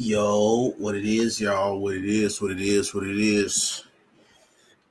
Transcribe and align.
Yo, 0.00 0.74
what 0.78 0.94
it 0.94 1.04
is, 1.04 1.40
y'all? 1.40 1.76
What 1.80 1.96
it 1.96 2.04
is? 2.04 2.40
What 2.40 2.52
it 2.52 2.60
is? 2.60 2.94
What 2.94 3.04
it 3.04 3.18
is? 3.18 3.84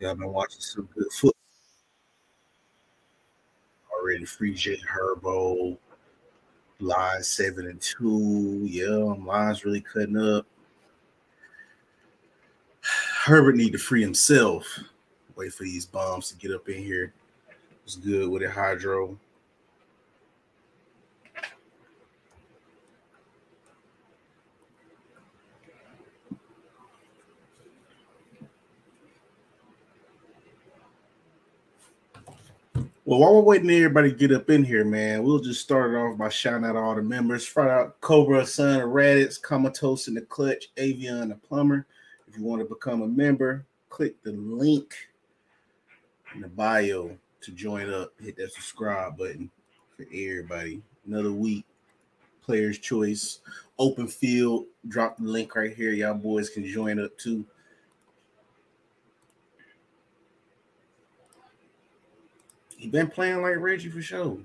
Y'all 0.02 0.15
been 0.15 0.33
watching 0.33 0.59
some 0.59 0.89
good 0.93 1.09
foot 1.13 1.36
already. 3.89 4.25
Free 4.25 4.54
J 4.54 4.78
Herbo, 4.86 5.78
line 6.82 7.23
seven 7.23 7.68
and 7.68 7.79
two. 7.79 8.59
Yeah, 8.65 9.15
line's 9.23 9.64
really 9.64 9.79
cutting 9.79 10.18
up. 10.18 10.46
Herbert 13.24 13.55
need 13.55 13.71
to 13.71 13.79
free 13.79 14.01
himself. 14.01 14.68
Wait 15.37 15.54
for 15.54 15.64
these 15.64 15.86
bombs 15.86 16.29
to 16.32 16.36
get 16.36 16.51
up 16.51 16.68
in 16.68 16.83
here. 16.83 17.14
It's 17.86 17.96
good 17.96 18.29
with 18.29 18.42
it, 18.42 18.51
Hydro. 18.51 19.18
Well, 33.08 33.22
while 33.22 33.36
we're 33.36 33.42
waiting 33.42 33.72
everybody 33.72 34.11
get 34.11 34.34
up 34.34 34.50
in 34.50 34.66
here, 34.66 34.84
man, 34.84 35.23
we'll 35.23 35.39
just 35.39 35.61
start 35.61 35.94
it 35.94 35.98
off 35.98 36.17
by 36.17 36.28
shouting 36.28 36.66
out 36.66 36.75
all 36.75 36.94
the 36.94 37.02
members. 37.02 37.45
Shout 37.45 37.70
out 37.70 38.02
Cobra, 38.02 38.45
Son, 38.45 38.81
Raditz, 38.81 39.42
Comatose 39.42 40.09
in 40.09 40.14
the 40.14 40.23
Clutch, 40.23 40.75
Avion, 40.75 41.30
the 41.30 41.36
Plumber. 41.36 41.88
If 42.28 42.38
you 42.38 42.44
want 42.44 42.62
to 42.62 42.67
become 42.67 43.03
a 43.03 43.08
member, 43.08 43.66
click 43.88 44.22
the 44.23 44.34
link 44.34 44.94
in 46.36 46.42
the 46.42 46.50
bio 46.50 47.17
to 47.39 47.52
join 47.53 47.89
up. 47.89 48.12
Hit 48.22 48.36
that 48.36 48.52
subscribe 48.52 49.17
button 49.17 49.50
for 49.95 50.03
everybody. 50.14 50.81
Another 51.06 51.31
week, 51.31 51.64
player's 52.42 52.78
choice, 52.78 53.40
open 53.80 54.09
field. 54.09 54.66
Drop 54.90 55.16
the 55.16 55.24
link 55.24 55.56
right 55.56 55.74
here. 55.74 55.94
Y'all 55.94 56.14
boys 56.14 56.50
can 56.50 56.66
join 56.66 57.00
up 57.00 57.18
too. 57.18 57.46
He 62.78 62.88
been 62.88 63.09
playing 63.09 63.42
like 63.42 63.58
Reggie 63.58 63.89
for 63.89 64.02
sure. 64.02 64.38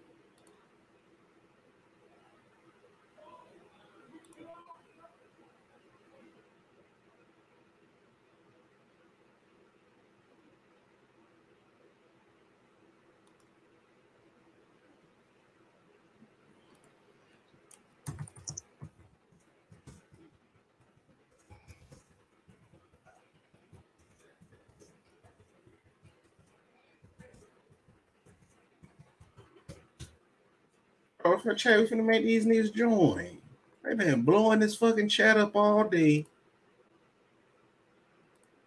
For 31.43 31.55
chat, 31.55 31.79
we 31.79 31.87
finna 31.87 32.05
make 32.05 32.25
these 32.25 32.47
niggas 32.47 32.75
join. 32.75 33.39
They 33.85 33.95
been 33.95 34.23
blowing 34.23 34.61
this 34.61 34.77
fucking 34.77 35.09
chat 35.09 35.37
up 35.37 35.57
all 35.57 35.85
day. 35.85 36.27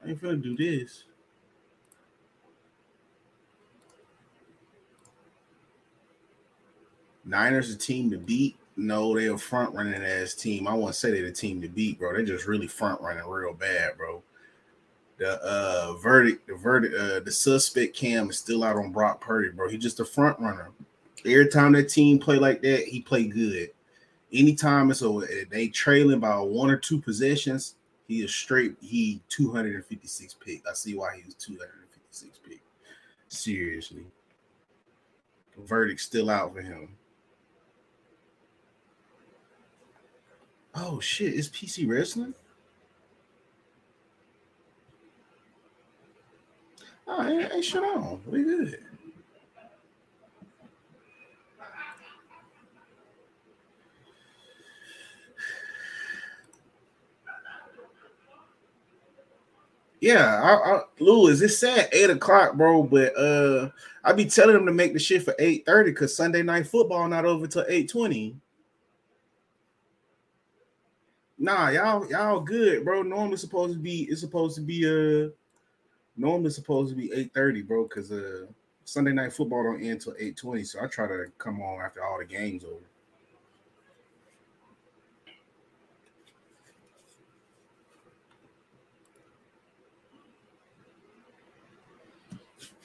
I 0.03 0.09
ain't 0.09 0.21
finna 0.21 0.41
do 0.41 0.55
this. 0.55 1.03
Niners 7.23 7.73
a 7.73 7.77
team 7.77 8.11
to 8.11 8.17
beat. 8.17 8.55
No, 8.77 9.15
they 9.15 9.27
a 9.27 9.37
front 9.37 9.73
running 9.73 10.03
ass 10.03 10.33
team. 10.33 10.67
I 10.67 10.73
won't 10.73 10.95
say 10.95 11.11
they're 11.11 11.23
the 11.23 11.31
team 11.31 11.61
to 11.61 11.67
beat, 11.67 11.97
bro. 11.97 12.15
They 12.15 12.23
just 12.23 12.45
really 12.45 12.67
front 12.67 13.01
running 13.01 13.25
real 13.25 13.53
bad, 13.53 13.97
bro. 13.97 14.21
The 15.17 15.41
uh 15.41 15.93
verdict, 15.93 16.45
the 16.47 16.55
verdict, 16.55 16.93
uh 16.93 17.21
the 17.21 17.31
suspect 17.31 17.95
cam 17.95 18.29
is 18.29 18.37
still 18.37 18.63
out 18.63 18.75
on 18.75 18.91
Brock 18.91 19.21
Purdy, 19.21 19.49
bro. 19.49 19.69
He 19.69 19.77
just 19.77 20.01
a 20.01 20.05
front 20.05 20.39
runner. 20.39 20.71
Every 21.25 21.47
time 21.47 21.71
that 21.73 21.89
team 21.89 22.19
play 22.19 22.37
like 22.37 22.61
that, 22.61 22.85
he 22.85 23.01
play 23.01 23.25
good. 23.25 23.69
Anytime 24.31 24.91
it's 24.91 25.01
a 25.01 25.45
they 25.49 25.67
trailing 25.69 26.19
by 26.19 26.37
one 26.37 26.69
or 26.69 26.77
two 26.77 26.99
possessions, 26.99 27.75
he 28.07 28.23
is 28.23 28.33
straight. 28.33 28.75
He 28.81 29.21
256 29.29 30.35
pick. 30.35 30.63
I 30.69 30.73
see 30.73 30.95
why 30.95 31.15
he 31.15 31.23
was 31.23 31.35
256 31.35 32.39
pick. 32.47 32.61
Seriously. 33.27 34.05
Verdict 35.57 36.01
still 36.01 36.29
out 36.29 36.53
for 36.53 36.61
him. 36.61 36.89
Oh 40.75 40.99
shit, 40.99 41.33
is 41.33 41.49
PC 41.49 41.87
wrestling? 41.89 42.33
Oh, 47.07 47.23
ain't 47.25 47.63
shit 47.63 47.81
on. 47.81 48.21
We 48.25 48.43
good. 48.43 48.83
Yeah, 60.05 60.39
I, 60.39 60.75
I, 60.75 60.81
it's 60.99 61.63
at 61.63 61.91
eight 61.91 62.11
o'clock, 62.11 62.53
bro. 62.53 62.83
But 62.83 63.17
uh, 63.17 63.71
I 64.03 64.13
be 64.13 64.25
telling 64.25 64.53
them 64.53 64.67
to 64.67 64.71
make 64.71 64.93
the 64.93 64.99
shit 64.99 65.23
for 65.23 65.33
eight 65.39 65.65
thirty 65.65 65.89
because 65.89 66.15
Sunday 66.15 66.43
night 66.43 66.67
football 66.67 67.07
not 67.07 67.25
over 67.25 67.47
till 67.47 67.65
eight 67.67 67.89
twenty. 67.89 68.35
Nah, 71.39 71.69
y'all, 71.69 72.07
y'all 72.07 72.39
good, 72.39 72.85
bro. 72.85 73.01
Normally 73.01 73.37
supposed 73.37 73.73
to 73.73 73.79
be 73.79 74.03
it's 74.03 74.21
supposed 74.21 74.55
to 74.57 74.61
be 74.61 74.85
uh 74.85 75.31
normally 76.15 76.51
supposed 76.51 76.91
to 76.91 76.95
be 76.95 77.11
eight 77.11 77.33
thirty, 77.33 77.63
bro. 77.63 77.85
Because 77.85 78.11
uh 78.11 78.45
Sunday 78.83 79.11
night 79.11 79.33
football 79.33 79.63
don't 79.63 79.81
end 79.81 80.01
till 80.01 80.13
eight 80.19 80.37
twenty, 80.37 80.65
so 80.65 80.83
I 80.83 80.85
try 80.85 81.07
to 81.07 81.31
come 81.39 81.63
on 81.63 81.81
after 81.81 82.05
all 82.05 82.19
the 82.19 82.25
games 82.25 82.63
over. 82.63 82.75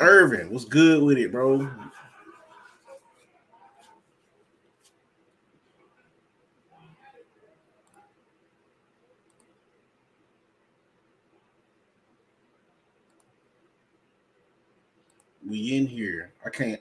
Irvin, 0.00 0.50
what's 0.50 0.64
good 0.64 1.02
with 1.02 1.18
it, 1.18 1.30
bro? 1.30 1.68
We 15.46 15.76
in 15.76 15.86
here. 15.86 16.32
I 16.46 16.50
can't. 16.50 16.80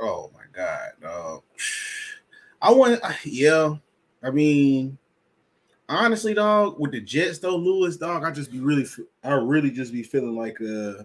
Oh 0.00 0.30
my 0.34 0.42
god, 0.52 0.90
dog. 1.00 1.42
I 2.62 2.72
want. 2.72 3.00
Yeah, 3.24 3.76
I 4.22 4.30
mean, 4.30 4.98
honestly, 5.88 6.34
dog, 6.34 6.78
with 6.78 6.92
the 6.92 7.00
Jets 7.00 7.38
though, 7.38 7.56
Lewis, 7.56 7.96
dog, 7.96 8.24
I 8.24 8.30
just 8.30 8.50
be 8.50 8.60
really, 8.60 8.86
I 9.22 9.32
really 9.34 9.70
just 9.70 9.92
be 9.92 10.02
feeling 10.02 10.36
like 10.36 10.60
uh, 10.60 11.04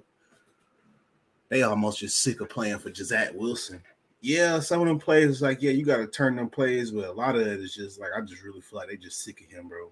they 1.49 1.63
almost 1.63 1.99
just 1.99 2.21
sick 2.21 2.41
of 2.41 2.49
playing 2.49 2.79
for 2.79 2.93
Zach 2.93 3.31
Wilson. 3.33 3.81
Yeah, 4.21 4.59
some 4.59 4.81
of 4.81 4.87
them 4.87 4.99
plays 4.99 5.41
like, 5.41 5.61
yeah, 5.61 5.71
you 5.71 5.85
got 5.85 5.97
to 5.97 6.07
turn 6.07 6.35
them 6.35 6.49
plays, 6.49 6.91
but 6.91 7.05
a 7.05 7.11
lot 7.11 7.35
of 7.35 7.41
it 7.41 7.59
is 7.59 7.73
just 7.73 7.99
like 7.99 8.09
I 8.15 8.21
just 8.21 8.43
really 8.43 8.61
feel 8.61 8.79
like 8.79 8.89
they 8.89 8.97
just 8.97 9.23
sick 9.23 9.41
of 9.41 9.47
him, 9.47 9.67
bro. 9.67 9.89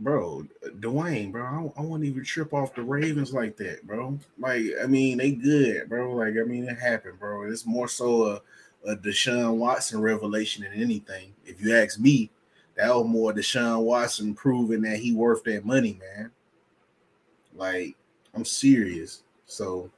Bro, 0.00 0.46
Dwayne, 0.78 1.30
bro, 1.30 1.44
I, 1.44 1.80
I 1.80 1.84
won't 1.84 2.04
even 2.04 2.24
trip 2.24 2.54
off 2.54 2.74
the 2.74 2.82
Ravens 2.82 3.34
like 3.34 3.56
that, 3.58 3.86
bro. 3.86 4.18
Like, 4.38 4.62
I 4.82 4.86
mean, 4.86 5.18
they 5.18 5.32
good, 5.32 5.90
bro. 5.90 6.14
Like, 6.14 6.34
I 6.40 6.44
mean, 6.44 6.66
it 6.66 6.78
happened, 6.78 7.20
bro. 7.20 7.42
It's 7.42 7.66
more 7.66 7.86
so 7.86 8.26
a 8.26 8.40
a 8.86 8.96
Deshaun 8.96 9.56
Watson 9.56 10.00
revelation 10.00 10.64
than 10.64 10.72
anything. 10.72 11.34
If 11.44 11.60
you 11.60 11.76
ask 11.76 11.98
me, 11.98 12.30
that 12.76 12.94
was 12.94 13.06
more 13.06 13.32
Deshaun 13.32 13.82
Watson 13.82 14.34
proving 14.34 14.82
that 14.82 14.98
he 14.98 15.12
worth 15.12 15.44
that 15.44 15.64
money, 15.64 15.98
man. 16.00 16.30
Like, 17.54 17.96
I'm 18.34 18.44
serious. 18.44 19.22
So 19.46 19.90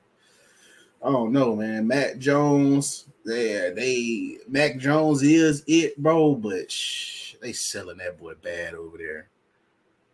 I 1.02 1.11
don't 1.11 1.32
know, 1.32 1.56
man. 1.56 1.87
Mac 1.87 2.19
Jones, 2.19 3.06
yeah, 3.25 3.70
they 3.70 4.38
Mac 4.49 4.79
Jones 4.79 5.23
is 5.23 5.64
it, 5.67 5.96
bro, 5.96 6.34
but 6.34 6.69
they 7.40 7.52
selling 7.52 7.99
that 7.99 8.19
boy 8.19 8.34
bad 8.43 8.75
over 8.75 8.99
there. 8.99 9.29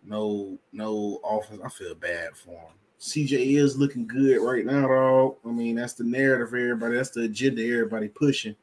No, 0.05 0.59
no 0.73 1.21
offense. 1.25 1.61
I 1.65 1.69
feel 1.69 1.95
bad 1.95 2.37
for 2.37 2.51
him. 2.51 2.75
CJ 3.01 3.57
is 3.57 3.77
looking 3.77 4.07
good 4.07 4.41
right 4.41 4.65
now, 4.65 4.89
dog. 4.89 5.37
I 5.45 5.51
mean, 5.51 5.77
that's 5.77 5.93
the 5.93 6.05
narrative 6.05 6.51
for 6.51 6.57
everybody. 6.57 6.97
That's 6.97 7.11
the 7.11 7.23
agenda 7.23 7.63
everybody 7.63 8.09
pushing. 8.09 8.57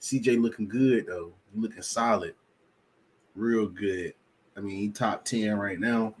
CJ 0.00 0.40
looking 0.40 0.68
good 0.68 1.06
though. 1.06 1.32
Looking 1.54 1.82
solid, 1.82 2.34
real 3.34 3.66
good. 3.66 4.14
I 4.56 4.60
mean, 4.60 4.76
he 4.76 4.88
top 4.90 5.24
ten 5.24 5.56
right 5.56 5.80
now. 5.80 6.14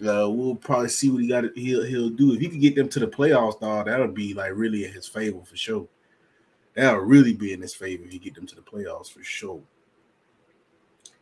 Uh, 0.00 0.28
we'll 0.28 0.56
probably 0.56 0.88
see 0.88 1.10
what 1.10 1.22
he 1.22 1.28
got. 1.28 1.44
He'll 1.56 1.84
he'll 1.84 2.10
do 2.10 2.32
if 2.32 2.40
he 2.40 2.48
can 2.48 2.60
get 2.60 2.74
them 2.74 2.88
to 2.88 3.00
the 3.00 3.06
playoffs, 3.06 3.60
dog. 3.60 3.86
That'll 3.86 4.08
be 4.08 4.34
like 4.34 4.52
really 4.54 4.84
in 4.84 4.92
his 4.92 5.08
favor 5.08 5.40
for 5.44 5.56
sure. 5.56 5.86
That'll 6.74 7.00
really 7.00 7.32
be 7.32 7.52
in 7.52 7.60
his 7.60 7.74
favor 7.74 8.04
if 8.04 8.12
you 8.12 8.18
get 8.18 8.34
them 8.34 8.46
to 8.46 8.54
the 8.54 8.62
playoffs 8.62 9.12
for 9.12 9.22
sure. 9.22 9.60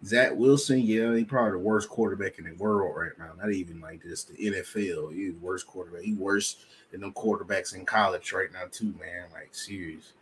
Zach 0.04 0.32
Wilson, 0.34 0.80
yeah, 0.80 1.14
he 1.14 1.24
probably 1.24 1.52
the 1.52 1.58
worst 1.58 1.88
quarterback 1.88 2.38
in 2.38 2.44
the 2.44 2.52
world 2.52 2.96
right 2.96 3.16
now. 3.18 3.32
Not 3.38 3.52
even 3.52 3.80
like 3.80 4.02
this, 4.02 4.24
the 4.24 4.34
NFL. 4.34 5.14
He's 5.14 5.34
the 5.34 5.38
worst 5.40 5.66
quarterback. 5.66 6.02
He 6.02 6.14
worse 6.14 6.64
than 6.90 7.02
them 7.02 7.12
quarterbacks 7.12 7.74
in 7.74 7.86
college 7.86 8.32
right 8.32 8.52
now, 8.52 8.64
too, 8.70 8.94
man. 8.98 9.26
Like 9.32 9.54
serious. 9.54 10.12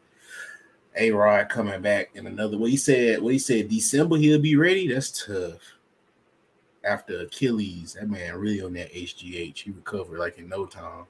A 0.96 1.10
Rod 1.10 1.48
coming 1.48 1.80
back 1.80 2.10
in 2.14 2.26
another 2.26 2.58
way. 2.58 2.70
He 2.70 2.76
said, 2.76 3.22
what 3.22 3.32
he 3.32 3.38
said, 3.38 3.68
December 3.68 4.16
he'll 4.16 4.40
be 4.40 4.56
ready. 4.56 4.92
That's 4.92 5.26
tough. 5.26 5.76
After 6.84 7.20
Achilles, 7.20 7.94
that 7.94 8.08
man 8.08 8.36
really 8.36 8.62
on 8.62 8.72
that 8.74 8.92
HGH. 8.92 9.58
He 9.58 9.70
recovered 9.70 10.18
like 10.18 10.38
in 10.38 10.48
no 10.48 10.66
time. 10.66 11.04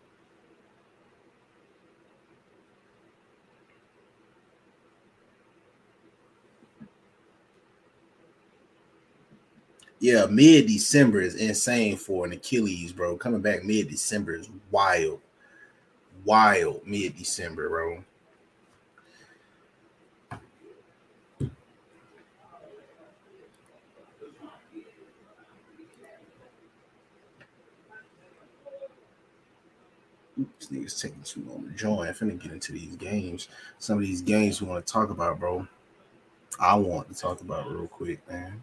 Yeah, 10.00 10.25
mid 10.31 10.67
December 10.67 11.20
is 11.20 11.35
insane 11.35 11.97
for 11.99 12.25
an 12.25 12.32
Achilles, 12.32 12.91
bro. 12.91 13.19
Coming 13.19 13.43
back 13.43 13.64
mid 13.64 13.88
December 13.88 14.35
is 14.35 14.49
wild. 14.70 15.20
Wild 16.25 16.87
mid 16.87 17.17
December, 17.17 17.69
bro. 17.69 18.02
This 30.58 30.70
nigga's 30.70 30.99
taking 30.99 31.23
too 31.23 31.44
long 31.47 31.69
to 31.69 31.75
join. 31.75 32.08
I'm 32.08 32.14
finna 32.14 32.41
get 32.41 32.52
into 32.52 32.73
these 32.73 32.97
games. 32.97 33.49
Some 33.79 33.99
of 33.99 34.02
these 34.02 34.23
games 34.23 34.62
we 34.62 34.69
want 34.69 34.87
to 34.87 34.91
talk 34.91 35.11
about, 35.11 35.38
bro. 35.38 35.67
I 36.58 36.75
want 36.76 37.08
to 37.08 37.14
talk 37.14 37.43
about 37.43 37.70
real 37.70 37.87
quick, 37.87 38.26
man. 38.31 38.62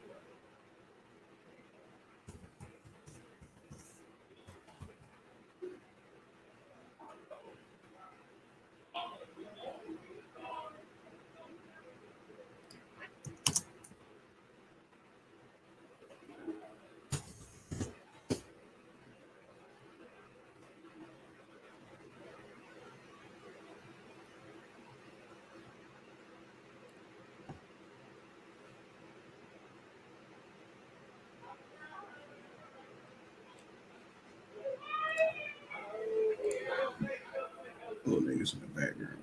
In 38.41 38.59
the 38.59 38.81
background. 38.81 39.17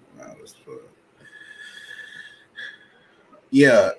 Yeah, 3.50 3.90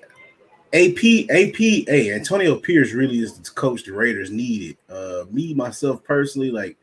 AP, 0.72 1.28
AP, 1.28 1.56
hey, 1.56 2.12
Antonio 2.14 2.56
Pierce 2.56 2.92
really 2.92 3.18
is 3.18 3.36
the 3.36 3.50
coach 3.50 3.84
the 3.84 3.92
Raiders 3.92 4.30
needed. 4.30 4.76
Uh, 4.88 5.24
me 5.30 5.52
myself 5.54 6.04
personally, 6.04 6.50
like 6.50 6.76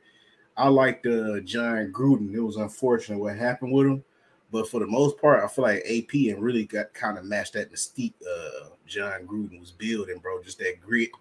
I 0.57 0.68
liked 0.68 1.06
uh 1.06 1.39
Jon 1.42 1.92
Gruden. 1.94 2.34
It 2.34 2.42
was 2.42 2.57
unfortunate 2.57 3.19
what 3.19 3.38
happened 3.38 3.72
with 3.72 3.88
him, 3.88 4.04
but 4.51 4.68
for 4.69 4.81
the 4.81 4.88
most 4.88 5.18
part, 5.19 5.44
I 5.44 5.48
feel 5.48 5.63
like 5.63 5.86
AP 5.89 6.13
and 6.34 6.44
really 6.44 6.66
got 6.66 6.94
kind 6.94 7.18
of 7.18 7.25
matched 7.25 7.54
that 7.54 7.72
mystique. 7.72 8.13
Uh, 8.22 8.69
Jon 8.86 9.25
Gruden 9.25 9.60
was 9.60 9.72
building, 9.72 10.18
bro. 10.18 10.44
Just 10.44 10.60
that 10.60 10.81
grit. 10.81 11.12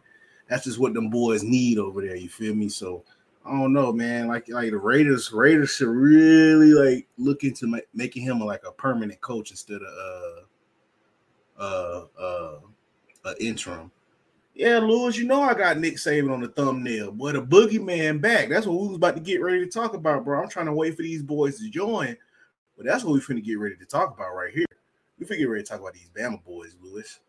That's 0.49 0.65
just 0.65 0.79
what 0.79 0.95
them 0.95 1.11
boys 1.11 1.43
need 1.45 1.79
over 1.79 2.03
there. 2.03 2.17
You 2.17 2.29
feel 2.29 2.55
me? 2.55 2.69
So 2.69 3.05
I 3.47 3.51
don't 3.51 3.73
know, 3.73 3.93
man. 3.93 4.27
Like 4.27 4.49
like 4.49 4.71
the 4.71 4.79
Raiders, 4.79 5.33
Raiders 5.33 5.71
should 5.71 5.89
really 5.89 6.73
like 6.73 7.07
look 7.17 7.45
into 7.45 7.67
ma- 7.67 7.79
making 7.95 8.23
him 8.23 8.41
like 8.41 8.63
a 8.67 8.73
permanent 8.73 9.21
coach 9.21 9.51
instead 9.51 9.81
of 9.83 10.47
uh 11.59 11.63
uh 11.63 12.05
uh, 12.21 12.59
uh 13.25 13.35
interim. 13.41 13.91
Yeah, 14.55 14.79
Lewis, 14.79 15.19
you 15.19 15.27
know 15.27 15.43
I 15.43 15.53
got 15.53 15.79
Nick 15.79 15.97
Saban 15.97 16.33
on 16.33 16.41
the 16.41 16.49
thumbnail. 16.49 17.13
Boy, 17.13 17.33
the 17.33 17.43
boogeyman 17.43 18.23
back. 18.23 18.49
That's 18.49 18.67
what 18.67 18.81
we 18.81 18.89
was 18.89 18.97
about 18.97 19.15
to 19.15 19.21
get 19.21 19.43
ready 19.43 19.61
to 19.61 19.71
talk 19.71 19.93
about, 19.93 20.25
bro. 20.25 20.43
I'm 20.43 20.49
trying 20.49 20.67
to 20.67 20.73
wait 20.73 20.97
for 20.97 21.03
these 21.03 21.23
boys 21.23 21.59
to 21.61 21.69
join, 21.69 22.17
but 22.77 22.87
that's 22.87 23.05
what 23.05 23.13
we 23.13 23.21
finna 23.21 23.45
get 23.45 23.59
ready 23.59 23.77
to 23.77 23.85
talk 23.85 24.15
about 24.17 24.35
right 24.35 24.55
here. 24.55 24.65
We 25.19 25.27
finna 25.27 25.39
get 25.39 25.51
ready 25.51 25.63
to 25.63 25.69
talk 25.69 25.81
about 25.81 25.93
these 25.93 26.09
Bama 26.17 26.43
boys, 26.43 26.75
Lewis. 26.83 27.21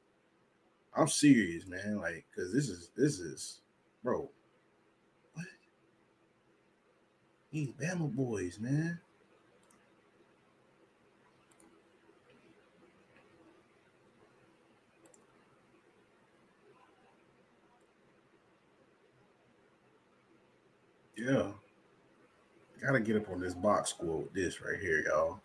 I'm 0.96 1.10
serious, 1.10 1.68
man. 1.68 1.98
Like, 1.98 2.26
cause 2.34 2.54
this 2.54 2.70
is 2.70 2.92
this 2.96 3.20
is, 3.20 3.60
bro. 4.04 4.30
What? 5.34 5.46
These 7.52 7.70
Bama 7.70 8.12
boys, 8.12 8.60
man. 8.60 9.00
Yeah. 21.18 21.48
Gotta 22.82 23.00
get 23.00 23.16
up 23.16 23.30
on 23.30 23.42
this 23.42 23.54
box 23.54 23.90
score 23.90 24.20
with 24.20 24.34
this 24.34 24.62
right 24.62 24.80
here, 24.80 25.04
y'all. 25.08 25.40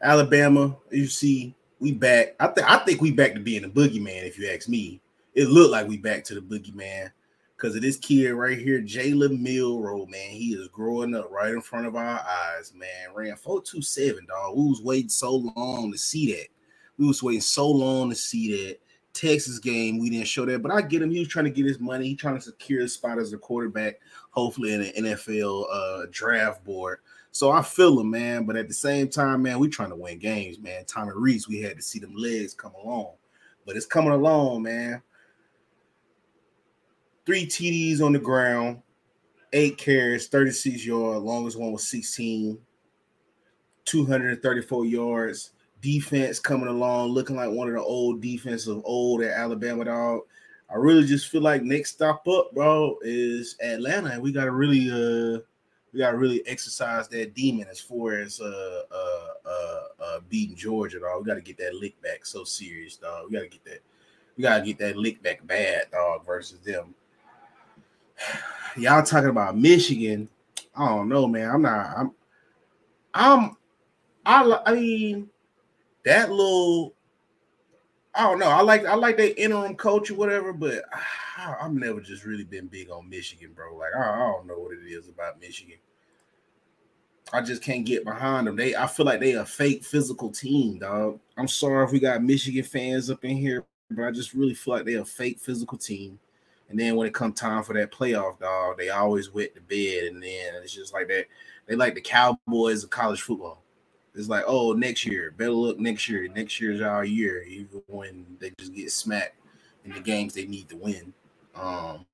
Alabama, 0.00 0.76
you 0.90 1.06
see, 1.06 1.54
we 1.80 1.92
back. 1.92 2.36
I 2.38 2.46
think 2.48 2.70
I 2.70 2.78
think 2.78 3.00
we 3.00 3.10
back 3.10 3.34
to 3.34 3.40
being 3.40 3.64
a 3.64 3.68
boogeyman, 3.68 4.24
if 4.24 4.38
you 4.38 4.48
ask 4.48 4.68
me. 4.68 5.00
It 5.34 5.48
looked 5.48 5.72
like 5.72 5.88
we 5.88 5.96
back 5.96 6.24
to 6.24 6.34
the 6.34 6.40
boogeyman 6.40 7.10
because 7.58 7.74
of 7.74 7.82
this 7.82 7.96
kid 7.96 8.30
right 8.30 8.56
here, 8.56 8.80
Jalen 8.80 9.40
Milroe, 9.40 10.06
man. 10.06 10.30
He 10.30 10.54
is 10.54 10.68
growing 10.68 11.14
up 11.14 11.28
right 11.30 11.52
in 11.52 11.60
front 11.60 11.86
of 11.86 11.96
our 11.96 12.20
eyes, 12.20 12.72
man. 12.72 13.12
Ran 13.12 13.34
427, 13.34 14.26
dog. 14.26 14.56
We 14.56 14.68
was 14.68 14.80
waiting 14.80 15.08
so 15.08 15.34
long 15.56 15.90
to 15.90 15.98
see 15.98 16.32
that. 16.34 16.46
We 16.98 17.06
was 17.06 17.22
waiting 17.22 17.40
so 17.40 17.68
long 17.68 18.10
to 18.10 18.16
see 18.16 18.68
that. 18.68 18.78
Texas 19.12 19.58
game, 19.58 19.98
we 19.98 20.10
didn't 20.10 20.28
show 20.28 20.46
that, 20.46 20.62
but 20.62 20.70
I 20.70 20.80
get 20.80 21.02
him. 21.02 21.10
He 21.10 21.18
was 21.18 21.26
trying 21.26 21.46
to 21.46 21.50
get 21.50 21.66
his 21.66 21.80
money. 21.80 22.06
He 22.06 22.14
trying 22.14 22.36
to 22.36 22.40
secure 22.40 22.82
his 22.82 22.92
spot 22.92 23.18
as 23.18 23.32
a 23.32 23.38
quarterback, 23.38 23.96
hopefully 24.30 24.74
in 24.74 24.82
an 24.82 25.04
NFL 25.04 25.64
uh, 25.72 26.06
draft 26.12 26.62
board. 26.64 27.00
So 27.32 27.50
I 27.50 27.62
feel 27.62 27.98
him, 27.98 28.10
man. 28.10 28.44
But 28.44 28.54
at 28.54 28.68
the 28.68 28.74
same 28.74 29.08
time, 29.08 29.42
man, 29.42 29.58
we 29.58 29.68
trying 29.68 29.90
to 29.90 29.96
win 29.96 30.20
games, 30.20 30.60
man. 30.60 30.84
Tommy 30.84 31.10
Rees, 31.16 31.48
we 31.48 31.60
had 31.60 31.76
to 31.76 31.82
see 31.82 31.98
them 31.98 32.14
legs 32.14 32.54
come 32.54 32.74
along, 32.74 33.14
but 33.66 33.76
it's 33.76 33.86
coming 33.86 34.12
along, 34.12 34.62
man. 34.62 35.02
Three 37.28 37.44
TDs 37.44 38.00
on 38.00 38.14
the 38.14 38.18
ground, 38.18 38.80
eight 39.52 39.76
carries, 39.76 40.28
36 40.28 40.86
yards. 40.86 41.22
Longest 41.22 41.58
one 41.58 41.72
was 41.72 41.86
16, 41.86 42.58
234 43.84 44.86
yards 44.86 45.50
defense 45.82 46.40
coming 46.40 46.68
along, 46.68 47.10
looking 47.10 47.36
like 47.36 47.50
one 47.50 47.68
of 47.68 47.74
the 47.74 47.82
old 47.82 48.22
defensive 48.22 48.80
old 48.82 49.22
at 49.22 49.38
Alabama 49.38 49.84
dog. 49.84 50.20
I 50.70 50.76
really 50.76 51.04
just 51.04 51.28
feel 51.28 51.42
like 51.42 51.62
next 51.62 51.90
stop 51.92 52.26
up, 52.28 52.54
bro, 52.54 52.96
is 53.02 53.56
Atlanta, 53.62 54.12
and 54.12 54.22
we 54.22 54.32
gotta 54.32 54.50
really 54.50 54.90
uh 54.90 55.40
we 55.92 55.98
gotta 55.98 56.16
really 56.16 56.42
exercise 56.46 57.08
that 57.08 57.34
demon 57.34 57.66
as 57.70 57.78
far 57.78 58.14
as 58.14 58.40
uh 58.40 58.84
uh 58.90 59.48
uh, 59.50 59.82
uh 60.02 60.20
beating 60.30 60.56
Georgia, 60.56 60.98
dog. 61.00 61.20
We 61.20 61.26
gotta 61.26 61.42
get 61.42 61.58
that 61.58 61.74
lick 61.74 62.00
back 62.00 62.24
so 62.24 62.44
serious, 62.44 62.96
dog. 62.96 63.26
We 63.26 63.36
gotta 63.36 63.48
get 63.48 63.64
that, 63.66 63.80
we 64.38 64.42
gotta 64.44 64.64
get 64.64 64.78
that 64.78 64.96
lick 64.96 65.22
back 65.22 65.46
bad, 65.46 65.90
dog, 65.92 66.24
versus 66.24 66.60
them. 66.60 66.94
Y'all 68.76 69.02
talking 69.02 69.30
about 69.30 69.56
Michigan. 69.56 70.28
I 70.76 70.88
don't 70.88 71.08
know, 71.08 71.26
man. 71.26 71.50
I'm 71.50 71.62
not, 71.62 71.98
I'm 71.98 72.12
I'm 73.14 73.56
I 74.24 74.60
I 74.66 74.74
mean 74.74 75.28
that 76.04 76.30
little 76.30 76.94
I 78.14 78.22
don't 78.22 78.38
know. 78.38 78.48
I 78.48 78.62
like 78.62 78.84
I 78.84 78.94
like 78.94 79.16
that 79.18 79.40
interim 79.40 79.76
coach 79.76 80.10
or 80.10 80.14
whatever, 80.14 80.52
but 80.52 80.84
I, 81.36 81.56
have 81.60 81.72
never 81.72 82.00
just 82.00 82.24
really 82.24 82.44
been 82.44 82.66
big 82.66 82.90
on 82.90 83.08
Michigan, 83.08 83.52
bro. 83.54 83.76
Like 83.76 83.94
I, 83.96 84.00
I, 84.00 84.18
don't 84.18 84.46
know 84.46 84.58
what 84.58 84.72
it 84.72 84.86
is 84.86 85.08
about 85.08 85.40
Michigan. 85.40 85.78
I 87.32 87.42
just 87.42 87.62
can't 87.62 87.86
get 87.86 88.04
behind 88.04 88.46
them. 88.46 88.56
They 88.56 88.74
I 88.74 88.86
feel 88.86 89.06
like 89.06 89.20
they 89.20 89.32
a 89.32 89.44
fake 89.44 89.84
physical 89.84 90.30
team, 90.30 90.78
dog. 90.78 91.20
I'm 91.36 91.48
sorry 91.48 91.84
if 91.84 91.92
we 91.92 92.00
got 92.00 92.22
Michigan 92.22 92.64
fans 92.64 93.10
up 93.10 93.24
in 93.24 93.36
here, 93.36 93.64
but 93.90 94.04
I 94.04 94.10
just 94.10 94.34
really 94.34 94.54
feel 94.54 94.74
like 94.74 94.84
they're 94.84 95.02
a 95.02 95.04
fake 95.04 95.38
physical 95.38 95.78
team. 95.78 96.18
And 96.68 96.78
then 96.78 96.96
when 96.96 97.06
it 97.06 97.14
come 97.14 97.32
time 97.32 97.62
for 97.62 97.72
that 97.74 97.92
playoff, 97.92 98.40
dog, 98.40 98.76
they 98.76 98.90
always 98.90 99.32
wet 99.32 99.54
the 99.54 99.60
bed, 99.60 100.12
and 100.12 100.22
then 100.22 100.54
it's 100.62 100.74
just 100.74 100.92
like 100.92 101.08
that. 101.08 101.26
They 101.66 101.76
like 101.76 101.94
the 101.94 102.00
Cowboys 102.00 102.84
of 102.84 102.90
college 102.90 103.22
football. 103.22 103.62
It's 104.14 104.28
like, 104.28 104.44
oh, 104.46 104.72
next 104.72 105.06
year, 105.06 105.32
better 105.36 105.52
look 105.52 105.78
next 105.78 106.08
year. 106.08 106.28
Next 106.28 106.60
year's 106.60 106.80
our 106.80 107.04
year, 107.04 107.42
even 107.42 107.82
when 107.86 108.26
they 108.40 108.52
just 108.58 108.74
get 108.74 108.90
smacked 108.90 109.36
in 109.84 109.92
the 109.92 110.00
games 110.00 110.34
they 110.34 110.46
need 110.46 110.68
to 110.68 110.76
win. 110.76 111.12
Um, 111.54 112.04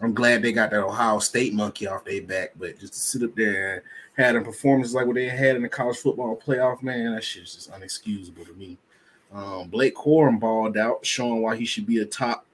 I'm 0.00 0.12
glad 0.12 0.42
they 0.42 0.52
got 0.52 0.70
that 0.70 0.82
Ohio 0.82 1.18
State 1.20 1.54
monkey 1.54 1.86
off 1.86 2.04
their 2.04 2.22
back, 2.22 2.52
but 2.58 2.78
just 2.78 2.94
to 2.94 2.98
sit 2.98 3.22
up 3.22 3.34
there 3.36 3.74
and 3.74 3.82
have 4.16 4.34
a 4.34 4.44
performance 4.44 4.92
like 4.92 5.06
what 5.06 5.14
they 5.14 5.28
had 5.28 5.56
in 5.56 5.62
the 5.62 5.68
college 5.68 5.98
football 5.98 6.36
playoff, 6.36 6.82
man, 6.82 7.14
that 7.14 7.22
shit's 7.22 7.54
just 7.54 7.70
unexcusable 7.70 8.46
to 8.46 8.52
me. 8.54 8.76
Um, 9.32 9.68
Blake 9.68 9.94
Corum 9.94 10.40
balled 10.40 10.76
out, 10.76 11.06
showing 11.06 11.42
why 11.42 11.56
he 11.56 11.64
should 11.64 11.86
be 11.86 11.98
a 11.98 12.04
top. 12.04 12.46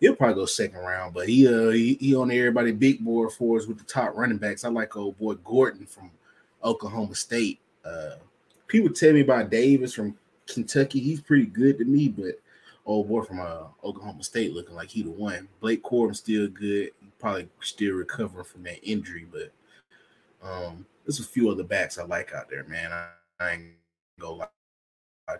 He'll 0.00 0.14
probably 0.14 0.36
go 0.36 0.46
second 0.46 0.78
round, 0.78 1.14
but 1.14 1.28
he 1.28 1.48
uh 1.48 1.70
he, 1.70 1.94
he 2.00 2.14
on 2.14 2.30
everybody 2.30 2.72
big 2.72 3.04
board 3.04 3.32
for 3.32 3.58
us 3.58 3.66
with 3.66 3.78
the 3.78 3.84
top 3.84 4.16
running 4.16 4.38
backs. 4.38 4.64
I 4.64 4.68
like 4.68 4.96
old 4.96 5.18
boy 5.18 5.34
Gordon 5.34 5.86
from 5.86 6.10
Oklahoma 6.62 7.14
State. 7.14 7.58
Uh, 7.84 8.16
people 8.68 8.90
tell 8.94 9.12
me 9.12 9.20
about 9.20 9.50
Davis 9.50 9.94
from 9.94 10.16
Kentucky. 10.46 11.00
He's 11.00 11.20
pretty 11.20 11.46
good 11.46 11.78
to 11.78 11.84
me, 11.84 12.08
but 12.08 12.40
old 12.86 13.08
boy 13.08 13.22
from 13.22 13.40
uh, 13.40 13.64
Oklahoma 13.84 14.22
State 14.22 14.54
looking 14.54 14.74
like 14.74 14.88
he 14.90 15.02
the 15.02 15.10
one. 15.10 15.48
Blake 15.60 15.82
Corum 15.82 16.14
still 16.14 16.48
good. 16.48 16.90
Probably 17.18 17.48
still 17.60 17.94
recovering 17.94 18.44
from 18.44 18.62
that 18.62 18.82
injury, 18.88 19.26
but 19.30 19.52
um, 20.42 20.86
there's 21.04 21.18
a 21.18 21.24
few 21.24 21.50
other 21.50 21.64
backs 21.64 21.98
I 21.98 22.04
like 22.04 22.32
out 22.32 22.48
there, 22.48 22.64
man. 22.64 22.92
I, 22.92 23.08
I 23.40 23.50
ain't 23.52 23.62
gonna 24.20 24.34
lie 24.34 24.48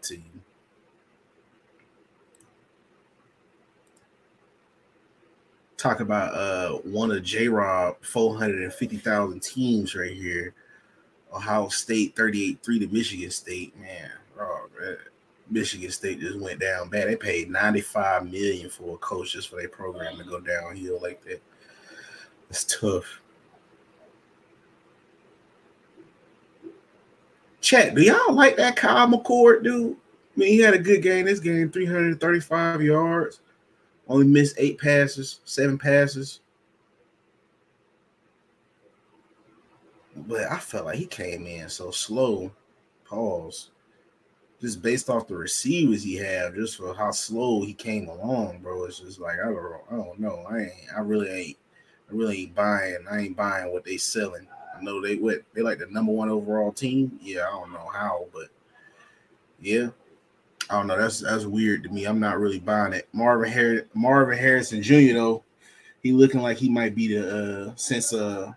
to 0.03 0.15
you. 0.15 0.41
Talk 5.79 6.01
about 6.01 6.35
uh 6.35 6.79
one 6.79 7.11
of 7.11 7.23
J 7.23 7.49
Rob 7.49 7.97
450,000 8.03 9.41
teams 9.41 9.95
right 9.95 10.13
here. 10.13 10.55
Ohio 11.33 11.69
State 11.69 12.15
38 12.17 12.59
3 12.63 12.79
to 12.81 12.89
Michigan 12.89 13.31
State. 13.31 13.79
Man, 13.81 14.11
oh, 14.41 14.67
man. 14.79 14.97
Michigan 15.51 15.91
State 15.91 16.21
just 16.21 16.39
went 16.39 16.61
down 16.61 16.89
bad. 16.89 17.09
They 17.09 17.17
paid 17.17 17.51
95 17.51 18.31
million 18.31 18.69
for 18.69 18.95
a 18.95 18.99
coach 18.99 19.33
just 19.33 19.49
for 19.49 19.57
their 19.57 19.69
program 19.69 20.19
to 20.19 20.25
go 20.25 20.41
downhill 20.41 21.01
like 21.01 21.23
that. 21.25 21.41
It's 22.51 22.65
tough. 22.65 23.21
Chat, 27.61 27.95
do 27.95 28.03
y'all 28.03 28.35
like 28.35 28.57
that 28.57 28.77
Kyle 28.77 29.09
McCord, 29.09 29.65
dude? 29.65 29.97
I 30.37 30.41
mean, 30.41 30.49
he 30.49 30.61
had 30.61 30.75
a 30.75 30.79
good 30.79 31.03
game 31.03 31.27
this 31.27 31.41
game, 31.41 31.71
335 31.71 32.83
yards, 32.83 33.41
only 34.09 34.27
missed 34.27 34.57
eight 34.59 34.79
passes, 34.79 35.41
seven 35.45 35.79
passes. 35.79 36.41
But 40.17 40.51
I 40.51 40.59
felt 40.59 40.87
like 40.87 40.99
he 40.99 41.07
came 41.07 41.47
in 41.47 41.69
so 41.69 41.91
slow. 41.91 42.51
Pause. 43.05 43.71
Just 44.61 44.83
based 44.83 45.09
off 45.09 45.29
the 45.29 45.37
receivers 45.37 46.03
he 46.03 46.17
had, 46.17 46.57
just 46.57 46.77
for 46.77 46.93
how 46.93 47.13
slow 47.13 47.63
he 47.63 47.73
came 47.73 48.09
along, 48.09 48.59
bro. 48.59 48.85
It's 48.85 48.99
just 48.99 49.21
like 49.21 49.39
I 49.39 49.45
don't, 49.45 49.81
I 49.91 49.95
don't 49.95 50.19
know. 50.19 50.45
I 50.51 50.63
ain't, 50.63 50.73
I 50.97 51.01
really 51.01 51.31
ain't, 51.31 51.57
I 52.11 52.15
really 52.15 52.43
ain't 52.43 52.55
buying. 52.57 53.05
I 53.09 53.21
ain't 53.21 53.37
buying 53.37 53.73
what 53.73 53.85
they 53.85 53.97
selling. 53.97 54.49
I 54.77 54.83
know 54.83 55.01
they 55.01 55.15
what 55.17 55.43
they 55.55 55.63
like 55.63 55.79
the 55.79 55.87
number 55.87 56.11
one 56.11 56.29
overall 56.29 56.73
team. 56.73 57.21
Yeah, 57.23 57.47
I 57.47 57.51
don't 57.51 57.73
know 57.73 57.89
how, 57.93 58.27
but 58.33 58.49
yeah, 59.61 59.91
I 60.71 60.77
don't 60.77 60.87
know. 60.87 60.99
That's 60.99 61.21
that's 61.21 61.45
weird 61.45 61.83
to 61.85 61.89
me. 61.89 62.05
I'm 62.05 62.21
not 62.21 62.39
really 62.39 62.59
buying 62.59 62.93
it. 62.93 63.09
Marvin 63.13 63.51
Harris, 63.51 63.85
Marvin 63.95 64.37
Harrison 64.37 64.83
Jr. 64.83 65.15
though, 65.15 65.45
he 66.03 66.13
looking 66.13 66.41
like 66.41 66.59
he 66.59 66.69
might 66.69 66.95
be 66.95 67.09
the 67.09 67.69
uh 67.69 67.73
since 67.77 68.13
uh 68.13 68.53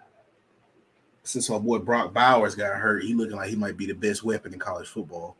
since 1.24 1.50
our 1.50 1.60
boy 1.60 1.80
Brock 1.80 2.14
Bowers 2.14 2.56
got 2.56 2.76
hurt, 2.76 3.04
he 3.04 3.14
looking 3.14 3.38
like 3.38 3.50
he 3.50 3.56
might 3.56 3.78
be 3.78 3.86
the 3.86 3.94
best 3.94 4.24
weapon 4.24 4.54
in 4.54 4.60
college 4.60 4.88
football. 4.88 5.38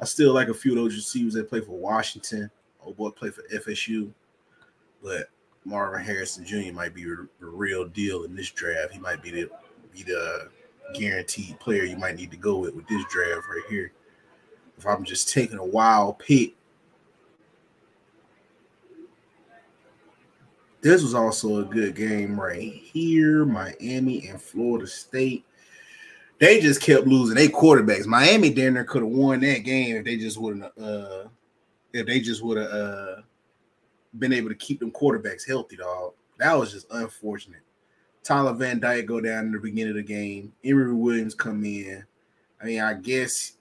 I 0.00 0.04
still 0.04 0.34
like 0.34 0.48
a 0.48 0.54
few 0.54 0.72
of 0.72 0.76
those 0.76 0.94
receivers 0.94 1.34
that 1.34 1.48
play 1.48 1.60
for 1.60 1.78
Washington. 1.78 2.50
Oh 2.84 2.92
boy, 2.92 3.10
play 3.10 3.30
for 3.30 3.42
FSU, 3.52 4.10
but 5.02 5.30
Marvin 5.64 6.04
Harrison 6.04 6.44
Jr. 6.44 6.72
might 6.72 6.94
be 6.94 7.04
the 7.04 7.28
real 7.40 7.86
deal 7.86 8.24
in 8.24 8.34
this 8.34 8.50
draft. 8.50 8.92
He 8.92 8.98
might 8.98 9.22
be 9.22 9.30
the 9.30 9.50
be 9.92 10.02
the 10.02 10.50
guaranteed 10.94 11.58
player 11.60 11.84
you 11.84 11.96
might 11.96 12.16
need 12.16 12.30
to 12.30 12.36
go 12.36 12.58
with 12.58 12.74
with 12.74 12.86
this 12.88 13.04
draft 13.10 13.46
right 13.48 13.64
here. 13.68 13.92
If 14.78 14.86
I'm 14.86 15.04
just 15.04 15.32
taking 15.32 15.58
a 15.58 15.64
wild 15.64 16.20
pick, 16.20 16.54
this 20.80 21.02
was 21.02 21.14
also 21.14 21.58
a 21.58 21.64
good 21.64 21.96
game 21.96 22.40
right 22.40 22.72
here. 22.72 23.44
Miami 23.44 24.28
and 24.28 24.40
Florida 24.40 24.86
State. 24.86 25.44
They 26.38 26.60
just 26.60 26.80
kept 26.80 27.08
losing 27.08 27.34
their 27.34 27.48
quarterbacks. 27.48 28.06
Miami 28.06 28.50
there 28.50 28.84
could 28.84 29.02
have 29.02 29.10
won 29.10 29.40
that 29.40 29.64
game 29.64 29.96
if 29.96 30.04
they 30.04 30.16
just 30.16 30.38
wouldn't 30.38 30.64
uh 30.64 31.24
if 31.92 32.06
they 32.06 32.20
just 32.20 32.44
would 32.44 32.58
have 32.58 32.70
uh 32.70 33.16
been 34.18 34.32
able 34.32 34.48
to 34.48 34.54
keep 34.54 34.78
them 34.78 34.92
quarterbacks 34.92 35.46
healthy, 35.46 35.76
dog. 35.76 36.12
That 36.38 36.54
was 36.54 36.72
just 36.72 36.86
unfortunate. 36.92 37.62
Tyler 38.22 38.52
Van 38.52 38.78
Dyke 38.78 39.06
go 39.06 39.20
down 39.20 39.46
in 39.46 39.52
the 39.52 39.58
beginning 39.58 39.90
of 39.90 39.96
the 39.96 40.02
game. 40.02 40.52
Emory 40.64 40.94
Williams 40.94 41.34
come 41.34 41.64
in. 41.64 42.04
I 42.62 42.64
mean, 42.66 42.80
I 42.80 42.94
guess 42.94 43.54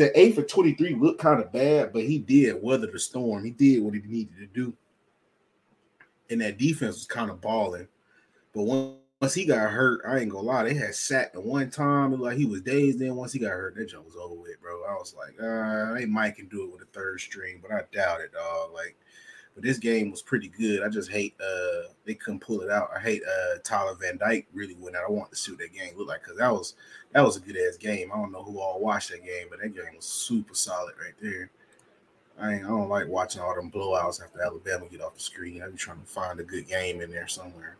the 0.00 0.18
eight 0.18 0.34
for 0.34 0.42
23 0.42 0.94
looked 0.94 1.20
kind 1.20 1.42
of 1.42 1.52
bad, 1.52 1.92
but 1.92 2.04
he 2.04 2.18
did 2.18 2.62
weather 2.62 2.86
the 2.86 2.98
storm. 2.98 3.44
He 3.44 3.50
did 3.50 3.82
what 3.82 3.92
he 3.92 4.00
needed 4.00 4.34
to 4.38 4.46
do. 4.46 4.72
And 6.30 6.40
that 6.40 6.56
defense 6.56 6.94
was 6.94 7.06
kind 7.06 7.30
of 7.30 7.42
balling. 7.42 7.86
But 8.54 8.62
once 8.62 9.34
he 9.34 9.44
got 9.44 9.70
hurt, 9.70 10.00
I 10.08 10.20
ain't 10.20 10.30
gonna 10.30 10.46
lie, 10.46 10.64
they 10.64 10.72
had 10.72 10.94
sat 10.94 11.34
the 11.34 11.40
one 11.42 11.70
time. 11.70 12.18
like 12.18 12.38
he 12.38 12.46
was 12.46 12.62
dazed. 12.62 12.98
Then 12.98 13.14
once 13.14 13.34
he 13.34 13.38
got 13.38 13.50
hurt, 13.50 13.74
that 13.76 13.90
jump 13.90 14.06
was 14.06 14.16
over 14.16 14.36
with, 14.36 14.58
bro. 14.62 14.82
I 14.88 14.94
was 14.94 15.14
like, 15.14 15.34
uh, 15.38 15.92
they 15.92 16.06
might 16.06 16.36
can 16.36 16.48
do 16.48 16.64
it 16.64 16.72
with 16.72 16.80
a 16.80 16.90
third 16.92 17.20
string, 17.20 17.60
but 17.60 17.70
I 17.70 17.82
doubt 17.92 18.22
it, 18.22 18.32
dog. 18.32 18.72
Like 18.72 18.96
but 19.60 19.66
this 19.66 19.78
game 19.78 20.10
was 20.10 20.22
pretty 20.22 20.48
good. 20.48 20.82
I 20.82 20.88
just 20.88 21.10
hate 21.10 21.34
uh 21.40 21.92
they 22.06 22.14
couldn't 22.14 22.40
pull 22.40 22.62
it 22.62 22.70
out. 22.70 22.90
I 22.96 22.98
hate 22.98 23.22
uh 23.22 23.58
Tyler 23.62 23.94
Van 23.94 24.16
Dyke 24.16 24.46
really 24.54 24.74
went 24.78 24.96
out. 24.96 25.04
I 25.06 25.12
want 25.12 25.30
to 25.30 25.36
see 25.36 25.52
what 25.52 25.60
that 25.60 25.74
game 25.74 25.96
looked 25.96 26.08
like 26.08 26.22
because 26.22 26.38
that 26.38 26.50
was 26.50 26.74
that 27.12 27.22
was 27.22 27.36
a 27.36 27.40
good 27.40 27.56
ass 27.56 27.76
game. 27.76 28.10
I 28.12 28.16
don't 28.16 28.32
know 28.32 28.42
who 28.42 28.58
all 28.58 28.80
watched 28.80 29.10
that 29.10 29.24
game, 29.24 29.48
but 29.50 29.60
that 29.60 29.74
game 29.74 29.96
was 29.96 30.06
super 30.06 30.54
solid 30.54 30.94
right 30.98 31.14
there. 31.20 31.50
I 32.40 32.54
I 32.54 32.58
don't 32.60 32.88
like 32.88 33.06
watching 33.06 33.42
all 33.42 33.54
them 33.54 33.70
blowouts 33.70 34.22
after 34.22 34.40
Alabama 34.40 34.86
get 34.90 35.02
off 35.02 35.14
the 35.14 35.20
screen. 35.20 35.62
I 35.62 35.68
be 35.68 35.76
trying 35.76 36.00
to 36.00 36.06
find 36.06 36.40
a 36.40 36.44
good 36.44 36.66
game 36.66 37.02
in 37.02 37.10
there 37.10 37.28
somewhere. 37.28 37.76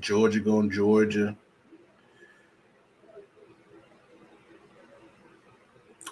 Georgia 0.00 0.40
going 0.40 0.70
Georgia. 0.70 1.36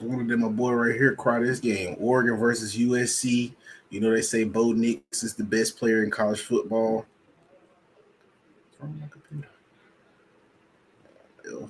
One 0.00 0.20
of 0.20 0.28
them, 0.28 0.40
my 0.40 0.48
boy 0.48 0.72
right 0.72 0.94
here, 0.94 1.14
cry 1.14 1.40
this 1.40 1.60
game. 1.60 1.96
Oregon 1.98 2.36
versus 2.36 2.76
USC. 2.76 3.52
You 3.90 4.00
know 4.00 4.10
they 4.10 4.22
say 4.22 4.44
Bo 4.44 4.72
Nix 4.72 5.22
is 5.22 5.34
the 5.34 5.44
best 5.44 5.78
player 5.78 6.02
in 6.02 6.10
college 6.10 6.40
football. 6.40 7.06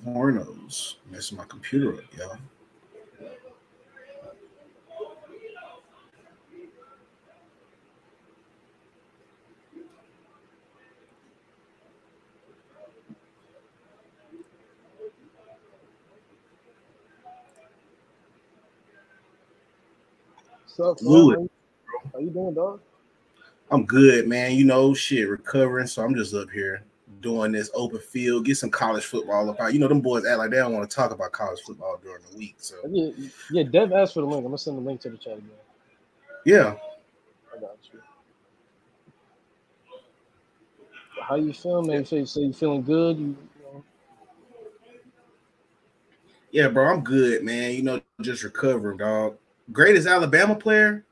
Hornos 0.05 0.95
messing 1.11 1.37
my 1.37 1.45
computer 1.45 1.95
up, 1.95 2.17
y'all. 2.17 2.37
What's 20.75 21.01
up, 21.01 21.07
Louis? 21.07 21.47
How 22.13 22.19
you 22.19 22.31
doing, 22.31 22.55
dog? 22.55 22.79
I'm 23.69 23.85
good, 23.85 24.27
man. 24.27 24.53
You 24.53 24.65
know, 24.65 24.95
shit, 24.95 25.29
recovering. 25.29 25.85
So 25.85 26.03
I'm 26.03 26.15
just 26.15 26.33
up 26.33 26.49
here 26.49 26.83
doing 27.21 27.51
this 27.51 27.69
open 27.75 27.99
field, 27.99 28.45
get 28.45 28.57
some 28.57 28.71
college 28.71 29.05
football 29.05 29.47
about. 29.49 29.73
You 29.73 29.79
know, 29.79 29.87
them 29.87 30.01
boys 30.01 30.25
act 30.25 30.39
like 30.39 30.49
they 30.49 30.57
don't 30.57 30.73
want 30.73 30.89
to 30.89 30.95
talk 30.95 31.11
about 31.11 31.31
college 31.31 31.59
football 31.61 31.99
during 32.01 32.23
the 32.27 32.35
week. 32.35 32.55
So 32.57 32.77
yeah, 32.89 33.11
yeah. 33.51 33.63
Dev 33.63 33.93
asked 33.93 34.15
for 34.15 34.21
the 34.21 34.25
link. 34.25 34.39
I'm 34.39 34.45
gonna 34.45 34.57
send 34.57 34.77
the 34.77 34.81
link 34.81 34.99
to 35.01 35.11
the 35.11 35.17
chat 35.17 35.37
again. 35.37 35.51
Yeah. 36.43 36.75
I 37.55 37.59
got 37.59 37.77
you. 37.93 37.99
How 41.21 41.35
you 41.35 41.53
feeling, 41.53 41.85
man? 41.85 42.03
So 42.03 42.15
you 42.15 42.25
say 42.25 42.41
you 42.41 42.53
feeling 42.53 42.81
good? 42.81 43.19
You, 43.19 43.37
Yeah, 46.49 46.69
bro, 46.69 46.93
I'm 46.93 47.01
good, 47.01 47.43
man. 47.43 47.73
You 47.73 47.83
know, 47.83 48.01
just 48.21 48.43
recovering, 48.43 48.97
dog 48.97 49.37
greatest 49.71 50.07
Alabama 50.07 50.55
player. 50.55 51.05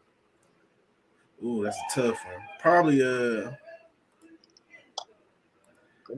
Ooh, 1.44 1.64
that's 1.64 1.78
a 1.78 2.02
tough 2.02 2.24
one. 2.26 2.44
Probably 2.60 3.02
uh 3.02 3.52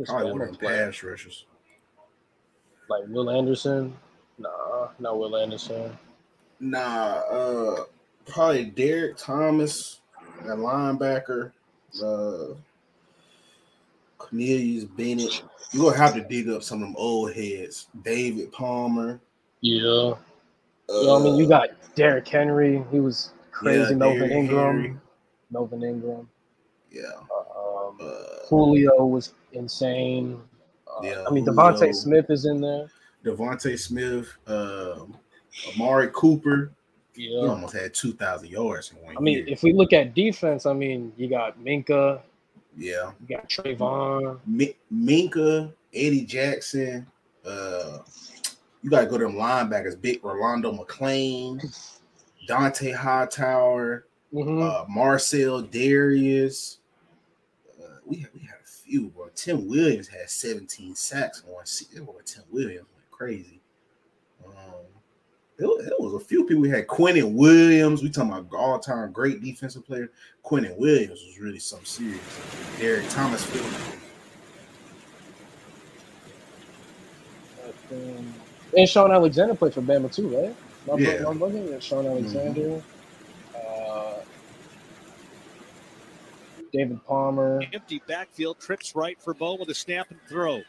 probably 0.05 0.31
one 0.31 0.41
of 0.41 0.47
them 0.47 0.55
pass 0.57 1.01
rushers. 1.03 1.45
Like 2.89 3.03
Will 3.07 3.29
Anderson? 3.29 3.95
Nah, 4.37 4.89
not 4.99 5.17
Will 5.17 5.37
Anderson. 5.37 5.97
Nah, 6.59 7.21
uh 7.31 7.83
probably 8.25 8.65
Derrick 8.65 9.17
Thomas, 9.17 10.01
that 10.45 10.57
linebacker, 10.57 11.51
uh 12.03 12.55
Cornelius 14.17 14.85
Bennett. 14.85 15.43
You're 15.71 15.91
gonna 15.91 15.97
have 15.97 16.13
to 16.15 16.21
dig 16.21 16.49
up 16.49 16.63
some 16.63 16.81
of 16.81 16.87
them 16.89 16.95
old 16.97 17.33
heads. 17.33 17.87
David 18.03 18.51
Palmer. 18.51 19.19
Yeah. 19.61 20.15
Uh, 20.93 20.99
you 20.99 21.07
know, 21.07 21.19
I 21.19 21.23
mean, 21.23 21.35
you 21.35 21.47
got 21.47 21.69
Derrick 21.95 22.27
Henry. 22.27 22.83
He 22.91 22.99
was 22.99 23.33
crazy. 23.51 23.91
Yeah, 23.91 23.97
Melvin 23.97 24.31
Ingram. 24.31 24.81
Henry. 24.81 24.97
Melvin 25.51 25.83
Ingram. 25.83 26.29
Yeah. 26.91 27.03
Um, 27.29 27.97
Uh, 27.99 28.45
Julio 28.49 29.05
was 29.05 29.33
insane. 29.53 30.39
Uh, 30.87 31.01
Yeah, 31.03 31.23
I 31.27 31.31
mean, 31.31 31.45
DeVonta 31.45 31.93
Smith 31.93 32.25
is 32.29 32.45
in 32.45 32.61
there. 32.61 32.87
DeVonta 33.25 33.77
Smith, 33.79 34.27
um, 34.47 35.17
Amari 35.73 36.09
Cooper. 36.13 36.71
He 37.15 37.29
Yeah. 37.29 37.47
almost 37.49 37.73
had 37.75 37.93
two 37.93 38.13
thousand 38.13 38.49
yards 38.49 38.91
in 38.91 38.97
one 39.05 39.15
I 39.15 39.21
mean, 39.21 39.37
year. 39.39 39.45
if 39.47 39.61
we 39.63 39.71
look 39.73 39.93
at 39.93 40.13
defense, 40.15 40.65
I 40.65 40.73
mean, 40.73 41.13
you 41.15 41.27
got 41.29 41.59
Minkah, 41.59 42.21
yeah. 42.75 43.11
you 43.27 43.35
got 43.35 43.47
Trayvon. 43.49 44.39
Mi- 44.47 44.75
Minkah, 44.91 45.71
Eddie 45.93 46.25
Jackson. 46.25 47.05
Uh, 47.45 47.99
you 48.83 48.89
gotta 48.89 49.07
go 49.07 49.17
to 49.17 49.23
them 49.25 49.35
linebackers. 49.35 49.99
Big 49.99 50.23
Rolando 50.23 50.71
McClain, 50.73 51.59
Dont'a 52.47 52.93
Hightower, 52.93 54.05
Mhm. 54.33 54.61
uh, 54.61 54.85
Marcell 54.89 55.63
Dareus. 55.63 56.77
Uh, 57.81 57.97
we 58.05 58.17
had, 58.17 58.29
we 58.33 58.41
had 58.41 58.57
a 58.63 58.67
few, 58.67 59.07
bro. 59.09 59.29
Tim 59.35 59.67
Williams 59.67 60.07
had 60.07 60.29
17 60.29 60.95
sacks 60.95 61.41
in 61.45 61.51
one 61.53 61.65
season. 61.65 62.05
Boy, 62.05 62.19
Tim 62.25 62.43
Williams 62.51 62.87
went 62.95 63.09
crazy. 63.11 63.61
Um, 64.45 64.53
it, 65.59 65.65
it 65.65 65.93
was 65.99 66.15
a 66.15 66.25
few 66.25 66.43
people. 66.45 66.61
We 66.63 66.69
had 66.69 66.87
Quinnen 66.87 67.33
Williams. 67.35 68.01
We 68.03 68.09
talking 68.09 68.33
about 68.33 68.53
all-time 68.57 69.11
great 69.13 69.41
defensive 69.41 69.85
player. 69.85 70.09
Quinnen 70.43 70.75
Williams 70.77 71.21
was 71.25 71.39
really 71.39 71.59
some 71.59 71.85
serious. 71.85 72.19
Derrick 72.79 73.07
Thomas 73.09 73.45
Field. 73.45 73.65
Um, 77.91 78.33
and 78.77 78.89
Shaun 78.89 79.11
Alexander 79.11 79.55
played 79.55 79.73
for 79.73 79.81
Bama 79.81 80.13
too, 80.13 80.27
right? 80.29 80.55
My 80.87 80.95
Yeah. 80.97 81.13
yeah. 81.13 81.21
my 81.23 81.33
brother, 81.33 81.63
yeah, 81.63 81.79
Shaun 81.79 82.05
Alexander. 82.05 82.81
Uh, 83.55 84.13
David 86.71 87.03
Palmer. 87.05 87.61
Empty 87.73 88.01
backfield, 88.07 88.59
trips 88.59 88.95
right 88.95 89.21
for 89.21 89.33
Bo 89.33 89.55
with 89.55 89.69
a 89.69 89.75
snap 89.75 90.09
and 90.11 90.19
throw. 90.27 90.61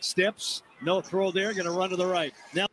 Steps, 0.00 0.62
no 0.82 1.00
throw 1.00 1.30
there, 1.32 1.52
going 1.52 1.66
to 1.66 1.72
run 1.72 1.90
to 1.90 1.96
the 1.96 2.06
right. 2.06 2.32
Now 2.54 2.66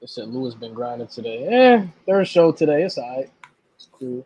They 0.00 0.06
said 0.06 0.28
Lewis 0.28 0.54
been 0.54 0.74
grinding 0.74 1.08
today. 1.08 1.46
Eh, 1.46 1.86
third 2.06 2.28
show 2.28 2.52
today. 2.52 2.84
It's 2.84 2.96
all 2.98 3.16
right. 3.16 3.30
It's 3.74 3.88
cool. 3.92 4.24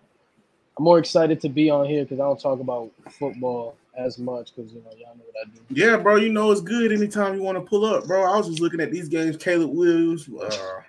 I'm 0.76 0.84
more 0.84 0.98
excited 0.98 1.40
to 1.40 1.48
be 1.48 1.70
on 1.70 1.86
here 1.86 2.04
because 2.04 2.20
I 2.20 2.24
don't 2.24 2.40
talk 2.40 2.60
about 2.60 2.90
football 3.18 3.76
as 4.00 4.18
much 4.18 4.54
because 4.54 4.72
you 4.72 4.80
know 4.80 4.90
y'all 4.98 5.14
know 5.16 5.24
what 5.32 5.46
I 5.46 5.50
do. 5.50 5.60
Yeah, 5.70 5.96
bro, 5.96 6.16
you 6.16 6.30
know 6.30 6.50
it's 6.50 6.60
good 6.60 6.92
anytime 6.92 7.34
you 7.34 7.42
want 7.42 7.56
to 7.56 7.62
pull 7.62 7.84
up, 7.84 8.06
bro. 8.06 8.22
I 8.22 8.36
was 8.36 8.48
just 8.48 8.60
looking 8.60 8.80
at 8.80 8.90
these 8.90 9.08
games. 9.08 9.36
Caleb 9.36 9.70
Williams, 9.70 10.28
uh, 10.28 10.80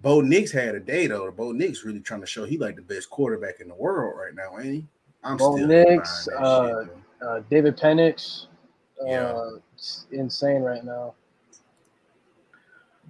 Bo 0.00 0.20
Nix 0.20 0.50
had 0.50 0.74
a 0.74 0.80
day 0.80 1.06
though. 1.06 1.30
Bo 1.30 1.52
Nix 1.52 1.84
really 1.84 2.00
trying 2.00 2.20
to 2.20 2.26
show 2.26 2.44
he 2.44 2.58
like 2.58 2.76
the 2.76 2.82
best 2.82 3.08
quarterback 3.08 3.60
in 3.60 3.68
the 3.68 3.74
world 3.74 4.14
right 4.18 4.34
now, 4.34 4.58
ain't 4.58 4.74
he? 4.74 4.86
I'm 5.24 5.36
Bo 5.36 5.56
still 5.56 5.68
Nix, 5.68 6.28
uh, 6.28 6.84
shit. 6.84 6.92
Uh, 7.22 7.40
David 7.48 7.76
Penix, 7.76 8.46
uh, 9.00 9.06
Yeah. 9.06 9.48
insane 10.10 10.62
right 10.62 10.84
now. 10.84 11.14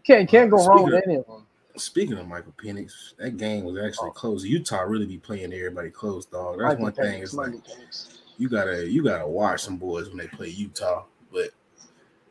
Can't 0.04 0.28
can't 0.28 0.50
go 0.50 0.66
wrong 0.66 0.82
with 0.84 1.02
any 1.06 1.16
of 1.16 1.26
them. 1.26 1.46
Speaking 1.76 2.18
of 2.18 2.28
Michael 2.28 2.52
Penix, 2.62 3.16
that 3.16 3.38
game 3.38 3.64
was 3.64 3.78
actually 3.82 4.10
close. 4.10 4.44
Utah 4.44 4.82
really 4.82 5.06
be 5.06 5.16
playing 5.16 5.54
everybody 5.54 5.88
close, 5.88 6.26
dog. 6.26 6.58
That's 6.58 6.68
Michael 6.68 6.82
one 6.84 6.92
thing. 6.92 7.20
Penix, 7.20 7.22
It's 7.22 7.34
like 7.34 7.52
Penix. 7.52 8.08
You 8.42 8.48
gotta 8.48 8.90
you 8.90 9.04
gotta 9.04 9.26
watch 9.26 9.62
some 9.62 9.76
boys 9.76 10.08
when 10.08 10.18
they 10.18 10.26
play 10.26 10.48
Utah, 10.48 11.04
but 11.32 11.50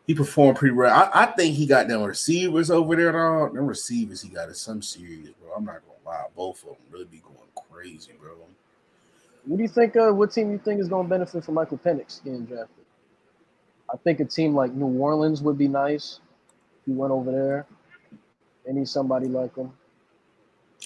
he 0.06 0.14
performed 0.14 0.58
pretty 0.58 0.76
well. 0.76 0.94
I, 0.94 1.24
I 1.24 1.26
think 1.28 1.56
he 1.56 1.66
got 1.66 1.88
them 1.88 2.04
receivers 2.04 2.70
over 2.70 2.98
there, 2.98 3.14
dog. 3.14 3.56
Them 3.56 3.66
receivers 3.66 4.22
he 4.22 4.28
got 4.28 4.50
is 4.50 4.60
some 4.60 4.82
serious, 4.82 5.30
bro. 5.42 5.54
I'm 5.56 5.64
not 5.64 5.80
gonna 5.86 6.00
lie, 6.06 6.26
both 6.36 6.62
of 6.64 6.70
them 6.70 6.78
really 6.92 7.06
be 7.06 7.20
going 7.20 7.38
crazy, 7.70 8.12
bro. 8.20 8.32
What 9.46 9.58
do 9.58 9.64
you 9.64 9.70
think? 9.70 9.96
Uh, 9.96 10.12
what 10.12 10.34
team 10.34 10.52
you 10.52 10.58
think 10.58 10.82
is 10.82 10.90
to 10.90 11.04
benefit 11.04 11.46
from 11.46 11.54
Michael 11.54 11.78
Penix 11.78 12.22
getting 12.22 12.46
drafted? 12.46 12.86
I 13.92 13.96
think 13.96 14.20
a 14.20 14.26
team 14.26 14.54
like 14.54 14.74
New 14.74 15.00
Orleans 15.00 15.42
would 15.42 15.58
be 15.58 15.70
nice. 15.70 16.20
If 16.82 16.88
he 16.88 16.92
went 16.92 17.14
over 17.14 17.32
there. 17.32 17.66
They 18.66 18.74
need 18.74 18.90
somebody 18.90 19.28
like 19.28 19.56
him. 19.56 19.72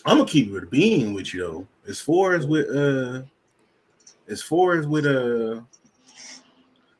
I'm 0.05 0.17
gonna 0.17 0.29
keep 0.29 0.53
it 0.53 0.69
being 0.69 1.13
with 1.15 1.33
you 1.33 1.41
though. 1.41 1.67
As 1.87 1.99
far 1.99 2.35
as 2.35 2.45
with 2.45 2.69
uh, 2.69 3.23
as 4.27 4.41
far 4.41 4.77
as 4.77 4.87
with 4.87 5.05
a 5.05 5.63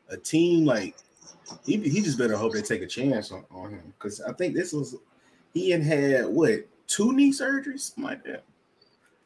a 0.10 0.18
team 0.18 0.66
like 0.66 0.96
he 1.66 1.78
he 1.78 2.02
just 2.02 2.18
better 2.18 2.36
hope 2.36 2.54
they 2.54 2.62
take 2.62 2.82
a 2.82 2.88
chance 2.88 3.32
on, 3.32 3.46
on 3.52 3.72
him 3.72 3.94
because 3.98 4.22
I 4.22 4.34
think 4.34 4.54
this 4.54 4.74
was 4.74 4.96
he 5.54 5.70
had 5.70 5.84
had 5.84 6.26
what 6.26 6.68
two 6.88 7.14
knee 7.14 7.32
surgeries 7.32 7.82
something 7.82 8.04
like 8.04 8.24
that. 8.26 8.44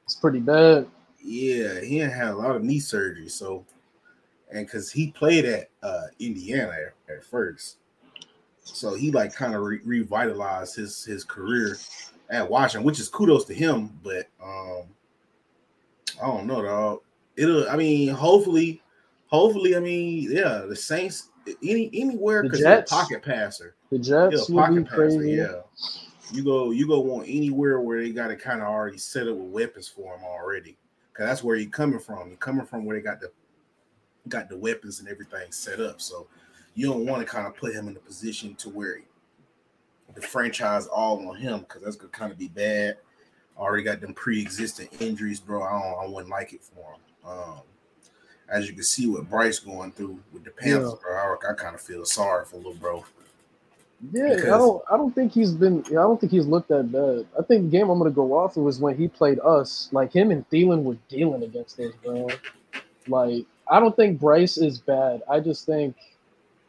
It's 0.05 0.15
pretty 0.15 0.39
bad. 0.39 0.87
Yeah, 1.21 1.81
he 1.81 1.97
had 1.97 2.11
had 2.11 2.29
a 2.29 2.35
lot 2.35 2.55
of 2.55 2.63
knee 2.63 2.79
surgery. 2.79 3.29
So, 3.29 3.65
and 4.51 4.65
because 4.65 4.91
he 4.91 5.11
played 5.11 5.45
at 5.45 5.69
uh, 5.83 6.07
Indiana 6.19 6.71
at, 6.71 7.15
at 7.15 7.23
first, 7.23 7.77
so 8.63 8.95
he 8.95 9.11
like 9.11 9.33
kind 9.33 9.53
of 9.53 9.61
re- 9.61 9.81
revitalized 9.83 10.75
his 10.75 11.03
his 11.03 11.23
career 11.23 11.77
at 12.29 12.49
Washington, 12.49 12.85
which 12.85 12.99
is 12.99 13.09
kudos 13.09 13.45
to 13.45 13.53
him. 13.53 13.99
But 14.03 14.29
um, 14.43 14.83
I 16.21 16.27
don't 16.27 16.47
know, 16.47 16.61
dog. 16.61 17.01
It'll. 17.39 17.69
I 17.69 17.75
mean, 17.75 18.09
hopefully, 18.09 18.81
hopefully, 19.27 19.75
I 19.75 19.79
mean, 19.79 20.29
yeah, 20.29 20.65
the 20.67 20.75
Saints 20.75 21.29
any 21.63 21.89
anywhere 21.93 22.43
because 22.43 22.59
he's 22.59 22.67
a 22.67 22.83
pocket 22.87 23.23
passer. 23.23 23.75
The 23.91 23.99
Jets 23.99 24.49
pocket 24.49 24.83
passer. 24.83 24.95
crazy. 24.95 25.31
Yeah. 25.31 25.61
You 26.31 26.43
go, 26.43 26.69
you 26.69 26.87
go 26.87 26.99
want 26.99 27.27
anywhere 27.27 27.79
where 27.79 27.99
they 27.99 28.11
got 28.11 28.29
it 28.29 28.39
kind 28.39 28.61
of 28.61 28.67
already 28.67 28.99
set 28.99 29.27
up 29.27 29.35
with 29.35 29.49
weapons 29.49 29.87
for 29.87 30.15
him 30.15 30.23
already, 30.23 30.77
because 31.11 31.27
that's 31.27 31.43
where 31.43 31.55
you're 31.55 31.71
coming 31.71 31.99
from. 31.99 32.27
You're 32.27 32.37
coming 32.37 32.67
from 32.67 32.85
where 32.85 32.95
they 32.95 33.01
got 33.01 33.19
the 33.19 33.31
got 34.27 34.47
the 34.47 34.57
weapons 34.57 34.99
and 34.99 35.07
everything 35.07 35.51
set 35.51 35.79
up. 35.79 36.01
So 36.01 36.27
you 36.75 36.87
don't 36.87 37.05
want 37.05 37.25
to 37.25 37.25
kind 37.25 37.47
of 37.47 37.55
put 37.55 37.73
him 37.73 37.87
in 37.87 37.95
a 37.95 37.99
position 37.99 38.53
to 38.55 38.69
where 38.69 38.99
the 40.13 40.21
franchise 40.21 40.85
all 40.87 41.27
on 41.27 41.35
him, 41.37 41.61
because 41.61 41.81
that's 41.81 41.95
gonna 41.95 42.11
kind 42.11 42.31
of 42.31 42.37
be 42.37 42.49
bad. 42.49 42.97
Already 43.57 43.83
got 43.83 43.99
them 43.99 44.13
pre-existing 44.13 44.89
injuries, 44.99 45.39
bro. 45.39 45.63
I 45.63 45.71
don't, 45.71 46.05
I 46.05 46.07
wouldn't 46.07 46.29
like 46.29 46.53
it 46.53 46.63
for 46.63 46.93
him. 46.93 47.01
Um, 47.29 47.61
as 48.49 48.67
you 48.67 48.73
can 48.73 48.83
see, 48.83 49.05
what 49.07 49.29
Bryce 49.29 49.59
going 49.59 49.91
through 49.91 50.19
with 50.33 50.43
the 50.43 50.51
Panthers, 50.51 50.95
bro, 50.95 51.13
I, 51.15 51.51
I 51.51 51.53
kind 51.53 51.75
of 51.75 51.81
feel 51.81 52.03
sorry 52.05 52.45
for 52.45 52.57
little 52.57 52.73
bro. 52.73 53.05
Yeah, 54.11 54.29
Because- 54.35 54.45
I 54.45 54.57
don't. 54.57 54.83
I 54.91 54.97
don't 54.97 55.13
think 55.13 55.33
he's 55.33 55.51
been. 55.51 55.83
I 55.87 55.91
don't 55.91 56.19
think 56.19 56.31
he's 56.31 56.47
looked 56.47 56.69
that 56.69 56.91
bad. 56.91 57.27
I 57.37 57.43
think 57.43 57.65
the 57.69 57.77
game 57.77 57.89
I'm 57.89 57.97
gonna 57.99 58.09
go 58.11 58.33
off 58.37 58.55
of 58.57 58.63
was 58.63 58.79
when 58.79 58.95
he 58.97 59.07
played 59.07 59.39
us. 59.41 59.89
Like 59.91 60.13
him 60.13 60.31
and 60.31 60.49
Thielen 60.49 60.83
were 60.83 60.97
dealing 61.09 61.43
against 61.43 61.79
us, 61.79 61.93
bro. 62.03 62.29
Like 63.07 63.45
I 63.69 63.79
don't 63.79 63.95
think 63.95 64.19
Bryce 64.19 64.57
is 64.57 64.79
bad. 64.79 65.21
I 65.29 65.41
just 65.41 65.65
think 65.65 65.95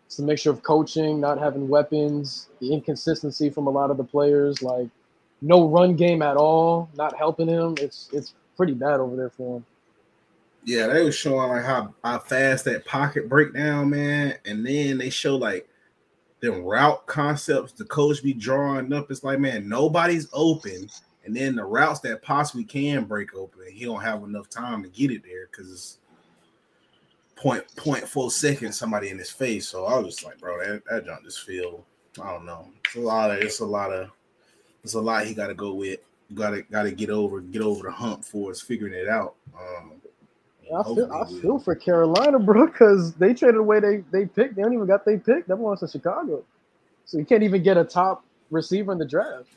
it's 0.06 0.18
a 0.18 0.22
mixture 0.24 0.50
of 0.50 0.62
coaching, 0.64 1.20
not 1.20 1.38
having 1.38 1.68
weapons, 1.68 2.48
the 2.60 2.72
inconsistency 2.74 3.48
from 3.48 3.68
a 3.68 3.70
lot 3.70 3.90
of 3.92 3.96
the 3.96 4.04
players. 4.04 4.60
Like 4.60 4.88
no 5.40 5.68
run 5.68 5.94
game 5.94 6.22
at 6.22 6.36
all, 6.36 6.90
not 6.96 7.16
helping 7.16 7.46
him. 7.46 7.76
It's 7.78 8.08
it's 8.12 8.34
pretty 8.56 8.74
bad 8.74 8.98
over 8.98 9.14
there 9.14 9.30
for 9.30 9.58
him. 9.58 9.66
Yeah, 10.64 10.88
they 10.88 11.02
were 11.02 11.12
showing 11.12 11.48
like 11.48 11.64
how, 11.64 11.94
how 12.04 12.18
fast 12.18 12.66
that 12.66 12.84
pocket 12.84 13.28
breakdown, 13.28 13.90
man. 13.90 14.36
And 14.44 14.64
then 14.66 14.98
they 14.98 15.10
show 15.10 15.36
like 15.36 15.68
them 16.40 16.62
route 16.62 17.06
concepts 17.06 17.72
the 17.72 17.84
coach 17.84 18.22
be 18.22 18.32
drawing 18.32 18.92
up. 18.92 19.10
It's 19.10 19.24
like, 19.24 19.40
man, 19.40 19.68
nobody's 19.68 20.28
open. 20.32 20.88
And 21.24 21.36
then 21.36 21.54
the 21.54 21.64
routes 21.64 22.00
that 22.00 22.22
possibly 22.22 22.64
can 22.64 23.04
break 23.04 23.34
open, 23.34 23.62
he 23.72 23.84
don't 23.84 24.02
have 24.02 24.22
enough 24.22 24.48
time 24.48 24.82
to 24.82 24.88
get 24.88 25.10
it 25.10 25.22
there 25.22 25.48
because 25.50 25.70
it's 25.70 25.98
point 27.36 27.64
point 27.76 28.06
four 28.06 28.30
seconds 28.30 28.78
somebody 28.78 29.08
in 29.08 29.18
his 29.18 29.30
face. 29.30 29.68
So 29.68 29.86
I 29.86 29.98
was 29.98 30.14
just 30.14 30.24
like, 30.24 30.38
bro, 30.38 30.58
that, 30.58 30.82
that 30.90 31.06
jump 31.06 31.24
just 31.24 31.40
feel, 31.40 31.84
I 32.20 32.32
don't 32.32 32.46
know. 32.46 32.68
It's 32.84 32.96
a 32.96 33.00
lot 33.00 33.30
of 33.30 33.38
it's 33.38 33.60
a 33.60 33.66
lot 33.66 33.92
of 33.92 34.10
it's 34.82 34.94
a 34.94 35.00
lot 35.00 35.26
he 35.26 35.34
gotta 35.34 35.54
go 35.54 35.74
with. 35.74 36.00
You 36.28 36.36
gotta 36.36 36.62
gotta 36.62 36.90
get 36.90 37.10
over, 37.10 37.40
get 37.40 37.62
over 37.62 37.84
the 37.84 37.92
hump 37.92 38.24
for 38.24 38.50
us 38.50 38.60
figuring 38.60 38.94
it 38.94 39.08
out. 39.08 39.34
Um 39.58 39.99
I 40.74 40.82
feel, 40.82 41.12
I 41.12 41.40
feel 41.40 41.58
for 41.58 41.74
Carolina, 41.74 42.38
bro, 42.38 42.66
because 42.66 43.14
they 43.14 43.34
traded 43.34 43.56
away 43.56 43.80
they 43.80 44.04
they 44.12 44.26
picked. 44.26 44.56
They 44.56 44.62
don't 44.62 44.72
even 44.72 44.86
got 44.86 45.04
they 45.04 45.16
picked. 45.16 45.48
That 45.48 45.56
belongs 45.56 45.80
to 45.80 45.88
Chicago, 45.88 46.44
so 47.04 47.18
you 47.18 47.24
can't 47.24 47.42
even 47.42 47.62
get 47.62 47.76
a 47.76 47.84
top 47.84 48.24
receiver 48.50 48.92
in 48.92 48.98
the 48.98 49.06
draft. 49.06 49.48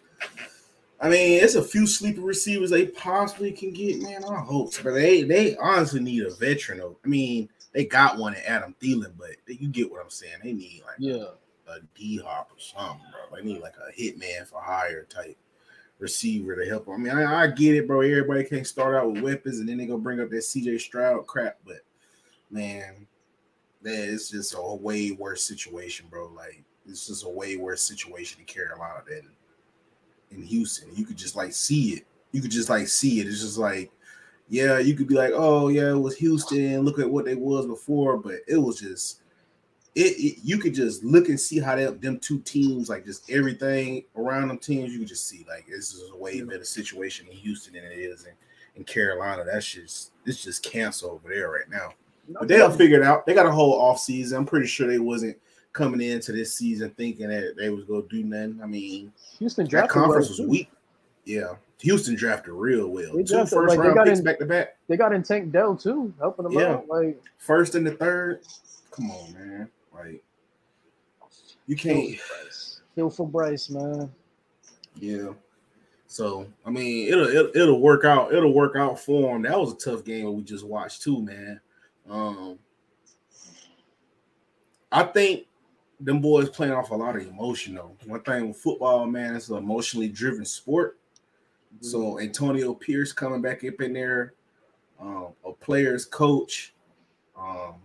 I 1.00 1.10
mean, 1.10 1.44
it's 1.44 1.56
a 1.56 1.62
few 1.62 1.86
sleeper 1.86 2.22
receivers 2.22 2.70
they 2.70 2.88
possibly 2.88 3.52
can 3.52 3.74
get, 3.74 4.02
man. 4.02 4.24
I 4.24 4.40
hope, 4.40 4.74
but 4.84 4.94
they 4.94 5.24
they 5.24 5.56
honestly 5.58 6.00
need 6.00 6.24
a 6.24 6.34
veteran. 6.34 6.80
Though. 6.80 6.98
I 7.04 7.08
mean, 7.08 7.50
they 7.74 7.86
got 7.86 8.18
one 8.18 8.36
in 8.36 8.42
Adam 8.44 8.76
Thielen, 8.82 9.12
but 9.18 9.32
you 9.48 9.68
get 9.68 9.92
what 9.92 10.02
I'm 10.02 10.10
saying. 10.10 10.38
They 10.44 10.54
need 10.54 10.82
like 10.86 10.96
Yeah, 10.98 11.26
a 11.68 11.80
D 11.96 12.22
Hop 12.26 12.52
or 12.52 12.60
something, 12.60 13.06
bro. 13.12 13.38
They 13.38 13.46
need 13.46 13.62
like 13.62 13.76
a 13.78 13.92
hitman 14.00 14.48
for 14.48 14.62
hire 14.62 15.04
type 15.04 15.38
receiver 16.04 16.56
to 16.56 16.70
help. 16.70 16.88
'em. 16.88 16.94
I 16.94 16.98
mean, 16.98 17.18
I, 17.18 17.44
I 17.44 17.48
get 17.48 17.76
it, 17.76 17.88
bro. 17.88 18.02
Everybody 18.02 18.44
can't 18.44 18.68
start 18.68 18.96
out 18.96 19.12
with 19.12 19.24
weapons, 19.24 19.60
and 19.60 19.68
then 19.68 19.78
they 19.78 19.88
go 19.88 19.98
bring 19.98 20.20
up 20.20 20.30
that 20.30 20.44
CJ 20.44 20.80
Stroud 20.80 21.26
crap. 21.26 21.58
But 21.66 21.80
man, 22.52 23.08
that 23.82 23.94
is 23.96 24.30
just 24.30 24.54
a 24.56 24.76
way 24.76 25.12
worse 25.12 25.44
situation, 25.44 26.06
bro. 26.12 26.32
Like 26.36 26.64
it's 26.88 27.08
just 27.08 27.26
a 27.26 27.30
way 27.30 27.58
worse 27.58 27.82
situation 27.82 28.42
in 28.42 28.46
Carolina 28.46 29.02
than 29.08 29.30
in 30.32 30.44
Houston. 30.44 30.90
You 30.94 31.06
could 31.06 31.18
just 31.18 31.36
like 31.36 31.54
see 31.54 31.94
it. 31.94 32.06
You 32.32 32.42
could 32.42 32.52
just 32.52 32.70
like 32.70 32.88
see 32.88 33.20
it. 33.20 33.28
It's 33.28 33.42
just 33.42 33.58
like 33.58 33.92
yeah, 34.50 34.78
you 34.78 34.94
could 34.94 35.08
be 35.08 35.16
like, 35.16 35.32
oh 35.34 35.70
yeah, 35.70 35.92
it 35.92 35.98
was 35.98 36.18
Houston. 36.18 36.82
Look 36.82 37.00
at 37.00 37.10
what 37.10 37.26
they 37.26 37.36
was 37.36 37.66
before, 37.66 38.18
but 38.18 38.36
it 38.48 38.58
was 38.58 38.80
just 38.80 39.22
it, 39.96 40.18
it, 40.18 40.40
you 40.44 40.58
could 40.58 40.74
just 40.74 41.04
look 41.04 41.30
and 41.30 41.40
see 41.40 41.60
how 41.60 41.76
they, 41.76 41.86
them 41.86 42.20
two 42.20 42.40
teams, 42.40 42.90
like 42.90 43.06
just 43.06 43.30
everything 43.30 44.04
around 44.16 44.48
them 44.48 44.58
teams, 44.58 44.92
you 44.92 45.00
could 45.00 45.08
just 45.08 45.28
see 45.28 45.46
like 45.48 45.68
this 45.68 45.94
is 45.94 46.10
a 46.12 46.18
way 46.18 46.42
better 46.42 46.66
situation 46.66 47.28
in 47.28 47.34
Houston 47.38 47.74
than 47.74 47.84
it 47.84 48.00
is 48.00 48.26
in, 48.26 48.32
in 48.76 48.84
Carolina. 48.84 49.44
That's 49.46 49.68
just 49.68 50.12
it's 50.26 50.44
just 50.44 50.64
cancer 50.64 51.08
over 51.08 51.30
there 51.30 51.50
right 51.52 51.70
now. 51.70 51.94
But 52.40 52.48
they'll 52.48 52.72
figure 52.72 53.02
it 53.02 53.06
out. 53.06 53.26
They 53.26 53.34
got 53.34 53.46
a 53.46 53.52
whole 53.52 53.74
off 53.74 54.00
season. 54.00 54.38
I'm 54.40 54.46
pretty 54.46 54.68
sure 54.68 54.88
they 54.88 54.98
wasn't 55.00 55.38
coming 55.74 56.02
into 56.02 56.32
this 56.32 56.54
season 56.54 56.90
thinking 56.92 57.28
that 57.28 57.56
they 57.58 57.70
was 57.70 57.84
gonna 57.84 58.04
do 58.10 58.24
nothing. 58.24 58.60
I 58.64 58.66
mean, 58.66 59.12
Houston 59.40 59.66
that 59.66 59.70
drafted 59.70 59.92
conference 59.92 60.30
was 60.30 60.38
too. 60.38 60.48
weak. 60.48 60.72
Yeah, 61.26 61.56
Houston 61.80 62.16
drafted 62.16 62.54
real 62.54 62.88
well. 62.90 63.16
They 63.16 63.24
Two 63.24 63.46
first 63.46 63.54
like, 63.54 63.80
round 63.80 63.96
got 63.96 64.08
picks 64.08 64.20
in- 64.20 64.26
back 64.26 64.40
to 64.40 64.46
back. 64.46 64.78
They 64.88 64.98
got 64.98 65.14
in 65.14 65.22
Tank 65.22 65.52
Dell 65.52 65.76
too, 65.76 66.14
helping 66.20 66.44
them 66.46 66.54
Yeah. 66.54 66.74
out. 66.76 66.88
Like 66.88 67.22
First 67.38 67.76
and 67.76 67.86
the 67.86 67.92
third. 67.92 68.42
Come 68.92 69.12
on, 69.12 69.34
man. 69.34 69.70
Like 69.94 70.24
you 71.68 71.76
can't. 71.76 72.20
Feel 72.96 73.10
for 73.10 73.28
Bryce, 73.28 73.70
man. 73.70 74.12
Yeah. 75.00 75.30
So 76.08 76.48
I 76.66 76.70
mean, 76.70 77.08
it'll, 77.08 77.28
it'll 77.28 77.52
it'll 77.56 77.82
work 77.82 78.06
out. 78.06 78.34
It'll 78.34 78.54
work 78.54 78.76
out 78.76 79.00
for 79.00 79.36
him. 79.36 79.44
That 79.44 79.60
was 79.60 79.74
a 79.74 79.78
tough 79.78 80.04
game 80.04 80.34
we 80.36 80.44
just 80.44 80.66
watched 80.66 81.02
too, 81.02 81.22
man. 81.22 81.60
Um, 82.10 82.60
I 84.92 85.04
think 85.04 85.48
them 86.00 86.22
boys 86.22 86.50
playing 86.50 86.74
off 86.74 86.92
a 86.92 86.96
lot 86.96 87.16
of 87.16 87.28
emotion 87.28 87.76
though. 87.76 87.96
One 88.06 88.22
thing 88.22 88.50
with 88.50 88.58
football, 88.58 89.08
man, 89.08 89.36
it's 89.36 89.50
an 89.50 89.58
emotionally 89.58 90.10
driven 90.10 90.46
sport. 90.46 91.00
So 91.82 92.20
Antonio 92.20 92.76
Pierce 92.76 93.12
coming 93.12 93.42
back 93.42 93.64
up 93.64 93.82
in 93.82 93.94
there, 93.94 94.36
um, 95.00 95.30
a 95.44 95.52
player's 95.52 96.06
coach. 96.06 96.74
Um, 97.38 97.76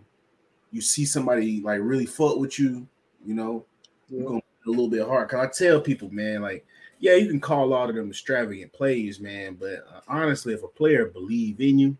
you 0.71 0.81
see 0.81 1.05
somebody 1.05 1.61
like 1.61 1.79
really 1.81 2.05
fuck 2.05 2.37
with 2.37 2.59
you, 2.59 2.87
you 3.25 3.33
know, 3.33 3.65
Yeah. 4.09 4.19
you're 4.19 4.27
gonna 4.27 4.41
a 4.67 4.69
little 4.69 4.89
bit 4.89 5.07
hard. 5.07 5.29
Cause 5.29 5.39
I 5.39 5.65
tell 5.65 5.81
people, 5.81 6.09
man, 6.11 6.41
like, 6.41 6.65
yeah, 6.99 7.15
you 7.15 7.27
can 7.27 7.39
call 7.39 7.73
all 7.73 7.89
of 7.89 7.95
them 7.95 8.09
extravagant 8.09 8.71
plays, 8.73 9.19
man, 9.19 9.55
but 9.55 9.85
uh, 9.93 10.01
honestly, 10.07 10.53
if 10.53 10.63
a 10.63 10.67
player 10.67 11.05
believe 11.05 11.59
in 11.61 11.79
you, 11.79 11.97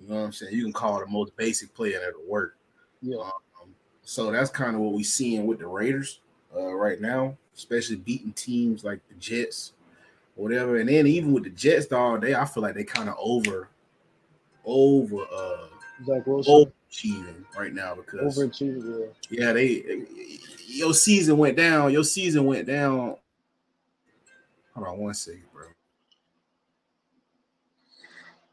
you 0.00 0.08
know 0.08 0.16
what 0.16 0.26
I'm 0.26 0.32
saying, 0.32 0.54
you 0.54 0.64
can 0.64 0.72
call 0.72 0.98
the 0.98 1.06
most 1.06 1.36
basic 1.36 1.72
player 1.74 2.00
that'll 2.00 2.28
work. 2.28 2.56
Yeah. 3.00 3.18
Um, 3.18 3.74
so 4.02 4.30
that's 4.32 4.50
kind 4.50 4.74
of 4.74 4.82
what 4.82 4.94
we 4.94 5.04
seeing 5.04 5.46
with 5.46 5.60
the 5.60 5.66
Raiders 5.66 6.20
uh, 6.54 6.74
right 6.74 7.00
now, 7.00 7.36
especially 7.56 7.96
beating 7.96 8.32
teams 8.32 8.84
like 8.84 9.00
the 9.08 9.14
Jets, 9.14 9.74
whatever. 10.34 10.78
And 10.78 10.88
then 10.88 11.06
even 11.06 11.32
with 11.32 11.44
the 11.44 11.50
Jets, 11.50 11.86
dog, 11.86 12.22
they 12.22 12.34
I 12.34 12.44
feel 12.44 12.64
like 12.64 12.74
they 12.74 12.84
kind 12.84 13.08
of 13.08 13.14
over, 13.18 13.68
over, 14.64 15.22
uh, 15.32 15.66
Zach 16.04 16.26
Wilson 16.26 16.72
overachieving 16.92 17.44
right 17.56 17.72
now 17.72 17.94
because 17.94 18.36
overachieved. 18.36 19.12
Yeah. 19.30 19.46
yeah, 19.46 19.52
they 19.52 20.04
your 20.66 20.94
season 20.94 21.38
went 21.38 21.56
down. 21.56 21.92
Your 21.92 22.04
season 22.04 22.44
went 22.44 22.66
down. 22.66 23.16
Hold 24.74 24.86
on 24.86 24.98
one 24.98 25.14
second, 25.14 25.42
bro. 25.52 25.66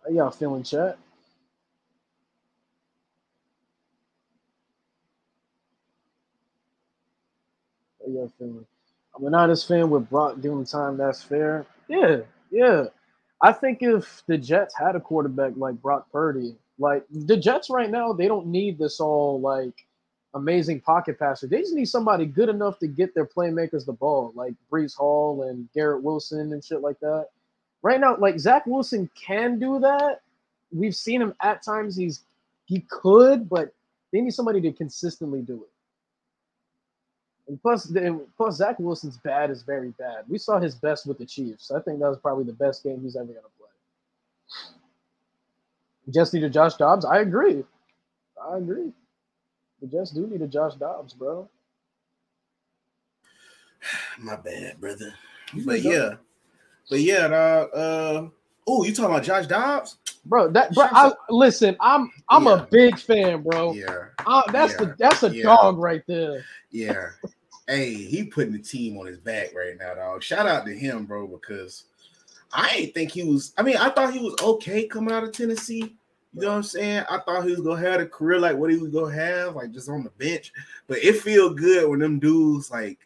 How 0.04 0.12
y'all 0.12 0.32
feeling, 0.32 0.63
chat? 0.63 0.97
How 8.02 8.12
y'all 8.12 8.32
feeling? 8.38 8.65
I'm 9.15 9.25
an 9.25 9.36
honest 9.36 9.67
fan 9.67 9.89
with 9.89 10.10
Brock 10.10 10.41
giving 10.41 10.65
time. 10.65 10.97
That's 10.97 11.21
fair. 11.23 11.65
Yeah, 11.88 12.21
yeah. 12.52 12.86
I 13.41 13.54
think 13.54 13.80
if 13.82 14.23
the 14.28 14.38
Jets 14.38 14.75
had 14.78 14.95
a 14.95 14.99
quarterback 14.99 15.54
like 15.56 15.82
Brock 15.82 16.12
Purdy, 16.12 16.56
like 16.80 17.04
the 17.12 17.38
Jets 17.38 17.70
right 17.70 17.89
now, 17.89 18.13
they 18.13 18.28
don't 18.28 18.48
need 18.48 18.80
this 18.80 19.00
all 19.00 19.39
like 19.39 19.86
amazing 20.34 20.82
pocket 20.82 21.20
passer. 21.20 21.48
They 21.48 21.60
just 21.60 21.74
need 21.74 21.86
somebody 21.86 22.26
good 22.26 22.50
enough 22.50 22.80
to 22.80 22.88
get 22.88 23.13
their 23.13 23.26
playmakers 23.26 23.86
the 23.86 23.94
ball, 23.94 24.32
like 24.36 24.54
Breece 24.72 24.96
Hall 24.96 25.44
and 25.50 25.70
Garrett 25.74 26.02
Wilson 26.02 26.54
and 26.54 26.63
shit 26.63 26.82
like 26.82 27.00
that. 27.02 27.28
Right 27.82 28.00
now, 28.00 28.18
like 28.18 28.39
Zach 28.39 28.65
Wilson 28.65 29.10
can 29.15 29.60
do 29.60 29.80
that. 29.80 30.22
We've 30.72 30.96
seen 30.96 31.22
him 31.22 31.34
at 31.42 31.63
times. 31.63 31.96
He's 31.96 32.22
he 32.65 32.86
could, 32.89 33.50
but 33.50 33.74
they 34.12 34.22
need 34.22 34.34
somebody 34.34 34.62
to 34.62 34.72
consistently 34.72 35.42
do 35.42 35.56
it. 35.56 35.70
And 37.48 37.60
plus, 37.62 37.92
Zach 38.56 38.78
Wilson's 38.78 39.18
bad 39.18 39.50
is 39.50 39.63
very 39.63 39.89
bad. 39.98 40.26
We 40.28 40.38
saw 40.38 40.60
his 40.60 40.76
best 40.76 41.08
with 41.08 41.18
the 41.18 41.26
Chiefs. 41.26 41.72
I 41.72 41.80
think 41.82 42.00
that 42.00 42.08
was 42.08 42.20
probably 42.20 42.44
the 42.44 42.54
best 42.54 42.84
game 42.84 43.02
he's 43.02 43.15
ever 43.15 43.26
gonna 43.26 43.39
play. 43.58 44.79
Just 46.10 46.34
need 46.34 46.43
a 46.43 46.50
Josh 46.50 46.76
Dobbs. 46.76 47.06
I 47.06 47.19
agree. 47.19 47.63
I 48.41 48.58
agree. 48.58 48.91
The 49.82 49.88
Jets 49.88 50.12
do 50.12 50.28
need 50.28 50.41
a 50.41 50.48
Josh 50.48 50.76
Dobbs, 50.76 51.13
bro. 51.13 51.48
My 54.19 54.36
bad, 54.36 54.80
brother. 54.80 55.13
But 55.65 55.82
yeah, 55.82 56.15
but 56.89 57.00
yeah, 57.00 57.28
dog. 57.28 57.69
Uh, 57.74 58.28
oh, 58.67 58.84
you 58.84 58.93
talking 58.93 59.12
about 59.12 59.24
Josh 59.24 59.48
Dobbs? 59.48 59.98
Bro, 60.26 60.52
that 60.52 60.74
bro, 60.76 60.86
I, 60.91 61.12
listen, 61.30 61.76
I'm 61.80 62.12
I'm 62.30 62.45
Yeah. 62.45 62.54
a 62.54 62.67
big 62.69 63.00
fan, 63.00 63.41
bro. 63.43 63.74
Yeah, 63.74 64.06
Uh, 64.26 64.52
that's 64.52 64.74
Yeah. 64.74 64.80
the 64.80 64.95
that's 65.00 65.24
a 65.24 65.30
Yeah. 65.30 65.43
dog 65.43 65.78
right 65.78 66.04
there. 66.08 66.43
yeah. 66.72 67.10
hey, 67.67 67.93
he 67.93 68.24
putting 68.26 68.52
the 68.52 68.60
team 68.60 68.98
on 68.98 69.06
his 69.06 69.19
back 69.19 69.54
right 69.54 69.78
now, 69.78 69.93
dog. 69.93 70.24
Shout 70.24 70.48
out 70.48 70.65
to 70.65 70.74
him, 70.74 71.06
bro, 71.06 71.28
because 71.28 71.86
I 72.52 72.69
ain't 72.76 72.93
think 72.95 73.12
he 73.12 73.24
was. 73.24 73.54
I 73.58 73.63
mean, 73.63 73.78
I 73.78 73.89
thought 73.89 74.13
he 74.13 74.19
was 74.19 74.36
okay 74.41 74.88
coming 74.88 75.13
out 75.13 75.24
of 75.24 75.32
Tennessee. 75.32 75.95
You 76.34 76.42
know 76.42 76.50
what 76.50 76.56
I'm 76.58 76.63
saying? 76.63 77.06
I 77.10 77.20
thought 77.20 77.46
he 77.46 77.52
was 77.52 77.62
gonna 77.62 77.82
have 77.82 78.02
a 78.02 78.06
career 78.06 78.39
like 78.39 78.56
what 78.56 78.72
he 78.72 78.78
was 78.78 78.92
gonna 78.92 79.13
have, 79.13 79.56
like 79.56 79.72
just 79.72 79.89
on 79.89 80.04
the 80.04 80.12
bench. 80.12 80.54
But 80.88 81.00
it 81.00 81.22
feel 81.22 81.54
good 81.54 81.89
when 81.89 82.00
them 82.00 82.20
dudes 82.20 82.70
like 82.70 83.00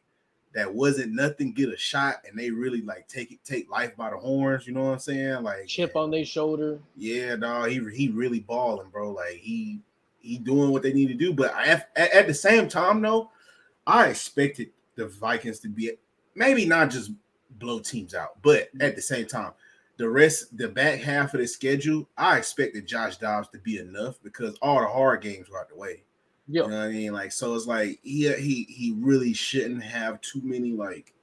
that 0.53 0.73
wasn't 0.73 1.13
nothing 1.13 1.51
get 1.51 1.73
a 1.73 1.77
shot 1.77 2.17
and 2.27 2.37
they 2.37 2.51
really 2.51 2.81
like 2.81 3.07
take 3.07 3.31
it 3.31 3.39
take 3.43 3.71
life 3.71 3.95
by 3.95 4.09
the 4.09 4.17
horns. 4.17 4.67
You 4.67 4.73
know 4.73 4.83
what 4.83 4.93
I'm 4.93 4.99
saying? 4.99 5.41
Like 5.43 5.67
Chip 5.67 5.95
on 5.95 6.11
their 6.11 6.25
shoulder. 6.25 6.79
yeah, 6.97 7.35
dog. 7.35 7.69
He 7.69 7.79
he 7.93 8.09
really 8.09 8.41
balling, 8.41 8.89
bro. 8.89 9.11
Like 9.11 9.35
he 9.35 9.79
he 10.19 10.37
doing 10.37 10.71
what 10.71 10.83
they 10.83 10.93
need 10.93 11.07
to 11.07 11.13
do. 11.13 11.33
But 11.33 11.53
I, 11.53 11.65
at, 11.65 11.89
at 11.95 12.27
the 12.27 12.33
same 12.33 12.67
time, 12.67 13.01
though, 13.01 13.29
I 13.85 14.07
expected 14.07 14.71
the 14.95 15.07
Vikings 15.07 15.59
to 15.61 15.69
be 15.69 15.91
maybe 16.35 16.65
not 16.65 16.89
just 16.89 17.11
blow 17.59 17.79
teams 17.79 18.13
out, 18.15 18.41
but 18.41 18.69
at 18.79 18.95
the 18.95 19.01
same 19.01 19.27
time, 19.27 19.51
the 19.97 20.09
rest, 20.09 20.57
the 20.57 20.67
back 20.67 20.99
half 20.99 21.33
of 21.33 21.39
the 21.39 21.47
schedule, 21.47 22.07
I 22.17 22.37
expected 22.37 22.87
Josh 22.87 23.17
Dobbs 23.17 23.49
to 23.49 23.59
be 23.59 23.77
enough 23.77 24.15
because 24.23 24.57
all 24.61 24.81
the 24.81 24.87
hard 24.87 25.21
games 25.21 25.49
were 25.49 25.59
out 25.59 25.69
the 25.69 25.75
way. 25.75 26.03
Yeah. 26.47 26.63
You 26.63 26.69
know 26.69 26.77
what 26.77 26.85
I 26.85 26.89
mean? 26.89 27.13
Like, 27.13 27.31
so 27.31 27.55
it's 27.55 27.67
like 27.67 27.99
he 28.03 28.31
he 28.33 28.63
he 28.63 28.95
really 28.97 29.33
shouldn't 29.33 29.83
have 29.83 30.19
too 30.21 30.41
many 30.43 30.73
like 30.73 31.13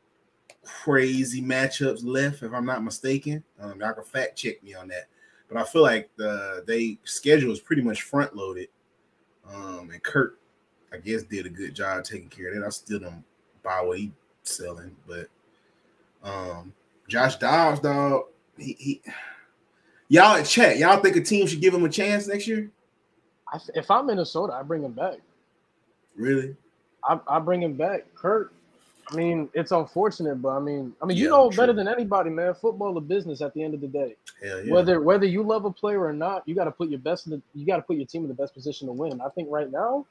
crazy 0.62 1.42
matchups 1.42 2.04
left, 2.04 2.42
if 2.42 2.52
I'm 2.52 2.64
not 2.64 2.84
mistaken. 2.84 3.42
Um, 3.58 3.80
y'all 3.80 3.92
can 3.92 4.04
fact 4.04 4.36
check 4.36 4.62
me 4.62 4.74
on 4.74 4.88
that. 4.88 5.08
But 5.48 5.58
I 5.58 5.64
feel 5.64 5.82
like 5.82 6.10
the 6.16 6.64
they 6.66 6.98
schedule 7.04 7.52
is 7.52 7.60
pretty 7.60 7.82
much 7.82 8.02
front 8.02 8.36
loaded. 8.36 8.68
Um, 9.52 9.90
and 9.92 10.02
Kurt, 10.02 10.38
I 10.92 10.98
guess, 10.98 11.24
did 11.24 11.46
a 11.46 11.50
good 11.50 11.74
job 11.74 12.04
taking 12.04 12.28
care 12.28 12.48
of 12.48 12.54
that. 12.54 12.66
I 12.66 12.70
still 12.70 13.00
don't 13.00 13.24
buy 13.62 13.80
what 13.82 13.98
he's 13.98 14.10
selling, 14.44 14.96
but 15.06 15.28
um, 16.22 16.72
Josh 17.08 17.36
Dobbs, 17.36 17.80
dog, 17.80 18.26
he, 18.58 18.76
he 18.78 19.02
y'all 20.08 20.36
in 20.36 20.44
chat, 20.44 20.78
y'all 20.78 21.00
think 21.00 21.16
a 21.16 21.20
team 21.20 21.46
should 21.46 21.60
give 21.60 21.74
him 21.74 21.84
a 21.84 21.88
chance 21.88 22.26
next 22.26 22.46
year? 22.46 22.70
I, 23.52 23.58
if 23.74 23.90
I'm 23.90 24.06
Minnesota, 24.06 24.52
I 24.52 24.62
bring 24.62 24.82
him 24.82 24.92
back. 24.92 25.18
Really? 26.16 26.56
I, 27.04 27.18
I 27.28 27.38
bring 27.38 27.62
him 27.62 27.74
back. 27.74 28.06
Kurt. 28.14 28.52
I 29.10 29.16
mean, 29.16 29.48
it's 29.54 29.72
unfortunate, 29.72 30.36
but 30.40 30.50
I 30.50 30.60
mean, 30.60 30.92
I 31.02 31.06
mean, 31.06 31.16
you 31.16 31.24
Yeah, 31.24 31.30
know 31.30 31.50
true. 31.50 31.56
better 31.56 31.72
than 31.72 31.88
anybody, 31.88 32.30
man. 32.30 32.54
Football 32.54 32.96
a 32.96 33.00
business 33.00 33.42
at 33.42 33.52
the 33.54 33.62
end 33.62 33.74
of 33.74 33.80
the 33.80 33.88
day. 33.88 34.14
Hell 34.40 34.64
yeah. 34.64 34.72
Whether 34.72 35.00
whether 35.00 35.26
you 35.26 35.42
love 35.42 35.64
a 35.64 35.70
player 35.70 36.04
or 36.04 36.12
not, 36.12 36.46
you 36.46 36.54
got 36.54 36.64
to 36.64 36.70
put 36.70 36.90
your 36.90 37.00
best. 37.00 37.26
In 37.26 37.32
the, 37.32 37.42
you 37.54 37.66
got 37.66 37.76
to 37.76 37.82
put 37.82 37.96
your 37.96 38.06
team 38.06 38.22
in 38.22 38.28
the 38.28 38.34
best 38.34 38.54
position 38.54 38.86
to 38.86 38.92
win. 38.92 39.20
I 39.20 39.28
think 39.30 39.48
right 39.50 39.68
now, 39.70 40.06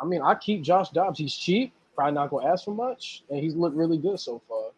I 0.00 0.06
mean, 0.06 0.22
I 0.22 0.36
keep 0.36 0.62
Josh 0.62 0.88
Dobbs. 0.90 1.18
He's 1.18 1.34
cheap, 1.34 1.72
probably 1.94 2.14
not 2.14 2.30
gonna 2.30 2.46
ask 2.50 2.64
for 2.64 2.74
much, 2.74 3.24
and 3.28 3.40
he's 3.40 3.54
looked 3.54 3.76
really 3.76 3.98
good 3.98 4.18
so 4.18 4.40
far. 4.48 4.70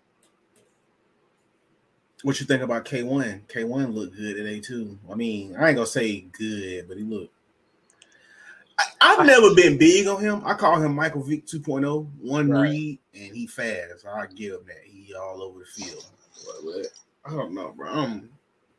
What 2.23 2.39
you 2.39 2.47
think 2.47 2.63
about 2.63 2.85
K1? 2.85 3.47
K1 3.47 3.95
looked 3.95 4.17
good 4.17 4.37
today 4.37 4.61
too. 4.61 4.99
I 5.11 5.15
mean, 5.15 5.57
I 5.57 5.69
ain't 5.69 5.77
gonna 5.77 5.87
say 5.87 6.21
good, 6.21 6.87
but 6.89 6.97
he 6.99 7.03
looked. 7.03 7.33
I, 8.79 8.85
I've 9.01 9.27
never 9.27 9.55
been 9.55 9.79
big 9.79 10.07
on 10.07 10.21
him. 10.21 10.43
I 10.45 10.55
call 10.55 10.81
him 10.81 10.95
Michael 10.95 11.23
Vick 11.23 11.47
2.0, 11.47 12.07
one 12.21 12.51
Right. 12.51 12.63
read, 12.71 12.99
and 13.15 13.35
he 13.35 13.47
fast. 13.47 14.07
I 14.07 14.27
give 14.27 14.55
him 14.55 14.61
that. 14.67 14.83
He 14.85 15.15
all 15.15 15.43
over 15.43 15.61
the 15.61 15.65
field. 15.67 16.05
But, 16.47 16.65
but 16.65 16.87
I 17.31 17.37
don't 17.37 17.55
know, 17.55 17.73
bro. 17.77 17.89
I'm, 17.89 18.31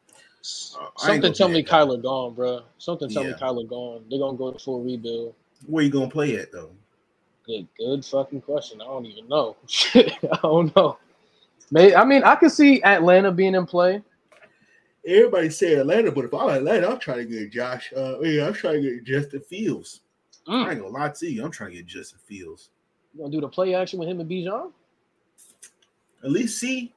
uh, 0.09 0.87
Something 0.97 1.33
tell 1.33 1.49
me. 1.49 1.63
Kyler 1.63 2.01
gone, 2.01 2.33
bro. 2.33 2.61
Something 2.79 3.09
tell 3.09 3.23
me 3.23 3.29
Yeah. 3.29 3.37
Kyler 3.37 3.67
gone. 3.67 4.05
They're 4.09 4.19
gonna 4.19 4.37
go 4.37 4.51
to 4.51 4.59
full 4.59 4.83
rebuild. 4.83 5.35
Where 5.67 5.83
you 5.83 5.91
gonna 5.91 6.09
play 6.09 6.35
at 6.37 6.51
though? 6.51 6.71
Good, 7.45 7.67
good 7.77 8.05
fucking 8.05 8.41
question. 8.41 8.81
I 8.81 8.85
don't 8.85 9.05
even 9.05 9.27
know. 9.27 9.55
I 9.95 10.39
don't 10.41 10.75
know. 10.75 10.97
May 11.71 11.95
I 11.95 12.03
mean 12.03 12.23
I 12.23 12.35
could 12.35 12.51
see 12.51 12.83
Atlanta 12.83 13.31
being 13.31 13.55
in 13.55 13.65
play. 13.65 14.03
everybody 15.07 15.49
say 15.49 15.73
Atlanta, 15.75 16.11
but 16.11 16.25
if 16.25 16.33
I'm 16.33 16.49
Atlanta, 16.49 16.89
I'm 16.89 16.99
trying 16.99 17.19
to 17.19 17.25
get 17.25 17.51
Josh. 17.51 17.91
Uh, 17.95 18.19
yeah, 18.19 18.45
I'm 18.45 18.53
trying 18.53 18.83
to 18.83 18.95
get 18.95 19.03
Justin 19.05 19.41
Fields. 19.41 20.01
Mm. 20.47 20.65
I 20.65 20.71
ain't 20.71 20.81
gonna 20.81 20.93
lie 20.93 21.09
to 21.09 21.31
you, 21.31 21.43
I'm 21.43 21.51
trying 21.51 21.71
to 21.71 21.77
get 21.77 21.85
Justin 21.85 22.19
Fields. 22.25 22.69
You 23.13 23.21
gonna 23.21 23.31
do 23.31 23.41
the 23.41 23.47
play 23.47 23.73
action 23.73 23.99
with 23.99 24.09
him 24.09 24.19
and 24.19 24.29
Bijan? 24.29 24.71
At 26.23 26.31
least 26.31 26.59
see 26.59 26.93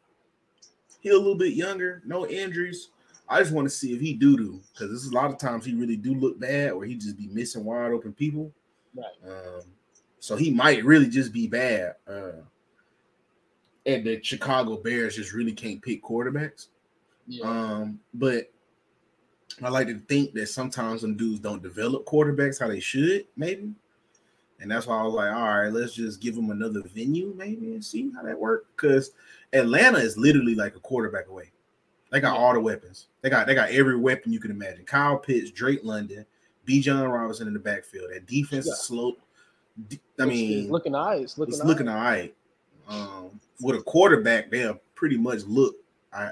he 1.01 1.11
a 1.11 1.17
little 1.17 1.35
bit 1.35 1.55
younger, 1.55 2.03
no 2.05 2.27
injuries. 2.27 2.89
I 3.29 3.41
just 3.41 3.53
want 3.53 3.67
to 3.67 3.71
see 3.71 3.95
if 3.95 4.01
he 4.01 4.15
do 4.15 4.37
do 4.37 4.61
because 4.73 4.91
this 4.91 5.03
is 5.05 5.11
a 5.11 5.15
lot 5.15 5.31
of 5.31 5.39
times 5.39 5.65
he 5.65 5.75
really 5.75 5.97
do 5.97 6.15
look 6.15 6.39
bad 6.39 6.73
or 6.73 6.85
he 6.85 6.95
just 6.95 7.17
be 7.17 7.27
missing 7.29 7.65
wide 7.65 7.93
open 7.93 8.13
people. 8.13 8.53
Right. 8.95 9.31
Um, 9.31 9.63
so 10.19 10.37
he 10.37 10.51
might 10.51 10.85
really 10.85 11.09
just 11.09 11.33
be 11.33 11.47
bad. 11.47 11.97
Uh, 12.09 12.43
and 13.87 14.05
the 14.05 14.23
Chicago 14.23 14.77
Bears 14.77 15.17
just 15.17 15.33
really 15.33 15.53
can't 15.53 15.83
pick 15.83 16.03
quarterbacks. 16.03 16.69
Yeah. 17.27 17.47
Um, 17.47 18.01
but 18.13 18.51
I 19.63 19.69
like 19.69 19.89
to 19.89 19.99
think 20.09 20.33
that 20.35 20.49
sometimes 20.49 21.03
some 21.03 21.17
dudes 21.17 21.41
don't 21.41 21.63
develop 21.63 22.05
quarterbacks 22.07 22.61
how 22.61 22.69
they 22.69 22.81
should, 22.81 23.27
maybe. 23.37 23.73
And 24.61 24.71
that's 24.71 24.87
why 24.87 24.99
I 24.99 25.03
was 25.03 25.15
like, 25.15 25.35
all 25.35 25.43
right, 25.43 25.73
let's 25.73 25.95
just 25.95 26.21
give 26.21 26.35
them 26.35 26.51
another 26.51 26.83
venue, 26.83 27.35
maybe, 27.37 27.73
and 27.73 27.85
see 27.85 28.11
how 28.15 28.23
that 28.23 28.39
works. 28.39 28.67
Because 28.75 29.11
Atlanta 29.53 29.99
is 29.99 30.17
literally 30.17 30.55
like 30.55 30.77
a 30.77 30.81
quarterback 30.81 31.29
away. 31.29 31.51
They 32.11 32.21
got 32.21 32.39
all 32.39 32.55
the 32.55 32.61
weapons. 32.61 33.09
They 33.23 33.31
got 33.31 33.47
they 33.47 33.55
got 33.55 33.71
every 33.71 33.97
weapon 33.97 34.33
you 34.33 34.41
can 34.41 34.53
imagine. 34.53 34.85
Kyle 34.85 35.19
Pitts, 35.19 35.51
Drake 35.51 35.81
London, 35.83 36.25
Bijan 36.67 37.13
Robinson 37.13 37.49
in 37.49 37.55
the 37.55 37.61
backfield. 37.61 38.11
That 38.13 38.27
defense 38.27 38.67
yeah. 38.67 38.73
is 38.73 38.83
slow. 38.83 39.17
I 40.21 40.25
mean, 40.25 40.63
it's 40.63 40.71
looking 40.71 40.93
nice. 40.93 41.37
Looking 41.37 41.55
it's 41.55 41.65
looking 41.65 41.89
all 41.89 41.97
right. 41.97 42.33
Um, 42.89 43.41
with 43.61 43.77
a 43.77 43.83
quarterback, 43.83 44.51
they'll 44.51 44.81
pretty 44.95 45.17
much 45.17 45.43
look. 45.45 45.77
I, 46.13 46.31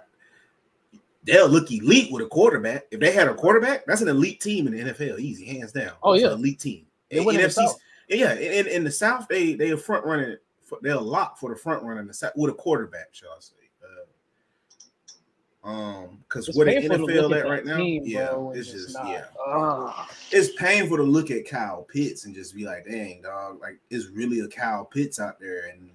they'll 1.25 1.49
look 1.49 1.71
elite 1.71 2.13
with 2.13 2.25
a 2.25 2.29
quarterback. 2.29 2.87
If 2.91 3.01
they 3.01 3.13
had 3.13 3.29
a 3.29 3.35
quarterback, 3.35 3.87
that's 3.87 4.01
an 4.01 4.09
elite 4.09 4.41
team 4.41 4.67
in 4.67 4.73
the 4.75 4.93
NFL, 4.93 5.19
easy, 5.19 5.45
hands 5.47 5.73
down. 5.73 5.93
Oh 6.03 6.15
yeah, 6.15 6.33
elite 6.33 6.61
team. 6.61 6.87
In, 7.11 7.25
NFC, 7.25 7.69
yeah, 8.09 8.35
in, 8.35 8.67
in 8.67 8.85
the 8.85 8.91
South, 8.91 9.29
they 9.29 9.55
they 9.55 9.71
are 9.71 9.77
front 9.77 10.05
running. 10.05 10.37
They're 10.81 10.95
a 10.95 11.01
locked 11.01 11.39
for 11.39 11.51
the 11.51 11.57
front 11.57 11.83
runner 11.83 12.01
in 12.01 12.07
the 12.07 12.15
South 12.15 12.33
with 12.35 12.51
a 12.51 12.55
quarterback, 12.55 13.09
shall 13.13 13.29
I 13.31 13.41
say? 13.41 13.55
Uh, 15.65 15.69
um, 15.69 16.19
because 16.27 16.49
what 16.55 16.65
the 16.67 16.73
NFL 16.73 17.39
at 17.39 17.47
right 17.47 17.67
now, 17.67 17.77
team, 17.77 18.03
yeah, 18.07 18.31
bro, 18.31 18.53
it's 18.53 18.73
just 18.73 18.95
not, 18.95 19.07
yeah, 19.07 19.25
uh, 19.47 20.07
it's 20.31 20.57
painful 20.57 20.97
to 20.97 21.03
look 21.03 21.31
at 21.31 21.47
Kyle 21.47 21.83
Pitts 21.83 22.25
and 22.25 22.35
just 22.35 22.57
be 22.57 22.65
like, 22.65 22.87
dang, 22.87 23.21
dog, 23.21 23.61
like 23.61 23.79
it's 23.91 24.07
really 24.07 24.41
a 24.41 24.49
Kyle 24.49 24.87
Pitts 24.87 25.21
out 25.21 25.39
there, 25.39 25.67
and 25.67 25.91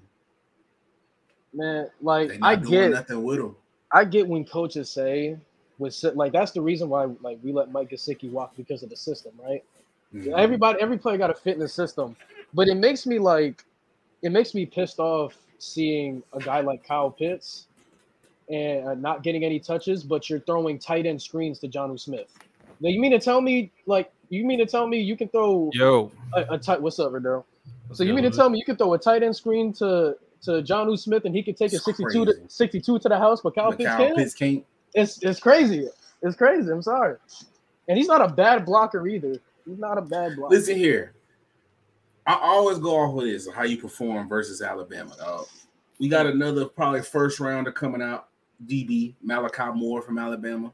man, 1.57 1.89
like 2.01 2.37
I 2.41 2.55
get 2.55 2.91
nothing 2.91 3.23
with 3.23 3.39
him. 3.39 3.55
I 3.91 4.05
get 4.05 4.27
when 4.27 4.45
coaches 4.45 4.89
say 4.89 5.37
with 5.77 6.03
like 6.15 6.31
that's 6.31 6.51
the 6.51 6.61
reason 6.61 6.89
why 6.89 7.05
like 7.21 7.39
we 7.43 7.51
let 7.51 7.71
Mike 7.71 7.89
Gesicki 7.89 8.31
walk 8.31 8.55
because 8.55 8.83
of 8.83 8.89
the 8.89 8.95
system, 8.95 9.33
right? 9.43 9.63
Mm-hmm. 10.13 10.33
Everybody, 10.37 10.79
every 10.81 10.97
player 10.97 11.17
got 11.17 11.29
a 11.29 11.35
fitness 11.35 11.73
system, 11.73 12.15
but 12.53 12.67
it 12.67 12.75
makes 12.75 13.05
me 13.05 13.19
like, 13.19 13.63
it 14.21 14.31
makes 14.31 14.53
me 14.53 14.65
pissed 14.65 14.99
off 14.99 15.35
seeing 15.59 16.23
a 16.33 16.39
guy 16.39 16.61
like 16.61 16.85
Kyle 16.87 17.11
Pitts 17.11 17.67
and 18.49 18.87
uh, 18.87 18.93
not 18.93 19.23
getting 19.23 19.43
any 19.43 19.59
touches, 19.59 20.03
but 20.03 20.29
you're 20.29 20.39
throwing 20.39 20.79
tight 20.79 21.05
end 21.05 21.21
screens 21.21 21.59
to 21.59 21.67
Jonnu 21.67 21.99
Smith. 21.99 22.33
Now 22.79 22.89
you 22.89 23.01
mean 23.01 23.11
to 23.11 23.19
tell 23.19 23.41
me 23.41 23.71
like 23.85 24.11
you 24.29 24.45
mean 24.45 24.59
to 24.59 24.65
tell 24.65 24.87
me 24.87 24.99
you 24.99 25.17
can 25.17 25.27
throw 25.29 25.71
yo 25.73 26.11
a, 26.33 26.53
a 26.53 26.57
tight 26.57 26.81
what's 26.81 26.99
up, 26.99 27.11
Verdell? 27.11 27.43
So 27.93 28.03
you 28.03 28.13
mean 28.13 28.23
to 28.23 28.29
tell 28.29 28.49
me 28.49 28.59
you 28.59 28.65
can 28.65 28.75
throw 28.75 28.93
a 28.93 28.97
tight 28.97 29.23
end 29.23 29.35
screen 29.35 29.73
to 29.73 30.17
to 30.43 30.61
Jonnu 30.61 30.97
Smith 30.97 31.25
and 31.25 31.35
he 31.35 31.43
can 31.43 31.55
take 31.55 31.73
it's 31.73 31.87
a 31.87 31.93
62 31.93 32.25
to 32.25 32.33
62 32.47 32.99
to 32.99 33.09
the 33.09 33.17
house, 33.17 33.41
but 33.41 33.55
Kyle, 33.55 33.69
but 33.69 33.77
Pitts, 33.77 33.89
Kyle 33.89 33.97
can't? 33.97 34.17
Pitts 34.17 34.33
can't. 34.33 34.65
It's 34.93 35.21
it's 35.23 35.39
crazy. 35.39 35.87
It's 36.21 36.35
crazy. 36.35 36.71
I'm 36.71 36.81
sorry. 36.81 37.17
And 37.87 37.97
he's 37.97 38.07
not 38.07 38.21
a 38.21 38.27
bad 38.27 38.65
blocker 38.65 39.07
either. 39.07 39.39
He's 39.65 39.79
not 39.79 39.97
a 39.97 40.01
bad 40.01 40.35
blocker. 40.35 40.55
Listen 40.55 40.75
here. 40.75 41.13
I 42.25 42.37
always 42.41 42.77
go 42.77 42.97
off 42.97 43.13
with 43.13 43.25
this 43.25 43.47
how 43.53 43.63
you 43.63 43.77
perform 43.77 44.27
versus 44.27 44.61
Alabama. 44.61 45.15
Uh, 45.21 45.43
we 45.99 46.09
got 46.09 46.25
another 46.25 46.65
probably 46.65 47.01
first 47.01 47.39
rounder 47.39 47.71
coming 47.71 48.01
out. 48.01 48.27
DB 48.65 49.13
Malachi 49.21 49.71
Moore 49.75 50.01
from 50.01 50.17
Alabama. 50.17 50.73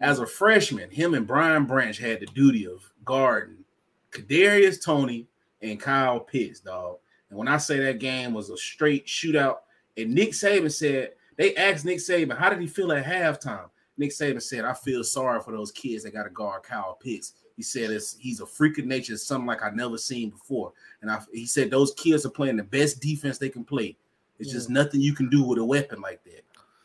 As 0.00 0.18
a 0.18 0.26
freshman, 0.26 0.90
him 0.90 1.14
and 1.14 1.26
Brian 1.26 1.66
Branch 1.66 1.98
had 1.98 2.20
the 2.20 2.26
duty 2.26 2.66
of 2.66 2.90
guarding 3.04 3.64
Kadarius 4.10 4.82
Toney 4.82 5.26
and 5.60 5.78
Kyle 5.78 6.20
Pitts, 6.20 6.60
dog. 6.60 6.96
And 7.30 7.38
when 7.38 7.48
I 7.48 7.56
say 7.56 7.78
that 7.78 7.98
game 7.98 8.34
was 8.34 8.50
a 8.50 8.56
straight 8.56 9.06
shootout, 9.06 9.58
and 9.96 10.14
Nick 10.14 10.30
Saban 10.30 10.72
said 10.72 11.12
they 11.36 11.56
asked 11.56 11.84
Nick 11.84 11.98
Saban, 11.98 12.36
how 12.36 12.50
did 12.50 12.60
he 12.60 12.66
feel 12.66 12.92
at 12.92 13.04
halftime? 13.04 13.70
Nick 13.96 14.10
Saban 14.10 14.42
said, 14.42 14.64
I 14.64 14.74
feel 14.74 15.04
sorry 15.04 15.40
for 15.40 15.52
those 15.52 15.72
kids 15.72 16.04
that 16.04 16.12
got 16.12 16.24
to 16.24 16.30
guard 16.30 16.62
Kyle 16.62 16.98
Pitts. 17.00 17.34
He 17.56 17.62
said 17.62 17.90
it's, 17.90 18.16
he's 18.18 18.40
a 18.40 18.46
freak 18.46 18.78
of 18.78 18.86
nature, 18.86 19.16
something 19.16 19.46
like 19.46 19.62
I've 19.62 19.76
never 19.76 19.98
seen 19.98 20.30
before. 20.30 20.72
And 21.02 21.10
I, 21.10 21.20
he 21.32 21.46
said 21.46 21.70
those 21.70 21.92
kids 21.94 22.24
are 22.24 22.30
playing 22.30 22.56
the 22.56 22.62
best 22.64 23.00
defense 23.00 23.36
they 23.36 23.50
can 23.50 23.64
play. 23.64 23.96
It's 24.38 24.48
yeah. 24.48 24.54
just 24.54 24.70
nothing 24.70 25.02
you 25.02 25.14
can 25.14 25.28
do 25.28 25.44
with 25.44 25.58
a 25.58 25.64
weapon 25.64 26.00
like 26.00 26.24
that. 26.24 26.42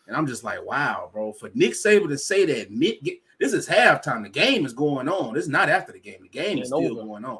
And 0.08 0.16
I'm 0.16 0.28
just 0.28 0.44
like, 0.44 0.64
wow, 0.64 1.10
bro. 1.12 1.32
For 1.32 1.50
Nick 1.54 1.72
Saban 1.72 2.10
to 2.10 2.18
say 2.18 2.46
that 2.46 2.72
mid, 2.72 2.98
this 3.40 3.54
is 3.54 3.68
halftime. 3.68 4.24
The 4.24 4.30
game 4.30 4.66
is 4.66 4.74
going 4.74 5.08
on. 5.08 5.34
This 5.34 5.46
is 5.46 5.50
not 5.50 5.70
after 5.70 5.94
the 5.94 6.00
game. 6.00 6.22
The 6.22 6.28
game 6.28 6.60
is 6.60 6.68
still 6.68 6.92
over. 6.92 7.04
going 7.04 7.26
on. 7.26 7.40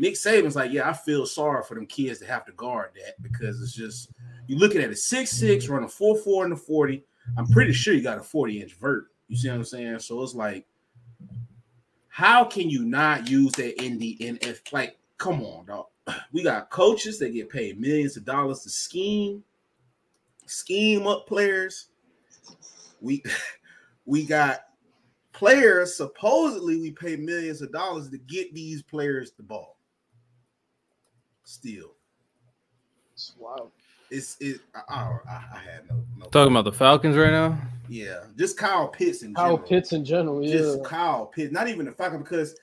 Nick 0.00 0.14
Saban's 0.14 0.56
like, 0.56 0.72
yeah, 0.72 0.88
I 0.88 0.94
feel 0.94 1.26
sorry 1.26 1.62
for 1.62 1.74
them 1.74 1.84
kids 1.84 2.20
to 2.20 2.26
have 2.26 2.46
to 2.46 2.52
guard 2.52 2.92
that 2.94 3.22
because 3.22 3.60
it's 3.60 3.74
just 3.74 4.10
you're 4.46 4.58
looking 4.58 4.80
at 4.80 4.88
a 4.88 4.96
six 4.96 5.30
six 5.30 5.64
mm-hmm. 5.64 5.74
running 5.74 5.88
four 5.90 6.16
four 6.16 6.44
in 6.44 6.50
the 6.50 6.56
forty. 6.56 7.04
I'm 7.36 7.46
pretty 7.46 7.74
sure 7.74 7.92
you 7.92 8.02
got 8.02 8.18
a 8.18 8.22
40 8.22 8.62
inch 8.62 8.74
vert. 8.74 9.08
You 9.28 9.36
see 9.36 9.48
what 9.48 9.56
I'm 9.56 9.64
saying? 9.64 9.98
So 10.00 10.22
it's 10.22 10.34
like 10.34 10.66
how 12.08 12.44
can 12.44 12.70
you 12.70 12.84
not 12.84 13.28
use 13.28 13.52
that 13.52 13.80
in 13.84 13.98
the 13.98 14.16
NF? 14.20 14.72
Like, 14.72 14.98
come 15.18 15.42
on, 15.42 15.66
dog. 15.66 15.86
We 16.32 16.42
got 16.42 16.70
coaches 16.70 17.18
that 17.18 17.34
get 17.34 17.50
paid 17.50 17.78
millions 17.78 18.16
of 18.16 18.24
dollars 18.24 18.60
to 18.60 18.70
scheme, 18.70 19.44
scheme 20.46 21.06
up 21.06 21.26
players. 21.26 21.88
We 23.02 23.22
we 24.06 24.24
got 24.24 24.60
players 25.34 25.94
supposedly 25.94 26.80
we 26.80 26.90
pay 26.90 27.16
millions 27.16 27.60
of 27.60 27.70
dollars 27.70 28.08
to 28.10 28.18
get 28.18 28.54
these 28.54 28.82
players 28.82 29.32
the 29.32 29.42
ball. 29.42 29.76
Still, 31.50 31.94
it's 33.12 33.34
wild 33.38 33.72
it's 34.10 34.36
it. 34.40 34.60
I, 34.74 34.80
I, 34.88 35.44
I 35.54 35.58
had 35.58 35.88
no, 35.88 36.04
no 36.18 36.26
talking 36.26 36.52
about 36.52 36.64
the 36.64 36.72
Falcons 36.72 37.16
right 37.16 37.32
now. 37.32 37.58
Yeah, 37.88 38.24
just 38.36 38.56
Kyle 38.56 38.88
Pitts 38.88 39.22
in 39.22 39.34
Kyle 39.34 39.56
general. 39.56 39.68
Pitts 39.68 39.92
in 39.92 40.04
general. 40.04 40.44
Yeah, 40.44 40.52
just 40.52 40.84
Kyle 40.84 41.26
Pitts. 41.26 41.52
Not 41.52 41.68
even 41.68 41.86
the 41.86 41.92
Falcons 41.92 42.22
because 42.22 42.56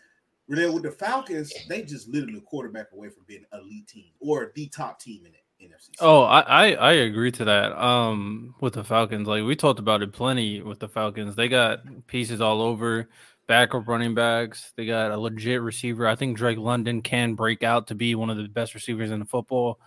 really 0.47 0.69
with 0.73 0.83
the 0.83 0.91
Falcons, 0.91 1.51
they 1.67 1.81
just 1.83 2.07
literally 2.09 2.41
quarterback 2.41 2.87
away 2.93 3.09
from 3.09 3.23
being 3.27 3.43
an 3.51 3.61
elite 3.61 3.87
team 3.87 4.11
or 4.19 4.51
the 4.55 4.67
top 4.67 4.99
team 4.99 5.25
in 5.25 5.33
it. 5.33 5.43
NFC. 5.59 5.89
Oh, 5.99 6.21
I, 6.21 6.41
I, 6.41 6.71
I 6.73 6.91
agree 6.91 7.31
to 7.31 7.45
that. 7.45 7.71
Um, 7.75 8.53
with 8.61 8.73
the 8.73 8.83
Falcons, 8.83 9.27
like 9.27 9.43
we 9.43 9.55
talked 9.55 9.79
about 9.79 10.03
it 10.03 10.13
plenty 10.13 10.61
with 10.61 10.79
the 10.79 10.87
Falcons, 10.87 11.35
they 11.35 11.47
got 11.47 11.79
pieces 12.05 12.41
all 12.41 12.61
over, 12.61 13.09
backup 13.47 13.87
running 13.87 14.13
backs. 14.13 14.73
They 14.75 14.85
got 14.85 15.11
a 15.11 15.17
legit 15.17 15.61
receiver. 15.61 16.07
I 16.07 16.15
think 16.15 16.37
Drake 16.37 16.57
London 16.57 17.01
can 17.01 17.33
break 17.33 17.63
out 17.63 17.87
to 17.87 17.95
be 17.95 18.13
one 18.15 18.29
of 18.29 18.37
the 18.37 18.47
best 18.47 18.75
receivers 18.75 19.11
in 19.11 19.19
the 19.19 19.25
football. 19.25 19.79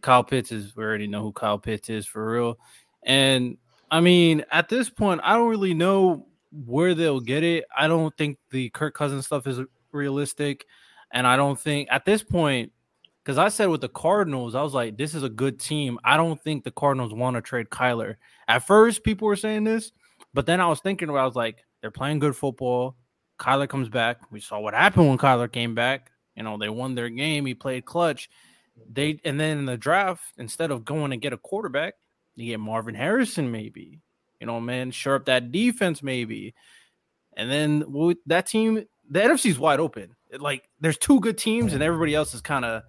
Kyle 0.00 0.24
Pitts 0.24 0.52
is 0.52 0.76
we 0.76 0.84
already 0.84 1.06
know 1.06 1.22
who 1.22 1.32
Kyle 1.32 1.58
Pitts 1.58 1.90
is 1.90 2.06
for 2.06 2.32
real. 2.32 2.58
And 3.02 3.58
I 3.90 4.00
mean, 4.00 4.44
at 4.50 4.68
this 4.68 4.88
point, 4.90 5.20
I 5.24 5.34
don't 5.34 5.48
really 5.48 5.74
know 5.74 6.26
where 6.64 6.94
they'll 6.94 7.20
get 7.20 7.42
it. 7.42 7.64
I 7.76 7.88
don't 7.88 8.16
think 8.16 8.38
the 8.50 8.70
Kirk 8.70 8.94
Cousins 8.94 9.26
stuff 9.26 9.46
is 9.46 9.60
realistic. 9.92 10.66
And 11.10 11.26
I 11.26 11.36
don't 11.36 11.58
think 11.58 11.88
at 11.90 12.04
this 12.04 12.22
point, 12.22 12.72
because 13.22 13.38
I 13.38 13.48
said 13.48 13.66
with 13.66 13.80
the 13.80 13.88
Cardinals, 13.88 14.54
I 14.54 14.62
was 14.62 14.74
like, 14.74 14.98
this 14.98 15.14
is 15.14 15.22
a 15.22 15.28
good 15.28 15.58
team. 15.58 15.98
I 16.04 16.16
don't 16.16 16.40
think 16.42 16.62
the 16.62 16.70
Cardinals 16.70 17.14
want 17.14 17.36
to 17.36 17.40
trade 17.40 17.70
Kyler. 17.70 18.16
At 18.46 18.66
first, 18.66 19.02
people 19.02 19.26
were 19.26 19.36
saying 19.36 19.64
this, 19.64 19.92
but 20.34 20.44
then 20.44 20.60
I 20.60 20.68
was 20.68 20.80
thinking 20.80 21.08
I 21.08 21.24
was 21.24 21.34
like, 21.34 21.64
they're 21.84 21.90
playing 21.90 22.18
good 22.18 22.34
football. 22.34 22.96
Kyler 23.38 23.68
comes 23.68 23.90
back. 23.90 24.16
We 24.30 24.40
saw 24.40 24.58
what 24.58 24.72
happened 24.72 25.06
when 25.06 25.18
Kyler 25.18 25.52
came 25.52 25.74
back. 25.74 26.10
You 26.34 26.42
know, 26.42 26.56
they 26.56 26.70
won 26.70 26.94
their 26.94 27.10
game. 27.10 27.44
He 27.44 27.52
played 27.52 27.84
clutch. 27.84 28.30
They 28.90 29.20
and 29.22 29.38
then 29.38 29.58
in 29.58 29.66
the 29.66 29.76
draft, 29.76 30.22
instead 30.38 30.70
of 30.70 30.86
going 30.86 31.12
and 31.12 31.20
get 31.20 31.34
a 31.34 31.36
quarterback, 31.36 31.96
you 32.36 32.46
get 32.46 32.60
Marvin 32.60 32.94
Harrison, 32.94 33.50
maybe. 33.50 34.00
You 34.40 34.46
know, 34.46 34.62
man, 34.62 34.92
sure 34.92 35.16
up 35.16 35.26
that 35.26 35.52
defense, 35.52 36.02
maybe. 36.02 36.54
And 37.36 37.50
then 37.50 37.92
with 37.92 38.16
that 38.28 38.46
team, 38.46 38.86
the 39.10 39.20
NFC's 39.20 39.58
wide 39.58 39.78
open. 39.78 40.16
It, 40.30 40.40
like 40.40 40.66
there's 40.80 40.96
two 40.96 41.20
good 41.20 41.36
teams, 41.36 41.74
and 41.74 41.82
everybody 41.82 42.14
else 42.14 42.32
is 42.32 42.40
kind 42.40 42.64
of 42.64 42.82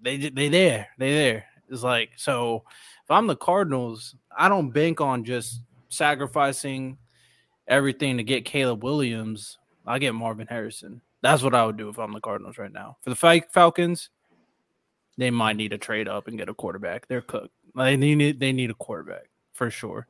they 0.00 0.18
they 0.18 0.48
there, 0.48 0.86
they 0.98 1.12
there. 1.12 1.46
It's 1.68 1.82
like 1.82 2.10
so. 2.14 2.62
If 3.02 3.10
I'm 3.10 3.26
the 3.26 3.34
Cardinals, 3.34 4.14
I 4.38 4.48
don't 4.48 4.70
bank 4.70 5.00
on 5.00 5.24
just 5.24 5.62
sacrificing 5.88 6.98
everything 7.68 8.16
to 8.18 8.22
get 8.24 8.44
Caleb 8.44 8.82
Williams. 8.84 9.58
I 9.86 9.98
get 9.98 10.14
Marvin 10.14 10.46
Harrison. 10.46 11.00
That's 11.22 11.42
what 11.42 11.54
I 11.54 11.64
would 11.64 11.76
do 11.76 11.88
if 11.88 11.98
I'm 11.98 12.12
the 12.12 12.20
Cardinals 12.20 12.58
right 12.58 12.72
now. 12.72 12.96
For 13.02 13.10
the 13.10 13.42
Falcons, 13.52 14.10
they 15.16 15.30
might 15.30 15.56
need 15.56 15.70
to 15.70 15.78
trade 15.78 16.08
up 16.08 16.28
and 16.28 16.38
get 16.38 16.48
a 16.48 16.54
quarterback. 16.54 17.06
They're 17.08 17.22
cooked. 17.22 17.54
They 17.74 17.96
need 17.96 18.38
they 18.40 18.52
need 18.52 18.70
a 18.70 18.74
quarterback 18.74 19.24
for 19.52 19.70
sure. 19.70 20.06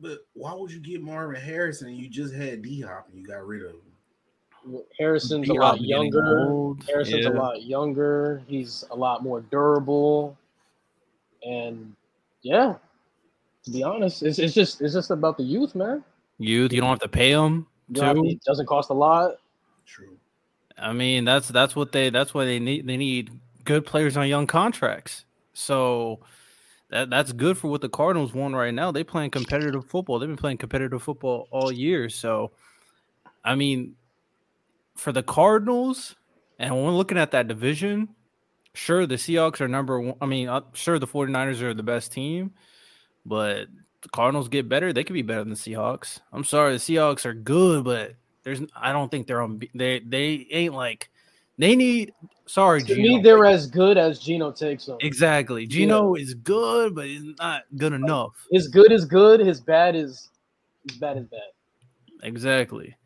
But 0.00 0.18
why 0.34 0.54
would 0.54 0.70
you 0.70 0.80
get 0.80 1.02
Marvin 1.02 1.40
Harrison 1.40 1.94
you 1.94 2.08
just 2.08 2.32
had 2.34 2.62
D 2.62 2.80
Hop 2.82 3.08
and 3.10 3.20
you 3.20 3.26
got 3.26 3.46
rid 3.46 3.62
of 3.62 3.70
him? 3.70 4.82
Harrison's 4.98 5.48
a 5.48 5.52
D-Hop 5.52 5.58
lot 5.74 5.80
younger. 5.80 6.48
old. 6.50 6.84
Harrison's 6.84 7.24
Yeah. 7.24 7.30
a 7.30 7.38
lot 7.38 7.62
younger. 7.62 8.42
He's 8.48 8.84
a 8.90 8.96
lot 8.96 9.22
more 9.22 9.40
durable. 9.40 10.36
And 11.46 11.94
yeah, 12.42 12.74
to 13.64 13.70
be 13.70 13.82
honest, 13.82 14.22
it's, 14.22 14.38
it's 14.38 14.54
just 14.54 14.80
it's 14.82 14.94
just 14.94 15.10
about 15.10 15.36
the 15.36 15.44
youth, 15.44 15.74
man. 15.74 16.04
Youth, 16.38 16.72
you 16.72 16.80
don't 16.80 16.90
have 16.90 17.00
to 17.00 17.08
pay 17.08 17.32
them 17.32 17.66
You 17.88 17.94
don't 17.96 18.04
have 18.04 18.16
to- 18.16 18.22
too. 18.22 18.28
it 18.28 18.42
doesn't 18.44 18.66
cost 18.66 18.90
a 18.90 18.94
lot. 18.94 19.36
True. 19.86 20.16
I 20.76 20.92
mean, 20.92 21.24
that's 21.24 21.48
that's 21.48 21.74
what 21.74 21.92
they 21.92 22.10
that's 22.10 22.32
why 22.34 22.44
they 22.44 22.58
need 22.60 22.86
they 22.86 22.96
need 22.96 23.30
good 23.64 23.84
players 23.84 24.16
on 24.16 24.28
young 24.28 24.46
contracts. 24.46 25.24
So 25.52 26.20
that 26.90 27.10
that's 27.10 27.32
good 27.32 27.58
for 27.58 27.68
what 27.68 27.80
the 27.80 27.88
Cardinals 27.88 28.32
want 28.32 28.54
right 28.54 28.72
now. 28.72 28.92
They 28.92 29.02
playing 29.04 29.30
competitive 29.30 29.84
football. 29.86 30.18
They've 30.18 30.28
been 30.28 30.36
playing 30.36 30.58
competitive 30.58 31.02
football 31.02 31.48
all 31.50 31.72
year. 31.72 32.08
So 32.08 32.52
I 33.44 33.54
mean, 33.56 33.96
for 34.94 35.10
the 35.12 35.22
Cardinals, 35.22 36.14
and 36.58 36.74
when 36.74 36.84
we're 36.84 36.90
looking 36.92 37.18
at 37.18 37.30
that 37.32 37.48
division, 37.48 38.08
sure 38.74 39.06
the 39.06 39.14
Seahawks 39.16 39.60
are 39.60 39.68
number 39.68 40.00
one. 40.00 40.14
I 40.20 40.26
mean, 40.26 40.48
uh, 40.48 40.60
sure 40.74 40.98
the 40.98 41.06
49ers 41.06 41.60
are 41.62 41.74
the 41.74 41.82
best 41.82 42.12
team, 42.12 42.52
but 43.26 43.66
the 44.02 44.08
Cardinals 44.10 44.48
get 44.48 44.68
better, 44.68 44.92
they 44.92 45.04
could 45.04 45.14
be 45.14 45.22
better 45.22 45.40
than 45.40 45.50
the 45.50 45.56
Seahawks. 45.56 46.20
I'm 46.32 46.44
sorry, 46.44 46.72
the 46.72 46.78
Seahawks 46.78 47.24
are 47.26 47.34
good, 47.34 47.84
but 47.84 48.14
there's 48.44 48.60
I 48.76 48.92
don't 48.92 49.10
think 49.10 49.26
they're 49.26 49.42
on 49.42 49.60
they 49.74 50.00
they 50.00 50.46
ain't 50.50 50.74
like 50.74 51.10
they 51.58 51.74
need 51.74 52.12
sorry, 52.46 52.80
To 52.82 52.94
Gino. 52.94 53.16
me, 53.16 53.22
they're 53.22 53.44
as 53.44 53.66
good 53.66 53.98
as 53.98 54.20
Gino 54.20 54.52
takes 54.52 54.86
them. 54.86 54.96
exactly. 55.00 55.66
Gino 55.66 56.14
is 56.14 56.34
good, 56.34 56.94
but 56.94 57.06
he's 57.06 57.24
not 57.38 57.64
good 57.76 57.92
enough. 57.92 58.32
His 58.52 58.68
good 58.68 58.92
is 58.92 59.04
good. 59.04 59.40
His 59.40 59.60
bad 59.60 59.96
is 59.96 60.30
his 60.88 60.96
bad 60.98 61.16
is 61.18 61.26
bad. 61.26 61.40
Exactly. 62.22 62.96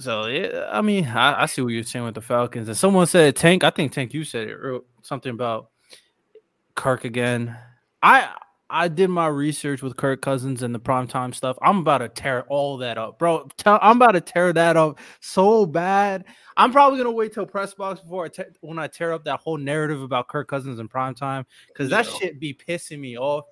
So 0.00 0.26
yeah, 0.26 0.68
I 0.70 0.80
mean, 0.80 1.06
I, 1.06 1.42
I 1.42 1.46
see 1.46 1.60
what 1.60 1.68
you're 1.68 1.82
saying 1.82 2.04
with 2.04 2.14
the 2.14 2.20
Falcons. 2.22 2.68
And 2.68 2.76
someone 2.76 3.06
said 3.06 3.36
Tank. 3.36 3.64
I 3.64 3.70
think 3.70 3.92
Tank, 3.92 4.14
you 4.14 4.24
said 4.24 4.48
it. 4.48 4.52
or 4.52 4.80
Something 5.02 5.32
about 5.32 5.70
Kirk 6.74 7.04
again. 7.04 7.56
I 8.02 8.30
I 8.70 8.88
did 8.88 9.08
my 9.08 9.26
research 9.28 9.82
with 9.82 9.96
Kirk 9.96 10.20
Cousins 10.20 10.62
and 10.62 10.74
the 10.74 10.80
primetime 10.80 11.34
stuff. 11.34 11.56
I'm 11.62 11.78
about 11.78 11.98
to 11.98 12.08
tear 12.08 12.42
all 12.44 12.76
that 12.78 12.98
up, 12.98 13.18
bro. 13.18 13.48
Tell, 13.56 13.78
I'm 13.80 13.96
about 13.96 14.12
to 14.12 14.20
tear 14.20 14.52
that 14.52 14.76
up 14.76 14.98
so 15.20 15.64
bad. 15.64 16.26
I'm 16.56 16.70
probably 16.72 16.98
gonna 16.98 17.12
wait 17.12 17.32
till 17.32 17.46
press 17.46 17.72
box 17.72 18.00
before 18.00 18.26
I 18.26 18.28
te- 18.28 18.42
when 18.60 18.78
I 18.78 18.86
tear 18.86 19.12
up 19.12 19.24
that 19.24 19.40
whole 19.40 19.56
narrative 19.56 20.02
about 20.02 20.28
Kirk 20.28 20.48
Cousins 20.48 20.80
and 20.80 20.90
primetime 20.90 21.46
because 21.68 21.88
that 21.90 22.04
Yeah. 22.06 22.12
shit 22.12 22.40
be 22.40 22.52
pissing 22.52 22.98
me 22.98 23.16
off. 23.16 23.44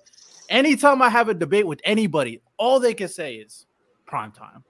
Anytime 0.49 1.01
I 1.01 1.09
have 1.09 1.29
a 1.29 1.33
debate 1.33 1.65
with 1.65 1.81
anybody, 1.83 2.41
all 2.57 2.79
they 2.79 2.93
can 2.93 3.07
say 3.07 3.35
is 3.35 3.65
prime 4.05 4.31
time, 4.31 4.63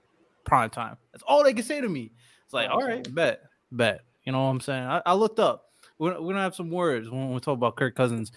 prime 0.44 0.70
time. 0.70 0.96
That's 1.12 1.24
all 1.24 1.44
they 1.44 1.52
can 1.52 1.64
say 1.64 1.80
to 1.80 1.88
me. 1.88 2.12
It's 2.44 2.54
like, 2.54 2.70
all 2.70 2.82
right, 2.82 3.06
bet, 3.14 3.42
bet. 3.70 4.00
You 4.24 4.32
know 4.32 4.44
what 4.44 4.50
I'm 4.50 4.60
saying? 4.60 4.84
I, 4.84 5.02
I 5.04 5.12
looked 5.14 5.38
up. 5.38 5.67
We're, 5.98 6.20
we're 6.20 6.32
gonna 6.32 6.42
have 6.42 6.54
some 6.54 6.70
words 6.70 7.10
when 7.10 7.32
we 7.32 7.40
talk 7.40 7.54
about 7.54 7.76
Kirk 7.76 7.94
Cousins 7.94 8.32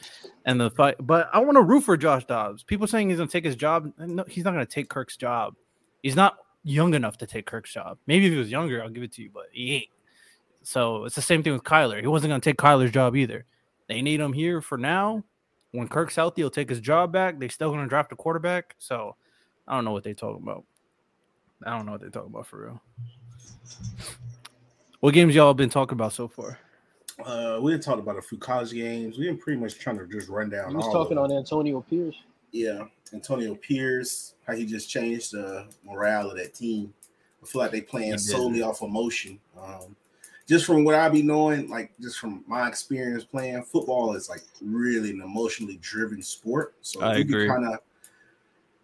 and 0.45 0.60
the 0.60 0.71
fight, 0.71 0.95
but 1.00 1.30
I 1.32 1.39
want 1.39 1.56
to 1.58 1.62
root 1.62 1.82
for 1.82 1.95
Josh 1.95 2.26
Dobbs. 2.26 2.63
People 2.63 2.88
saying 2.88 3.10
he's 3.10 3.19
gonna 3.19 3.30
take 3.30 3.45
his 3.45 3.56
job. 3.56 3.91
No, 3.97 4.24
he's 4.28 4.43
not 4.43 4.52
gonna 4.52 4.65
take 4.65 4.89
Kirk's 4.89 5.15
job. 5.15 5.56
He's 6.02 6.15
not 6.15 6.38
young 6.63 6.93
enough 6.93 7.17
to 7.17 7.28
take 7.28 7.45
Kirk's 7.45 7.71
job. 7.71 7.97
Maybe 8.08 8.26
if 8.26 8.32
he 8.32 8.38
was 8.38 8.52
younger, 8.52 8.82
I'll 8.82 8.89
give 8.89 9.04
it 9.04 9.13
to 9.13 9.21
you, 9.21 9.30
but 9.34 9.45
he 9.52 9.76
ain't. 9.76 9.89
So 10.63 11.06
it's 11.06 11.15
the 11.15 11.21
same 11.21 11.43
thing 11.43 11.54
with 11.54 11.63
Kyler. 11.63 12.02
He 12.02 12.08
wasn't 12.08 12.32
gonna 12.32 12.41
take 12.41 12.58
Kyler's 12.58 12.91
job 12.91 13.15
either. 13.15 13.45
They 13.88 14.02
need 14.02 14.19
him 14.19 14.34
here 14.34 14.62
for 14.62 14.78
now. 14.78 15.24
When 15.71 15.88
Kirk's 15.88 16.15
healthy, 16.15 16.41
he'll 16.41 16.50
take 16.50 16.69
his 16.69 16.80
job 16.80 17.12
back. 17.12 17.39
They 17.39 17.47
still 17.47 17.71
gonna 17.71 17.88
draft 17.88 18.12
a 18.12 18.15
quarterback. 18.15 18.76
So 18.80 19.15
I 19.67 19.76
don't 19.76 19.86
know 19.86 19.91
what 19.91 20.04
they 20.04 20.13
talking 20.13 20.43
about. 20.43 20.65
I 21.63 21.78
don't 21.78 21.86
know 21.86 21.91
what 21.91 22.02
they're 22.02 22.10
talking 22.10 22.32
about 22.32 22.47
for 22.47 22.65
real. 22.65 22.82
What 25.00 25.13
games 25.13 25.36
y'all 25.36 25.54
been 25.54 25.69
talking 25.69 25.93
about 25.93 26.13
so 26.13 26.28
far? 26.28 26.60
Uh, 27.26 27.60
we 27.62 27.72
didn't 27.72 27.84
talk 27.84 28.00
about 28.00 28.18
a 28.18 28.22
few 28.22 28.38
college 28.38 28.72
games. 28.72 29.18
We 29.18 29.26
been 29.26 29.38
pretty 29.38 29.60
much 29.60 29.78
trying 29.80 29.98
to 30.00 30.08
just 30.08 30.30
run 30.30 30.50
down. 30.50 30.72
He 30.72 30.76
was 30.76 30.86
all 30.86 30.94
talking 30.94 31.18
of 31.18 31.26
on. 31.26 31.32
Antonio 31.32 31.82
Pierce. 31.82 32.16
yeah, 32.52 32.86
Antonio 33.14 33.56
Pierce, 33.56 34.36
how 34.48 34.56
he 34.56 34.66
just 34.66 34.90
changed 34.90 35.34
the 35.34 35.68
morale 35.84 36.32
of 36.32 36.38
that 36.38 36.54
team. 36.54 36.94
I 37.42 37.48
feel 37.48 37.62
like 37.62 37.72
they 37.72 37.80
He 37.80 37.84
playing 37.84 38.18
solely 38.18 38.62
off 38.62 38.82
emotion. 38.82 39.40
Um, 39.60 39.96
just 40.48 40.66
from 40.66 40.84
what 40.84 40.96
I 40.96 41.08
be 41.10 41.22
knowing, 41.22 41.70
like 41.70 41.92
just 42.00 42.20
from 42.20 42.44
my 42.48 42.68
experience 42.68 43.24
playing 43.24 43.64
football, 43.64 44.16
is 44.16 44.30
like 44.30 44.44
really 44.62 45.12
an 45.12 45.22
emotionally 45.22 45.78
driven 45.82 46.22
sport. 46.22 46.76
So 46.82 47.02
I 47.02 47.16
you 47.16 47.22
agree. 47.22 47.48
can 47.48 47.56
kind 47.56 47.74
of 47.74 47.80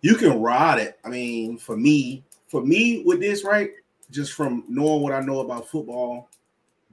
you 0.01 0.15
can 0.15 0.39
ride 0.39 0.79
it. 0.79 0.99
I 1.03 1.09
mean, 1.09 1.57
for 1.57 1.75
me, 1.75 2.23
for 2.47 2.61
me 2.61 3.03
with 3.05 3.19
this, 3.19 3.43
right? 3.43 3.71
Just 4.09 4.33
from 4.33 4.63
knowing 4.69 5.01
what 5.01 5.13
I 5.13 5.19
know 5.19 5.39
about 5.39 5.67
football, 5.67 6.29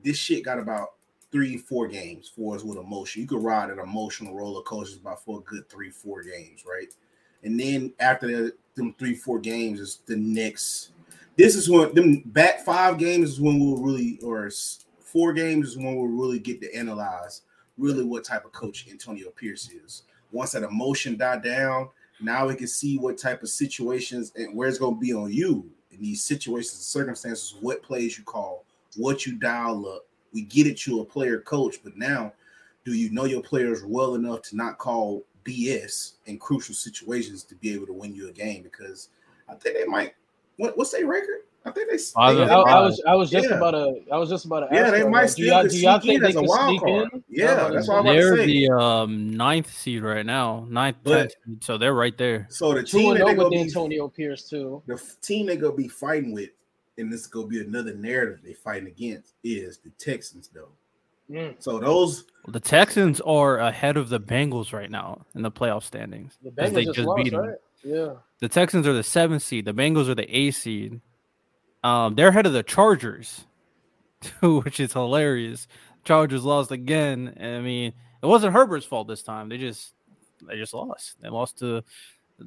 this 0.02 0.16
shit 0.16 0.44
got 0.44 0.58
about 0.58 0.94
three, 1.34 1.56
four 1.56 1.88
games 1.88 2.30
for 2.32 2.54
us 2.54 2.62
with 2.62 2.78
emotion. 2.78 3.20
You 3.20 3.26
could 3.26 3.42
ride 3.42 3.68
an 3.68 3.80
emotional 3.80 4.36
roller 4.36 4.62
coaster 4.62 5.00
about 5.00 5.24
for 5.24 5.40
a 5.40 5.42
good 5.42 5.68
three, 5.68 5.90
four 5.90 6.22
games, 6.22 6.62
right? 6.64 6.94
And 7.42 7.58
then 7.58 7.92
after 7.98 8.28
that, 8.28 8.52
them 8.76 8.94
three, 9.00 9.16
four 9.16 9.40
games 9.40 9.80
is 9.80 9.98
the 10.06 10.14
next. 10.14 10.90
This 11.36 11.56
is 11.56 11.68
when 11.68 11.92
them 11.92 12.22
back 12.26 12.64
five 12.64 12.98
games 12.98 13.30
is 13.30 13.40
when 13.40 13.58
we'll 13.58 13.82
really, 13.82 14.20
or 14.22 14.48
four 15.00 15.32
games 15.32 15.70
is 15.70 15.76
when 15.76 15.96
we'll 15.96 16.06
really 16.06 16.38
get 16.38 16.60
to 16.60 16.72
analyze 16.72 17.42
really 17.78 18.04
what 18.04 18.22
type 18.22 18.44
of 18.44 18.52
coach 18.52 18.86
Antonio 18.88 19.30
Pierce 19.30 19.68
is. 19.70 20.04
Once 20.30 20.52
that 20.52 20.62
emotion 20.62 21.16
died 21.16 21.42
down, 21.42 21.88
now 22.20 22.46
we 22.46 22.54
can 22.54 22.68
see 22.68 22.96
what 22.96 23.18
type 23.18 23.42
of 23.42 23.48
situations 23.48 24.32
and 24.36 24.54
where 24.54 24.68
it's 24.68 24.78
going 24.78 24.94
to 24.94 25.00
be 25.00 25.12
on 25.12 25.32
you 25.32 25.68
in 25.90 26.00
these 26.00 26.22
situations 26.22 26.74
and 26.74 26.82
circumstances, 26.82 27.56
what 27.60 27.82
plays 27.82 28.16
you 28.16 28.22
call, 28.22 28.64
what 28.96 29.26
you 29.26 29.36
dial 29.36 29.88
up. 29.88 30.06
We 30.34 30.42
get 30.42 30.66
it, 30.66 30.86
you 30.86 31.00
a 31.00 31.04
player 31.04 31.38
coach, 31.40 31.76
but 31.82 31.96
now 31.96 32.32
do 32.84 32.92
you 32.92 33.10
know 33.10 33.24
your 33.24 33.40
players 33.40 33.82
well 33.84 34.14
enough 34.16 34.42
to 34.42 34.56
not 34.56 34.76
call 34.78 35.24
BS 35.44 36.14
in 36.26 36.38
crucial 36.38 36.74
situations 36.74 37.42
to 37.44 37.54
be 37.54 37.72
able 37.72 37.86
to 37.86 37.92
win 37.92 38.14
you 38.14 38.28
a 38.28 38.32
game? 38.32 38.62
Because 38.62 39.08
I 39.48 39.54
think 39.54 39.76
they 39.78 39.84
might. 39.86 40.14
What, 40.56 40.76
what's 40.76 40.90
their 40.90 41.06
record? 41.06 41.40
I 41.66 41.70
think 41.70 41.90
they. 41.90 41.96
Five 41.98 42.36
they- 42.36 42.42
I, 42.44 42.56
I 42.60 42.80
was 42.80 43.02
I 43.06 43.14
was 43.14 43.30
just 43.30 43.48
Yeah. 43.48 43.56
about 43.56 43.70
to 43.70 43.94
I 44.12 44.18
was 44.18 44.28
just 44.28 44.44
about 44.44 44.60
to 44.60 44.66
ask 44.66 44.74
yeah, 44.74 44.90
they 44.90 44.98
y'all, 45.00 45.08
might 45.10 45.20
like, 45.22 45.30
still 45.30 45.44
do 45.44 45.50
y'all, 45.50 45.62
could 45.62 45.70
do 45.70 45.78
y'all 45.78 46.00
sneak 46.00 46.14
in 46.16 46.20
think 46.20 46.22
they 46.22 46.28
as 46.28 46.34
a 46.36 46.38
can 46.40 46.48
wild 46.48 46.68
sneak 46.68 46.80
card. 46.80 46.90
in? 46.90 46.98
I 46.98 47.02
was 47.14 47.22
Yeah, 47.30 47.52
about 47.52 47.68
to 47.68 47.74
that's 47.74 47.86
say. 47.86 47.92
what 47.92 47.98
I'm 47.98 48.04
about 48.06 48.12
to 48.12 48.18
They're 48.20 48.36
say. 48.36 48.46
the 48.46 48.70
um 48.70 49.30
ninth 49.36 49.72
seed 49.74 50.02
right 50.02 50.26
now, 50.26 50.66
ninth, 50.68 50.96
But- 51.04 51.34
tenth 51.46 51.64
so 51.64 51.78
they're 51.78 51.94
right 51.94 52.18
there. 52.18 52.46
So 52.50 52.74
the 52.74 52.82
team 52.82 53.14
that 53.14 53.24
they 53.24 53.30
zero 53.32 53.34
gonna 53.34 53.44
with 53.44 53.50
be, 53.52 53.60
Antonio 53.60 54.08
Pierce 54.08 54.48
too. 54.48 54.82
the 54.86 54.94
f- 54.94 55.16
team 55.22 55.46
they 55.46 55.56
gonna 55.56 55.74
be 55.74 55.88
fighting 55.88 56.32
with, 56.32 56.50
and 56.98 57.12
this 57.12 57.22
is 57.22 57.26
gonna 57.26 57.46
be 57.46 57.60
another 57.60 57.94
narrative 57.94 58.40
they 58.44 58.54
fighting 58.54 58.88
against 58.88 59.34
is 59.42 59.78
the 59.78 59.90
Texans 59.98 60.48
though. 60.54 60.68
Mm, 61.30 61.54
So 61.58 61.78
those 61.78 62.26
The 62.48 62.60
Texans 62.60 63.20
are 63.22 63.58
ahead 63.58 63.96
of 63.96 64.08
the 64.10 64.20
Bengals 64.20 64.72
right 64.72 64.90
now 64.90 65.24
in 65.34 65.42
the 65.42 65.50
playoff 65.50 65.82
standings. 65.82 66.38
the 66.42 66.50
'cause 66.50 66.70
Bengals 66.70 66.74
they 66.74 66.84
just, 66.84 66.96
just 66.96 67.08
lost, 67.08 67.24
beat 67.24 67.32
'em. 67.34 67.40
right? 67.40 67.58
Yeah. 67.82 68.14
The 68.40 68.48
Texans 68.48 68.86
are 68.86 68.92
the 68.92 69.02
seventh 69.02 69.42
seed. 69.42 69.64
The 69.64 69.72
Bengals 69.74 70.08
are 70.08 70.14
the 70.14 70.28
eighth 70.34 70.56
seed. 70.56 71.00
Um, 71.82 72.14
they're 72.14 72.28
ahead 72.28 72.46
of 72.46 72.52
the 72.52 72.62
Chargers, 72.62 73.44
which 74.42 74.80
is 74.80 74.92
hilarious. 74.92 75.66
Chargers 76.04 76.44
lost 76.44 76.70
again. 76.70 77.34
I 77.40 77.60
mean, 77.60 77.92
it 78.22 78.26
wasn't 78.26 78.52
Herbert's 78.52 78.86
fault 78.86 79.08
this 79.08 79.22
time. 79.22 79.48
They 79.48 79.58
just 79.58 79.94
they 80.46 80.56
just 80.56 80.74
lost. 80.74 81.16
They 81.22 81.28
lost 81.30 81.58
to 81.60 81.82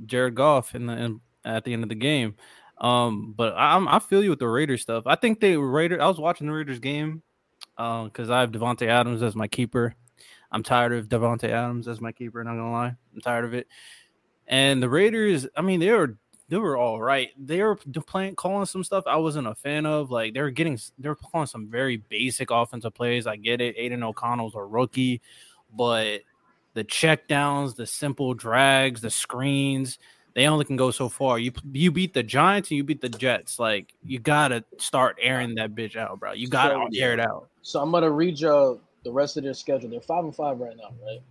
Jared 0.05 0.35
Goff 0.35 0.75
in 0.75 0.85
the 0.85 0.93
in, 0.93 1.21
at 1.45 1.63
the 1.63 1.73
end 1.73 1.81
of 1.83 1.89
the 1.89 1.95
game. 1.95 2.35
Um, 2.79 3.33
but 3.35 3.53
I'm 3.57 3.87
I 3.87 3.99
feel 3.99 4.23
you 4.23 4.29
with 4.29 4.39
the 4.39 4.47
Raiders 4.47 4.81
stuff. 4.81 5.03
I 5.07 5.15
think 5.15 5.39
they 5.39 5.57
Raiders. 5.57 5.99
I 6.01 6.07
was 6.07 6.19
watching 6.19 6.47
the 6.47 6.53
Raiders 6.53 6.79
game 6.79 7.23
um 7.77 8.05
because 8.05 8.29
I 8.29 8.41
have 8.41 8.51
Davante 8.51 8.87
Adams 8.87 9.23
as 9.23 9.35
my 9.35 9.47
keeper. 9.47 9.95
I'm 10.51 10.63
tired 10.63 10.93
of 10.93 11.09
Davante 11.09 11.49
Adams 11.49 11.87
as 11.87 11.99
my 11.99 12.11
keeper. 12.11 12.43
Not 12.43 12.51
gonna 12.51 12.71
lie, 12.71 12.95
I'm 13.13 13.21
tired 13.21 13.45
of 13.45 13.53
it. 13.53 13.67
And 14.47 14.81
the 14.81 14.89
Raiders, 14.89 15.47
I 15.55 15.61
mean, 15.61 15.79
they 15.79 15.91
were 15.91 16.17
they 16.49 16.57
were 16.57 16.77
all 16.77 17.01
right. 17.01 17.29
They 17.37 17.61
were 17.61 17.75
playing 17.75 18.35
calling 18.35 18.65
some 18.65 18.83
stuff 18.83 19.03
I 19.05 19.17
wasn't 19.17 19.47
a 19.47 19.55
fan 19.55 19.85
of. 19.85 20.11
Like 20.11 20.33
they 20.33 20.41
were 20.41 20.51
getting 20.51 20.79
they 20.97 21.09
were 21.09 21.15
calling 21.15 21.47
some 21.47 21.67
very 21.67 21.97
basic 21.97 22.51
offensive 22.51 22.93
plays. 22.93 23.27
I 23.27 23.35
get 23.35 23.59
it. 23.59 23.75
Aidan 23.77 24.03
O'Connell's 24.03 24.55
a 24.55 24.63
rookie, 24.63 25.21
but 25.75 26.21
the 26.73 26.83
check 26.83 27.27
downs, 27.27 27.73
the 27.73 27.85
simple 27.85 28.33
drags, 28.33 29.01
the 29.01 29.09
screens, 29.09 29.99
they 30.37 30.45
only 30.47 30.65
can 30.65 30.75
go 30.75 30.91
so 30.91 31.09
far. 31.09 31.39
You 31.39 31.51
you 31.73 31.91
beat 31.91 32.13
the 32.13 32.21
Giants 32.21 32.69
and 32.69 32.77
you 32.77 32.83
beat 32.83 33.01
the 33.01 33.09
Jets. 33.09 33.57
Like 33.57 33.95
you 34.05 34.19
gotta 34.19 34.63
start 34.77 35.17
airing 35.19 35.55
that 35.55 35.73
bitch 35.73 35.95
out, 35.95 36.19
bro. 36.19 36.33
You 36.33 36.47
gotta 36.47 36.75
So- 36.75 37.01
air 37.01 37.11
it 37.13 37.19
out. 37.19 37.49
So 37.63 37.81
I'm 37.81 37.89
gonna 37.89 38.11
read 38.11 38.39
y'all 38.39 38.79
the 39.03 39.11
rest 39.11 39.37
of 39.37 39.43
their 39.43 39.55
schedule. 39.55 39.89
They're 39.89 39.99
five 39.99 40.23
and 40.23 40.35
five 40.35 40.59
right 40.59 40.77
now, 40.77 40.93
right? 41.03 41.21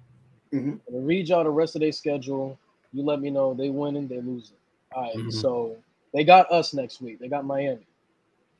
Mhm. 0.52 0.80
I'm 0.88 0.92
gonna 0.92 1.04
read 1.06 1.28
y'all 1.28 1.44
the 1.44 1.50
rest 1.50 1.76
of 1.76 1.82
their 1.82 1.92
schedule. 1.92 2.58
You 2.92 3.04
let 3.04 3.20
me 3.20 3.30
know 3.30 3.54
they 3.54 3.70
winning, 3.70 4.08
they 4.08 4.20
losing. 4.20 4.56
All 4.92 5.02
right, 5.04 5.14
Mhm. 5.16 5.32
so 5.32 5.76
they 6.12 6.24
got 6.24 6.50
us 6.50 6.74
next 6.74 7.00
week. 7.00 7.20
They 7.20 7.28
got 7.28 7.44
Miami. 7.44 7.86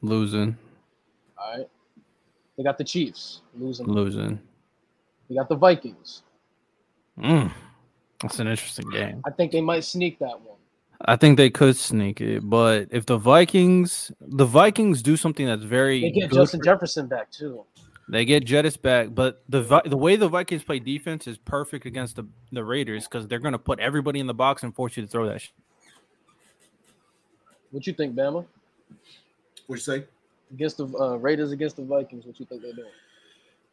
Losing, 0.01 0.57
All 1.39 1.59
right. 1.59 1.69
They 2.57 2.63
got 2.63 2.79
the 2.79 2.85
Chiefs 2.85 3.41
losing. 3.59 3.87
losing. 3.89 4.39
They 5.29 5.35
got 5.35 5.49
the 5.49 5.57
Vikings. 5.57 6.23
Mm, 7.19 7.51
that's 8.21 8.39
an 8.39 8.47
interesting 8.49 8.89
game. 8.91 9.23
I 9.27 9.31
think 9.31 9.53
they 9.53 9.61
might 9.61 9.85
sneak 9.85 10.19
that 10.21 10.41
one. 10.41 10.57
I 11.03 11.17
think 11.17 11.37
they 11.37 11.51
could 11.51 11.77
sneak 11.77 12.21
it, 12.23 12.41
but 12.49 12.89
if 12.91 13.05
the 13.05 13.19
Vikings, 13.19 14.11
the 14.21 14.47
Vikings 14.47 15.03
do 15.03 15.17
something 15.17 15.45
that's 15.47 15.63
very 15.63 16.01
They 16.01 16.11
get 16.11 16.31
good 16.31 16.37
Justin 16.37 16.61
for- 16.61 16.65
Jefferson 16.65 17.07
back 17.07 17.31
too. 17.31 17.65
They 18.09 18.25
get 18.25 18.45
Jettis 18.47 18.81
back, 18.81 19.09
but 19.15 19.43
the 19.49 19.83
the 19.85 19.97
way 19.97 20.15
the 20.15 20.29
Vikings 20.29 20.63
play 20.63 20.79
defense 20.79 21.27
is 21.27 21.39
perfect 21.39 21.87
against 21.87 22.15
the, 22.17 22.25
the 22.53 22.63
Raiders 22.65 23.05
because 23.09 23.27
they're 23.27 23.41
going 23.41 23.53
to 23.53 23.59
put 23.59 23.81
everybody 23.81 24.21
in 24.21 24.29
the 24.29 24.35
box 24.35 24.63
and 24.63 24.73
force 24.75 24.97
you 24.97 25.03
to 25.03 25.09
throw 25.09 25.27
that. 25.27 25.41
Sh- 25.41 25.51
What 27.73 27.85
you 27.87 27.93
think, 27.93 28.15
Bama? 28.15 28.47
What 29.67 29.77
you 29.77 29.83
say? 29.83 30.05
Against 30.53 30.77
the 30.77 30.87
uh, 30.87 31.17
Raiders 31.17 31.51
against 31.51 31.77
the 31.77 31.83
Vikings, 31.83 32.25
what 32.25 32.39
you 32.39 32.47
think 32.47 32.63
they're 32.63 32.73
doing? 32.73 32.87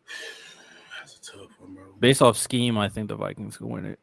That's 0.99 1.17
a 1.17 1.21
tough 1.37 1.51
one, 1.59 1.75
bro. 1.75 1.83
Based 1.99 2.21
off 2.23 2.35
scheme, 2.35 2.75
I 2.77 2.89
think 2.89 3.09
the 3.09 3.15
Vikings 3.15 3.57
can 3.57 3.69
win 3.69 3.85
it. 3.85 3.99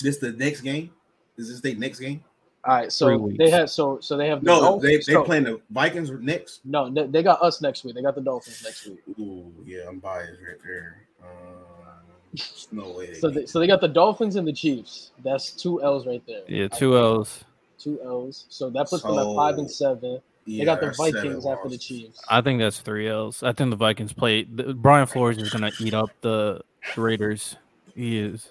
This 0.00 0.18
the 0.18 0.32
next 0.32 0.60
game? 0.62 0.90
Is 1.36 1.48
this 1.48 1.60
their 1.60 1.74
next 1.74 1.98
game? 2.00 2.22
All 2.66 2.74
right, 2.76 2.90
so 2.90 3.30
they 3.36 3.50
had 3.50 3.68
so 3.68 3.98
so 4.00 4.16
they 4.16 4.28
have 4.28 4.40
the 4.40 4.46
No, 4.46 4.60
Dolphins- 4.60 4.82
they 4.82 4.96
they 5.12 5.16
so- 5.18 5.24
playing 5.24 5.44
the 5.44 5.60
Vikings 5.70 6.10
next. 6.10 6.60
No, 6.64 6.88
they, 6.88 7.06
they 7.06 7.22
got 7.22 7.42
us 7.42 7.60
next 7.60 7.84
week. 7.84 7.94
They 7.94 8.00
got 8.02 8.14
the 8.14 8.22
Dolphins 8.22 8.62
next 8.64 8.86
week. 8.86 9.00
Ooh, 9.18 9.52
yeah, 9.66 9.80
I'm 9.88 9.98
biased 9.98 10.40
right 10.40 10.56
there. 10.64 11.02
Um, 11.22 12.38
no 12.72 12.90
way. 12.92 13.12
So 13.14 13.28
they, 13.30 13.46
so 13.46 13.58
they 13.58 13.66
got 13.66 13.80
the 13.80 13.88
Dolphins 13.88 14.36
and 14.36 14.48
the 14.48 14.52
Chiefs. 14.52 15.10
That's 15.22 15.50
two 15.52 15.82
L's 15.82 16.06
right 16.06 16.22
there. 16.26 16.42
Yeah, 16.48 16.68
two 16.68 16.96
L's. 16.96 17.44
Two 17.78 18.00
L's. 18.02 18.46
So 18.48 18.70
that 18.70 18.88
puts 18.88 19.02
them 19.02 19.18
at 19.18 19.36
five 19.36 19.58
and 19.58 19.70
seven. 19.70 20.20
yeah, 20.46 20.60
They 20.60 20.64
got 20.64 20.80
the 20.80 20.90
Vikings 20.96 21.44
after 21.46 21.68
the. 21.68 21.76
Chiefs. 21.78 22.18
I 22.30 22.40
think 22.40 22.60
that's 22.60 22.80
three 22.80 23.08
L's. 23.08 23.42
I 23.42 23.52
think 23.52 23.70
the 23.70 23.76
Vikings 23.76 24.14
play. 24.14 24.44
The, 24.44 24.72
Brian 24.74 25.06
Flores 25.06 25.36
is 25.36 25.50
going 25.50 25.70
to 25.70 25.84
eat 25.84 25.92
up 25.92 26.08
the 26.22 26.62
Raiders. 26.96 27.56
He 27.94 28.18
is. 28.18 28.48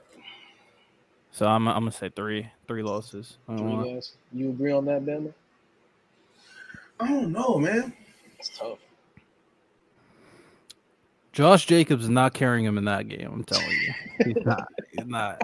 So 1.34 1.48
I'm 1.48 1.68
I'm 1.68 1.80
gonna 1.80 1.92
say 1.92 2.10
three, 2.10 2.48
three 2.68 2.84
losses. 2.84 3.38
Three 3.48 3.56
uh-huh. 3.56 3.66
know. 3.66 3.84
guys. 3.96 4.14
You 4.32 4.52
agree 4.52 4.72
on 4.72 4.86
that, 4.86 5.04
Bama? 5.04 5.34
I 7.00 7.08
don't 7.08 7.32
know, 7.32 7.58
man. 7.58 7.92
It's 8.38 8.56
tough. 8.56 8.78
Josh 11.32 11.66
Jacobs 11.66 12.04
is 12.04 12.10
not 12.10 12.36
carrying 12.36 12.66
him 12.66 12.78
in 12.78 12.86
that 12.86 13.10
game. 13.10 13.32
I'm 13.34 13.44
telling 13.44 13.66
you, 13.66 13.94
he's 14.26 14.46
not. 14.46 14.68
He's 14.92 15.08
not. 15.08 15.42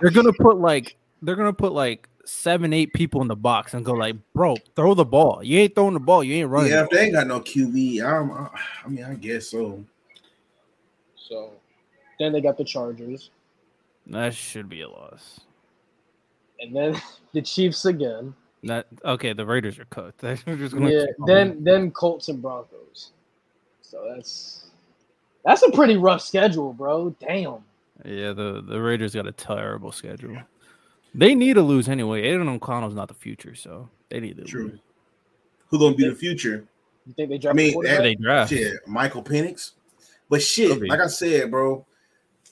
They're 0.00 0.12
gonna 0.12 0.32
put 0.32 0.58
like 0.58 0.96
they're 1.22 1.34
gonna 1.34 1.52
put 1.52 1.72
like 1.72 2.08
seven, 2.24 2.72
eight 2.72 2.92
people 2.92 3.20
in 3.20 3.26
the 3.26 3.34
box 3.34 3.74
and 3.74 3.84
go 3.84 3.94
like, 3.94 4.14
bro, 4.34 4.54
throw 4.76 4.94
the 4.94 5.04
ball. 5.04 5.42
You 5.42 5.58
ain't 5.58 5.74
throwing 5.74 5.94
the 5.94 6.00
ball. 6.00 6.22
You 6.22 6.36
ain't 6.36 6.50
running. 6.50 6.70
Yeah, 6.70 6.84
if 6.84 6.90
they 6.90 7.06
ain't 7.06 7.14
got 7.14 7.26
no 7.26 7.40
QB, 7.40 8.00
I'm, 8.00 8.30
I, 8.30 8.48
I 8.84 8.88
mean, 8.88 9.04
I 9.04 9.14
guess 9.14 9.48
so. 9.48 9.84
So 11.16 11.50
then 12.20 12.32
they 12.32 12.40
got 12.40 12.56
the 12.56 12.64
Chargers. 12.64 13.30
Ball. 14.06 14.20
That 14.22 14.34
should 14.34 14.68
be 14.68 14.82
a 14.82 14.88
loss. 14.88 15.40
And 16.60 16.74
then 16.74 17.00
the 17.32 17.42
Chiefs 17.42 17.84
again. 17.84 18.34
That 18.64 18.86
okay. 19.04 19.32
The 19.32 19.44
Raiders 19.46 19.78
are 19.78 19.84
cooked. 19.86 20.18
They're 20.20 20.36
just 20.36 20.74
gonna 20.74 20.90
Yeah. 20.90 21.06
keep 21.06 21.20
on. 21.20 21.26
Then 21.26 21.64
then 21.64 21.90
Colts 21.90 22.28
and 22.28 22.40
Broncos. 22.40 23.10
So 23.80 24.12
that's 24.14 24.70
that's 25.44 25.62
a 25.62 25.70
pretty 25.72 25.96
rough 25.96 26.22
schedule, 26.22 26.72
bro. 26.72 27.14
Damn. 27.20 27.58
Yeah, 28.04 28.32
the, 28.32 28.62
the 28.66 28.80
Raiders 28.80 29.14
got 29.14 29.26
a 29.28 29.32
terrible 29.32 29.92
schedule. 29.92 30.36
They 31.14 31.34
need 31.34 31.54
to 31.54 31.62
lose 31.62 31.88
anyway. 31.88 32.22
Aidan 32.22 32.48
O'Connell's 32.48 32.94
not 32.94 33.06
the 33.08 33.14
future, 33.14 33.54
so 33.54 33.88
they 34.08 34.18
need 34.18 34.38
to 34.38 34.44
True. 34.44 34.68
lose. 34.70 34.80
Who 35.68 35.78
gonna 35.78 35.94
be 35.94 36.08
the 36.08 36.14
future? 36.14 36.64
You 37.06 37.12
think 37.14 37.28
they 37.28 37.34
I 37.34 37.38
draft 37.38 37.56
mean. 37.56 37.86
Eh, 37.86 37.98
they 37.98 38.14
draft. 38.14 38.50
Shit, 38.50 38.76
Michael 38.86 39.22
Penix. 39.22 39.72
But 40.30 40.40
shit, 40.42 40.80
like 40.88 41.00
I 41.00 41.06
said, 41.08 41.50
bro, 41.50 41.84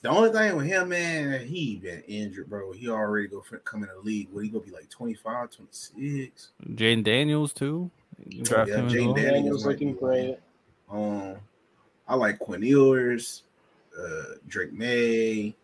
the 0.01 0.09
only 0.09 0.31
thing 0.31 0.55
with 0.55 0.65
him, 0.65 0.89
man, 0.89 1.45
he 1.45 1.75
been 1.77 2.01
injured, 2.07 2.49
bro. 2.49 2.71
He 2.71 2.89
already 2.89 3.27
go 3.27 3.41
for, 3.41 3.59
come 3.59 3.83
in 3.83 3.89
the 3.89 4.01
league. 4.01 4.29
What 4.31 4.43
he 4.43 4.49
gonna 4.49 4.63
be 4.63 4.71
like 4.71 4.89
25, 4.89 5.51
26? 5.51 6.49
Jayden 6.73 7.03
Daniels 7.03 7.53
too. 7.53 7.91
You 8.27 8.43
Yeah, 8.49 8.65
him 8.65 8.87
Jayden? 8.87 9.15
Daniels. 9.15 9.15
Daniels 9.15 9.65
looking 9.65 9.93
great. 9.93 10.37
Um, 10.89 11.35
I 12.07 12.15
like 12.15 12.39
Quinn 12.39 12.63
Ewers, 12.63 13.43
uh, 13.97 14.35
Drake 14.47 14.73
Maye. 14.73 15.55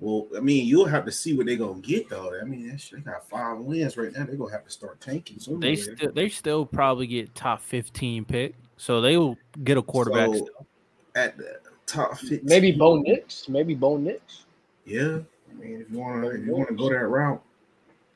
Well, 0.00 0.26
I 0.36 0.40
mean, 0.40 0.66
you'll 0.66 0.86
have 0.86 1.04
to 1.04 1.12
see 1.12 1.34
what 1.34 1.46
they're 1.46 1.56
gonna 1.56 1.80
get 1.80 2.08
though. 2.08 2.38
I 2.40 2.44
mean, 2.44 2.76
they 2.92 2.98
got 3.00 3.28
five 3.28 3.58
wins 3.58 3.96
right 3.96 4.12
now. 4.12 4.24
They're 4.24 4.34
gonna 4.36 4.52
have 4.52 4.64
to 4.64 4.70
start 4.70 5.00
tanking. 5.00 5.38
So 5.38 5.56
They 5.56 5.76
still 5.76 6.12
they 6.12 6.28
still 6.28 6.66
probably 6.66 7.06
get 7.06 7.34
top 7.34 7.60
fifteen 7.60 8.24
pick, 8.24 8.54
so 8.76 9.00
they 9.00 9.16
will 9.16 9.38
get 9.62 9.76
a 9.76 9.82
quarterback. 9.82 10.30
So, 10.30 10.34
still. 10.34 10.66
at 11.14 11.36
the 11.36 11.60
top 11.86 12.18
15. 12.18 12.40
Maybe 12.44 12.72
Bo 12.72 12.96
Nix. 12.96 13.48
Maybe 13.48 13.74
Bo 13.74 13.96
Nix. 13.96 14.46
Yeah, 14.84 15.18
I 15.50 15.54
mean, 15.54 15.80
if 15.80 15.90
you 15.90 15.98
want 15.98 16.22
to, 16.22 16.30
if 16.30 16.44
you 16.44 16.52
want 16.54 16.68
to 16.68 16.74
go 16.74 16.88
that 16.90 17.06
route, 17.06 17.42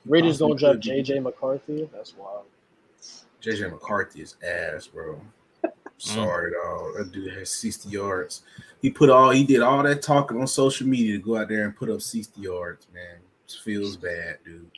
Raiders 0.06 0.38
Possibly 0.38 0.58
gonna 0.58 0.78
draft. 0.78 1.08
JJ 1.08 1.22
McCarthy. 1.22 1.88
That's 1.92 2.16
wild. 2.16 2.44
JJ 3.42 3.70
McCarthy 3.70 4.22
is 4.22 4.36
ass, 4.46 4.86
bro. 4.86 5.20
Sorry, 5.98 6.52
dog. 6.52 6.94
That 6.96 7.12
dude 7.12 7.32
has 7.34 7.50
60 7.50 7.88
yards. 7.88 8.42
He 8.80 8.90
put 8.90 9.10
all 9.10 9.30
he 9.30 9.44
did 9.44 9.60
all 9.60 9.82
that 9.82 10.02
talking 10.02 10.40
on 10.40 10.46
social 10.46 10.86
media 10.86 11.14
to 11.18 11.22
go 11.22 11.36
out 11.36 11.48
there 11.48 11.64
and 11.64 11.74
put 11.74 11.90
up 11.90 12.00
60 12.00 12.40
yards, 12.40 12.86
man. 12.94 13.16
It 13.46 13.56
feels 13.64 13.96
bad, 13.96 14.38
dude. 14.44 14.70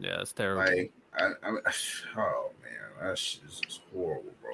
Yeah, 0.00 0.20
it's 0.20 0.32
terrible. 0.32 0.62
Like, 0.62 0.92
I, 1.18 1.26
I, 1.42 1.50
oh 2.16 2.50
man, 2.62 3.08
that 3.08 3.18
shit 3.18 3.42
is 3.48 3.60
just 3.60 3.80
horrible, 3.92 4.32
bro. 4.40 4.52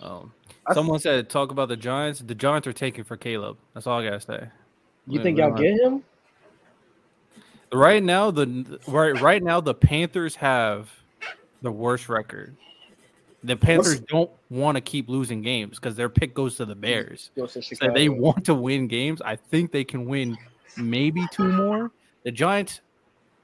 Um, 0.00 0.32
I- 0.41 0.41
someone 0.72 0.98
said 0.98 1.28
talk 1.28 1.50
about 1.50 1.68
the 1.68 1.76
Giants. 1.76 2.20
The 2.20 2.34
Giants 2.34 2.66
are 2.66 2.72
taking 2.72 3.04
for 3.04 3.16
Caleb. 3.16 3.56
That's 3.74 3.86
all 3.86 4.00
I 4.00 4.04
gotta 4.04 4.20
say. 4.20 4.48
You 5.06 5.18
We- 5.18 5.22
think 5.22 5.38
y'all 5.38 5.52
get 5.52 5.80
him? 5.80 6.02
Right 7.72 8.02
now, 8.02 8.30
the 8.30 8.78
right 8.86 9.18
right 9.20 9.42
now 9.42 9.60
the 9.60 9.74
Panthers 9.74 10.36
have 10.36 10.90
the 11.62 11.72
worst 11.72 12.08
record. 12.08 12.54
The 13.44 13.56
Panthers 13.56 14.00
don't 14.00 14.30
want 14.50 14.76
to 14.76 14.80
keep 14.80 15.08
losing 15.08 15.42
games 15.42 15.78
because 15.78 15.96
their 15.96 16.08
pick 16.08 16.34
goes 16.34 16.56
to 16.56 16.64
the 16.64 16.76
Bears. 16.76 17.30
To 17.34 17.48
So 17.48 17.90
they 17.92 18.08
want 18.08 18.44
to 18.44 18.54
win 18.54 18.86
games. 18.86 19.20
I 19.22 19.34
think 19.36 19.72
they 19.72 19.84
can 19.84 20.04
win 20.04 20.36
maybe 20.76 21.26
two 21.32 21.48
more. 21.48 21.90
The 22.24 22.30
Giants 22.30 22.82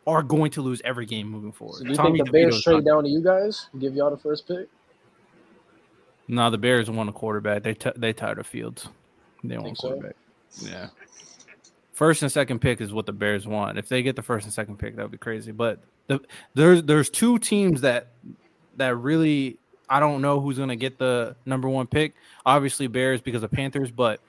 are 0.07 0.23
going 0.23 0.51
to 0.53 0.63
lose 0.63 0.81
every 0.85 1.05
game 1.05 1.29
moving 1.29 1.53
forward. 1.53 1.79
So 1.79 1.85
do 1.85 1.91
you 1.91 1.97
Tommy 1.97 2.19
think 2.19 2.27
the 2.27 2.33
Bears 2.33 2.55
DeVito's 2.57 2.65
trade 2.65 2.85
down 2.85 3.05
to 3.05 3.11
you 3.11 3.23
guys? 3.23 3.69
Give 3.79 3.95
y'all 3.95 4.11
the 4.11 4.17
first 4.17 4.47
pick? 4.47 4.69
No, 6.29 6.51
the 6.51 6.59
Bears 6.59 6.91
want 6.91 7.09
a 7.09 7.13
quarterback. 7.13 7.63
They 7.63 7.75
t- 7.75 7.91
they 7.97 8.13
tired 8.13 8.39
of 8.39 8.47
Fields. 8.47 8.89
They 9.43 9.57
want 9.57 9.67
a 9.67 9.69
Think 9.69 9.77
so? 9.79 9.89
quarterback. 9.89 10.17
Yeah. 10.61 10.89
First 11.93 12.23
and 12.23 12.31
second 12.31 12.61
pick 12.61 12.81
is 12.81 12.93
what 12.93 13.07
the 13.07 13.13
Bears 13.13 13.47
want. 13.47 13.79
If 13.79 13.89
they 13.89 14.03
get 14.03 14.15
the 14.15 14.23
first 14.23 14.45
and 14.45 14.53
second 14.53 14.79
pick, 14.79 14.95
that 14.97 15.03
would 15.03 15.11
be 15.11 15.19
crazy. 15.19 15.53
But 15.53 15.81
the, 16.07 16.21
there's 16.55 16.83
there's 16.85 17.11
two 17.11 17.39
teams 17.39 17.81
that 17.81 18.09
that 18.77 18.95
really 18.97 19.59
I 19.91 19.99
don't 20.01 20.21
know 20.23 20.39
who's 20.41 20.59
gonna 20.59 20.77
get 20.77 20.99
the 20.99 21.35
number 21.47 21.69
one 21.69 21.87
pick. 21.87 22.15
Obviously 22.47 22.87
Bears 22.87 23.21
because 23.21 23.43
of 23.43 23.51
Panthers, 23.51 23.91
but 23.91 24.21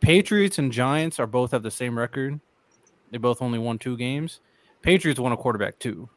Patriots 0.00 0.58
and 0.58 0.70
Giants 0.70 1.18
are 1.18 1.26
both 1.26 1.50
have 1.52 1.62
the 1.62 1.70
same 1.70 1.98
record. 1.98 2.38
They 3.10 3.18
both 3.18 3.40
only 3.40 3.58
won 3.58 3.78
two 3.78 3.96
games. 3.96 4.40
Patriots 4.82 5.18
won 5.18 5.32
a 5.32 5.36
quarterback 5.36 5.78
too. 5.78 6.08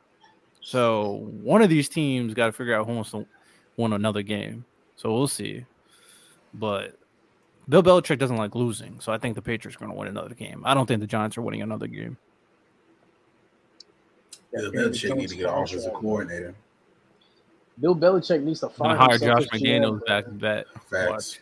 So 0.61 1.27
one 1.41 1.61
of 1.61 1.69
these 1.69 1.87
teams 1.89 2.33
got 2.33 2.47
to 2.47 2.51
figure 2.51 2.75
out 2.75 2.85
who 2.85 2.93
wants 2.93 3.11
to 3.11 3.25
win 3.77 3.93
another 3.93 4.21
game. 4.21 4.65
So 4.99 5.13
we'll 5.13 5.27
see. 5.27 5.65
But 6.53 6.97
Bill 7.69 7.81
Belichick 7.81 8.19
doesn't 8.19 8.35
like 8.35 8.53
losing, 8.53 8.99
so 8.99 9.13
I 9.13 9.17
think 9.17 9.35
the 9.35 9.41
Patriots 9.41 9.77
are 9.77 9.79
going 9.79 9.91
to 9.91 9.97
win 9.97 10.09
another 10.09 10.35
game. 10.35 10.61
I 10.65 10.73
don't 10.73 10.87
think 10.87 10.99
the 10.99 11.07
Giants 11.07 11.37
are 11.37 11.41
winning 11.41 11.61
another 11.61 11.87
game. 11.87 12.17
Bill 14.51 14.69
Bill 14.71 14.89
Belichick 14.89 15.15
needs 15.15 15.31
to 15.31 15.37
get 15.37 15.47
an 15.47 15.63
offensive 15.63 15.93
coordinator. 15.93 16.53
Bill 17.79 17.95
Belichick 17.95 18.43
needs 18.43 18.59
to 18.59 18.67
find 18.67 18.97
hire 18.97 19.17
Josh 19.17 19.45
a 19.45 19.55
GM, 19.55 19.61
McDaniels 19.61 20.05
back 20.05 20.25
to 20.25 20.31
bet. 20.31 20.65
Facts. 20.89 21.39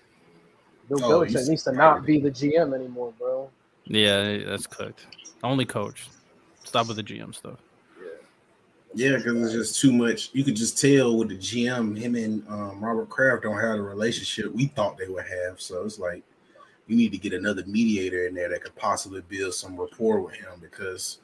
Bill 0.87 1.03
Oh, 1.03 1.09
Belichick 1.09 1.49
needs 1.49 1.63
to 1.63 1.71
not 1.71 2.05
be 2.05 2.19
the 2.19 2.29
GM 2.29 2.75
anymore, 2.75 3.11
bro. 3.17 3.49
Yeah, 3.85 4.37
that's 4.45 4.67
cooked. 4.67 5.07
Only 5.43 5.65
coach. 5.65 6.09
Stop 6.63 6.89
with 6.89 6.97
the 6.97 7.03
GM 7.03 7.33
stuff. 7.33 7.57
Yeah, 8.93 9.17
because 9.17 9.43
it's 9.43 9.53
just 9.53 9.81
too 9.81 9.91
much. 9.91 10.29
You 10.33 10.43
could 10.43 10.55
just 10.55 10.79
tell 10.79 11.17
with 11.17 11.29
the 11.29 11.37
GM, 11.37 11.97
him 11.97 12.15
and 12.15 12.47
um, 12.47 12.83
Robert 12.83 13.09
Kraft 13.09 13.43
don't 13.43 13.59
have 13.59 13.77
the 13.77 13.83
relationship 13.83 14.53
we 14.53 14.67
thought 14.67 14.97
they 14.97 15.07
would 15.07 15.25
have. 15.25 15.61
So 15.61 15.83
it's 15.83 15.99
like 15.99 16.23
you 16.87 16.95
need 16.95 17.11
to 17.11 17.17
get 17.17 17.33
another 17.33 17.63
mediator 17.65 18.27
in 18.27 18.33
there 18.33 18.49
that 18.49 18.63
could 18.63 18.75
possibly 18.75 19.21
build 19.21 19.53
some 19.53 19.77
rapport 19.77 20.21
with 20.21 20.35
him 20.35 20.59
because 20.61 21.19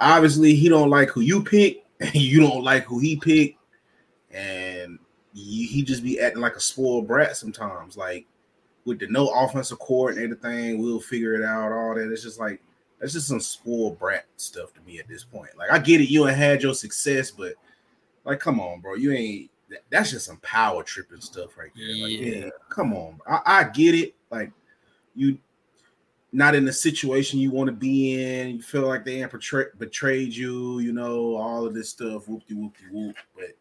obviously 0.00 0.54
he 0.54 0.68
don't 0.68 0.90
like 0.90 1.08
who 1.08 1.20
you 1.20 1.42
pick, 1.42 1.84
and 2.00 2.14
you 2.14 2.40
don't 2.40 2.64
like 2.64 2.84
who 2.84 2.98
he 2.98 3.16
picked, 3.16 3.58
and 4.30 4.98
he, 5.32 5.66
he 5.66 5.82
just 5.82 6.02
be 6.02 6.20
acting 6.20 6.42
like 6.42 6.56
a 6.56 6.60
spoiled 6.60 7.06
brat 7.06 7.36
sometimes. 7.36 7.96
Like 7.96 8.26
with 8.84 8.98
the 8.98 9.06
no 9.06 9.28
offensive 9.28 9.78
coordinator 9.78 10.34
thing, 10.34 10.82
we'll 10.82 11.00
figure 11.00 11.34
it 11.34 11.44
out. 11.44 11.72
All 11.72 11.94
that. 11.94 12.10
It's 12.10 12.22
just 12.22 12.40
like 12.40 12.60
that's 12.98 13.12
just 13.12 13.28
some 13.28 13.40
spoiled 13.40 13.98
brat 13.98 14.26
stuff 14.36 14.72
to 14.74 14.80
me 14.82 14.98
at 14.98 15.08
this 15.08 15.24
point. 15.24 15.50
Like 15.56 15.70
I 15.70 15.78
get 15.78 16.00
it, 16.00 16.08
you 16.10 16.26
ain't 16.26 16.36
had 16.36 16.62
your 16.62 16.74
success, 16.74 17.30
but 17.30 17.54
like, 18.24 18.40
come 18.40 18.60
on, 18.60 18.80
bro, 18.80 18.94
you 18.94 19.12
ain't. 19.12 19.50
that- 19.68 19.84
That's 19.90 20.10
just 20.10 20.26
some 20.26 20.38
power 20.38 20.82
tripping 20.82 21.20
stuff 21.20 21.56
right 21.58 21.70
there. 21.76 21.94
Like, 22.02 22.12
Yeah. 22.20 22.44
yeah, 22.44 22.50
come 22.68 22.92
on, 22.92 23.18
I, 23.26 23.40
I 23.44 23.64
get 23.64 23.94
it. 23.94 24.14
Like 24.30 24.50
you, 25.14 25.38
not 26.32 26.54
in 26.54 26.64
the 26.64 26.72
situation 26.72 27.38
you 27.38 27.50
want 27.50 27.68
to 27.68 27.72
be 27.72 28.22
in. 28.22 28.56
You 28.56 28.62
feel 28.62 28.86
like 28.86 29.04
they 29.04 29.22
ain't 29.22 29.30
betrayed 29.78 30.34
you, 30.34 30.80
you 30.80 30.92
know, 30.92 31.36
all 31.36 31.66
of 31.66 31.74
this 31.74 31.88
stuff, 31.88 32.26
whoopty 32.26 32.52
whoopty 32.52 32.90
whoop. 32.90 33.16
But 33.34 33.56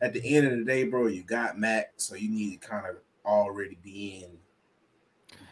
at 0.00 0.12
the 0.12 0.36
end 0.36 0.46
of 0.46 0.58
the 0.58 0.64
day, 0.64 0.84
bro, 0.84 1.06
you 1.06 1.22
got 1.22 1.58
Mac, 1.58 1.92
so 1.96 2.14
you 2.16 2.28
need 2.28 2.60
to 2.60 2.68
kind 2.68 2.86
of 2.86 2.96
already 3.24 3.78
be 3.82 4.24
in. 4.24 4.30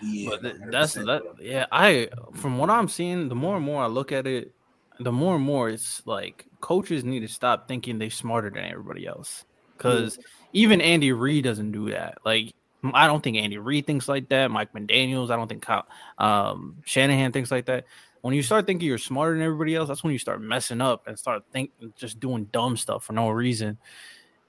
Be 0.00 0.26
in 0.26 0.70
that's 0.70 0.94
that. 0.94 1.22
Yeah, 1.40 1.66
I 1.72 2.08
from 2.34 2.58
what 2.58 2.70
I'm 2.70 2.88
seeing, 2.88 3.28
the 3.28 3.34
more 3.34 3.56
and 3.56 3.64
more 3.64 3.82
I 3.82 3.86
look 3.86 4.12
at 4.12 4.26
it, 4.26 4.52
the 5.00 5.12
more 5.12 5.36
and 5.36 5.44
more 5.44 5.70
it's 5.70 6.02
like 6.06 6.46
coaches 6.60 7.04
need 7.04 7.20
to 7.20 7.28
stop 7.28 7.68
thinking 7.68 7.98
they're 7.98 8.10
smarter 8.10 8.50
than 8.50 8.64
everybody 8.64 9.06
else. 9.06 9.44
Because 9.76 10.18
even 10.52 10.80
Andy 10.80 11.12
Reid 11.12 11.44
doesn't 11.44 11.72
do 11.72 11.90
that. 11.90 12.18
Like 12.24 12.54
I 12.82 13.06
don't 13.06 13.22
think 13.22 13.36
Andy 13.36 13.58
Reid 13.58 13.86
thinks 13.86 14.08
like 14.08 14.28
that. 14.28 14.50
Mike 14.50 14.72
McDaniel's, 14.72 15.30
I 15.30 15.36
don't 15.36 15.48
think 15.48 15.62
Kyle, 15.62 15.86
um, 16.18 16.76
Shanahan 16.84 17.32
thinks 17.32 17.50
like 17.50 17.66
that. 17.66 17.84
When 18.22 18.34
you 18.34 18.42
start 18.42 18.66
thinking 18.66 18.88
you're 18.88 18.98
smarter 18.98 19.34
than 19.34 19.42
everybody 19.42 19.74
else, 19.74 19.88
that's 19.88 20.02
when 20.02 20.12
you 20.12 20.18
start 20.18 20.40
messing 20.40 20.80
up 20.80 21.06
and 21.06 21.18
start 21.18 21.44
thinking 21.52 21.92
just 21.96 22.18
doing 22.20 22.46
dumb 22.46 22.76
stuff 22.76 23.04
for 23.04 23.12
no 23.12 23.28
reason. 23.30 23.78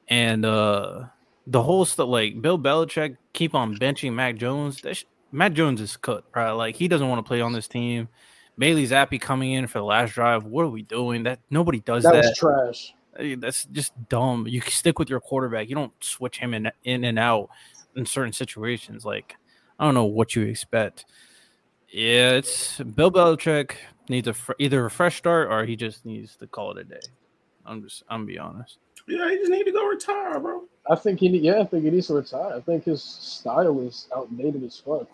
And 0.08 0.46
uh 0.46 1.06
the 1.46 1.64
whole 1.64 1.86
stuff, 1.86 2.10
like 2.10 2.42
Bill 2.42 2.60
Belichick, 2.60 3.18
keep 3.34 3.56
on 3.56 3.78
benching 3.78 4.14
Mac 4.14 4.36
Jones. 4.36 4.82
Sh- 4.92 5.06
Mac 5.32 5.54
Jones 5.54 5.82
is 5.82 5.98
cut, 5.98 6.24
right? 6.36 6.52
Like 6.52 6.76
he 6.76 6.88
doesn't 6.88 7.08
want 7.08 7.24
to 7.24 7.28
play 7.28 7.42
on 7.42 7.54
this 7.54 7.68
team. 7.68 8.08
Bailey 8.58 8.88
Zappe 8.88 9.22
coming 9.22 9.52
in 9.52 9.68
for 9.68 9.80
the 9.80 9.86
last 9.86 10.14
drive. 10.14 10.46
What 10.46 10.64
are 10.64 10.70
we 10.70 10.82
doing? 10.82 11.24
That 11.24 11.40
nobody 11.50 11.80
does 11.80 12.04
that. 12.04 12.14
That 12.14 12.26
was 12.26 12.38
trash. 12.38 12.94
That's 13.38 13.66
just 13.66 13.94
dumb. 14.10 14.48
You 14.48 14.62
stick 14.62 15.00
with 15.00 15.10
your 15.10 15.20
quarterback. 15.20 15.70
You 15.70 15.76
don't 15.76 15.94
switch 16.00 16.38
him 16.38 16.54
in 16.54 16.72
in 16.84 17.04
and 17.04 17.20
out 17.20 17.50
in 17.96 18.06
certain 18.06 18.34
situations. 18.34 19.06
Like 19.06 19.36
I 19.80 19.86
don't 19.86 19.94
know 19.94 20.06
what 20.06 20.36
you 20.36 20.44
expect. 20.44 21.06
Yeah, 21.90 22.32
it's 22.32 22.80
Bill 22.80 23.12
Belichick 23.12 23.74
needs 24.10 24.28
a 24.28 24.34
fr- 24.34 24.54
either 24.60 24.86
a 24.86 24.92
fresh 24.92 25.18
start 25.18 25.50
or 25.50 25.66
he 25.66 25.76
just 25.76 26.06
needs 26.06 26.36
to 26.38 26.48
call 26.48 26.72
it 26.72 26.80
a 26.80 26.84
day. 26.84 27.00
I'm 27.66 27.84
just 27.84 28.04
I'm 28.10 28.22
gonna 28.22 28.28
be 28.28 28.40
honest. 28.40 28.80
Yeah, 29.08 29.30
he 29.30 29.38
just 29.38 29.52
need 29.52 29.64
to 29.66 29.72
go 29.72 29.86
retire, 29.88 30.40
bro. 30.40 30.64
I 30.90 30.96
think 30.96 31.20
he 31.20 31.28
yeah, 31.30 31.60
I 31.60 31.66
think 31.66 31.84
he 31.84 31.92
needs 31.92 32.08
to 32.08 32.16
retire. 32.16 32.54
I 32.56 32.62
think 32.62 32.86
his 32.86 33.04
style 33.04 33.80
is 33.82 34.08
outdated 34.16 34.64
as 34.64 34.78
fuck. 34.78 35.08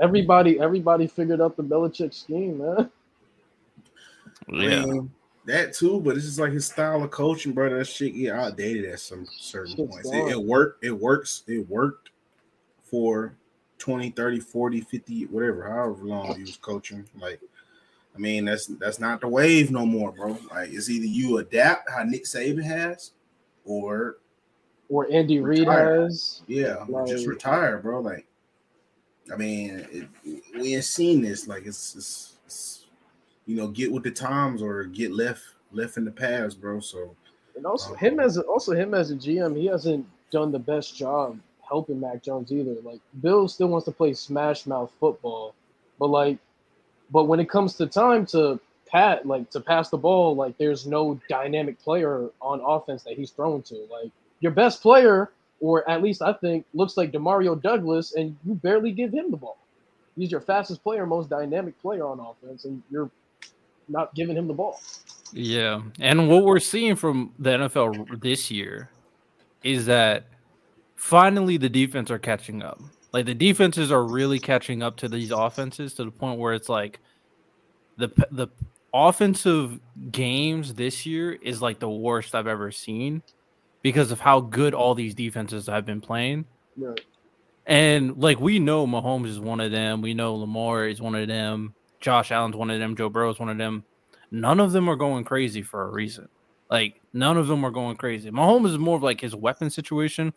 Everybody 0.00 0.60
everybody 0.60 1.06
figured 1.06 1.40
out 1.40 1.56
the 1.56 1.62
Belichick 1.62 2.14
scheme, 2.14 2.58
man. 2.58 2.90
Yeah. 4.48 4.82
I 4.82 4.86
mean, 4.86 5.10
that 5.48 5.72
too, 5.72 6.00
but 6.00 6.16
it's 6.16 6.26
just 6.26 6.38
like 6.38 6.52
his 6.52 6.66
style 6.66 7.02
of 7.02 7.10
coaching, 7.10 7.52
bro. 7.52 7.76
That 7.76 7.86
shit 7.86 8.14
get 8.14 8.34
outdated 8.34 8.84
at 8.84 9.00
some 9.00 9.26
certain 9.30 9.74
Shit's 9.74 9.90
points. 9.90 10.10
It, 10.12 10.32
it 10.32 10.42
worked, 10.42 10.84
it 10.84 10.92
works, 10.92 11.42
it 11.48 11.68
worked 11.68 12.10
for 12.82 13.34
20, 13.78 14.10
30, 14.10 14.40
40, 14.40 14.80
50, 14.82 15.26
whatever, 15.26 15.68
however 15.68 16.04
long 16.04 16.34
he 16.34 16.42
was 16.42 16.56
coaching. 16.56 17.08
Like, 17.18 17.40
I 18.14 18.18
mean, 18.18 18.44
that's 18.44 18.66
that's 18.66 19.00
not 19.00 19.20
the 19.20 19.28
wave 19.28 19.70
no 19.70 19.86
more, 19.86 20.12
bro. 20.12 20.38
Like, 20.50 20.70
it's 20.70 20.90
either 20.90 21.06
you 21.06 21.38
adapt 21.38 21.90
how 21.90 22.02
Nick 22.02 22.24
Saban 22.24 22.62
has, 22.62 23.12
or 23.64 24.18
or 24.88 25.06
Andy 25.10 25.40
Reid 25.40 25.68
has. 25.68 26.42
Yeah, 26.46 26.84
like, 26.88 27.06
just 27.06 27.26
retire, 27.26 27.78
bro. 27.78 28.00
Like, 28.00 28.26
I 29.32 29.36
mean, 29.36 29.86
it, 29.90 30.08
we 30.54 30.74
ain't 30.74 30.84
seen 30.84 31.22
this. 31.22 31.46
Like, 31.46 31.66
it's, 31.66 31.94
it's, 31.94 32.34
it's, 32.46 32.86
you 33.46 33.56
know, 33.56 33.68
get 33.68 33.92
with 33.92 34.04
the 34.04 34.10
times 34.10 34.62
or 34.62 34.84
get 34.84 35.12
left 35.12 35.42
left 35.72 35.96
in 35.96 36.04
the 36.04 36.10
past, 36.10 36.60
bro. 36.60 36.80
So, 36.80 37.14
and 37.56 37.66
also 37.66 37.90
um, 37.90 37.96
him 37.96 38.20
as 38.20 38.36
a, 38.36 38.42
also 38.42 38.72
him 38.72 38.94
as 38.94 39.10
a 39.10 39.16
GM, 39.16 39.56
he 39.56 39.66
hasn't 39.66 40.06
done 40.30 40.52
the 40.52 40.58
best 40.58 40.96
job 40.96 41.38
helping 41.66 42.00
Mac 42.00 42.22
Jones 42.22 42.50
either. 42.52 42.76
Like 42.82 43.00
Bill 43.20 43.48
still 43.48 43.68
wants 43.68 43.84
to 43.84 43.92
play 43.92 44.14
smash 44.14 44.66
mouth 44.66 44.90
football, 44.98 45.54
but 45.98 46.08
like, 46.08 46.38
but 47.10 47.24
when 47.24 47.40
it 47.40 47.48
comes 47.48 47.74
to 47.74 47.86
time 47.86 48.26
to 48.26 48.60
pat 48.86 49.26
like 49.26 49.50
to 49.50 49.60
pass 49.60 49.90
the 49.90 49.98
ball, 49.98 50.34
like 50.34 50.56
there's 50.56 50.86
no 50.86 51.20
dynamic 51.28 51.78
player 51.78 52.30
on 52.40 52.60
offense 52.60 53.02
that 53.02 53.14
he's 53.14 53.30
thrown 53.30 53.62
to. 53.62 53.86
Like 53.90 54.10
your 54.40 54.52
best 54.52 54.82
player, 54.82 55.32
or 55.60 55.88
at 55.88 56.02
least 56.02 56.22
I 56.22 56.32
think, 56.32 56.64
looks 56.74 56.96
like 56.96 57.12
Demario 57.12 57.60
Douglas, 57.60 58.14
and 58.14 58.36
you 58.44 58.54
barely 58.54 58.92
give 58.92 59.12
him 59.12 59.30
the 59.30 59.36
ball. 59.36 59.58
He's 60.16 60.30
your 60.30 60.40
fastest 60.40 60.82
player, 60.82 61.06
most 61.06 61.28
dynamic 61.30 61.80
player 61.80 62.04
on 62.04 62.20
offense, 62.20 62.64
and 62.64 62.82
you're 62.90 63.10
not 63.88 64.14
giving 64.14 64.36
him 64.36 64.48
the 64.48 64.54
ball. 64.54 64.80
Yeah, 65.32 65.82
and 66.00 66.28
what 66.28 66.44
we're 66.44 66.58
seeing 66.58 66.96
from 66.96 67.32
the 67.38 67.50
NFL 67.50 68.20
this 68.20 68.50
year 68.50 68.90
is 69.62 69.86
that 69.86 70.26
finally 70.96 71.56
the 71.56 71.68
defense 71.68 72.10
are 72.10 72.18
catching 72.18 72.62
up. 72.62 72.80
Like 73.12 73.26
the 73.26 73.34
defenses 73.34 73.90
are 73.90 74.04
really 74.04 74.38
catching 74.38 74.82
up 74.82 74.96
to 74.98 75.08
these 75.08 75.30
offenses 75.30 75.94
to 75.94 76.04
the 76.04 76.10
point 76.10 76.38
where 76.38 76.54
it's 76.54 76.68
like 76.68 77.00
the 77.96 78.08
the 78.30 78.48
offensive 78.92 79.78
games 80.10 80.74
this 80.74 81.04
year 81.04 81.32
is 81.32 81.60
like 81.60 81.78
the 81.78 81.90
worst 81.90 82.34
I've 82.34 82.46
ever 82.46 82.70
seen 82.70 83.22
because 83.88 84.10
of 84.10 84.20
how 84.20 84.38
good 84.38 84.74
all 84.74 84.94
these 84.94 85.14
defenses 85.14 85.66
have 85.66 85.86
been 85.86 86.02
playing. 86.02 86.44
Right. 86.76 87.00
And 87.64 88.18
like 88.18 88.38
we 88.38 88.58
know 88.58 88.86
Mahomes 88.86 89.28
is 89.28 89.40
one 89.40 89.60
of 89.60 89.70
them, 89.70 90.02
we 90.02 90.12
know 90.12 90.34
Lamar 90.34 90.86
is 90.86 91.00
one 91.00 91.14
of 91.14 91.26
them, 91.26 91.74
Josh 91.98 92.30
Allen's 92.30 92.54
one 92.54 92.70
of 92.70 92.78
them, 92.78 92.94
Joe 92.96 93.08
Burrow 93.08 93.30
is 93.30 93.38
one 93.38 93.48
of 93.48 93.56
them. 93.56 93.84
None 94.30 94.60
of 94.60 94.72
them 94.72 94.90
are 94.90 94.96
going 94.96 95.24
crazy 95.24 95.62
for 95.62 95.84
a 95.84 95.90
reason. 95.90 96.28
Like 96.70 97.00
none 97.14 97.38
of 97.38 97.46
them 97.46 97.64
are 97.64 97.70
going 97.70 97.96
crazy. 97.96 98.30
Mahomes 98.30 98.72
is 98.72 98.78
more 98.78 98.96
of 98.96 99.02
like 99.02 99.22
his 99.22 99.34
weapon 99.34 99.70
situation, 99.70 100.34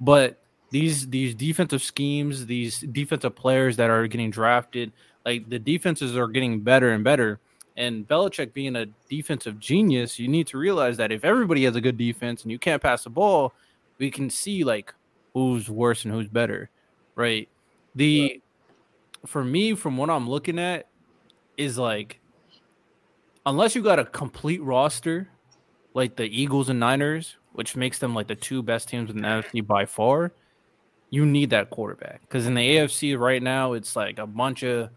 but 0.00 0.42
these 0.70 1.08
these 1.08 1.36
defensive 1.36 1.82
schemes, 1.82 2.46
these 2.46 2.80
defensive 2.80 3.36
players 3.36 3.76
that 3.76 3.90
are 3.90 4.08
getting 4.08 4.32
drafted, 4.32 4.92
like 5.24 5.48
the 5.48 5.60
defenses 5.60 6.16
are 6.16 6.26
getting 6.26 6.62
better 6.62 6.90
and 6.90 7.04
better. 7.04 7.38
And 7.78 8.06
Belichick 8.08 8.52
being 8.52 8.74
a 8.74 8.86
defensive 9.08 9.60
genius, 9.60 10.18
you 10.18 10.26
need 10.26 10.48
to 10.48 10.58
realize 10.58 10.96
that 10.96 11.12
if 11.12 11.24
everybody 11.24 11.62
has 11.62 11.76
a 11.76 11.80
good 11.80 11.96
defense 11.96 12.42
and 12.42 12.50
you 12.50 12.58
can't 12.58 12.82
pass 12.82 13.04
the 13.04 13.10
ball, 13.10 13.54
we 13.98 14.10
can 14.10 14.28
see 14.30 14.64
like 14.64 14.92
who's 15.32 15.70
worse 15.70 16.04
and 16.04 16.12
who's 16.12 16.26
better, 16.26 16.70
right? 17.14 17.48
The 17.94 18.42
for 19.24 19.44
me, 19.44 19.74
from 19.74 19.96
what 19.96 20.10
I'm 20.10 20.28
looking 20.28 20.58
at, 20.58 20.88
is 21.56 21.78
like 21.78 22.18
unless 23.46 23.76
you 23.76 23.82
got 23.82 24.00
a 24.00 24.04
complete 24.04 24.60
roster 24.60 25.28
like 25.94 26.16
the 26.16 26.24
Eagles 26.24 26.68
and 26.68 26.80
Niners, 26.80 27.36
which 27.52 27.76
makes 27.76 28.00
them 28.00 28.12
like 28.12 28.26
the 28.26 28.34
two 28.34 28.60
best 28.60 28.88
teams 28.88 29.08
in 29.08 29.22
the 29.22 29.28
NFC 29.28 29.64
by 29.64 29.86
far, 29.86 30.32
you 31.10 31.24
need 31.24 31.50
that 31.50 31.70
quarterback. 31.70 32.22
Because 32.22 32.46
in 32.46 32.54
the 32.54 32.76
AFC 32.76 33.16
right 33.16 33.42
now, 33.42 33.74
it's 33.74 33.94
like 33.94 34.18
a 34.18 34.26
bunch 34.26 34.64
of 34.64 34.90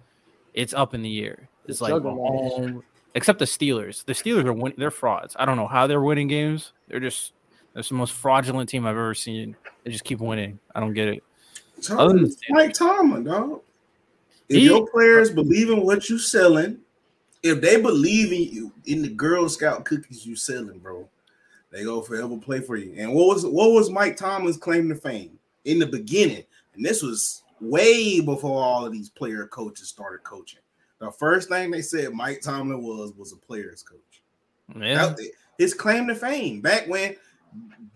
it's 0.56 0.74
up 0.74 0.96
in 0.96 1.04
the 1.04 1.24
air. 1.24 1.48
It's, 1.72 1.82
like 1.82 1.94
except 3.16 3.40
the 3.40 3.46
Steelers. 3.46 4.06
The 4.06 4.14
Steelers 4.14 4.46
are 4.46 4.54
win- 4.54 4.74
they're 4.78 4.92
frauds. 4.92 5.36
I 5.40 5.46
don't 5.46 5.58
know 5.58 5.68
how 5.68 5.88
they're 5.88 6.02
winning 6.02 6.28
games. 6.28 6.74
They're 6.88 7.00
just 7.00 7.34
they're 7.74 7.84
the 7.84 7.96
most 7.96 8.14
fraudulent 8.14 8.70
team 8.70 8.86
I've 8.86 8.98
ever 8.98 9.14
seen. 9.14 9.56
They 9.84 9.92
just 9.92 10.04
keep 10.04 10.20
winning. 10.20 10.60
I 10.76 10.80
don't 10.80 10.94
get 10.94 11.08
it. 11.08 11.24
Tom, 11.82 12.30
Mike 12.50 12.74
Tomlin, 12.74 13.24
dog. 13.24 13.62
If 14.50 14.58
he, 14.58 14.66
your 14.66 14.88
players 14.88 15.32
believe 15.32 15.70
in 15.70 15.82
what 15.84 16.10
you're 16.10 16.20
selling, 16.20 16.80
if 17.42 17.62
they 17.62 17.82
believe 17.82 18.32
in 18.32 18.54
you, 18.54 18.72
in 18.86 19.02
the 19.02 19.10
Girl 19.10 19.48
Scout 19.50 19.86
cookies 19.86 20.28
you're 20.28 20.36
selling, 20.36 20.80
bro, 20.80 21.08
they 21.72 21.84
go 21.84 22.02
forever 22.02 22.38
play 22.38 22.60
for 22.60 22.76
you. 22.76 22.94
And 22.98 23.14
what 23.14 23.28
was 23.28 23.46
what 23.46 23.72
was 23.72 23.90
Mike 23.90 24.18
Tomlin's 24.18 24.58
claim 24.58 24.90
to 24.90 24.96
fame 24.96 25.40
in 25.66 25.80
the 25.80 25.88
beginning? 25.88 26.44
And 26.76 26.86
this 26.86 27.02
was 27.02 27.44
way 27.60 28.20
before 28.20 28.62
all 28.62 28.86
of 28.86 28.92
these 28.92 29.10
player 29.10 29.48
coaches 29.48 29.88
started 29.88 30.24
coaching. 30.24 30.60
The 31.02 31.12
first 31.12 31.50
thing 31.50 31.72
they 31.72 31.82
said 31.82 32.14
Mike 32.14 32.42
Tomlin 32.42 32.84
was 32.84 33.12
was 33.18 33.34
a 33.34 33.36
player's 33.36 33.82
coach. 33.82 34.22
Yeah. 34.80 35.16
his 35.58 35.74
claim 35.74 36.08
to 36.08 36.16
fame 36.16 36.62
back 36.62 36.88
when 36.88 37.16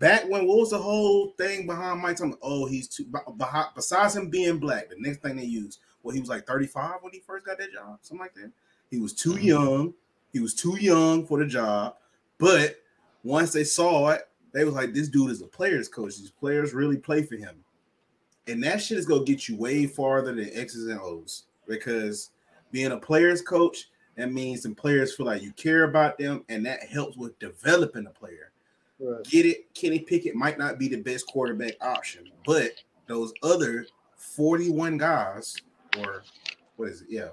back 0.00 0.28
when 0.28 0.44
what 0.46 0.58
was 0.58 0.70
the 0.70 0.78
whole 0.78 1.30
thing 1.38 1.66
behind 1.66 2.02
Mike 2.02 2.16
Tomlin? 2.16 2.36
Oh, 2.42 2.66
he's 2.66 2.88
too 2.88 3.06
behind, 3.36 3.68
besides 3.76 4.16
him 4.16 4.28
being 4.28 4.58
black, 4.58 4.90
the 4.90 4.96
next 4.98 5.22
thing 5.22 5.36
they 5.36 5.44
used, 5.44 5.78
well, 6.02 6.14
he 6.14 6.20
was 6.20 6.28
like 6.28 6.48
35 6.48 6.96
when 7.00 7.12
he 7.12 7.20
first 7.20 7.46
got 7.46 7.58
that 7.58 7.72
job, 7.72 7.98
something 8.02 8.24
like 8.24 8.34
that. 8.34 8.50
He 8.90 8.98
was 8.98 9.12
too 9.12 9.34
mm-hmm. 9.34 9.44
young. 9.44 9.94
He 10.32 10.40
was 10.40 10.52
too 10.52 10.76
young 10.76 11.24
for 11.24 11.38
the 11.38 11.46
job, 11.46 11.94
but 12.38 12.74
once 13.22 13.52
they 13.52 13.64
saw 13.64 14.08
it, 14.08 14.28
they 14.52 14.64
was 14.64 14.74
like, 14.74 14.92
this 14.92 15.08
dude 15.08 15.30
is 15.30 15.42
a 15.42 15.46
player's 15.46 15.88
coach. 15.88 16.18
These 16.18 16.32
players 16.32 16.74
really 16.74 16.96
play 16.96 17.22
for 17.22 17.36
him. 17.36 17.54
And 18.48 18.62
that 18.64 18.82
shit 18.82 18.98
is 18.98 19.06
gonna 19.06 19.24
get 19.24 19.48
you 19.48 19.56
way 19.56 19.86
farther 19.86 20.34
than 20.34 20.50
X's 20.52 20.88
and 20.88 21.00
O's 21.00 21.44
because 21.68 22.30
being 22.76 22.92
a 22.92 22.98
player's 22.98 23.40
coach, 23.40 23.88
that 24.16 24.30
means 24.30 24.60
some 24.62 24.74
players 24.74 25.16
feel 25.16 25.24
like 25.24 25.40
you 25.40 25.50
care 25.52 25.84
about 25.84 26.18
them, 26.18 26.44
and 26.50 26.66
that 26.66 26.82
helps 26.82 27.16
with 27.16 27.38
developing 27.38 28.06
a 28.06 28.10
player. 28.10 28.52
Right. 29.00 29.24
Get 29.24 29.46
it? 29.46 29.72
Kenny 29.72 30.00
Pickett 30.00 30.34
might 30.34 30.58
not 30.58 30.78
be 30.78 30.86
the 30.86 31.00
best 31.00 31.26
quarterback 31.26 31.72
option, 31.80 32.28
but 32.44 32.72
those 33.06 33.32
other 33.42 33.86
41 34.16 34.98
guys, 34.98 35.56
or 35.96 36.22
what 36.76 36.90
is 36.90 37.00
it? 37.00 37.06
Yeah, 37.08 37.28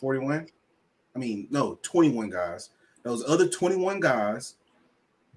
41. 0.00 0.48
I 1.14 1.18
mean, 1.20 1.46
no, 1.48 1.78
21 1.82 2.30
guys. 2.30 2.70
Those 3.04 3.24
other 3.28 3.46
21 3.46 4.00
guys 4.00 4.56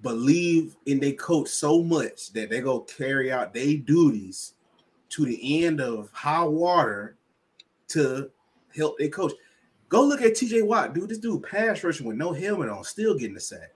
believe 0.02 0.74
in 0.86 0.98
their 0.98 1.12
coach 1.12 1.46
so 1.46 1.84
much 1.84 2.32
that 2.32 2.50
they 2.50 2.60
go 2.60 2.80
carry 2.80 3.30
out 3.30 3.54
their 3.54 3.76
duties 3.76 4.54
to 5.10 5.24
the 5.24 5.64
end 5.64 5.80
of 5.80 6.10
high 6.12 6.42
water 6.42 7.14
to 7.90 8.28
help 8.74 8.98
their 8.98 9.08
coach. 9.08 9.32
Go 9.92 10.02
look 10.04 10.22
at 10.22 10.32
TJ 10.32 10.64
Watt, 10.66 10.94
dude. 10.94 11.10
This 11.10 11.18
dude 11.18 11.42
pass 11.42 11.84
rushing 11.84 12.06
with 12.06 12.16
no 12.16 12.32
helmet 12.32 12.70
on, 12.70 12.82
still 12.82 13.14
getting 13.14 13.34
the 13.34 13.40
sack. 13.40 13.74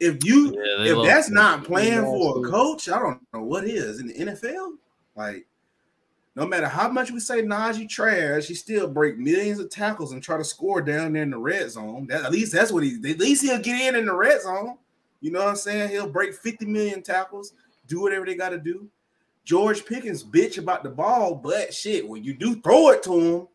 If 0.00 0.24
you 0.24 0.52
Yeah, 0.56 0.84
if 0.92 1.06
that's 1.06 1.28
that. 1.28 1.34
not 1.34 1.62
playing 1.64 2.02
for 2.02 2.38
a 2.38 2.40
Nasty. 2.40 2.50
coach, 2.50 2.88
I 2.88 2.98
don't 2.98 3.20
know 3.32 3.44
what 3.44 3.62
is 3.62 4.00
in 4.00 4.08
the 4.08 4.14
NFL. 4.14 4.72
Like, 5.14 5.46
no 6.34 6.48
matter 6.48 6.66
how 6.66 6.88
much 6.88 7.12
we 7.12 7.20
say 7.20 7.42
Najee 7.42 7.88
trash, 7.88 8.46
he 8.46 8.54
still 8.54 8.88
break 8.88 9.18
millions 9.18 9.60
of 9.60 9.70
tackles 9.70 10.10
and 10.10 10.20
try 10.20 10.36
to 10.36 10.42
score 10.42 10.82
down 10.82 11.12
there 11.12 11.22
in 11.22 11.30
the 11.30 11.38
red 11.38 11.70
zone. 11.70 12.08
That, 12.08 12.24
at 12.24 12.32
least 12.32 12.52
that's 12.52 12.72
what 12.72 12.82
he. 12.82 12.96
At 13.08 13.20
least 13.20 13.42
he'll 13.42 13.60
get 13.60 13.80
in 13.80 13.94
in 13.94 14.06
the 14.06 14.14
red 14.16 14.42
zone. 14.42 14.78
You 15.20 15.30
know 15.30 15.38
what 15.38 15.48
I'm 15.50 15.54
saying? 15.56 15.90
He'll 15.90 16.08
break 16.08 16.34
50 16.34 16.66
million 16.66 17.02
tackles, 17.02 17.52
do 17.86 18.00
whatever 18.00 18.26
they 18.26 18.34
got 18.34 18.48
to 18.48 18.58
do. 18.58 18.88
George 19.44 19.86
Pickens 19.86 20.24
bitch 20.24 20.58
about 20.58 20.82
the 20.82 20.90
ball, 20.90 21.36
but 21.36 21.72
shit, 21.72 22.08
when 22.08 22.24
you 22.24 22.34
do 22.34 22.60
throw 22.62 22.88
it 22.90 23.04
to 23.04 23.12
him, 23.20 23.48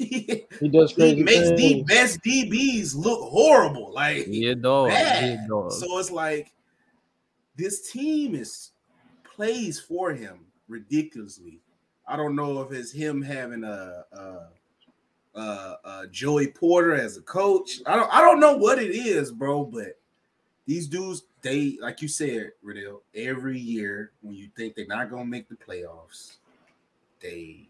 he 0.00 0.46
He 0.60 0.68
does 0.68 0.92
crazy 0.92 1.22
makes 1.22 1.50
the 1.50 1.82
best 1.86 2.20
DBs 2.22 2.94
look 2.96 3.20
horrible. 3.30 3.92
Like 3.92 4.26
He 4.26 4.46
a 4.46 4.54
dog. 4.54 4.90
He 4.90 4.96
a 4.96 4.98
bad. 4.98 5.48
dog. 5.48 5.72
So 5.72 5.98
it's 5.98 6.10
like 6.10 6.52
this 7.56 7.90
team 7.90 8.34
is 8.34 8.70
plays 9.24 9.78
for 9.78 10.12
him 10.12 10.40
ridiculously. 10.68 11.60
I 12.06 12.16
don't 12.16 12.34
know 12.34 12.60
if 12.62 12.72
it's 12.72 12.90
him 12.90 13.22
having 13.22 13.62
a, 13.62 14.04
a, 14.12 14.48
a, 15.34 15.40
a 15.84 16.06
Joey 16.10 16.48
Porter 16.48 16.94
as 16.94 17.16
a 17.16 17.22
coach. 17.22 17.80
I 17.86 17.96
don't 17.96 18.12
I 18.12 18.20
don't 18.20 18.40
know 18.40 18.56
what 18.56 18.78
it 18.78 18.90
is, 18.90 19.30
bro. 19.30 19.64
But 19.64 19.98
these 20.66 20.88
dudes, 20.88 21.24
they 21.42 21.78
like 21.80 22.02
you 22.02 22.08
said, 22.08 22.52
Riddell, 22.62 23.02
every 23.14 23.58
year 23.58 24.12
when 24.22 24.34
you 24.34 24.48
think 24.56 24.74
they're 24.74 24.86
not 24.86 25.10
gonna 25.10 25.24
make 25.24 25.48
the 25.48 25.56
playoffs, 25.56 26.36
they 27.20 27.69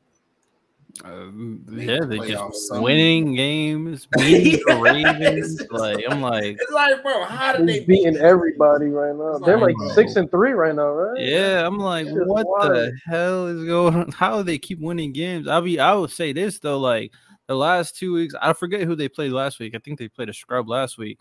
Um, 1.05 1.64
yeah, 1.70 2.01
they 2.01 2.18
playoffs 2.18 2.53
just 2.53 2.68
some- 2.68 2.82
winning 2.82 3.34
games, 3.34 4.07
beating 4.16 4.61
the 4.66 4.76
Ravens. 4.76 5.62
Like 5.70 6.05
I'm 6.09 6.20
like, 6.20 6.59
it's 6.61 6.72
like, 6.72 7.03
bro, 7.03 7.24
how 7.24 7.53
did 7.57 7.66
they 7.66 7.78
He's 7.78 7.84
beating 7.84 8.16
everybody 8.16 8.86
right 8.86 9.14
now. 9.14 9.36
It's 9.36 9.47
They're 9.47 9.59
like, 9.59 9.76
like 9.78 9.93
six 9.95 10.16
and 10.16 10.30
three 10.30 10.53
right 10.53 10.74
now, 10.74 10.88
right? 10.88 11.20
yeah, 11.20 11.66
I'm 11.66 11.78
like, 11.78 12.07
Shit 12.07 12.16
is 12.16 12.22
what 12.26 12.47
the 12.72 12.93
hell 13.07 13.47
is 13.47 13.64
going 13.64 13.95
on? 13.95 14.12
How 14.12 14.38
do 14.38 14.43
they 14.43 14.59
keep 14.59 14.80
winning 14.80 15.12
games? 15.12 15.49
I'll 15.49 15.62
be, 15.62 15.78
I 15.78 15.95
would 15.95 16.11
say 16.11 16.32
this 16.32 16.59
though, 16.59 16.78
like 16.78 17.12
the 17.47 17.55
last 17.55 17.97
two 17.97 18.12
weeks, 18.12 18.34
I 18.41 18.53
forget 18.53 18.82
who 18.82 18.95
they 18.95 19.09
played 19.09 19.32
last 19.32 19.59
week. 19.59 19.74
I 19.74 19.78
think 19.78 19.99
they 19.99 20.09
played 20.09 20.28
a 20.28 20.34
scrub 20.34 20.68
last 20.68 20.99
week, 20.99 21.18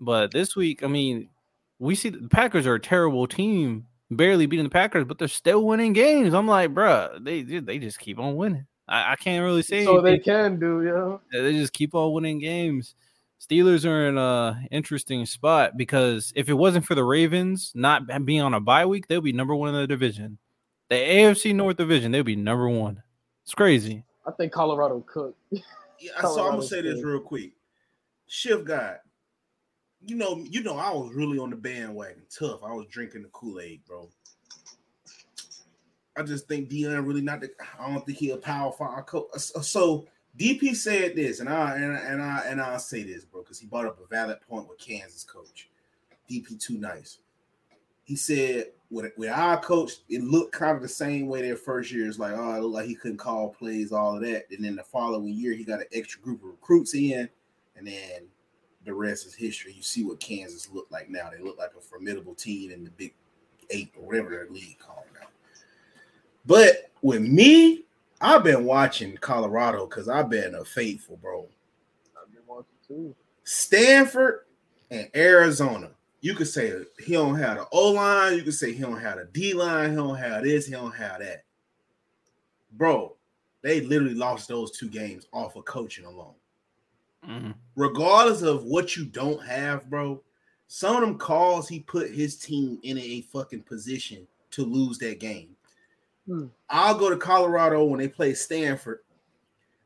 but 0.00 0.30
this 0.30 0.54
week, 0.56 0.82
I 0.82 0.86
mean, 0.88 1.28
we 1.78 1.94
see 1.94 2.10
the 2.10 2.28
Packers 2.28 2.66
are 2.66 2.74
a 2.74 2.80
terrible 2.80 3.26
team, 3.26 3.86
barely 4.10 4.46
beating 4.46 4.64
the 4.64 4.70
Packers, 4.70 5.04
but 5.04 5.18
they're 5.18 5.28
still 5.28 5.64
winning 5.64 5.92
games. 5.92 6.34
I'm 6.34 6.46
like, 6.46 6.72
bruh, 6.72 7.22
they 7.24 7.42
they 7.42 7.78
just 7.78 7.98
keep 7.98 8.18
on 8.18 8.36
winning. 8.36 8.66
I, 8.88 9.12
I 9.12 9.16
can't 9.16 9.44
really 9.44 9.62
say 9.62 9.84
So 9.84 10.00
they 10.00 10.18
can 10.18 10.58
do, 10.58 10.82
yeah. 11.32 11.40
They 11.40 11.52
just 11.52 11.72
keep 11.72 11.94
on 11.94 12.12
winning 12.12 12.38
games. 12.38 12.94
Steelers 13.40 13.88
are 13.88 14.08
in 14.08 14.16
a 14.16 14.62
interesting 14.70 15.26
spot 15.26 15.76
because 15.76 16.32
if 16.34 16.48
it 16.48 16.54
wasn't 16.54 16.86
for 16.86 16.94
the 16.94 17.04
Ravens 17.04 17.72
not 17.74 18.24
being 18.24 18.40
on 18.40 18.54
a 18.54 18.60
bye 18.60 18.86
week, 18.86 19.06
they'll 19.06 19.20
be 19.20 19.32
number 19.32 19.54
one 19.54 19.68
in 19.68 19.74
the 19.74 19.86
division. 19.86 20.38
The 20.88 20.96
AFC 20.96 21.54
North 21.54 21.76
division, 21.76 22.12
they'll 22.12 22.22
be 22.22 22.36
number 22.36 22.68
one. 22.68 23.02
It's 23.42 23.54
crazy. 23.54 24.04
I 24.26 24.30
think 24.32 24.52
Colorado 24.52 25.04
cooked. 25.06 25.38
Yeah, 25.50 25.60
so 26.22 26.44
I'm 26.44 26.52
gonna 26.52 26.62
say 26.62 26.80
this 26.80 27.02
real 27.02 27.20
quick. 27.20 27.52
Shift 28.26 28.64
guy, 28.64 28.96
you 30.06 30.16
know, 30.16 30.42
you 30.48 30.62
know, 30.62 30.76
I 30.76 30.90
was 30.90 31.12
really 31.14 31.38
on 31.38 31.50
the 31.50 31.56
bandwagon, 31.56 32.22
tough. 32.30 32.60
I 32.62 32.72
was 32.72 32.86
drinking 32.90 33.22
the 33.22 33.28
Kool 33.28 33.60
Aid, 33.60 33.82
bro. 33.86 34.08
I 36.16 36.22
just 36.22 36.46
think 36.48 36.70
Deion 36.70 37.06
really 37.06 37.20
not. 37.20 37.40
The, 37.40 37.50
I 37.78 37.92
don't 37.92 38.04
think 38.06 38.18
he 38.18 38.30
a 38.30 38.36
power 38.36 38.72
five 38.72 39.06
coach. 39.06 39.26
Uh, 39.34 39.38
so, 39.38 39.60
so 39.60 40.06
DP 40.38 40.74
said 40.76 41.16
this, 41.16 41.40
and 41.40 41.48
I 41.48 41.74
and 41.76 41.92
I 41.92 41.98
and 42.00 42.22
I 42.22 42.42
and 42.46 42.60
I'll 42.60 42.78
say 42.78 43.02
this, 43.02 43.24
bro, 43.24 43.42
because 43.42 43.58
he 43.58 43.66
brought 43.66 43.86
up 43.86 43.98
a 44.00 44.06
valid 44.06 44.40
point 44.48 44.68
with 44.68 44.78
Kansas 44.78 45.24
coach. 45.24 45.68
DP 46.30 46.58
too 46.58 46.78
nice. 46.78 47.18
He 48.04 48.16
said 48.16 48.72
with 48.90 49.12
with 49.16 49.30
our 49.30 49.60
coach, 49.60 49.92
it 50.08 50.22
looked 50.22 50.52
kind 50.52 50.76
of 50.76 50.82
the 50.82 50.88
same 50.88 51.26
way 51.26 51.42
their 51.42 51.56
first 51.56 51.90
year. 51.90 52.06
It's 52.06 52.18
like, 52.18 52.34
oh, 52.34 52.54
it 52.54 52.60
looked 52.60 52.74
like 52.74 52.86
he 52.86 52.94
couldn't 52.94 53.18
call 53.18 53.50
plays, 53.50 53.92
all 53.92 54.16
of 54.16 54.22
that. 54.22 54.46
And 54.50 54.64
then 54.64 54.76
the 54.76 54.84
following 54.84 55.34
year, 55.34 55.52
he 55.52 55.64
got 55.64 55.80
an 55.80 55.86
extra 55.92 56.20
group 56.20 56.42
of 56.42 56.50
recruits 56.50 56.94
in, 56.94 57.28
and 57.76 57.86
then 57.86 58.28
the 58.84 58.94
rest 58.94 59.26
is 59.26 59.34
history. 59.34 59.72
You 59.72 59.82
see 59.82 60.04
what 60.04 60.20
Kansas 60.20 60.68
look 60.70 60.86
like 60.90 61.10
now. 61.10 61.30
They 61.30 61.42
look 61.42 61.58
like 61.58 61.72
a 61.76 61.80
formidable 61.80 62.34
team 62.34 62.70
in 62.70 62.84
the 62.84 62.90
Big 62.90 63.14
Eight 63.70 63.92
or 63.98 64.06
whatever 64.06 64.30
their 64.30 64.48
league 64.50 64.78
called. 64.78 65.04
But 66.46 66.90
with 67.02 67.22
me, 67.22 67.84
I've 68.20 68.44
been 68.44 68.64
watching 68.64 69.16
Colorado 69.16 69.86
because 69.86 70.08
I've 70.08 70.30
been 70.30 70.54
a 70.54 70.64
faithful 70.64 71.16
bro. 71.16 71.46
I've 72.20 72.32
been 72.32 72.42
watching 72.46 72.76
too. 72.86 73.14
Stanford 73.44 74.40
and 74.90 75.08
Arizona. 75.14 75.90
You 76.20 76.34
could 76.34 76.48
say 76.48 76.72
he 77.04 77.12
don't 77.12 77.38
have 77.38 77.58
the 77.58 77.66
O 77.70 77.92
line. 77.92 78.34
You 78.36 78.42
could 78.42 78.54
say 78.54 78.72
he 78.72 78.80
don't 78.80 79.00
have 79.00 79.18
the 79.18 79.26
D 79.26 79.52
line. 79.52 79.90
He 79.90 79.96
don't 79.96 80.16
have 80.16 80.42
this. 80.42 80.66
He 80.66 80.72
don't 80.72 80.94
have 80.94 81.20
that. 81.20 81.44
Bro, 82.72 83.16
they 83.62 83.82
literally 83.82 84.14
lost 84.14 84.48
those 84.48 84.70
two 84.70 84.88
games 84.88 85.26
off 85.32 85.56
of 85.56 85.64
coaching 85.66 86.06
alone. 86.06 86.34
Mhm. 87.26 87.54
Regardless 87.76 88.42
of 88.42 88.64
what 88.64 88.96
you 88.96 89.04
don't 89.04 89.42
have, 89.44 89.88
bro, 89.90 90.22
some 90.66 90.96
of 90.96 91.02
them 91.02 91.18
calls 91.18 91.68
he 91.68 91.80
put 91.80 92.10
his 92.10 92.36
team 92.36 92.78
in 92.82 92.98
a 92.98 93.20
fucking 93.22 93.62
position 93.62 94.26
to 94.50 94.64
lose 94.64 94.98
that 94.98 95.20
game. 95.20 95.53
Hmm. 96.26 96.46
I'll 96.70 96.98
go 96.98 97.10
to 97.10 97.16
Colorado 97.16 97.84
when 97.84 98.00
they 98.00 98.08
play 98.08 98.34
Stanford. 98.34 99.00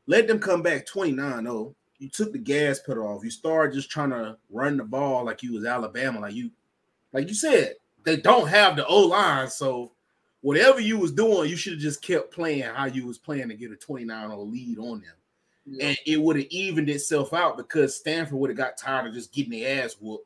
Let 0.07 0.27
them 0.27 0.39
come 0.39 0.61
back 0.61 0.85
29 0.85 1.43
0. 1.43 1.75
You 1.99 2.09
took 2.09 2.31
the 2.31 2.37
gas 2.39 2.79
pedal 2.79 3.07
off. 3.07 3.23
You 3.23 3.29
started 3.29 3.73
just 3.75 3.89
trying 3.91 4.11
to 4.11 4.37
run 4.49 4.77
the 4.77 4.85
ball 4.85 5.25
like 5.25 5.43
you 5.43 5.53
was 5.53 5.65
Alabama, 5.65 6.21
like 6.21 6.33
you, 6.33 6.49
like 7.11 7.27
you 7.27 7.33
said. 7.33 7.75
They 8.05 8.15
don't 8.17 8.47
have 8.47 8.77
the 8.77 8.85
O 8.87 9.01
line, 9.01 9.49
so 9.49 9.91
whatever 10.41 10.79
you 10.79 10.97
was 10.97 11.11
doing, 11.11 11.49
you 11.49 11.57
should 11.57 11.73
have 11.73 11.81
just 11.81 12.01
kept 12.01 12.31
playing 12.33 12.63
how 12.63 12.85
you 12.85 13.05
was 13.05 13.17
playing 13.17 13.49
to 13.49 13.55
get 13.55 13.71
a 13.71 13.75
29 13.75 14.29
0 14.29 14.41
lead 14.43 14.77
on 14.79 15.01
them 15.01 15.13
Yeah. 15.65 15.87
and 15.89 15.97
it 16.05 16.21
would 16.21 16.37
have 16.37 16.47
evened 16.49 16.89
itself 16.89 17.33
out 17.33 17.57
because 17.57 17.97
Stanford 17.97 18.39
would 18.39 18.49
have 18.49 18.57
got 18.57 18.77
tired 18.77 19.07
of 19.07 19.13
just 19.13 19.33
getting 19.33 19.51
their 19.59 19.83
ass 19.83 19.97
whooped, 19.99 20.25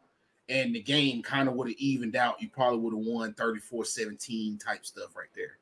and 0.50 0.76
the 0.76 0.82
game 0.84 1.24
kind 1.24 1.50
of 1.50 1.56
would 1.56 1.68
have 1.70 1.78
evened 1.78 2.16
out. 2.16 2.40
You 2.40 2.50
probably 2.50 2.78
would 2.80 2.94
have 2.94 3.06
won 3.06 3.34
34 3.34 3.84
17 3.86 4.60
type 4.60 4.86
stuff 4.86 5.16
right 5.16 5.28
there. 5.36 5.58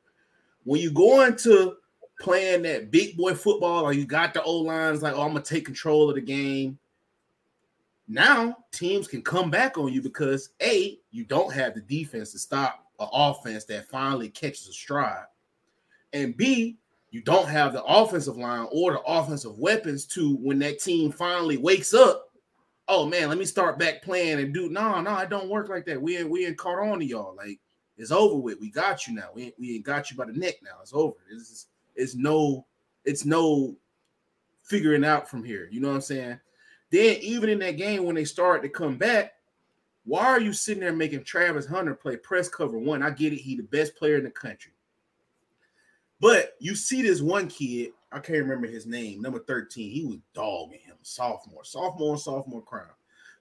When 0.64 0.80
you 0.80 0.90
go 0.90 1.22
into 1.22 1.76
playing 2.20 2.62
that 2.62 2.90
big 2.90 3.16
boy 3.16 3.34
football, 3.34 3.84
or 3.84 3.92
you 3.92 4.06
got 4.06 4.32
the 4.32 4.42
old 4.42 4.66
lines 4.66 5.02
like, 5.02 5.14
oh, 5.14 5.22
I'm 5.22 5.28
gonna 5.28 5.42
take 5.42 5.64
control 5.64 6.08
of 6.08 6.14
the 6.14 6.20
game. 6.20 6.78
Now 8.08 8.58
teams 8.72 9.08
can 9.08 9.22
come 9.22 9.50
back 9.50 9.78
on 9.78 9.92
you 9.92 10.02
because 10.02 10.50
A, 10.62 10.98
you 11.10 11.24
don't 11.24 11.52
have 11.52 11.74
the 11.74 11.80
defense 11.80 12.32
to 12.32 12.38
stop 12.38 12.86
an 13.00 13.08
offense 13.12 13.64
that 13.64 13.88
finally 13.88 14.28
catches 14.28 14.68
a 14.68 14.72
stride. 14.72 15.24
And 16.12 16.36
B, 16.36 16.78
you 17.10 17.22
don't 17.22 17.48
have 17.48 17.72
the 17.72 17.82
offensive 17.84 18.36
line 18.36 18.66
or 18.70 18.92
the 18.92 19.00
offensive 19.00 19.58
weapons 19.58 20.06
to 20.06 20.36
when 20.36 20.58
that 20.60 20.80
team 20.80 21.10
finally 21.10 21.56
wakes 21.56 21.94
up. 21.94 22.30
Oh 22.88 23.06
man, 23.06 23.28
let 23.28 23.38
me 23.38 23.44
start 23.44 23.78
back 23.78 24.02
playing 24.02 24.40
and 24.40 24.52
do 24.52 24.68
no, 24.68 25.00
no, 25.00 25.16
it 25.18 25.30
don't 25.30 25.48
work 25.48 25.68
like 25.68 25.86
that. 25.86 26.00
We 26.00 26.18
ain't 26.18 26.30
we 26.30 26.46
ain't 26.46 26.58
caught 26.58 26.78
on 26.78 26.98
to 26.98 27.04
y'all. 27.04 27.34
Like 27.36 27.60
it's 27.96 28.10
over 28.10 28.36
with. 28.36 28.60
We 28.60 28.70
got 28.70 29.06
you 29.06 29.14
now. 29.14 29.28
We 29.34 29.44
ain't, 29.44 29.54
we 29.58 29.74
ain't 29.74 29.84
got 29.84 30.10
you 30.10 30.16
by 30.16 30.26
the 30.26 30.32
neck 30.32 30.56
now. 30.62 30.78
It's 30.80 30.92
over. 30.94 31.16
It's 31.30 31.48
just, 31.48 31.68
it's 31.94 32.14
no 32.14 32.66
it's 33.04 33.24
no 33.24 33.76
figuring 34.62 35.04
out 35.04 35.28
from 35.28 35.44
here. 35.44 35.68
You 35.70 35.80
know 35.80 35.88
what 35.88 35.96
I'm 35.96 36.00
saying? 36.00 36.40
Then 36.90 37.16
even 37.20 37.48
in 37.48 37.58
that 37.60 37.76
game 37.76 38.04
when 38.04 38.14
they 38.14 38.24
start 38.24 38.62
to 38.62 38.68
come 38.68 38.96
back, 38.96 39.32
why 40.04 40.26
are 40.26 40.40
you 40.40 40.52
sitting 40.52 40.80
there 40.80 40.92
making 40.92 41.24
Travis 41.24 41.66
Hunter 41.66 41.94
play 41.94 42.16
press 42.16 42.48
cover 42.48 42.78
one? 42.78 43.02
I 43.02 43.10
get 43.10 43.32
it. 43.32 43.40
He 43.40 43.56
the 43.56 43.62
best 43.62 43.96
player 43.96 44.16
in 44.16 44.24
the 44.24 44.30
country. 44.30 44.72
But 46.20 46.54
you 46.60 46.74
see 46.74 47.02
this 47.02 47.20
one 47.20 47.48
kid, 47.48 47.90
I 48.12 48.20
can't 48.20 48.38
remember 48.38 48.68
his 48.68 48.86
name, 48.86 49.20
number 49.20 49.40
13. 49.40 49.90
He 49.90 50.04
was 50.04 50.18
dogging 50.34 50.78
him, 50.78 50.96
sophomore, 51.02 51.64
sophomore, 51.64 52.16
sophomore 52.16 52.62
crown. 52.62 52.86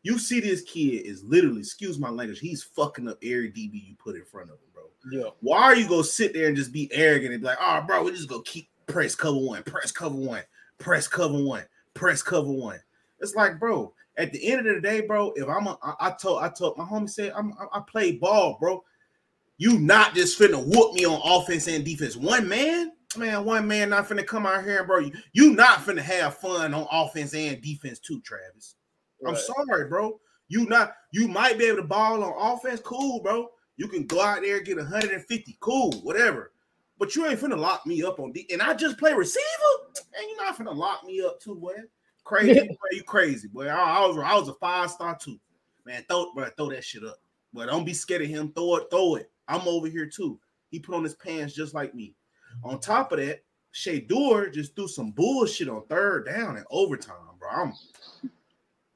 You 0.04 0.18
see 0.18 0.40
this 0.40 0.64
kid 0.64 1.06
is 1.06 1.24
literally, 1.24 1.60
excuse 1.60 2.00
my 2.00 2.10
language, 2.10 2.40
he's 2.40 2.64
fucking 2.64 3.08
up 3.08 3.18
every 3.24 3.52
DB 3.52 3.88
you 3.88 3.96
put 3.98 4.16
in 4.16 4.26
front 4.26 4.50
of 4.50 4.56
him, 4.56 4.70
bro. 4.74 4.84
yeah. 5.12 5.30
Why 5.42 5.62
are 5.62 5.76
you 5.76 5.88
gonna 5.88 6.04
sit 6.04 6.34
there 6.34 6.48
and 6.48 6.58
just 6.58 6.72
be 6.72 6.90
arrogant 6.92 7.34
and 7.34 7.42
be 7.42 7.48
like, 7.48 7.60
oh, 7.62 7.82
bro, 7.86 8.04
we 8.04 8.12
just 8.12 8.30
gonna 8.30 8.42
keep 8.44 8.70
press 8.88 9.16
cover 9.16 9.38
one, 9.38 9.64
press 9.64 9.92
cover 9.92 10.16
one, 10.16 10.44
press 10.80 11.08
cover 11.08 11.38
one, 11.38 11.64
press 11.94 12.24
cover 12.24 12.52
one. 12.52 12.80
It's 13.20 13.36
like, 13.36 13.60
bro, 13.60 13.94
at 14.18 14.32
the 14.32 14.52
end 14.52 14.68
of 14.68 14.76
the 14.76 14.82
day, 14.82 15.02
bro, 15.02 15.32
if 15.36 15.48
I'm 15.48 15.68
a, 15.68 15.78
I, 15.84 16.08
I 16.08 16.12
told, 16.12 16.44
I 16.44 16.50
told 16.50 16.78
my 16.78 16.84
homie 16.84 17.10
said, 17.10 17.34
I'm, 17.36 17.54
I, 17.54 17.78
I 17.78 17.82
play 17.82 18.14
ball, 18.14 18.58
bro. 18.60 18.84
You 19.58 19.78
not 19.78 20.16
just 20.16 20.40
finna 20.40 20.64
whoop 20.64 20.96
me 20.96 21.06
on 21.06 21.22
offense 21.24 21.68
and 21.68 21.86
defense. 21.86 22.18
One 22.18 22.48
man, 22.48 22.94
man, 23.16 23.46
one 23.46 23.68
man 23.68 23.92
not 23.92 24.10
finna 24.10 24.26
come 24.26 24.48
out 24.48 24.64
here, 24.64 24.84
bro. 24.84 25.00
You, 25.00 25.12
you 25.34 25.54
not 25.54 25.86
finna 25.86 26.00
have 26.00 26.38
fun 26.38 26.74
on 26.74 26.88
offense 26.92 27.36
and 27.36 27.62
defense 27.62 28.00
too, 28.00 28.22
Travis. 28.22 28.76
I'm 29.28 29.36
sorry, 29.36 29.88
bro. 29.88 30.20
You 30.48 30.66
not 30.66 30.94
you 31.12 31.28
might 31.28 31.58
be 31.58 31.66
able 31.66 31.78
to 31.78 31.84
ball 31.84 32.24
on 32.24 32.58
offense, 32.58 32.82
cool, 32.82 33.22
bro. 33.22 33.50
You 33.78 33.88
can 33.88 34.06
go 34.06 34.22
out 34.22 34.42
there 34.42 34.58
and 34.58 34.66
get 34.66 34.78
150, 34.78 35.58
cool, 35.60 35.92
whatever. 36.04 36.52
But 37.00 37.16
you 37.16 37.26
ain't 37.26 37.40
finna 37.40 37.58
lock 37.58 37.86
me 37.88 38.04
up 38.04 38.20
on 38.20 38.32
D. 38.32 38.48
And 38.52 38.62
I 38.62 38.74
just 38.74 38.98
play 39.00 39.14
receiver, 39.14 39.42
and 39.96 40.30
you 40.30 40.38
not 40.38 40.58
finna 40.58 40.76
lock 40.76 41.04
me 41.04 41.22
up 41.22 41.40
too, 41.40 41.56
boy. 41.56 41.74
Crazy, 42.24 42.68
boy, 42.68 42.76
you 42.92 43.04
crazy, 43.04 43.48
boy. 43.48 43.68
I, 43.68 43.76
I 43.76 44.06
was 44.06 44.18
I 44.18 44.36
was 44.36 44.50
a 44.50 44.54
five 44.56 44.92
star 44.92 45.18
too, 45.18 45.40
man. 45.86 46.04
Throw, 46.08 46.34
bro, 46.34 46.48
throw 46.58 46.70
that 46.70 46.84
shit 46.84 47.04
up. 47.04 47.18
But 47.54 47.68
don't 47.68 47.86
be 47.86 47.94
scared 47.94 48.22
of 48.22 48.28
him. 48.28 48.52
Throw 48.54 48.76
it, 48.76 48.88
throw 48.92 49.16
it. 49.16 49.32
I'm 49.48 49.68
over 49.68 49.88
here 49.88 50.06
too. 50.06 50.40
He 50.70 50.80
put 50.80 50.96
on 50.96 51.04
his 51.04 51.16
pants 51.16 51.54
just 51.54 51.74
like 51.74 51.96
me. 51.96 52.16
On 52.64 52.80
top 52.80 53.12
of 53.12 53.20
that, 53.20 53.44
Shedeur 53.74 54.54
just 54.54 54.76
threw 54.76 54.88
some 54.88 55.12
bullshit 55.12 55.70
on 55.70 55.86
third 55.88 56.26
down 56.26 56.58
and 56.58 56.66
overtime, 56.70 57.16
bro. 57.40 57.50
I'm, 57.50 57.74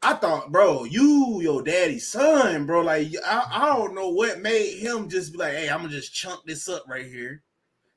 I 0.06 0.14
thought, 0.14 0.52
bro, 0.52 0.84
you 0.84 1.42
your 1.42 1.64
daddy's 1.64 2.08
son, 2.08 2.68
bro. 2.68 2.82
Like 2.82 3.08
I, 3.26 3.48
I 3.50 3.76
don't 3.76 3.96
know 3.96 4.10
what 4.10 4.40
made 4.40 4.78
him 4.78 5.10
just 5.10 5.32
be 5.32 5.40
like, 5.40 5.54
hey, 5.54 5.68
I'm 5.68 5.80
gonna 5.82 5.90
just 5.90 6.14
chunk 6.14 6.46
this 6.46 6.70
up 6.70 6.84
right 6.88 7.08
here. 7.08 7.42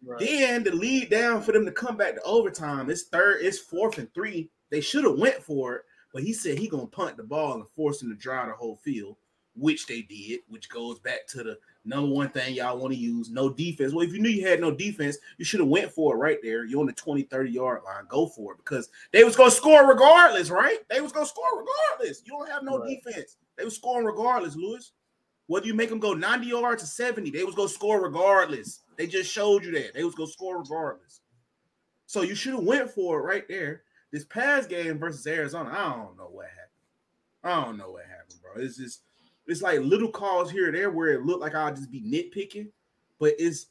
Right. 0.03 0.19
Then 0.19 0.65
the 0.65 0.73
lead 0.73 1.11
down 1.11 1.43
for 1.43 1.53
them 1.53 1.67
to 1.67 1.71
come 1.71 1.99
back 1.99 2.15
to 2.15 2.23
overtime. 2.23 2.89
It's 2.89 3.09
third, 3.09 3.43
it's 3.43 3.59
fourth 3.59 3.99
and 3.99 4.13
three. 4.15 4.49
They 4.71 4.81
should 4.81 5.05
have 5.05 5.19
went 5.19 5.43
for 5.43 5.77
it, 5.77 5.83
but 6.15 6.23
he 6.23 6.33
said 6.33 6.59
he 6.59 6.67
gonna 6.67 6.87
punt 6.87 7.19
the 7.19 7.25
ball 7.25 7.57
and 7.57 7.69
force 7.77 8.01
them 8.01 8.09
to 8.09 8.17
drive 8.17 8.49
the 8.49 8.55
whole 8.55 8.77
field, 8.77 9.19
which 9.55 9.87
they 9.87 10.01
did, 10.01 10.41
which 10.49 10.71
goes 10.71 10.99
back 11.01 11.27
to 11.29 11.43
the 11.43 11.59
number 11.89 12.15
one 12.15 12.29
thing 12.29 12.55
y'all 12.55 12.79
want 12.79 12.93
to 12.93 12.99
use 12.99 13.31
no 13.31 13.49
defense. 13.49 13.93
Well 13.93 14.07
if 14.07 14.13
you 14.13 14.21
knew 14.21 14.29
you 14.29 14.47
had 14.47 14.61
no 14.61 14.71
defense 14.71 15.17
you 15.39 15.45
should 15.45 15.61
have 15.61 15.69
went 15.69 15.91
for 15.91 16.15
it 16.15 16.19
right 16.19 16.39
there. 16.43 16.65
You're 16.65 16.81
on 16.81 16.87
the 16.87 16.93
20 16.93 17.23
30 17.23 17.51
yard 17.51 17.83
line. 17.85 18.05
Go 18.09 18.27
for 18.27 18.53
it 18.53 18.59
because 18.59 18.91
they 19.13 19.25
was 19.25 19.37
going 19.37 19.51
to 19.51 19.57
score 19.57 19.89
regardless 19.89 20.51
right? 20.51 20.79
They 20.91 21.01
was 21.01 21.13
going 21.13 21.27
to 21.27 21.31
score 21.31 21.45
regardless. 21.59 22.23
You 22.25 22.33
don't 22.33 22.51
have 22.51 22.63
no 22.63 22.79
right. 22.79 23.01
defense. 23.05 23.37
They 23.57 23.65
was 23.65 23.75
scoring 23.75 24.07
regardless 24.07 24.55
lewis. 24.55 24.93
Whether 25.47 25.67
you 25.67 25.75
make 25.75 25.89
them 25.89 25.99
go 25.99 26.13
90 26.13 26.47
yards 26.47 26.83
to 26.83 26.89
70 26.89 27.31
they 27.31 27.45
was 27.45 27.55
going 27.55 27.69
to 27.69 27.75
score 27.75 28.03
regardless. 28.03 28.81
They 28.97 29.07
just 29.07 29.33
showed 29.33 29.65
you 29.65 29.73
that. 29.73 29.95
They 29.95 30.05
was 30.05 30.15
going 30.15 30.29
to 30.29 30.33
score 30.33 30.59
regardless. 30.59 31.21
So 32.07 32.23
you 32.23 32.35
should 32.35 32.55
have 32.55 32.65
went 32.65 32.91
for 32.91 33.19
it 33.19 33.23
right 33.23 33.49
there. 33.49 33.83
This 34.13 34.25
past 34.25 34.71
game 34.71 34.99
versus 34.99 35.27
arizona 35.27 35.71
i 35.71 35.95
don't 35.95 36.17
know 36.17 36.29
what 36.31 36.47
happened. 36.47 36.65
I 37.45 37.65
don't 37.65 37.77
know 37.77 37.93
what 37.93 38.05
happened 38.05 38.19
bro. 38.43 38.63
It's 38.63 38.77
just 38.77 39.03
it's 39.49 39.63
like 39.63 39.81
little 39.81 40.11
calls 40.11 40.51
here 40.51 40.69
or 40.69 40.73
there 40.73 40.91
where 40.91 41.09
it 41.09 41.25
looked 41.25 41.41
like 41.41 41.55
I'll 41.55 41.75
just 41.75 41.91
be 41.91 42.03
nitpicking, 42.03 42.69
but 43.19 43.35
it's 43.39 43.67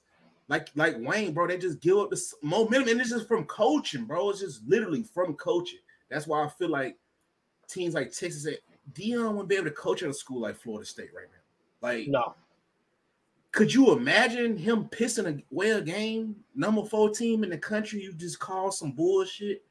like 0.47 0.69
like 0.75 0.95
Wayne, 0.99 1.34
bro. 1.34 1.47
They 1.47 1.57
just 1.57 1.80
give 1.80 1.97
up 1.97 2.09
the 2.09 2.21
momentum, 2.41 2.89
and 2.89 3.01
it's 3.01 3.11
just 3.11 3.28
from 3.28 3.45
coaching, 3.45 4.05
bro. 4.05 4.30
It's 4.32 4.39
just 4.39 4.67
literally 4.67 5.03
from 5.03 5.36
coaching. 5.36 5.80
That's 6.09 6.25
why 6.25 6.43
I 6.43 6.49
feel 6.49 6.69
like 6.69 6.97
teams 7.67 7.93
like 7.93 8.11
Texas, 8.11 8.45
and 8.45 8.57
Deion 8.93 9.32
wouldn't 9.32 9.49
be 9.49 9.55
able 9.55 9.65
to 9.65 9.71
coach 9.71 10.03
at 10.03 10.09
a 10.09 10.13
school 10.13 10.41
like 10.41 10.55
Florida 10.55 10.86
State 10.86 11.09
right 11.15 11.28
now. 11.32 11.88
Like, 11.88 12.07
no. 12.07 12.36
Could 13.51 13.73
you 13.73 13.91
imagine 13.91 14.57
him 14.57 14.86
pissing 14.86 15.43
away 15.51 15.71
a 15.71 15.82
game, 15.82 16.36
number 16.53 16.84
four 16.84 17.09
team 17.09 17.43
in 17.43 17.49
the 17.49 17.57
country? 17.57 18.01
You 18.01 18.13
just 18.13 18.39
call 18.39 18.71
some 18.71 18.91
bullshit, 18.91 19.63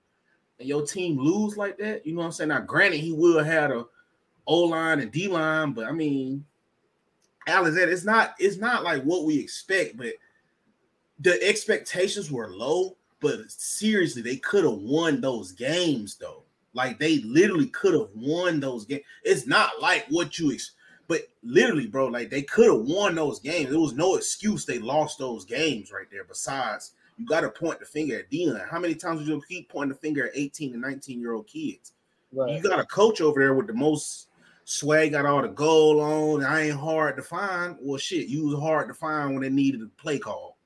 and 0.59 0.69
your 0.69 0.85
team 0.85 1.19
lose 1.19 1.57
like 1.57 1.79
that. 1.79 2.07
You 2.07 2.15
know 2.15 2.21
what 2.21 2.27
I'm 2.27 2.33
saying? 2.33 2.49
Now, 2.49 2.61
granted, 2.61 3.01
he 3.01 3.13
will 3.13 3.43
have 3.43 3.71
a 3.71 3.87
O 4.47 4.61
line 4.65 5.01
and 5.01 5.11
D 5.11 5.29
line, 5.29 5.73
but 5.73 5.87
I 5.87 5.93
mean, 5.93 6.45
Alexander, 7.47 7.93
it's 7.93 8.05
not 8.05 8.35
it's 8.39 8.57
not 8.57 8.85
like 8.85 9.03
what 9.03 9.25
we 9.25 9.39
expect, 9.39 9.97
but 9.97 10.15
the 11.21 11.43
expectations 11.43 12.31
were 12.31 12.49
low. 12.49 12.97
But 13.21 13.51
seriously, 13.51 14.23
they 14.23 14.37
could 14.37 14.65
have 14.65 14.75
won 14.75 15.21
those 15.21 15.53
games 15.53 16.17
though. 16.17 16.43
Like 16.75 16.99
they 16.99 17.19
literally 17.21 17.69
could 17.69 17.95
have 17.95 18.11
won 18.15 18.61
those 18.61 18.85
games. 18.85 19.03
It's 19.25 19.47
not 19.47 19.81
like 19.81 20.07
what 20.11 20.39
you 20.39 20.51
expect, 20.51 20.77
but 21.09 21.23
literally, 21.43 21.87
bro, 21.87 22.07
like 22.07 22.31
they 22.31 22.43
could 22.43 22.67
have 22.67 22.83
won 22.83 23.15
those 23.15 23.41
games. 23.41 23.71
There 23.71 23.81
was 23.81 23.95
no 23.95 24.17
excuse 24.17 24.65
they 24.65 24.79
lost 24.79 25.19
those 25.19 25.45
games 25.45 25.91
right 25.91 26.07
there. 26.11 26.25
Besides, 26.25 26.93
you 27.17 27.25
got 27.27 27.41
to 27.41 27.49
point 27.49 27.81
the 27.81 27.87
finger 27.87 28.19
at 28.19 28.31
Deion. 28.31 28.69
How 28.69 28.79
many 28.79 28.95
times 28.95 29.21
would 29.21 29.29
you 29.29 29.43
keep 29.49 29.71
pointing 29.71 29.95
the 29.95 29.99
finger 29.99 30.27
at 30.27 30.37
18 30.37 30.75
and 30.75 30.83
19 30.83 31.19
year 31.19 31.33
old 31.33 31.47
kids? 31.47 31.93
Right. 32.33 32.57
You 32.57 32.63
got 32.63 32.79
a 32.79 32.85
coach 32.85 33.21
over 33.21 33.41
there 33.41 33.55
with 33.55 33.69
the 33.69 33.73
most 33.73 34.29
Swag 34.69 35.13
got 35.13 35.25
all 35.27 35.43
the 35.43 35.49
gold 35.49 36.03
on. 36.03 36.45
I 36.45 36.67
ain't 36.67 36.77
hard 36.77 37.17
to 37.17 37.23
find. 37.23 37.77
Well, 37.81 37.99
shit, 37.99 38.27
you 38.27 38.49
was 38.49 38.59
hard 38.59 38.89
to 38.89 38.95
find 38.95 39.33
when 39.33 39.43
they 39.43 39.49
needed 39.49 39.81
a 39.81 39.87
play 40.03 40.19
call. 40.19 40.59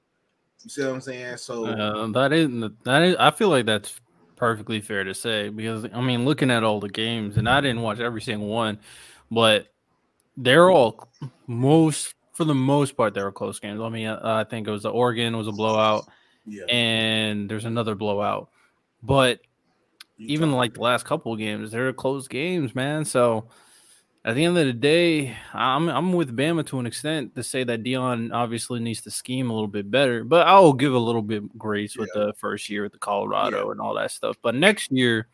You 0.65 0.71
see 0.71 0.83
what 0.83 0.95
I'm 0.95 1.01
saying? 1.03 1.37
So 1.37 1.67
uh, 1.67 2.07
that 2.09 2.33
isn't 2.33 2.85
that 2.85 3.03
is. 3.03 3.17
I 3.19 3.31
feel 3.31 3.51
like 3.51 3.67
that's 3.67 4.01
perfectly 4.37 4.81
fair 4.81 5.05
to 5.05 5.15
say 5.15 5.51
because 5.51 5.85
I 5.93 6.01
mean, 6.01 6.25
looking 6.25 6.51
at 6.51 6.65
all 6.65 6.81
the 6.81 6.89
games, 6.89 7.37
and 7.37 7.47
I 7.47 7.61
didn't 7.61 7.83
watch 7.83 8.01
every 8.01 8.23
single 8.23 8.49
one, 8.49 8.79
but 9.31 9.67
they're 10.35 10.71
all 10.71 11.07
most 11.47 12.15
for 12.33 12.45
the 12.45 12.55
most 12.55 12.97
part 12.97 13.13
they 13.13 13.23
were 13.23 13.31
close 13.31 13.61
games. 13.61 13.83
I 13.83 13.91
mean, 13.91 14.07
uh, 14.07 14.21
I 14.23 14.45
think 14.45 14.67
it 14.67 14.71
was 14.71 14.85
the 14.85 14.91
Oregon 14.91 15.37
was 15.37 15.47
a 15.47 15.53
blowout, 15.53 16.09
yeah. 16.47 16.65
and 16.71 17.51
there's 17.51 17.67
another 17.67 17.95
blowout, 17.95 18.49
but 19.03 19.41
even 20.17 20.53
like 20.53 20.73
the 20.73 20.81
last 20.81 21.05
couple 21.05 21.35
of 21.35 21.39
games, 21.39 21.71
they're 21.71 21.93
close 21.93 22.29
games, 22.29 22.75
man. 22.75 23.05
So 23.05 23.49
at 24.25 24.35
the 24.35 24.45
end 24.45 24.59
of 24.59 24.67
the 24.67 24.73
day, 24.73 25.35
I'm 25.55 25.89
I'm 25.89 26.13
with 26.13 26.37
Bama 26.37 26.67
to 26.67 26.79
an 26.79 26.87
extent 26.87 27.35
to 27.37 27.43
say 27.43 27.65
that 27.65 27.83
Deion 27.83 28.31
obviously 28.35 28.79
needs 28.79 29.01
to 29.03 29.11
scheme 29.11 29.49
a 29.49 29.53
little 29.53 29.69
bit 29.69 29.91
better, 29.91 30.25
but 30.25 30.47
I'll 30.47 30.75
give 30.75 30.93
a 30.93 30.99
little 30.99 31.23
bit 31.23 31.57
grace 31.59 31.97
with 31.97 32.11
yeah. 32.15 32.27
the 32.27 32.33
first 32.35 32.69
year 32.69 32.83
with 32.83 32.93
the 32.93 32.99
Colorado 32.99 33.67
yeah. 33.67 33.73
and 33.73 33.81
all 33.81 33.95
that 33.95 34.11
stuff. 34.11 34.37
But 34.43 34.55
next 34.55 34.93
year, 34.93 35.27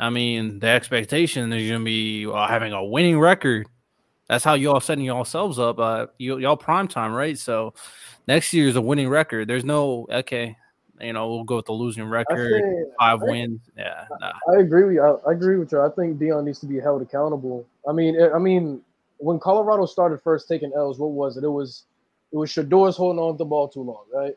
I 0.00 0.10
mean, 0.10 0.58
the 0.58 0.66
expectation 0.66 1.52
is 1.52 1.68
going 1.68 1.80
to 1.80 1.84
be 1.84 2.26
uh, 2.26 2.48
having 2.48 2.72
a 2.72 2.84
winning 2.84 3.20
record. 3.20 3.68
That's 4.28 4.42
how 4.42 4.54
y'all 4.54 4.80
setting 4.80 5.04
yourselves 5.04 5.60
up. 5.60 5.78
Uh, 5.78 6.06
you, 6.18 6.38
y'all 6.38 6.56
prime 6.56 6.88
time, 6.88 7.12
right? 7.12 7.38
So 7.38 7.74
next 8.26 8.52
year 8.52 8.66
is 8.66 8.74
a 8.74 8.80
winning 8.80 9.08
record. 9.08 9.46
There's 9.46 9.64
no 9.64 10.08
okay. 10.10 10.56
You 11.00 11.12
know, 11.12 11.28
we'll 11.28 11.44
go 11.44 11.56
with 11.56 11.66
the 11.66 11.72
losing 11.72 12.04
record, 12.04 12.62
five 12.98 13.22
I, 13.22 13.24
wins. 13.24 13.60
Yeah, 13.76 14.06
nah. 14.18 14.32
I 14.50 14.60
agree 14.60 14.84
with 14.84 14.94
you. 14.94 15.02
I, 15.02 15.28
I, 15.28 15.32
agree 15.32 15.58
with 15.58 15.70
you. 15.70 15.82
I 15.82 15.90
think 15.90 16.18
Deion 16.18 16.44
needs 16.44 16.58
to 16.60 16.66
be 16.66 16.80
held 16.80 17.02
accountable. 17.02 17.66
I 17.88 17.92
mean, 17.92 18.20
I 18.34 18.38
mean, 18.38 18.82
when 19.18 19.38
Colorado 19.38 19.86
started 19.86 20.20
first 20.20 20.48
taking 20.48 20.72
L's, 20.74 20.98
what 20.98 21.12
was 21.12 21.36
it? 21.36 21.44
It 21.44 21.48
was, 21.48 21.84
it 22.32 22.36
was 22.36 22.50
Shedeur's 22.50 22.96
holding 22.96 23.20
on 23.20 23.34
to 23.34 23.38
the 23.38 23.44
ball 23.44 23.68
too 23.68 23.82
long, 23.82 24.04
right? 24.12 24.34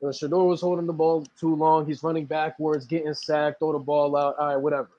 It 0.00 0.06
was 0.06 0.20
Shedeur 0.20 0.46
was 0.46 0.60
holding 0.60 0.86
the 0.86 0.92
ball 0.92 1.26
too 1.38 1.56
long. 1.56 1.84
He's 1.84 2.02
running 2.02 2.24
backwards, 2.24 2.86
getting 2.86 3.12
sacked, 3.14 3.58
throw 3.58 3.72
the 3.72 3.78
ball 3.80 4.16
out. 4.16 4.36
All 4.38 4.46
right, 4.46 4.56
whatever. 4.56 4.90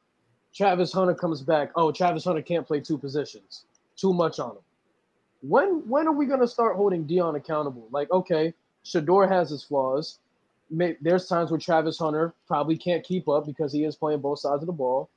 Travis 0.54 0.92
Hunter 0.92 1.14
comes 1.14 1.42
back. 1.42 1.72
Oh, 1.76 1.92
Travis 1.92 2.26
Hunter 2.26 2.42
can't 2.42 2.68
play 2.68 2.82
two 2.82 2.98
positions. 2.98 3.66
Too 3.96 4.14
much 4.14 4.40
on 4.40 4.52
him. 4.52 4.64
When 5.42 5.88
when 5.88 6.06
are 6.08 6.12
we 6.12 6.26
gonna 6.26 6.48
start 6.48 6.76
holding 6.76 7.06
Deion 7.06 7.38
accountable? 7.38 7.88
Like, 7.92 8.12
okay, 8.12 8.54
Shedeur 8.84 9.30
has 9.30 9.52
his 9.52 9.64
flaws 9.64 10.20
there's 10.70 11.28
times 11.28 11.52
where 11.52 11.60
Travis 11.60 11.98
Hunter 11.98 12.34
probably 12.48 12.78
can't 12.78 13.04
keep 13.04 13.28
up 13.28 13.46
because 13.46 13.74
he 13.74 13.84
is 13.86 13.96
playing 13.96 14.22
both 14.22 14.40
sides 14.40 14.62
of 14.62 14.68
the 14.68 14.74
ball. 14.74 15.10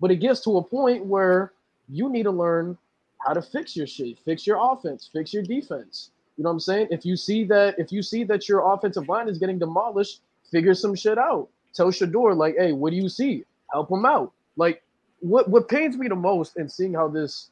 But 0.00 0.10
it 0.10 0.16
gets 0.16 0.40
to 0.44 0.58
a 0.58 0.62
point 0.62 1.04
where 1.04 1.52
you 1.88 2.08
need 2.08 2.24
to 2.24 2.30
learn 2.30 2.76
how 3.18 3.32
to 3.32 3.42
fix 3.42 3.76
your 3.76 3.86
shit, 3.86 4.18
fix 4.24 4.46
your 4.46 4.58
offense, 4.60 5.08
fix 5.12 5.32
your 5.32 5.42
defense. 5.42 6.10
You 6.36 6.44
know 6.44 6.50
what 6.50 6.54
I'm 6.54 6.60
saying? 6.60 6.88
If 6.90 7.04
you 7.04 7.16
see 7.16 7.44
that, 7.44 7.78
if 7.78 7.92
you 7.92 8.02
see 8.02 8.24
that 8.24 8.48
your 8.48 8.72
offensive 8.72 9.08
line 9.08 9.28
is 9.28 9.38
getting 9.38 9.58
demolished, 9.58 10.20
figure 10.50 10.74
some 10.74 10.94
shit 10.94 11.18
out. 11.18 11.48
Tell 11.72 11.88
Shedeur 11.88 12.36
like, 12.36 12.56
hey, 12.58 12.72
what 12.72 12.90
do 12.90 12.96
you 12.96 13.08
see? 13.08 13.44
Help 13.72 13.90
him 13.90 14.04
out. 14.04 14.32
Like, 14.56 14.82
what 15.20 15.48
what 15.48 15.68
pains 15.68 15.96
me 15.96 16.08
the 16.08 16.14
most 16.14 16.56
in 16.56 16.68
seeing 16.68 16.94
how 16.94 17.08
this 17.08 17.50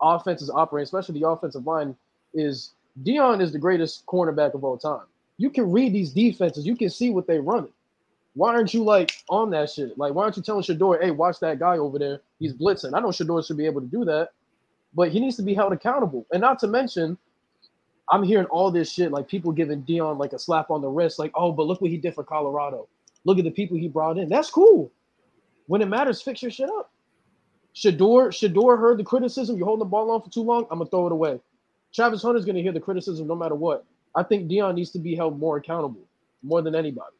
offense 0.00 0.42
is 0.42 0.50
operating, 0.50 0.84
especially 0.84 1.20
the 1.20 1.28
offensive 1.28 1.66
line, 1.66 1.94
is 2.34 2.72
Deion 3.02 3.42
is 3.42 3.52
the 3.52 3.58
greatest 3.58 4.06
cornerback 4.06 4.54
of 4.54 4.64
all 4.64 4.78
time 4.78 5.06
you 5.38 5.50
can 5.50 5.70
read 5.70 5.92
these 5.92 6.12
defenses. 6.12 6.66
You 6.66 6.76
can 6.76 6.90
see 6.90 7.10
what 7.10 7.26
they're 7.26 7.42
running. 7.42 7.72
Why 8.36 8.54
aren't 8.54 8.74
you 8.74 8.84
like 8.84 9.12
on 9.30 9.48
that 9.50 9.70
shit? 9.70 9.96
Like, 9.96 10.12
why 10.12 10.24
aren't 10.24 10.36
you 10.36 10.42
telling 10.42 10.62
Shedeur, 10.62 11.02
hey, 11.02 11.10
watch 11.10 11.40
that 11.40 11.58
guy 11.58 11.78
over 11.78 11.98
there? 11.98 12.20
He's 12.38 12.52
blitzing. 12.52 12.92
I 12.92 13.00
know 13.00 13.08
Shedeur 13.08 13.44
should 13.44 13.56
be 13.56 13.64
able 13.64 13.80
to 13.80 13.86
do 13.86 14.04
that, 14.04 14.28
but 14.94 15.10
he 15.10 15.20
needs 15.20 15.36
to 15.36 15.42
be 15.42 15.54
held 15.54 15.72
accountable. 15.72 16.26
And 16.30 16.42
not 16.42 16.58
to 16.58 16.66
mention, 16.66 17.16
I'm 18.10 18.22
hearing 18.22 18.44
all 18.48 18.70
this 18.70 18.92
shit, 18.92 19.10
like 19.10 19.26
people 19.26 19.52
giving 19.52 19.82
Deion 19.84 20.18
like 20.18 20.34
a 20.34 20.38
slap 20.38 20.70
on 20.70 20.82
the 20.82 20.88
wrist, 20.88 21.18
like, 21.18 21.32
oh, 21.34 21.50
but 21.50 21.66
look 21.66 21.80
what 21.80 21.90
he 21.90 21.96
did 21.96 22.14
for 22.14 22.24
Colorado. 22.24 22.88
Look 23.24 23.38
at 23.38 23.44
the 23.44 23.50
people 23.50 23.78
he 23.78 23.88
brought 23.88 24.18
in. 24.18 24.28
That's 24.28 24.50
cool. 24.50 24.92
When 25.66 25.80
it 25.80 25.86
matters, 25.86 26.20
fix 26.20 26.42
your 26.42 26.50
shit 26.50 26.68
up. 26.68 26.92
Shedeur, 27.74 28.28
Shedeur 28.28 28.78
heard 28.78 28.98
the 28.98 29.04
criticism. 29.04 29.56
You're 29.56 29.66
holding 29.66 29.80
the 29.80 29.90
ball 29.90 30.10
on 30.10 30.20
for 30.20 30.28
too 30.30 30.42
long. 30.42 30.66
I'm 30.70 30.78
gonna 30.78 30.90
throw 30.90 31.06
it 31.06 31.12
away. 31.12 31.40
Travis 31.94 32.22
Hunter's 32.22 32.44
gonna 32.44 32.60
hear 32.60 32.72
the 32.72 32.80
criticism 32.80 33.26
no 33.26 33.34
matter 33.34 33.54
what. 33.54 33.86
I 34.14 34.22
think 34.22 34.50
Deion 34.50 34.74
needs 34.74 34.90
to 34.90 34.98
be 34.98 35.14
held 35.14 35.38
more 35.38 35.56
accountable, 35.56 36.02
more 36.42 36.60
than 36.60 36.74
anybody. 36.74 37.16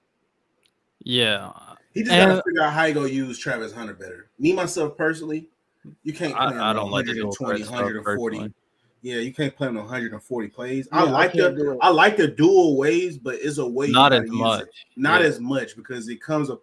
Yeah, 1.03 1.53
he 1.95 2.03
just 2.03 2.11
got 2.15 2.27
to 2.27 2.43
figure 2.43 2.63
out 2.63 2.73
how 2.73 2.87
he 2.87 2.93
gonna 2.93 3.09
use 3.09 3.39
Travis 3.39 3.73
Hunter 3.73 3.95
better. 3.95 4.29
Me 4.39 4.53
myself 4.53 4.97
personally, 4.97 5.49
you 6.03 6.13
can't 6.13 6.35
play 6.35 6.47
I, 6.47 6.71
I 6.71 6.73
don't 6.73 6.91
like 6.91 7.07
the 7.07 7.23
140. 7.23 8.53
Yeah, 9.03 9.19
you 9.19 9.33
can't 9.33 9.55
play 9.55 9.69
him 9.69 9.77
140 9.77 10.49
plays. 10.49 10.89
Yeah, 10.93 10.99
I 10.99 11.03
like 11.05 11.31
I 11.37 11.51
the 11.51 11.79
I 11.81 11.91
like 11.91 12.17
the 12.17 12.27
dual 12.27 12.77
ways, 12.77 13.19
but 13.19 13.37
it's 13.37 13.59
a 13.59 13.67
way 13.67 13.89
not 13.89 14.13
as 14.13 14.29
much. 14.29 14.63
It. 14.63 14.69
Not 14.97 15.21
yeah. 15.21 15.29
as 15.29 15.41
much 15.41 15.77
because 15.77 16.09
it 16.09 16.21
comes 16.21 16.51
up. 16.51 16.63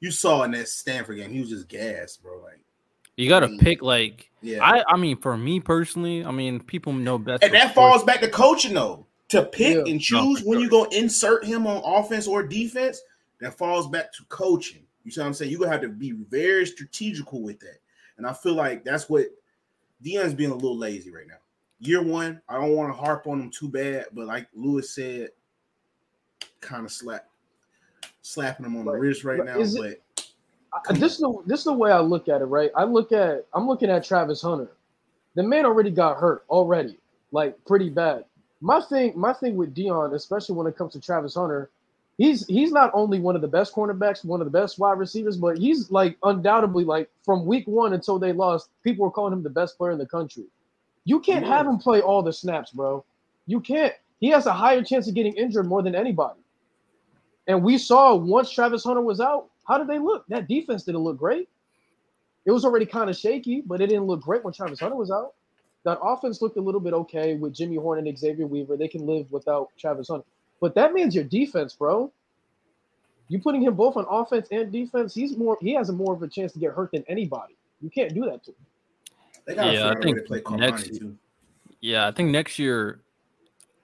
You 0.00 0.10
saw 0.10 0.42
in 0.44 0.52
that 0.52 0.68
Stanford 0.68 1.18
game, 1.18 1.30
he 1.30 1.40
was 1.40 1.50
just 1.50 1.68
gassed, 1.68 2.22
bro. 2.22 2.40
Like 2.42 2.60
you 3.16 3.28
got 3.28 3.40
to 3.40 3.58
pick 3.58 3.82
like 3.82 4.30
yeah. 4.40 4.64
I 4.64 4.82
I 4.88 4.96
mean 4.96 5.18
for 5.18 5.36
me 5.36 5.60
personally, 5.60 6.24
I 6.24 6.30
mean 6.30 6.60
people 6.60 6.92
know 6.92 7.18
best. 7.18 7.42
And 7.42 7.52
that 7.52 7.74
falls 7.74 8.04
back 8.04 8.20
to 8.20 8.28
coaching 8.28 8.74
though 8.74 9.06
to 9.28 9.42
pick 9.44 9.76
Yeah. 9.76 9.92
and 9.92 10.00
choose 10.00 10.40
for 10.40 10.48
when 10.48 10.56
sure. 10.56 10.62
you 10.62 10.70
go 10.70 10.84
insert 10.84 11.44
him 11.44 11.66
on 11.66 11.82
offense 11.84 12.26
or 12.26 12.42
defense, 12.42 13.02
that 13.42 13.58
falls 13.58 13.88
back 13.88 14.12
to 14.14 14.24
coaching. 14.28 14.82
You 15.04 15.10
see 15.10 15.20
what 15.20 15.26
I'm 15.26 15.34
saying? 15.34 15.50
You're 15.50 15.60
gonna 15.60 15.72
have 15.72 15.80
to 15.82 15.88
be 15.88 16.12
very 16.12 16.64
strategical 16.66 17.42
with 17.42 17.58
that. 17.60 17.78
And 18.16 18.26
I 18.26 18.32
feel 18.32 18.54
like 18.54 18.84
that's 18.84 19.08
what 19.08 19.26
Deion's 20.04 20.34
being 20.34 20.50
a 20.50 20.54
little 20.54 20.76
lazy 20.78 21.10
right 21.10 21.26
now. 21.26 21.34
Year 21.80 22.02
one, 22.02 22.40
I 22.48 22.54
don't 22.54 22.76
want 22.76 22.92
to 22.92 22.96
harp 22.98 23.26
on 23.26 23.40
him 23.40 23.50
too 23.50 23.68
bad, 23.68 24.06
but 24.12 24.26
like 24.26 24.46
Lewis 24.54 24.94
said, 24.94 25.30
kind 26.60 26.84
of 26.84 26.92
slap 26.92 27.28
slapping 28.22 28.64
him 28.66 28.76
on 28.76 28.84
the 28.84 28.92
wrist 28.92 29.24
right 29.24 29.38
But 29.38 29.46
now. 29.46 29.58
is 29.58 29.74
it- 29.74 30.02
But 30.14 30.26
I, 30.88 30.92
this 30.94 31.14
is 31.14 31.18
the 31.18 31.42
this 31.44 31.58
is 31.60 31.64
the 31.64 31.72
way 31.72 31.90
I 31.90 32.00
look 32.00 32.28
at 32.28 32.40
it, 32.40 32.46
right? 32.46 32.70
I 32.76 32.84
look 32.84 33.12
at 33.12 33.46
I'm 33.52 33.66
looking 33.66 33.90
at 33.90 34.04
Travis 34.04 34.40
Hunter. 34.40 34.70
The 35.34 35.42
man 35.42 35.66
already 35.66 35.90
got 35.90 36.18
hurt 36.18 36.44
already, 36.48 36.98
like 37.32 37.62
pretty 37.66 37.90
bad. 37.90 38.24
My 38.60 38.80
thing, 38.80 39.12
my 39.16 39.32
thing 39.32 39.56
with 39.56 39.74
Deion, 39.74 40.14
especially 40.14 40.54
when 40.54 40.66
it 40.68 40.76
comes 40.76 40.92
to 40.92 41.00
Travis 41.00 41.34
Hunter, 41.34 41.68
he's 42.18 42.46
he's 42.46 42.72
not 42.72 42.90
only 42.94 43.18
one 43.18 43.36
of 43.36 43.42
the 43.42 43.48
best 43.48 43.74
cornerbacks, 43.74 44.24
one 44.24 44.40
of 44.40 44.50
the 44.50 44.58
best 44.58 44.78
wide 44.78 44.98
receivers, 44.98 45.36
but 45.36 45.58
he's 45.58 45.90
like 45.90 46.16
undoubtedly 46.22 46.84
like 46.84 47.10
from 47.24 47.46
week 47.46 47.66
one 47.66 47.92
until 47.92 48.18
they 48.18 48.32
lost, 48.32 48.70
people 48.82 49.04
were 49.04 49.10
calling 49.10 49.32
him 49.32 49.42
the 49.42 49.50
best 49.50 49.76
player 49.76 49.92
in 49.92 49.98
the 49.98 50.06
country. 50.06 50.44
You 51.04 51.20
can't 51.20 51.46
have 51.46 51.66
him 51.66 51.78
play 51.78 52.00
all 52.00 52.22
the 52.22 52.32
snaps, 52.32 52.70
bro. 52.70 53.04
You 53.46 53.60
can't. 53.60 53.92
He 54.20 54.28
has 54.28 54.46
a 54.46 54.52
higher 54.52 54.84
chance 54.84 55.08
of 55.08 55.14
getting 55.14 55.34
injured 55.34 55.66
more 55.66 55.82
than 55.82 55.96
anybody. 55.96 56.38
And 57.48 57.64
we 57.64 57.76
saw 57.76 58.14
once 58.14 58.50
Travis 58.50 58.84
Hunter 58.84 59.02
was 59.02 59.20
out, 59.20 59.48
how 59.66 59.78
did 59.78 59.88
they 59.88 59.98
look? 59.98 60.24
That 60.28 60.46
defense 60.46 60.84
didn't 60.84 61.00
look 61.00 61.18
great. 61.18 61.48
It 62.44 62.52
was 62.52 62.64
already 62.64 62.86
kind 62.86 63.10
of 63.10 63.16
shaky, 63.16 63.62
but 63.62 63.80
it 63.80 63.88
didn't 63.88 64.06
look 64.06 64.20
great 64.20 64.44
when 64.44 64.52
Travis 64.52 64.78
Hunter 64.78 64.96
was 64.96 65.10
out. 65.10 65.34
That 65.84 65.98
offense 66.00 66.40
looked 66.40 66.56
a 66.56 66.60
little 66.60 66.80
bit 66.80 66.92
okay 66.92 67.34
with 67.34 67.52
Jimmy 67.52 67.76
Horn 67.76 68.06
and 68.06 68.18
Xavier 68.18 68.46
Weaver. 68.46 68.76
They 68.76 68.88
can 68.88 69.06
live 69.06 69.30
without 69.32 69.70
Travis 69.76 70.08
Hunter. 70.08 70.26
But 70.62 70.76
that 70.76 70.92
means 70.94 71.12
your 71.12 71.24
defense, 71.24 71.74
bro. 71.74 72.12
You 73.26 73.40
putting 73.40 73.62
him 73.62 73.74
both 73.74 73.96
on 73.96 74.06
offense 74.08 74.46
and 74.52 74.70
defense, 74.70 75.12
he's 75.12 75.36
more 75.36 75.58
he 75.60 75.74
has 75.74 75.88
a 75.88 75.92
more 75.92 76.14
of 76.14 76.22
a 76.22 76.28
chance 76.28 76.52
to 76.52 76.60
get 76.60 76.72
hurt 76.72 76.92
than 76.92 77.04
anybody. 77.08 77.56
You 77.80 77.90
can't 77.90 78.14
do 78.14 78.24
that 78.26 78.44
to 78.44 78.50
him. 78.52 78.56
they 79.44 79.54
gotta 79.56 79.72
Yeah, 79.72 79.90
I 79.90 79.94
figure 79.96 79.98
out 79.98 80.04
a 80.04 80.08
way 80.08 80.14
to 80.14 80.20
think 80.28 80.44
play 80.46 80.56
next- 80.56 80.98
too. 80.98 81.18
Yeah, 81.80 82.06
I 82.06 82.12
think 82.12 82.30
next 82.30 82.60
year 82.60 83.00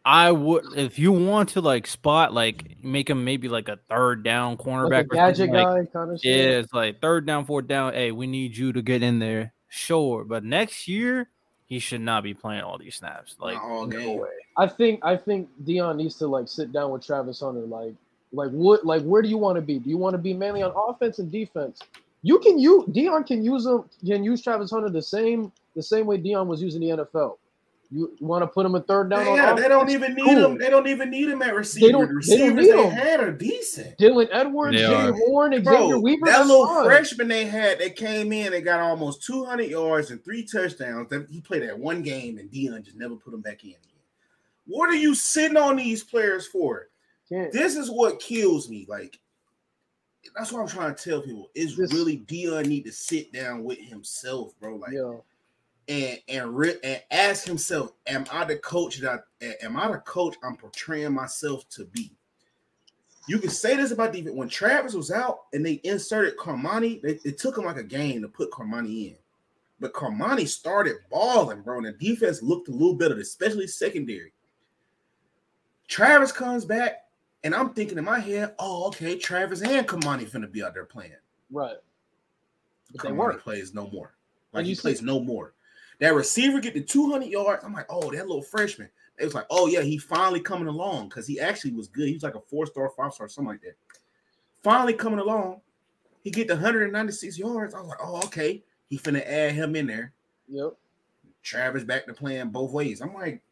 I 0.04 0.30
would 0.30 0.66
if 0.76 1.00
you 1.00 1.10
want 1.10 1.48
to 1.50 1.60
like 1.60 1.88
spot 1.88 2.32
like 2.32 2.76
make 2.80 3.10
him 3.10 3.24
maybe 3.24 3.48
like 3.48 3.68
a 3.68 3.80
third 3.90 4.22
down 4.22 4.56
cornerback 4.56 4.90
Like 4.90 5.06
a 5.06 5.08
or 5.10 5.14
gadget 5.16 5.36
something, 5.48 5.54
like, 5.54 5.92
kind 5.92 6.10
of 6.12 6.20
Yeah, 6.22 6.32
shit. 6.34 6.50
it's 6.64 6.72
like 6.72 7.00
third 7.00 7.26
down, 7.26 7.44
fourth 7.44 7.66
down. 7.66 7.92
Hey, 7.92 8.12
we 8.12 8.28
need 8.28 8.56
you 8.56 8.72
to 8.72 8.82
get 8.82 9.02
in 9.02 9.18
there. 9.18 9.52
Sure, 9.66 10.22
but 10.24 10.44
next 10.44 10.86
year 10.86 11.28
he 11.68 11.78
should 11.78 12.00
not 12.00 12.22
be 12.22 12.34
playing 12.34 12.62
all 12.62 12.78
these 12.78 12.96
snaps. 12.96 13.36
Like 13.38 13.54
Not 13.54 13.64
all 13.64 13.86
no 13.86 13.98
game. 13.98 14.18
way. 14.18 14.28
I 14.56 14.66
think 14.66 15.00
I 15.04 15.16
think 15.16 15.48
Deion 15.64 15.96
needs 15.96 16.16
to 16.16 16.26
like 16.26 16.48
sit 16.48 16.72
down 16.72 16.90
with 16.90 17.04
Travis 17.06 17.40
Hunter. 17.40 17.60
Like, 17.60 17.94
like 18.32 18.50
what 18.50 18.84
like 18.84 19.02
where 19.02 19.22
do 19.22 19.28
you 19.28 19.38
want 19.38 19.56
to 19.56 19.62
be? 19.62 19.78
Do 19.78 19.90
you 19.90 19.98
want 19.98 20.14
to 20.14 20.18
be 20.18 20.32
mainly 20.34 20.62
on 20.62 20.72
offense 20.74 21.18
and 21.18 21.30
defense? 21.30 21.80
You 22.22 22.38
can 22.40 22.58
use 22.58 22.84
Deion 22.86 23.26
can 23.26 23.44
use 23.44 23.66
him 23.66 23.84
can 24.04 24.24
use 24.24 24.42
Travis 24.42 24.70
Hunter 24.70 24.88
the 24.88 25.02
same 25.02 25.52
the 25.76 25.82
same 25.82 26.06
way 26.06 26.18
Deion 26.18 26.46
was 26.46 26.62
using 26.62 26.80
the 26.80 26.88
NFL. 26.88 27.36
You, 27.90 28.12
you 28.20 28.26
want 28.26 28.42
to 28.42 28.46
put 28.46 28.66
him 28.66 28.74
a 28.74 28.80
third 28.82 29.08
down 29.08 29.26
on 29.26 29.36
Yeah, 29.36 29.54
they 29.54 29.66
don't 29.66 29.88
even 29.88 30.12
need 30.14 30.24
Cool. 30.26 30.44
him. 30.52 30.58
They 30.58 30.68
don't 30.68 30.86
even 30.88 31.08
need 31.08 31.30
him 31.30 31.40
at 31.40 31.54
receiver. 31.54 31.90
don't- 31.92 32.00
the 32.02 32.06
they 32.06 32.36
don't 32.36 32.48
receivers 32.56 32.66
need 32.66 32.72
they 32.74 32.82
him. 32.84 32.90
had 32.90 33.20
are 33.20 33.32
decent. 33.32 33.96
Dylan 33.98 34.28
Edwards, 34.30 34.76
They 34.76 34.82
Jimmy 34.82 34.94
are. 34.94 35.12
Horn, 35.14 35.52
Xavier 35.52 35.62
Bro, 35.64 35.98
Weaver. 36.00 36.26
that 36.26 36.46
little 36.46 36.66
fine. 36.66 36.84
freshman 36.84 37.28
they 37.28 37.46
had 37.46 37.78
that 37.78 37.96
came 37.96 38.30
in 38.32 38.52
and 38.52 38.62
got 38.62 38.80
almost 38.80 39.22
200 39.24 39.70
yards 39.70 40.10
and 40.10 40.22
three 40.22 40.42
touchdowns. 40.44 41.08
That 41.08 41.28
he 41.30 41.40
played 41.40 41.62
that 41.62 41.78
one 41.78 42.02
game 42.02 42.36
and 42.36 42.50
Deion 42.50 42.82
just 42.82 42.98
never 42.98 43.16
put 43.16 43.32
him 43.32 43.40
back 43.40 43.64
in 43.64 43.70
again. 43.70 43.80
What 44.66 44.90
are 44.90 44.96
you 44.96 45.14
sitting 45.14 45.56
on 45.56 45.76
these 45.76 46.04
players 46.04 46.46
for? 46.46 46.88
Can't- 47.30 47.50
This 47.52 47.74
is 47.74 47.90
what 47.90 48.20
kills 48.20 48.68
me. 48.68 48.84
Like 48.86 49.18
that's 50.36 50.52
what 50.52 50.60
I'm 50.60 50.68
trying 50.68 50.94
to 50.94 51.02
tell 51.10 51.22
people. 51.22 51.48
Is 51.54 51.74
This- 51.74 51.94
really 51.94 52.18
Deion 52.18 52.66
need 52.66 52.84
to 52.84 52.92
sit 52.92 53.32
down 53.32 53.64
with 53.64 53.78
himself, 53.78 54.52
bro. 54.60 54.76
Like 54.76 54.92
yeah. 54.92 55.14
And 55.88 56.18
and 56.28 56.56
re- 56.56 56.76
and 56.84 57.02
ask 57.10 57.46
himself, 57.46 57.92
am 58.06 58.26
I 58.30 58.44
the 58.44 58.56
coach 58.58 58.98
that 58.98 59.24
I, 59.42 59.54
am 59.62 59.76
I 59.76 59.90
the 59.90 59.98
coach 59.98 60.36
I'm 60.42 60.56
portraying 60.56 61.12
myself 61.14 61.66
to 61.70 61.86
be? 61.86 62.12
You 63.26 63.38
can 63.38 63.50
say 63.50 63.76
this 63.76 63.90
about 63.90 64.12
defense. 64.12 64.34
When 64.36 64.48
Travis 64.48 64.94
was 64.94 65.10
out 65.10 65.40
and 65.54 65.64
they 65.64 65.80
inserted 65.84 66.36
Cormani, 66.36 67.00
they, 67.02 67.18
it 67.24 67.38
took 67.38 67.56
him 67.56 67.64
like 67.64 67.76
a 67.78 67.82
game 67.82 68.20
to 68.22 68.28
put 68.28 68.50
Cormani 68.50 69.08
in. 69.12 69.16
But 69.80 69.92
Cormani 69.92 70.46
started 70.48 70.96
balling, 71.10 71.62
bro. 71.62 71.78
And 71.78 71.86
the 71.86 71.92
defense 71.92 72.42
looked 72.42 72.68
a 72.68 72.72
little 72.72 72.94
better, 72.94 73.18
especially 73.18 73.66
secondary. 73.66 74.32
Travis 75.86 76.32
comes 76.32 76.64
back, 76.64 77.04
and 77.44 77.54
I'm 77.54 77.70
thinking 77.70 77.96
in 77.98 78.04
my 78.04 78.18
head, 78.18 78.54
oh, 78.58 78.88
okay, 78.88 79.16
Travis 79.16 79.62
and 79.62 79.86
Cormani 79.86 80.28
finna 80.28 80.50
be 80.50 80.62
out 80.62 80.74
there 80.74 80.84
playing. 80.84 81.12
Right. 81.50 81.76
But 82.92 83.02
they 83.02 83.08
Cormani 83.10 83.16
weren't. 83.16 83.40
plays 83.40 83.72
no 83.74 83.88
more. 83.90 84.14
Like 84.52 84.60
And 84.60 84.66
he 84.66 84.70
you 84.70 84.74
see- 84.76 84.82
plays 84.82 85.02
no 85.02 85.20
more. 85.20 85.54
That 86.00 86.14
receiver 86.14 86.60
get 86.60 86.74
the 86.74 86.82
200 86.82 87.26
yards. 87.26 87.64
I'm 87.64 87.72
like, 87.72 87.86
oh, 87.88 88.10
that 88.10 88.26
little 88.26 88.42
freshman. 88.42 88.88
It 89.18 89.24
was 89.24 89.34
like, 89.34 89.46
oh 89.50 89.66
yeah, 89.66 89.80
he 89.80 89.98
finally 89.98 90.40
coming 90.40 90.68
along 90.68 91.08
because 91.08 91.26
he 91.26 91.40
actually 91.40 91.72
was 91.72 91.88
good. 91.88 92.06
He 92.06 92.14
was 92.14 92.22
like 92.22 92.36
a 92.36 92.40
four 92.40 92.66
star, 92.66 92.90
five 92.96 93.12
star, 93.12 93.28
something 93.28 93.50
like 93.50 93.62
that. 93.62 93.74
Finally 94.62 94.94
coming 94.94 95.18
along. 95.18 95.60
He 96.22 96.30
get 96.30 96.46
the 96.46 96.54
196 96.54 97.38
yards. 97.38 97.74
I 97.74 97.80
was 97.80 97.88
like, 97.88 97.98
oh 98.02 98.18
okay, 98.26 98.62
he 98.88 98.98
finna 98.98 99.26
add 99.26 99.52
him 99.52 99.74
in 99.74 99.86
there. 99.86 100.12
Yep. 100.48 100.74
Travis 101.42 101.84
back 101.84 102.06
to 102.06 102.14
playing 102.14 102.50
both 102.50 102.72
ways. 102.72 103.00
I'm 103.00 103.14
like, 103.14 103.42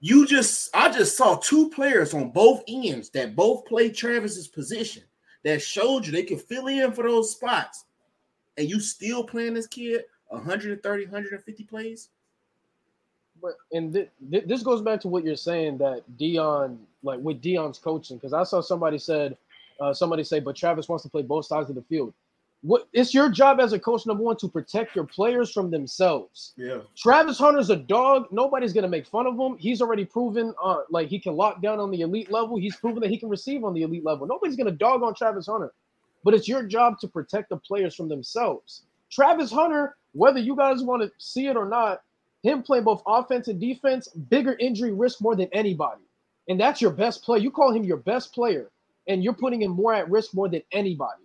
you 0.00 0.26
just, 0.26 0.74
I 0.74 0.90
just 0.90 1.16
saw 1.16 1.36
two 1.36 1.70
players 1.70 2.14
on 2.14 2.30
both 2.30 2.62
ends 2.66 3.10
that 3.10 3.36
both 3.36 3.64
play 3.66 3.90
Travis's 3.90 4.48
position 4.48 5.04
that 5.44 5.62
showed 5.62 6.06
you 6.06 6.12
they 6.12 6.22
can 6.22 6.38
fill 6.38 6.66
in 6.66 6.92
for 6.92 7.04
those 7.04 7.32
spots, 7.32 7.84
and 8.56 8.68
you 8.68 8.80
still 8.80 9.24
playing 9.24 9.54
this 9.54 9.66
kid 9.66 10.02
130, 10.32 11.04
150 11.04 11.64
plays. 11.64 12.08
But 13.40 13.56
and 13.72 13.92
th- 13.92 14.08
th- 14.30 14.44
this 14.46 14.62
goes 14.62 14.82
back 14.82 15.00
to 15.00 15.08
what 15.08 15.24
you're 15.24 15.36
saying 15.36 15.78
that 15.78 16.02
Deion, 16.18 16.78
like 17.02 17.20
with 17.20 17.42
Deion's 17.42 17.78
coaching, 17.78 18.16
because 18.16 18.32
I 18.32 18.44
saw 18.44 18.60
somebody 18.60 18.98
said, 18.98 19.36
uh, 19.80 19.92
somebody 19.92 20.22
say, 20.22 20.40
but 20.40 20.54
Travis 20.56 20.88
wants 20.88 21.02
to 21.04 21.10
play 21.10 21.22
both 21.22 21.46
sides 21.46 21.68
of 21.68 21.74
the 21.74 21.82
field. 21.82 22.12
What 22.62 22.86
it's 22.92 23.12
your 23.12 23.28
job 23.28 23.58
as 23.58 23.72
a 23.72 23.78
coach, 23.78 24.06
number 24.06 24.22
one, 24.22 24.36
to 24.36 24.48
protect 24.48 24.94
your 24.94 25.04
players 25.04 25.50
from 25.50 25.68
themselves. 25.68 26.52
Yeah, 26.56 26.78
Travis 26.96 27.36
Hunter's 27.36 27.70
a 27.70 27.76
dog. 27.76 28.28
Nobody's 28.30 28.72
gonna 28.72 28.86
make 28.86 29.06
fun 29.08 29.26
of 29.26 29.36
him. 29.36 29.58
He's 29.58 29.82
already 29.82 30.04
proven, 30.04 30.54
uh, 30.62 30.82
like 30.88 31.08
he 31.08 31.18
can 31.18 31.34
lock 31.34 31.60
down 31.60 31.80
on 31.80 31.90
the 31.90 32.02
elite 32.02 32.30
level. 32.30 32.56
He's 32.56 32.76
proven 32.76 33.00
that 33.00 33.10
he 33.10 33.18
can 33.18 33.28
receive 33.28 33.64
on 33.64 33.74
the 33.74 33.82
elite 33.82 34.04
level. 34.04 34.28
Nobody's 34.28 34.54
gonna 34.54 34.70
dog 34.70 35.02
on 35.02 35.12
Travis 35.12 35.48
Hunter, 35.48 35.72
but 36.22 36.34
it's 36.34 36.46
your 36.46 36.62
job 36.62 37.00
to 37.00 37.08
protect 37.08 37.48
the 37.48 37.56
players 37.56 37.96
from 37.96 38.08
themselves. 38.08 38.82
Travis 39.10 39.50
Hunter, 39.50 39.96
whether 40.12 40.38
you 40.38 40.56
guys 40.56 40.82
want 40.82 41.02
to 41.02 41.10
see 41.18 41.46
it 41.46 41.56
or 41.56 41.68
not, 41.68 42.02
him 42.42 42.62
playing 42.62 42.84
both 42.84 43.02
offense 43.06 43.48
and 43.48 43.60
defense, 43.60 44.08
bigger 44.08 44.56
injury 44.58 44.92
risk 44.92 45.20
more 45.20 45.36
than 45.36 45.48
anybody, 45.52 46.02
and 46.48 46.58
that's 46.58 46.80
your 46.80 46.90
best 46.90 47.22
player. 47.22 47.40
You 47.40 47.50
call 47.50 47.72
him 47.72 47.84
your 47.84 47.98
best 47.98 48.34
player, 48.34 48.70
and 49.06 49.22
you're 49.22 49.32
putting 49.32 49.62
him 49.62 49.72
more 49.72 49.94
at 49.94 50.10
risk 50.10 50.34
more 50.34 50.48
than 50.48 50.62
anybody. 50.72 51.22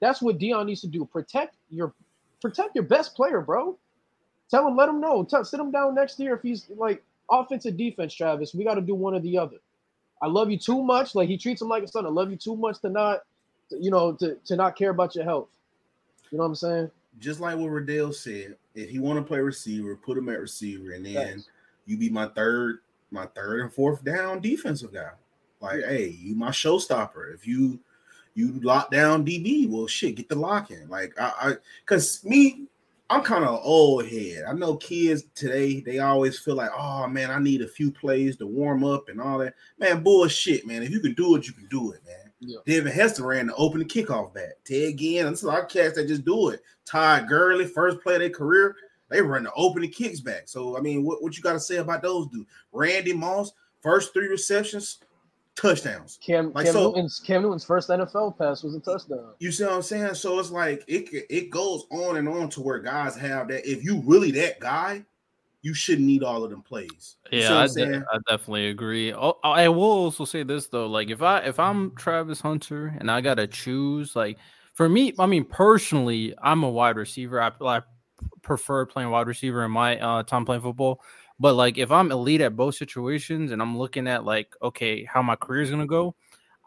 That's 0.00 0.22
what 0.22 0.38
Deion 0.38 0.66
needs 0.66 0.80
to 0.82 0.86
do. 0.86 1.04
Protect 1.06 1.56
your 1.70 1.92
protect 2.40 2.74
your 2.74 2.84
best 2.84 3.14
player, 3.14 3.40
bro. 3.40 3.78
Tell 4.50 4.68
him, 4.68 4.76
let 4.76 4.88
him 4.88 5.00
know. 5.00 5.24
Tell, 5.24 5.44
sit 5.44 5.58
him 5.58 5.70
down 5.70 5.94
next 5.94 6.18
year 6.20 6.34
if 6.34 6.42
he's 6.42 6.66
like 6.76 7.02
offensive 7.30 7.76
defense, 7.76 8.14
Travis. 8.14 8.54
We 8.54 8.64
got 8.64 8.74
to 8.74 8.82
do 8.82 8.94
one 8.94 9.14
or 9.14 9.20
the 9.20 9.38
other. 9.38 9.56
I 10.22 10.26
love 10.26 10.50
you 10.50 10.58
too 10.58 10.82
much. 10.82 11.14
Like 11.14 11.28
he 11.28 11.36
treats 11.36 11.62
him 11.62 11.68
like 11.68 11.82
a 11.82 11.88
son. 11.88 12.06
I 12.06 12.10
love 12.10 12.30
you 12.30 12.36
too 12.36 12.56
much 12.56 12.80
to 12.80 12.90
not, 12.90 13.20
you 13.70 13.90
know, 13.90 14.12
to, 14.14 14.36
to 14.46 14.56
not 14.56 14.76
care 14.76 14.90
about 14.90 15.14
your 15.14 15.24
health. 15.24 15.48
You 16.30 16.38
know 16.38 16.44
what 16.44 16.48
I'm 16.48 16.54
saying? 16.54 16.90
Just 17.18 17.40
like 17.40 17.56
what 17.56 17.70
Riddell 17.70 18.12
said, 18.12 18.56
if 18.74 18.90
he 18.90 18.98
want 18.98 19.18
to 19.18 19.22
play 19.24 19.38
receiver, 19.38 19.96
put 19.96 20.18
him 20.18 20.28
at 20.28 20.40
receiver, 20.40 20.92
and 20.92 21.06
then 21.06 21.44
you 21.86 21.96
be 21.96 22.10
my 22.10 22.26
third, 22.28 22.80
my 23.10 23.26
third 23.26 23.60
and 23.60 23.72
fourth 23.72 24.04
down 24.04 24.40
defensive 24.40 24.92
guy. 24.92 25.10
Like, 25.60 25.84
hey, 25.84 26.08
you 26.08 26.34
my 26.34 26.50
showstopper. 26.50 27.34
If 27.34 27.46
you 27.46 27.80
you 28.34 28.60
lock 28.62 28.90
down 28.90 29.24
DB, 29.24 29.68
well, 29.68 29.86
shit, 29.86 30.16
get 30.16 30.28
the 30.28 30.34
lock 30.34 30.70
in. 30.70 30.88
Like, 30.88 31.14
I, 31.18 31.32
I, 31.40 31.52
cause 31.86 32.24
me, 32.24 32.66
I'm 33.08 33.22
kind 33.22 33.44
of 33.44 33.60
old 33.62 34.06
head. 34.06 34.44
I 34.48 34.52
know 34.52 34.76
kids 34.76 35.24
today, 35.34 35.80
they 35.80 36.00
always 36.00 36.38
feel 36.38 36.56
like, 36.56 36.70
oh 36.76 37.06
man, 37.06 37.30
I 37.30 37.38
need 37.38 37.62
a 37.62 37.68
few 37.68 37.90
plays 37.90 38.36
to 38.38 38.46
warm 38.46 38.82
up 38.82 39.08
and 39.08 39.20
all 39.20 39.38
that. 39.38 39.54
Man, 39.78 40.02
bullshit, 40.02 40.66
man. 40.66 40.82
If 40.82 40.90
you 40.90 41.00
can 41.00 41.14
do 41.14 41.36
it, 41.36 41.46
you 41.46 41.52
can 41.52 41.66
do 41.66 41.92
it, 41.92 42.00
man. 42.04 42.23
Yeah. 42.46 42.58
Devin 42.66 42.92
Hester 42.92 43.26
ran 43.26 43.46
the 43.46 43.54
opening 43.54 43.88
kickoff 43.88 44.34
back. 44.34 44.54
Ted 44.64 44.96
Ginn, 44.98 45.26
and 45.26 45.38
some 45.38 45.50
our 45.50 45.64
cats 45.64 45.96
that 45.96 46.08
just 46.08 46.24
do 46.24 46.50
it. 46.50 46.62
Todd 46.84 47.28
Gurley, 47.28 47.66
first 47.66 48.00
play 48.02 48.14
of 48.14 48.20
their 48.20 48.30
career, 48.30 48.76
they 49.08 49.20
run 49.22 49.44
the 49.44 49.52
opening 49.54 49.90
kicks 49.90 50.20
back. 50.20 50.42
So 50.46 50.76
I 50.76 50.80
mean, 50.80 51.04
what, 51.04 51.22
what 51.22 51.36
you 51.36 51.42
got 51.42 51.52
to 51.54 51.60
say 51.60 51.76
about 51.76 52.02
those 52.02 52.28
dudes? 52.28 52.48
Randy 52.72 53.12
Moss, 53.12 53.52
first 53.80 54.12
three 54.12 54.28
receptions, 54.28 54.98
touchdowns. 55.56 56.18
Cam 56.24 56.52
Like, 56.52 56.66
Cam 56.66 56.72
so- 56.74 56.90
Newton's 56.90 57.20
Cam 57.20 57.42
Newton's 57.42 57.64
first 57.64 57.88
NFL 57.88 58.36
pass 58.38 58.62
was 58.62 58.74
a 58.74 58.80
touchdown. 58.80 59.32
You 59.38 59.52
see 59.52 59.64
what 59.64 59.72
I'm 59.74 59.82
saying? 59.82 60.14
So 60.14 60.38
it's 60.38 60.50
like 60.50 60.84
it 60.86 61.08
it 61.30 61.50
goes 61.50 61.86
on 61.90 62.16
and 62.16 62.28
on 62.28 62.48
to 62.50 62.60
where 62.60 62.78
guys 62.78 63.16
have 63.16 63.48
that. 63.48 63.68
If 63.70 63.84
you 63.84 64.02
really 64.04 64.30
that 64.32 64.60
guy, 64.60 65.04
you 65.64 65.72
shouldn't 65.72 66.06
need 66.06 66.22
all 66.22 66.44
of 66.44 66.50
them 66.50 66.60
plays. 66.60 67.16
You 67.32 67.40
Yeah, 67.40 67.60
I, 67.60 67.66
de- 67.66 68.04
I 68.12 68.18
definitely 68.28 68.68
agree. 68.68 69.14
Oh, 69.14 69.38
I 69.42 69.66
will 69.68 69.82
also 69.82 70.26
say 70.26 70.42
this 70.42 70.66
though, 70.66 70.86
like 70.86 71.08
if 71.08 71.22
I 71.22 71.38
if 71.38 71.58
I'm 71.58 71.96
Travis 71.96 72.38
Hunter 72.38 72.94
and 73.00 73.10
I 73.10 73.22
gotta 73.22 73.46
choose, 73.46 74.14
like 74.14 74.36
for 74.74 74.90
me, 74.90 75.14
I 75.18 75.24
mean 75.24 75.44
personally, 75.46 76.34
I'm 76.42 76.64
a 76.64 76.70
wide 76.70 76.96
receiver. 76.96 77.40
I, 77.40 77.50
I 77.62 77.80
prefer 78.42 78.84
playing 78.84 79.08
wide 79.08 79.26
receiver 79.26 79.64
in 79.64 79.70
my 79.70 79.98
uh, 79.98 80.22
time 80.22 80.44
playing 80.44 80.60
football. 80.60 81.00
But 81.40 81.54
like 81.54 81.78
if 81.78 81.90
I'm 81.90 82.12
elite 82.12 82.42
at 82.42 82.56
both 82.56 82.74
situations 82.74 83.50
and 83.50 83.62
I'm 83.62 83.78
looking 83.78 84.06
at 84.06 84.26
like 84.26 84.54
okay 84.60 85.04
how 85.04 85.22
my 85.22 85.34
career 85.34 85.62
is 85.62 85.70
gonna 85.70 85.86
go, 85.86 86.14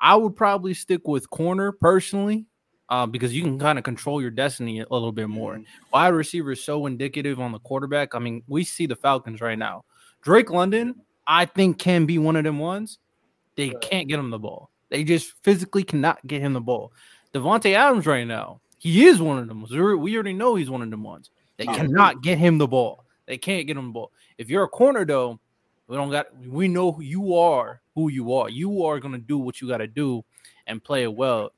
I 0.02 0.16
would 0.16 0.36
probably 0.36 0.74
stick 0.74 1.08
with 1.08 1.30
corner 1.30 1.72
personally. 1.72 2.48
Uh, 2.90 3.06
because 3.06 3.36
you 3.36 3.42
can 3.44 3.60
kind 3.60 3.78
of 3.78 3.84
control 3.84 4.22
your 4.22 4.32
destiny 4.32 4.80
a 4.80 4.88
little 4.90 5.12
bit 5.12 5.28
more. 5.28 5.56
Mhm. 5.56 5.66
Wide 5.92 6.08
receiver 6.10 6.54
is 6.54 6.64
so 6.64 6.86
indicative 6.86 7.40
on 7.40 7.52
the 7.52 7.60
quarterback. 7.60 8.16
I 8.16 8.20
mean, 8.20 8.44
we 8.48 8.64
see 8.64 8.86
the 8.86 8.96
Falcons 8.96 9.42
right 9.42 9.58
now. 9.60 9.84
Drake 10.22 10.50
London, 10.50 10.96
I 11.28 11.46
think, 11.46 11.80
can 11.80 12.06
be 12.06 12.18
one 12.18 12.38
of 12.38 12.46
them 12.46 12.60
ones. 12.60 13.00
They 13.56 13.70
can't 13.82 14.08
get 14.08 14.20
him 14.20 14.30
the 14.30 14.40
ball. 14.40 14.70
They 14.90 15.04
just 15.04 15.34
physically 15.44 15.84
cannot 15.84 16.26
get 16.26 16.42
him 16.42 16.54
the 16.54 16.62
ball. 16.62 16.94
Davante 17.34 17.74
Adams 17.74 18.06
right 18.06 18.26
now, 18.26 18.62
he 18.78 19.06
is 19.06 19.22
one 19.22 19.38
of 19.38 19.48
them. 19.50 19.66
We 19.70 19.96
we 19.96 20.16
already 20.16 20.34
know 20.34 20.56
he's 20.56 20.70
one 20.70 20.82
of 20.82 20.90
them 20.90 21.04
ones. 21.04 21.30
They 21.58 21.66
cannot 21.66 22.22
get 22.22 22.38
him 22.38 22.58
the 22.58 22.68
ball. 22.68 23.04
They 23.26 23.38
can't 23.38 23.68
get 23.68 23.76
him 23.76 23.88
the 23.88 23.92
ball. 23.94 24.12
If 24.38 24.50
you're 24.50 24.64
a 24.64 24.70
corner 24.70 25.04
though, 25.04 25.40
we 25.88 25.98
don't 25.98 26.10
got 26.10 26.28
we 26.46 26.70
know 26.70 26.94
who 26.94 27.02
you 27.02 27.36
are, 27.36 27.82
who 27.96 28.10
you 28.10 28.34
are. 28.34 28.50
You 28.50 28.86
are 28.86 29.00
gonna 29.00 29.18
do 29.18 29.38
what 29.38 29.60
you 29.60 29.68
gotta 29.68 29.88
do 29.88 30.24
and 30.68 30.82
play 30.82 31.04
it 31.04 31.14
well. 31.14 31.52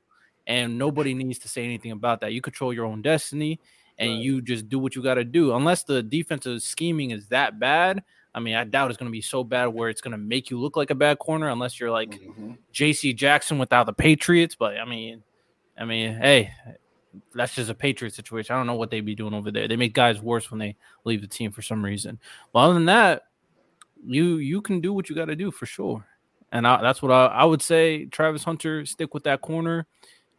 And 0.46 0.78
nobody 0.78 1.14
needs 1.14 1.38
to 1.40 1.48
say 1.48 1.64
anything 1.64 1.92
about 1.92 2.20
that. 2.22 2.32
You 2.32 2.40
control 2.40 2.72
your 2.72 2.86
own 2.86 3.02
destiny 3.02 3.60
and 3.98 4.10
Right. 4.12 4.20
you 4.20 4.40
just 4.42 4.68
do 4.68 4.78
what 4.78 4.94
you 4.96 5.02
got 5.02 5.14
to 5.14 5.24
do. 5.24 5.54
Unless 5.54 5.84
the 5.84 6.02
defensive 6.02 6.62
scheming 6.62 7.10
is 7.10 7.28
that 7.28 7.58
bad, 7.60 8.02
I 8.34 8.40
mean, 8.40 8.54
I 8.54 8.64
doubt 8.64 8.90
it's 8.90 8.96
going 8.96 9.10
to 9.10 9.12
be 9.12 9.20
so 9.20 9.44
bad 9.44 9.66
where 9.66 9.88
it's 9.88 10.00
going 10.00 10.12
to 10.12 10.18
make 10.18 10.50
you 10.50 10.58
look 10.58 10.76
like 10.76 10.90
a 10.90 10.94
bad 10.94 11.18
corner. 11.18 11.48
Unless 11.48 11.78
you're 11.78 11.90
like 11.90 12.10
Mhm. 12.10 12.58
J.C. 12.72 13.12
Jackson 13.12 13.58
without 13.58 13.86
the 13.86 13.92
Patriots. 13.92 14.54
But 14.54 14.78
I 14.78 14.84
mean, 14.84 15.22
I 15.78 15.84
mean, 15.84 16.14
hey, 16.14 16.52
that's 17.34 17.54
just 17.54 17.70
a 17.70 17.74
Patriot 17.74 18.14
situation. 18.14 18.54
I 18.54 18.58
don't 18.58 18.66
know 18.66 18.74
what 18.76 18.90
they'd 18.90 19.00
be 19.04 19.14
doing 19.16 19.34
over 19.34 19.50
there. 19.50 19.66
They 19.68 19.76
make 19.76 19.94
guys 19.94 20.20
worse 20.22 20.50
when 20.50 20.58
they 20.60 20.76
leave 21.04 21.20
the 21.20 21.26
team 21.26 21.50
for 21.52 21.62
some 21.62 21.84
reason. 21.84 22.18
But 22.52 22.60
other 22.60 22.74
than 22.74 22.86
that, 22.86 23.22
you 24.04 24.36
you 24.36 24.62
can 24.62 24.80
do 24.80 24.92
what 24.92 25.08
you 25.10 25.14
got 25.14 25.26
to 25.26 25.36
do 25.36 25.50
for 25.50 25.66
sure. 25.66 26.06
And 26.52 26.66
I, 26.66 26.80
that's 26.82 27.02
what 27.02 27.12
I, 27.12 27.26
I 27.26 27.44
would 27.44 27.62
say. 27.62 28.06
Travis 28.06 28.42
Hunter, 28.44 28.84
stick 28.86 29.12
with 29.14 29.24
that 29.24 29.40
corner. 29.40 29.86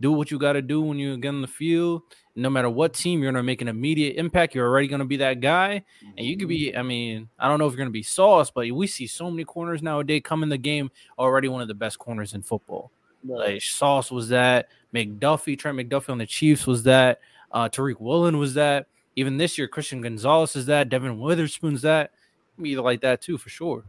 Do 0.02 0.12
what 0.12 0.32
you 0.32 0.38
got 0.38 0.54
to 0.54 0.62
do 0.62 0.82
when 0.82 1.00
you 1.00 1.16
get 1.18 1.30
on 1.30 1.42
the 1.42 1.48
field. 1.48 2.02
No 2.36 2.50
matter 2.50 2.70
what 2.70 2.94
team, 2.94 3.22
you're 3.22 3.32
going 3.32 3.42
to 3.42 3.46
make 3.46 3.62
an 3.62 3.68
immediate 3.68 4.18
impact. 4.18 4.56
You're 4.56 4.68
already 4.68 4.88
going 4.88 5.00
to 5.00 5.06
be 5.06 5.18
that 5.18 5.40
guy. 5.40 5.84
And 6.18 6.26
you 6.26 6.36
could 6.36 6.48
be, 6.50 6.76
I 6.76 6.82
mean, 6.82 7.30
I 7.38 7.48
don't 7.48 7.60
know 7.60 7.68
if 7.68 7.72
you're 7.72 7.78
going 7.78 7.90
to 7.90 7.94
be 7.94 8.04
sauce, 8.04 8.52
but 8.52 8.70
we 8.72 8.88
see 8.88 9.08
so 9.08 9.30
many 9.30 9.46
corners 9.46 9.82
nowadays 9.82 10.22
come 10.26 10.44
in 10.44 10.50
the 10.50 10.58
game 10.58 10.92
already 11.20 11.48
one 11.48 11.62
of 11.62 11.68
the 11.68 11.74
best 11.74 12.00
corners 12.00 12.34
in 12.34 12.42
football. 12.42 12.92
Right. 13.24 13.54
Like 13.54 13.62
Sauce 13.62 14.12
was 14.12 14.30
that, 14.30 14.70
McDuffie, 14.94 15.60
Trent 15.60 15.78
McDuffie 15.78 16.10
on 16.10 16.18
the 16.18 16.26
Chiefs 16.26 16.66
was 16.66 16.84
that, 16.84 17.20
uh, 17.52 17.70
Tariq 17.70 18.00
Woolen 18.00 18.38
was 18.38 18.56
that. 18.56 18.88
Even 19.16 19.38
this 19.38 19.58
year, 19.58 19.68
Christian 19.68 20.02
Gonzalez 20.02 20.56
is 20.56 20.66
that, 20.66 20.90
Devon 20.90 21.20
Witherspoon's 21.20 21.84
that. 21.84 22.12
Me 22.58 22.78
like 22.78 23.02
that 23.02 23.22
too, 23.22 23.38
for 23.38 23.50
sure. 23.50 23.84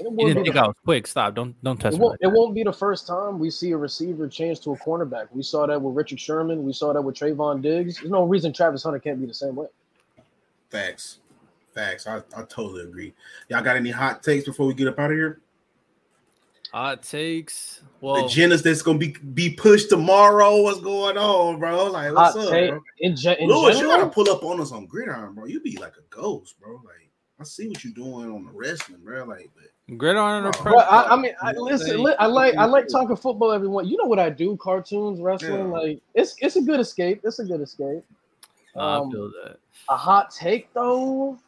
It 0.00 0.12
You 0.12 0.26
didn't 0.28 0.44
think 0.44 0.54
the, 0.54 0.60
I 0.62 0.66
was 0.66 0.76
quick. 0.84 1.06
Stop. 1.06 1.34
Don't 1.34 1.54
don't 1.64 1.82
it, 1.82 1.92
me. 1.92 1.98
won't, 1.98 2.12
like 2.12 2.18
it 2.22 2.26
won't 2.30 2.54
be 2.54 2.62
the 2.62 2.72
first 2.72 3.06
time 3.06 3.38
we 3.38 3.50
see 3.50 3.72
a 3.72 3.76
receiver 3.76 4.28
change 4.28 4.60
to 4.60 4.72
a 4.72 4.76
cornerback. 4.76 5.28
We 5.32 5.42
saw 5.42 5.66
that 5.66 5.80
with 5.80 5.94
Richard 5.96 6.20
Sherman. 6.20 6.64
We 6.64 6.72
saw 6.72 6.92
that 6.92 7.00
with 7.00 7.16
Trevon 7.16 7.62
Diggs. 7.62 7.96
There's 7.98 8.10
no 8.10 8.24
reason 8.24 8.52
Travis 8.52 8.82
Hunter 8.82 8.98
can't 8.98 9.20
be 9.20 9.26
the 9.26 9.34
same 9.34 9.56
way. 9.56 9.66
Facts. 10.70 11.18
Facts. 11.74 12.06
I, 12.06 12.18
I 12.36 12.42
totally 12.42 12.82
agree. 12.82 13.14
Y'all 13.48 13.62
got 13.62 13.76
any 13.76 13.90
hot 13.90 14.22
takes 14.22 14.44
before 14.44 14.66
we 14.66 14.74
get 14.74 14.88
up 14.88 14.98
out 14.98 15.10
of 15.10 15.16
here? 15.16 15.40
Hot 16.72 17.02
takes. 17.02 17.80
Well 18.00 18.16
the 18.16 18.20
Well, 18.22 18.28
agendas 18.28 18.62
that's 18.62 18.82
gonna 18.82 18.98
be 18.98 19.16
be 19.34 19.50
pushed 19.50 19.88
tomorrow. 19.88 20.60
What's 20.62 20.80
going 20.80 21.16
on, 21.16 21.58
bro? 21.58 21.86
Like, 21.86 22.12
what's 22.12 22.36
up, 22.36 22.50
take 22.50 22.70
bro? 22.70 22.82
in, 22.98 23.16
ge- 23.16 23.26
in 23.38 23.48
Lewis, 23.48 23.76
you 23.76 23.82
general. 23.82 23.98
gotta 23.98 24.10
pull 24.10 24.28
up 24.30 24.42
on 24.42 24.60
us 24.60 24.72
on 24.72 24.84
gridiron, 24.86 25.34
bro. 25.34 25.46
You 25.46 25.60
be 25.60 25.78
like 25.78 25.94
a 25.96 26.02
ghost, 26.14 26.58
bro. 26.60 26.72
Like, 26.84 27.10
I 27.40 27.44
see 27.44 27.68
what 27.68 27.82
you're 27.84 27.94
doing 27.94 28.30
on 28.30 28.44
the 28.44 28.50
wrestling, 28.52 29.00
bro. 29.02 29.24
Like, 29.24 29.50
but 29.54 29.70
gridiron 29.96 30.44
or 30.44 30.50
Bro, 30.50 30.62
press 30.62 30.74
But 30.74 30.92
I, 30.92 31.04
I 31.14 31.16
mean, 31.16 31.32
I, 31.40 31.52
listen. 31.52 32.02
li- 32.02 32.16
I 32.18 32.26
like 32.26 32.56
I 32.56 32.64
like 32.64 32.88
talking 32.88 33.16
football. 33.16 33.52
Everyone, 33.52 33.86
you 33.86 33.96
know 33.96 34.04
what 34.08 34.18
I 34.18 34.30
do? 34.30 34.56
Cartoons, 34.56 35.20
wrestling. 35.20 35.52
Yeah. 35.52 35.64
Like 35.78 36.00
it's 36.14 36.34
it's 36.40 36.56
a 36.56 36.62
good 36.62 36.80
escape. 36.80 37.20
It's 37.24 37.38
a 37.38 37.44
good 37.44 37.60
escape. 37.60 38.04
I 38.76 38.96
Um, 38.96 39.10
feel 39.12 39.30
that. 39.44 39.56
a 39.88 39.96
hot 39.96 40.30
take 40.30 40.72
though. 40.74 41.38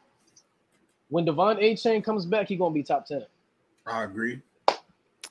When 1.11 1.25
De'Von 1.25 1.61
Achane 1.63 2.05
comes 2.05 2.27
back, 2.27 2.49
he 2.49 2.57
gonna 2.57 2.75
be 2.75 2.83
top 2.83 3.07
ten. 3.07 3.25
I 3.87 4.05
agree. 4.05 4.41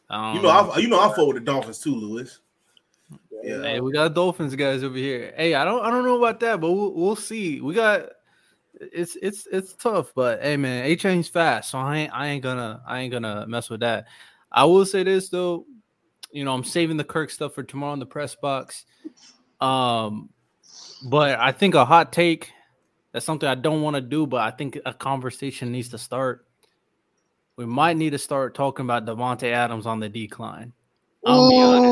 I 0.10 0.34
You 0.34 0.42
don't 0.42 0.44
know, 0.44 0.72
I 0.72 0.78
you 0.80 0.88
know 0.88 1.00
I 1.00 1.14
fought 1.16 1.28
with 1.28 1.38
the 1.38 1.42
Dolphins 1.52 1.80
too, 1.80 1.96
Lewis. 1.96 2.40
Yeah. 3.44 3.62
Hey, 3.62 3.80
we 3.80 3.92
got 3.94 4.14
Dolphins 4.14 4.56
guys 4.56 4.84
over 4.84 4.98
here. 4.98 5.34
Hey, 5.38 5.54
I 5.54 5.64
don't 5.64 5.82
I 5.86 5.90
don't 5.92 6.04
know 6.04 6.18
about 6.18 6.40
that, 6.42 6.60
but 6.60 6.72
we'll, 6.72 6.92
we'll 6.94 7.16
see. 7.16 7.62
We 7.62 7.74
got 7.74 8.10
it's 8.80 9.18
it's 9.22 9.48
it's 9.52 9.74
tough, 9.74 10.14
but 10.16 10.42
hey 10.42 10.58
man, 10.58 10.86
Achane's 10.86 11.28
fast, 11.28 11.72
so 11.72 11.80
I 11.80 11.98
ain't 11.98 12.14
I 12.14 12.28
ain't 12.28 12.44
gonna 12.44 12.82
I 12.88 13.00
ain't 13.00 13.12
gonna 13.12 13.46
mess 13.48 13.70
with 13.70 13.82
that. 13.82 14.08
I 14.52 14.66
will 14.66 14.86
say 14.86 15.04
this 15.04 15.30
though, 15.30 15.66
you 16.32 16.44
know, 16.44 16.54
I'm 16.54 16.64
saving 16.64 16.98
the 16.98 17.04
Kirk 17.04 17.30
stuff 17.30 17.54
for 17.54 17.64
tomorrow 17.64 17.94
in 17.94 18.00
the 18.00 18.06
press 18.06 18.36
box. 18.36 18.86
Um, 19.60 20.30
but 21.10 21.40
I 21.40 21.52
think 21.52 21.76
a 21.76 21.86
hot 21.86 22.14
take 22.14 22.52
that's 23.12 23.26
something 23.26 23.48
I 23.48 23.56
don't 23.56 23.82
want 23.82 23.96
to 23.96 24.02
do, 24.02 24.28
but 24.28 24.42
I 24.42 24.52
think 24.52 24.78
a 24.86 24.94
conversation 24.94 25.72
needs 25.72 25.90
to 25.90 25.98
start. 25.98 26.46
We 27.56 27.66
might 27.66 27.98
need 27.98 28.12
to 28.12 28.20
start 28.20 28.54
talking 28.54 28.86
about 28.86 29.06
Davante 29.06 29.52
Adams 29.52 29.88
on 29.88 30.00
the 30.00 30.10
decline. 30.10 30.74
I'll 31.26 31.50
be 31.50 31.60
honest. 31.60 31.86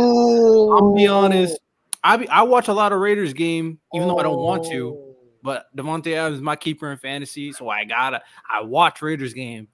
I'll 0.72 0.94
be 0.94 1.08
honest. 1.08 1.60
I 2.04 2.18
be, 2.18 2.30
I 2.30 2.44
watch 2.44 2.68
a 2.68 2.74
lot 2.74 2.94
of 2.94 3.00
Raiders 3.00 3.34
game, 3.34 3.80
even 3.94 4.08
though 4.08 4.20
I 4.20 4.24
don't 4.24 4.38
want 4.38 4.66
to. 4.66 5.05
But 5.46 5.68
Davante 5.78 6.14
Adams 6.14 6.38
is 6.38 6.42
my 6.42 6.56
keeper 6.56 6.92
in 6.92 6.98
fantasy, 6.98 7.52
so 7.52 7.70
I 7.70 7.86
gotta. 7.86 8.24
I 8.50 8.64
watch 8.64 9.04
Raiders 9.04 9.36
game, 9.36 9.68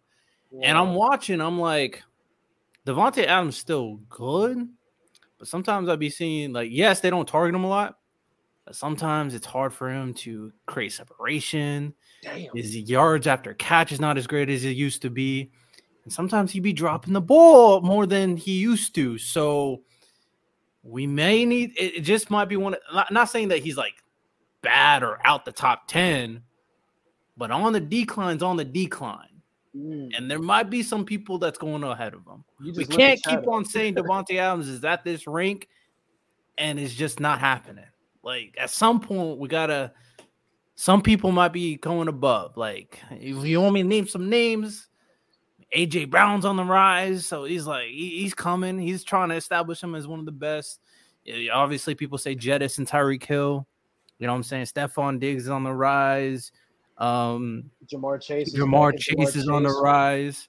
and 0.61 0.77
I'm 0.77 0.93
watching. 0.93 1.39
I'm 1.39 1.57
like, 1.57 2.03
Davante 2.85 3.25
Adams 3.25 3.55
still 3.55 4.01
good, 4.09 4.67
but 5.39 5.47
sometimes 5.47 5.87
I'd 5.87 5.97
be 5.97 6.09
seeing 6.09 6.51
like, 6.51 6.69
yes, 6.71 6.99
they 6.99 7.09
don't 7.09 7.25
target 7.25 7.55
him 7.55 7.63
a 7.63 7.69
lot, 7.69 7.97
but 8.65 8.75
sometimes 8.75 9.33
it's 9.33 9.45
hard 9.45 9.73
for 9.73 9.89
him 9.89 10.13
to 10.15 10.51
create 10.65 10.91
separation. 10.91 11.93
Damn. 12.21 12.53
His 12.53 12.75
yards 12.75 13.25
after 13.25 13.53
catch 13.53 13.93
is 13.93 14.01
not 14.01 14.17
as 14.17 14.27
great 14.27 14.49
as 14.49 14.65
it 14.65 14.71
used 14.71 15.01
to 15.03 15.09
be. 15.09 15.51
And 16.03 16.11
sometimes 16.11 16.51
he'd 16.51 16.63
be 16.63 16.73
dropping 16.73 17.13
the 17.13 17.21
ball 17.21 17.79
more 17.79 18.05
than 18.05 18.35
he 18.35 18.59
used 18.59 18.93
to. 18.95 19.17
So 19.17 19.83
we 20.83 21.07
may 21.07 21.45
need 21.45 21.71
it, 21.77 21.97
it 21.97 22.01
just 22.01 22.29
might 22.29 22.49
be 22.49 22.57
one 22.57 22.73
of, 22.73 22.79
not, 22.93 23.11
not 23.11 23.29
saying 23.29 23.47
that 23.49 23.59
he's 23.59 23.77
like 23.77 23.93
bad 24.61 25.03
or 25.03 25.19
out 25.25 25.45
the 25.45 25.51
top 25.51 25.87
10, 25.87 26.41
but 27.37 27.51
on 27.51 27.73
the 27.73 27.79
declines 27.79 28.43
on 28.43 28.57
the 28.57 28.65
decline. 28.65 29.27
Mm, 29.75 30.11
And 30.17 30.29
there 30.29 30.39
might 30.39 30.69
be 30.69 30.83
some 30.83 31.05
people 31.05 31.37
that's 31.37 31.57
going 31.57 31.83
ahead 31.83 32.13
of 32.13 32.25
them. 32.25 32.43
We 32.77 32.83
can't 32.97 33.19
keep 33.23 33.47
on 33.47 33.65
saying 33.65 33.95
Davante 34.07 34.35
Adams 34.37 34.67
is 34.67 34.83
at 34.83 35.03
this 35.05 35.27
rank 35.27 35.67
and 36.57 36.77
it's 36.79 36.93
just 36.93 37.19
not 37.19 37.39
happening. 37.39 37.85
Like 38.23 38.53
at 38.57 38.69
some 38.69 38.99
point, 38.99 39.39
we 39.39 39.47
gotta. 39.47 39.93
Some 40.75 41.01
people 41.01 41.31
might 41.31 41.53
be 41.53 41.75
going 41.77 42.07
above. 42.07 42.57
Like 42.57 42.99
if 43.11 43.45
you 43.45 43.61
want 43.61 43.73
me 43.75 43.83
to 43.83 43.87
name 43.87 44.07
some 44.07 44.29
names, 44.29 44.87
AJ 45.75 46.09
Brown's 46.09 46.43
on 46.45 46.55
the 46.57 46.63
rise, 46.63 47.25
so 47.25 47.45
he's 47.45 47.65
like 47.65 47.87
he- 47.87 48.19
he's 48.21 48.33
coming. 48.33 48.77
He's 48.77 49.03
trying 49.03 49.29
to 49.29 49.35
establish 49.35 49.81
him 49.81 49.95
as 49.95 50.07
one 50.07 50.19
of 50.19 50.25
the 50.25 50.31
best. 50.31 50.79
Obviously, 51.53 51.95
people 51.95 52.17
say 52.17 52.35
Jettis 52.35 52.77
and 52.77 52.87
Tyreek 52.87 53.23
Hill. 53.23 53.67
You 54.21 54.27
know 54.27 54.33
what 54.33 54.37
I'm 54.37 54.43
saying? 54.43 54.65
Stefon 54.65 55.19
Diggs 55.19 55.43
is 55.43 55.49
on 55.49 55.63
the 55.63 55.73
rise. 55.73 56.51
Um, 56.99 57.71
Ja'Marr 57.91 58.21
Chase. 58.21 58.49
is 58.49 58.55
Ja'Marr 58.55 58.91
back, 58.91 58.99
Chase 59.01 59.35
is 59.35 59.47
on 59.49 59.63
the 59.63 59.71
rise. 59.71 60.47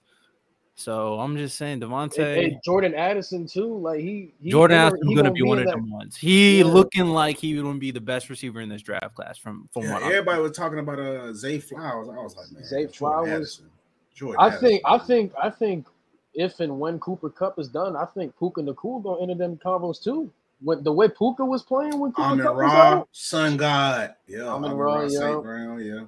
So 0.75 1.19
I'm 1.19 1.37
just 1.39 1.57
saying, 1.57 1.81
Hey, 1.81 1.87
Davante. 1.87 2.17
hey, 2.17 2.61
Jordan 2.65 2.95
Addison 2.95 3.47
too. 3.47 3.79
Like 3.79 4.01
he, 4.01 4.35
he 4.43 4.51
Jordan 4.51 4.77
he 4.77 4.81
gonna- 4.81 4.89
Addison's 4.89 5.09
he 5.09 5.15
going 5.15 5.25
to 5.25 5.31
gonna 5.31 5.33
be 5.35 5.43
one 5.43 5.59
of 5.59 5.65
them 5.67 5.91
ones. 5.91 6.17
He 6.17 6.59
Yeah. 6.59 6.65
looking 6.67 7.07
like 7.07 7.39
he 7.39 7.59
would 7.61 7.81
be 7.81 7.91
the 7.91 8.01
best 8.01 8.29
receiver 8.29 8.61
in 8.61 8.69
this 8.69 8.83
draft 8.83 9.15
class. 9.15 9.39
From 9.39 9.69
from 9.73 9.85
Yeah, 9.85 9.95
what 9.95 10.03
I'm 10.03 10.09
everybody 10.11 10.43
was 10.43 10.53
talking 10.53 10.79
about 10.79 10.99
uh 10.99 11.33
Zay 11.33 11.59
Flowers. 11.59 12.09
I 12.09 12.17
was 12.23 12.37
like, 12.37 12.53
man, 12.53 12.65
Zay 12.65 12.77
Jordan 12.87 12.93
Flowers. 12.95 13.31
Addison. 13.31 13.71
Jordan 14.15 14.37
I 14.41 14.47
Addison, 14.49 14.69
think, 14.69 14.83
I 14.85 14.99
think, 14.99 15.33
I 15.43 15.51
think, 15.51 15.87
if 16.35 16.61
and 16.61 16.79
when 16.79 16.99
Cooper 17.01 17.31
Kupp 17.31 17.59
is 17.59 17.69
done, 17.69 17.97
I 17.97 18.05
think 18.05 18.39
Puka 18.39 18.61
Nacua 18.63 19.03
gonna 19.03 19.23
enter 19.23 19.35
them 19.35 19.59
combos 19.65 20.03
too. 20.03 20.31
When 20.63 20.83
the 20.83 20.93
way 20.93 21.09
Puka 21.09 21.45
was 21.45 21.63
playing 21.63 21.99
when 21.99 22.13
Cooper 22.13 22.23
Amon 22.29 22.45
Kupp 22.47 22.55
was 22.57 22.63
Ra, 22.73 22.93
out, 22.93 23.09
Sun 23.13 23.57
God. 23.57 24.15
Yeah, 24.27 24.47
Amon 24.49 24.71
Amon 24.73 24.77
Ra, 24.77 24.95
Ra, 25.01 25.09
St. 25.09 25.21
yeah. 25.23 25.41
Brown, 25.41 25.85
yeah. 25.85 26.01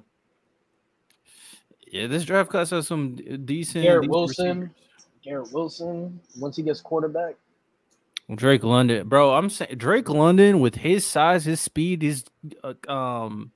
yeah, 1.91 2.07
this 2.07 2.25
draft 2.25 2.49
class 2.49 2.69
has 2.71 2.87
some 2.87 3.15
decent. 3.45 3.83
Garrett 3.83 4.01
decent 4.03 4.11
Wilson. 4.11 4.47
receivers. 4.59 4.71
Garrett 5.23 5.51
Wilson, 5.53 6.19
once 6.39 6.55
he 6.55 6.61
gets 6.63 6.81
quarterback, 6.81 7.35
Drake 8.35 8.63
London, 8.63 9.07
bro. 9.07 9.33
I'm 9.33 9.49
saying 9.49 9.75
Drake 9.77 10.09
London 10.09 10.59
with 10.59 10.75
his 10.75 11.05
size, 11.05 11.45
his 11.45 11.59
speed, 11.61 12.01
his 12.01 12.23
uh, 12.63 12.73
um 12.91 13.51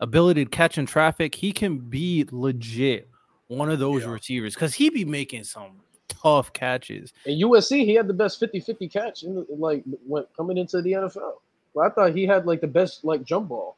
ability 0.00 0.44
to 0.44 0.50
catch 0.50 0.78
in 0.78 0.86
traffic, 0.86 1.34
he 1.34 1.50
can 1.52 1.78
be 1.78 2.24
legit 2.30 3.08
one 3.48 3.68
of 3.70 3.78
those 3.80 4.02
Yeah. 4.02 4.10
receivers 4.10 4.54
because 4.54 4.74
he 4.74 4.90
be 4.90 5.04
making 5.04 5.42
some 5.44 5.80
tough 6.08 6.52
catches. 6.52 7.12
In 7.26 7.38
USC, 7.38 7.84
he 7.84 7.94
had 7.94 8.06
the 8.08 8.14
best 8.14 8.40
50-50 8.40 8.92
catch 8.92 9.22
in 9.22 9.34
the, 9.34 9.46
like 9.50 9.82
when 10.06 10.24
coming 10.36 10.58
into 10.58 10.82
the 10.82 10.92
NFL. 10.92 11.34
Well, 11.74 11.86
I 11.86 11.90
thought 11.90 12.14
he 12.14 12.26
had 12.26 12.46
like 12.46 12.60
the 12.60 12.66
best 12.66 13.04
like 13.04 13.22
jump 13.24 13.48
ball. 13.48 13.76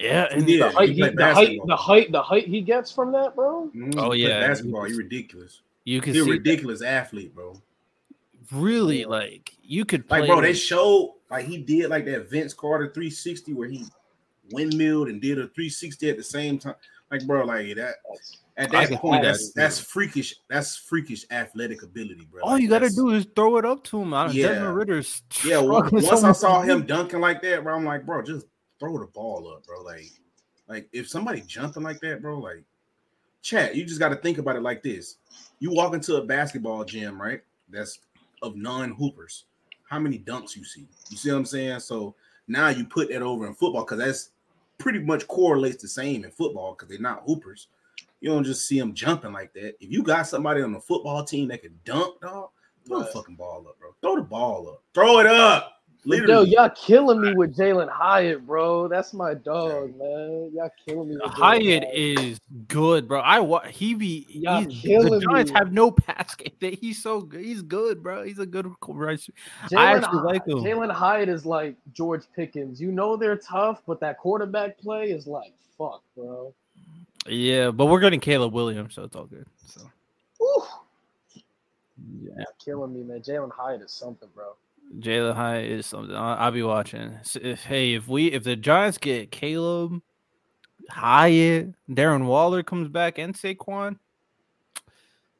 Yeah, 0.00 0.28
and 0.30 0.48
Yeah, 0.48 0.68
The 0.68 0.70
height, 0.72 0.88
he 0.88 0.94
he, 0.94 1.08
the 1.10 1.34
height, 1.34 1.58
the 1.66 1.76
height, 1.76 2.12
the 2.12 2.22
height 2.22 2.46
he 2.46 2.62
gets 2.62 2.90
from 2.90 3.12
that, 3.12 3.34
bro. 3.36 3.70
Mm, 3.76 3.94
Oh, 3.98 4.12
yeah. 4.12 4.40
basketball. 4.48 4.88
You 4.88 4.96
ridiculous. 4.96 5.60
you 5.84 6.00
can 6.00 6.14
You're 6.14 6.22
a 6.22 6.26
see 6.26 6.30
ridiculous 6.32 6.82
athlete, 6.82 7.34
bro. 7.34 7.60
really 8.52 9.04
like 9.04 9.52
you 9.62 9.84
could 9.84 10.08
play 10.08 10.20
Like, 10.20 10.28
bro, 10.28 10.40
they 10.40 10.54
showed 10.54 11.14
like 11.30 11.44
he 11.46 11.58
did 11.58 11.90
like 11.90 12.04
that 12.06 12.30
Vince 12.30 12.54
Carter 12.54 12.86
360 12.86 13.52
where 13.52 13.68
he 13.68 13.84
windmilled 14.52 15.08
and 15.08 15.20
did 15.20 15.38
a 15.38 15.42
360 15.48 16.10
at 16.10 16.16
the 16.16 16.22
same 16.24 16.58
time. 16.58 16.74
Like, 17.10 17.26
bro, 17.26 17.44
like 17.44 17.76
that 17.76 17.96
at 18.60 18.70
that 18.72 18.92
point, 19.00 19.22
see 19.22 19.28
that's 19.28 19.52
that's 19.52 19.80
freakish. 19.80 20.34
That's 20.48 20.76
freakish 20.76 21.24
athletic 21.30 21.82
ability, 21.82 22.28
bro. 22.30 22.42
all 22.42 22.52
Like, 22.52 22.62
you 22.62 22.68
got 22.68 22.80
to 22.80 22.90
do 22.90 23.10
is 23.10 23.26
throw 23.34 23.56
it 23.56 23.64
up 23.64 23.82
to 23.84 24.02
him. 24.02 24.12
I 24.12 24.30
Yeah. 24.30 24.48
Desmond 24.48 24.76
Ridder's 24.76 25.22
Yeah, 25.44 25.56
w- 25.56 25.78
struggling 25.78 26.04
once 26.04 26.20
so 26.20 26.28
I 26.28 26.32
saw 26.32 26.60
him 26.60 26.84
dunking 26.84 27.20
like 27.20 27.40
that, 27.42 27.64
bro, 27.64 27.74
I'm 27.74 27.84
like, 27.84 28.04
bro, 28.04 28.22
just 28.22 28.46
throw 28.78 28.98
the 28.98 29.06
ball 29.06 29.50
up, 29.50 29.64
bro. 29.66 29.82
Like, 29.82 30.10
like 30.68 30.88
if 30.92 31.08
somebody 31.08 31.40
jumping 31.40 31.82
like 31.82 32.00
that, 32.00 32.20
bro, 32.20 32.38
like, 32.38 32.62
chat, 33.40 33.74
you 33.74 33.84
just 33.84 33.98
got 33.98 34.10
to 34.10 34.16
think 34.16 34.36
about 34.36 34.56
it 34.56 34.62
like 34.62 34.82
this: 34.82 35.16
you 35.58 35.72
walk 35.72 35.94
into 35.94 36.16
a 36.16 36.24
basketball 36.24 36.84
gym, 36.84 37.20
right? 37.20 37.40
That's 37.70 37.98
of 38.42 38.56
non-hoopers. 38.56 39.44
How 39.88 39.98
many 39.98 40.18
dunks 40.18 40.54
you 40.54 40.64
see? 40.64 40.86
You 41.08 41.16
see 41.16 41.30
what 41.30 41.38
I'm 41.38 41.46
saying? 41.46 41.80
So 41.80 42.14
now 42.46 42.68
you 42.68 42.84
put 42.84 43.08
that 43.08 43.22
over 43.22 43.46
in 43.46 43.54
football 43.54 43.84
because 43.84 43.98
that's 43.98 44.30
pretty 44.76 44.98
much 44.98 45.26
correlates 45.28 45.80
the 45.80 45.88
same 45.88 46.24
in 46.24 46.30
football 46.30 46.72
because 46.72 46.88
they're 46.88 46.98
not 46.98 47.22
hoopers. 47.24 47.68
You 48.20 48.30
don't 48.30 48.44
just 48.44 48.66
see 48.68 48.78
them 48.78 48.94
jumping 48.94 49.32
like 49.32 49.52
that. 49.54 49.74
If 49.80 49.90
you 49.90 50.02
got 50.02 50.26
somebody 50.26 50.62
on 50.62 50.72
the 50.72 50.80
football 50.80 51.24
team 51.24 51.48
that 51.48 51.62
can 51.62 51.78
dunk, 51.84 52.20
dog, 52.20 52.50
throw 52.86 53.00
the 53.00 53.06
fucking 53.06 53.36
ball 53.36 53.66
up, 53.68 53.78
bro. 53.78 53.90
Throw 54.02 54.16
the 54.16 54.22
ball 54.22 54.68
up. 54.68 54.82
Throw 54.94 55.20
it 55.20 55.26
up. 55.26 55.76
Yo, 56.04 56.16
Literally. 56.16 56.50
y'all 56.50 56.70
killing 56.70 57.20
me 57.20 57.34
with 57.34 57.54
Jalin 57.54 57.90
Hyatt, 57.90 58.46
bro. 58.46 58.88
That's 58.88 59.12
my 59.12 59.34
dog, 59.34 59.94
man. 59.98 60.50
Y'all 60.54 60.70
killing 60.86 61.10
me. 61.10 61.16
With 61.16 61.24
Jalin 61.24 61.62
Hyatt 61.62 61.84
is 61.94 62.40
good, 62.68 63.06
bro. 63.06 63.20
I 63.20 63.38
wa- 63.40 63.66
he 63.66 63.92
be 63.92 64.26
Y'all 64.30 64.62
he's, 64.64 64.82
the 64.82 65.26
Giants 65.30 65.52
me. 65.52 65.58
have 65.58 65.72
no 65.72 65.90
pass 65.90 66.34
game. 66.36 66.78
He's 66.80 67.02
so 67.02 67.20
good. 67.20 67.42
He's 67.44 67.60
good, 67.60 68.02
bro. 68.02 68.22
He's 68.22 68.38
a 68.38 68.46
good 68.46 68.66
right. 68.88 69.20
I 69.76 69.96
actually 69.96 70.22
like 70.22 70.46
him. 70.46 70.58
Jalin 70.60 70.90
Hyatt 70.90 71.28
is 71.28 71.44
like 71.44 71.76
George 71.92 72.24
Pickens. 72.34 72.80
You 72.80 72.92
know 72.92 73.18
they're 73.18 73.36
tough, 73.36 73.82
but 73.86 74.00
that 74.00 74.16
quarterback 74.18 74.78
play 74.78 75.10
is 75.10 75.26
like 75.26 75.52
fuck, 75.76 76.02
bro. 76.16 76.54
Yeah, 77.26 77.70
but 77.70 77.86
we're 77.86 78.00
getting 78.00 78.20
Caleb 78.20 78.52
Williams, 78.52 78.94
so 78.94 79.04
it's 79.04 79.14
all 79.14 79.26
good. 79.26 79.46
So 79.66 79.82
Woo. 80.40 80.62
yeah, 82.22 82.32
Y'all 82.36 82.44
killing 82.64 82.94
me, 82.94 83.02
man. 83.02 83.20
Jalin 83.20 83.52
Hyatt 83.52 83.82
is 83.82 83.92
something, 83.92 84.28
bro. 84.34 84.54
Jalin 84.98 85.34
Hyatt 85.34 85.70
is 85.70 85.86
something 85.86 86.14
I'll, 86.14 86.38
I'll 86.38 86.50
be 86.50 86.62
watching. 86.62 87.18
If 87.40 87.64
hey, 87.64 87.94
if 87.94 88.08
we 88.08 88.28
if 88.32 88.42
the 88.42 88.56
Giants 88.56 88.98
get 88.98 89.30
Caleb 89.30 90.02
Hyatt, 90.88 91.74
Darren 91.88 92.26
Waller 92.26 92.62
comes 92.62 92.88
back, 92.88 93.18
and 93.18 93.34
Saquon. 93.34 93.98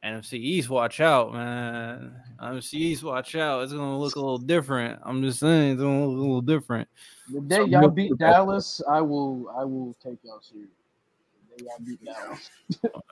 NFC 0.04 0.34
East, 0.34 0.70
watch 0.70 1.00
out, 1.00 1.34
man. 1.34 2.14
NFC 2.40 2.74
East, 2.74 3.02
watch 3.02 3.34
out. 3.36 3.62
It's 3.64 3.72
gonna 3.72 3.98
look 3.98 4.16
a 4.16 4.20
little 4.20 4.38
different. 4.38 4.98
I'm 5.04 5.22
just 5.22 5.40
saying, 5.40 5.72
it's 5.72 5.82
gonna 5.82 6.06
look 6.06 6.16
a 6.16 6.20
little 6.20 6.40
different. 6.40 6.88
The 7.30 7.40
day 7.40 7.56
Some 7.56 7.70
y'all 7.70 7.88
beat. 7.88 8.16
Dallas, 8.16 8.80
I 8.88 9.02
will 9.02 9.52
I 9.58 9.64
will 9.64 9.94
take 10.02 10.18
y'all 10.22 10.40
serious. 10.40 10.70
The 10.70 10.76
day 10.76 10.78
y'all 10.78 11.38
beat 11.40 11.48
Dallas. 11.48 11.49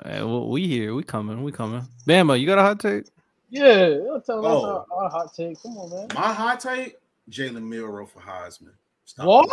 Hey, 0.05 0.22
well, 0.22 0.49
we 0.49 0.66
here, 0.66 0.94
we 0.94 1.03
coming, 1.03 1.42
we 1.42 1.53
coming. 1.53 1.82
Bama, 2.07 2.38
you 2.40 2.46
got 2.46 2.59
a 2.59 2.62
hot 2.62 2.80
take? 2.80 3.05
Yeah, 3.51 3.99
I'll 4.11 4.20
tell 4.20 4.42
them 4.42 4.51
Oh. 4.53 4.86
our, 4.90 5.05
our 5.05 5.11
hot 5.11 5.34
take. 5.34 5.61
Come 5.62 5.76
on, 5.78 5.90
man. 5.90 6.09
My 6.14 6.32
hot 6.32 6.61
take: 6.61 6.96
Jalen 7.30 7.62
Milroe 7.66 8.07
for 8.07 8.20
Heisman. 8.20 8.72
Stop 9.05 9.26
What? 9.26 9.49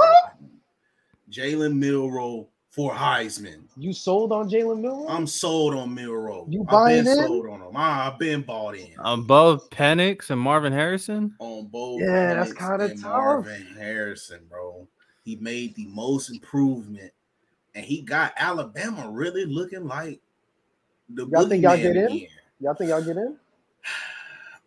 Jalen 1.31 1.75
Milroe 1.77 2.47
for 2.69 2.91
Heisman. 2.93 3.63
You 3.77 3.93
sold 3.93 4.31
on 4.33 4.49
Jalen 4.49 4.81
Milroe? 4.81 5.07
I'm 5.07 5.25
sold 5.25 5.73
on 5.75 5.93
Milroe. 5.95 6.45
You 6.49 6.61
I've 6.63 6.67
buying 6.67 7.03
been 7.05 7.19
in? 7.19 7.25
sold 7.25 7.47
on 7.47 7.61
him. 7.61 7.71
I've 7.75 8.19
been 8.19 8.41
bought 8.41 8.75
in 8.75 8.93
Above 8.99 9.69
Penix 9.69 10.29
and 10.29 10.39
Marvin 10.39 10.73
Harrison? 10.73 11.33
on 11.39 11.67
both. 11.67 12.01
Yeah, 12.01 12.33
that's 12.35 12.53
kinda 12.53 12.85
and 12.85 13.01
tough. 13.01 13.11
Marvin 13.11 13.65
Harrison, 13.77 14.41
bro. 14.49 14.87
He 15.23 15.37
made 15.37 15.73
the 15.75 15.87
most 15.87 16.29
improvement, 16.29 17.11
and 17.75 17.85
he 17.85 18.01
got 18.01 18.33
Alabama 18.37 19.09
really 19.09 19.45
looking 19.45 19.85
like 19.85 20.21
the. 21.09 21.27
Y'all 21.27 21.47
think 21.47 21.61
y'all 21.61 21.77
get 21.77 21.97
in? 21.97 22.05
again. 22.05 22.27
Y'all 22.61 22.73
think 22.73 22.89
y'all 22.89 23.03
get 23.03 23.17
in? 23.17 23.37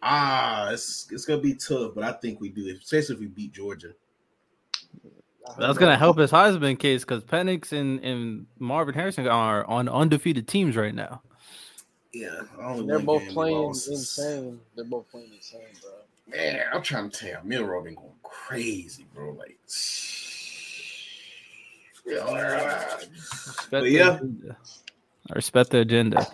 Ah, 0.01 0.71
it's 0.71 1.09
it's 1.11 1.25
gonna 1.25 1.41
be 1.41 1.55
tough, 1.55 1.91
but 1.93 2.05
I 2.05 2.13
think 2.13 2.41
we 2.41 2.51
do, 2.51 2.73
especially 2.81 3.17
if 3.17 3.21
we 3.21 3.27
beat 3.27 3.53
Georgia. 3.53 3.95
That's 5.59 5.77
gonna 5.77 5.97
help 5.97 6.19
his 6.19 6.31
Heisman 6.31 6.79
case 6.79 7.05
because 7.05 7.25
Penix 7.25 7.73
and, 7.73 7.99
and 8.05 8.47
Marvin 8.61 8.95
Harrison 8.95 9.27
are 9.27 9.65
on 9.65 9.89
undefeated 9.89 10.47
teams 10.47 10.77
right 10.77 10.95
now. 10.95 11.21
Yeah, 12.13 12.43
only 12.63 12.87
They're 12.87 13.01
both 13.01 13.27
playing 13.31 13.57
lost 13.57 13.89
insane. 13.89 14.61
They're 14.77 14.85
both 14.85 15.11
playing 15.11 15.33
insane, 15.35 15.63
bro. 15.83 15.91
Man, 16.29 16.61
I'm 16.73 16.83
trying 16.83 17.11
to 17.11 17.19
tell 17.19 17.29
you, 17.31 17.39
Milroe 17.43 17.83
been 17.83 17.97
going 17.97 18.09
crazy, 18.23 19.05
bro. 19.13 19.33
Like, 19.33 19.59
Respect 22.09 23.71
But 23.71 23.81
the 23.83 23.91
yeah. 23.91 24.15
agenda. 24.17 24.57
I 25.31 25.35
respect 25.35 25.71
the 25.71 25.79
agenda. 25.81 26.27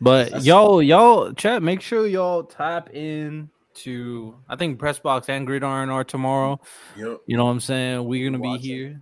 But 0.00 0.42
y'all, 0.44 0.82
y'all, 0.82 1.32
chat, 1.32 1.62
make 1.62 1.80
sure 1.80 2.06
y'all 2.06 2.44
tap 2.44 2.90
in 2.94 3.50
to 3.74 4.34
I 4.48 4.56
think 4.56 4.78
Press 4.78 4.98
Box 4.98 5.28
and 5.28 5.46
Gridiron 5.46 5.90
are 5.90 6.04
tomorrow. 6.04 6.60
yep. 6.96 7.18
You 7.26 7.36
know 7.36 7.44
what 7.44 7.52
I'm 7.52 7.60
saying? 7.60 8.04
We're 8.04 8.28
gonna 8.30 8.42
be 8.42 8.48
Watching. 8.48 8.64
here. 8.64 9.00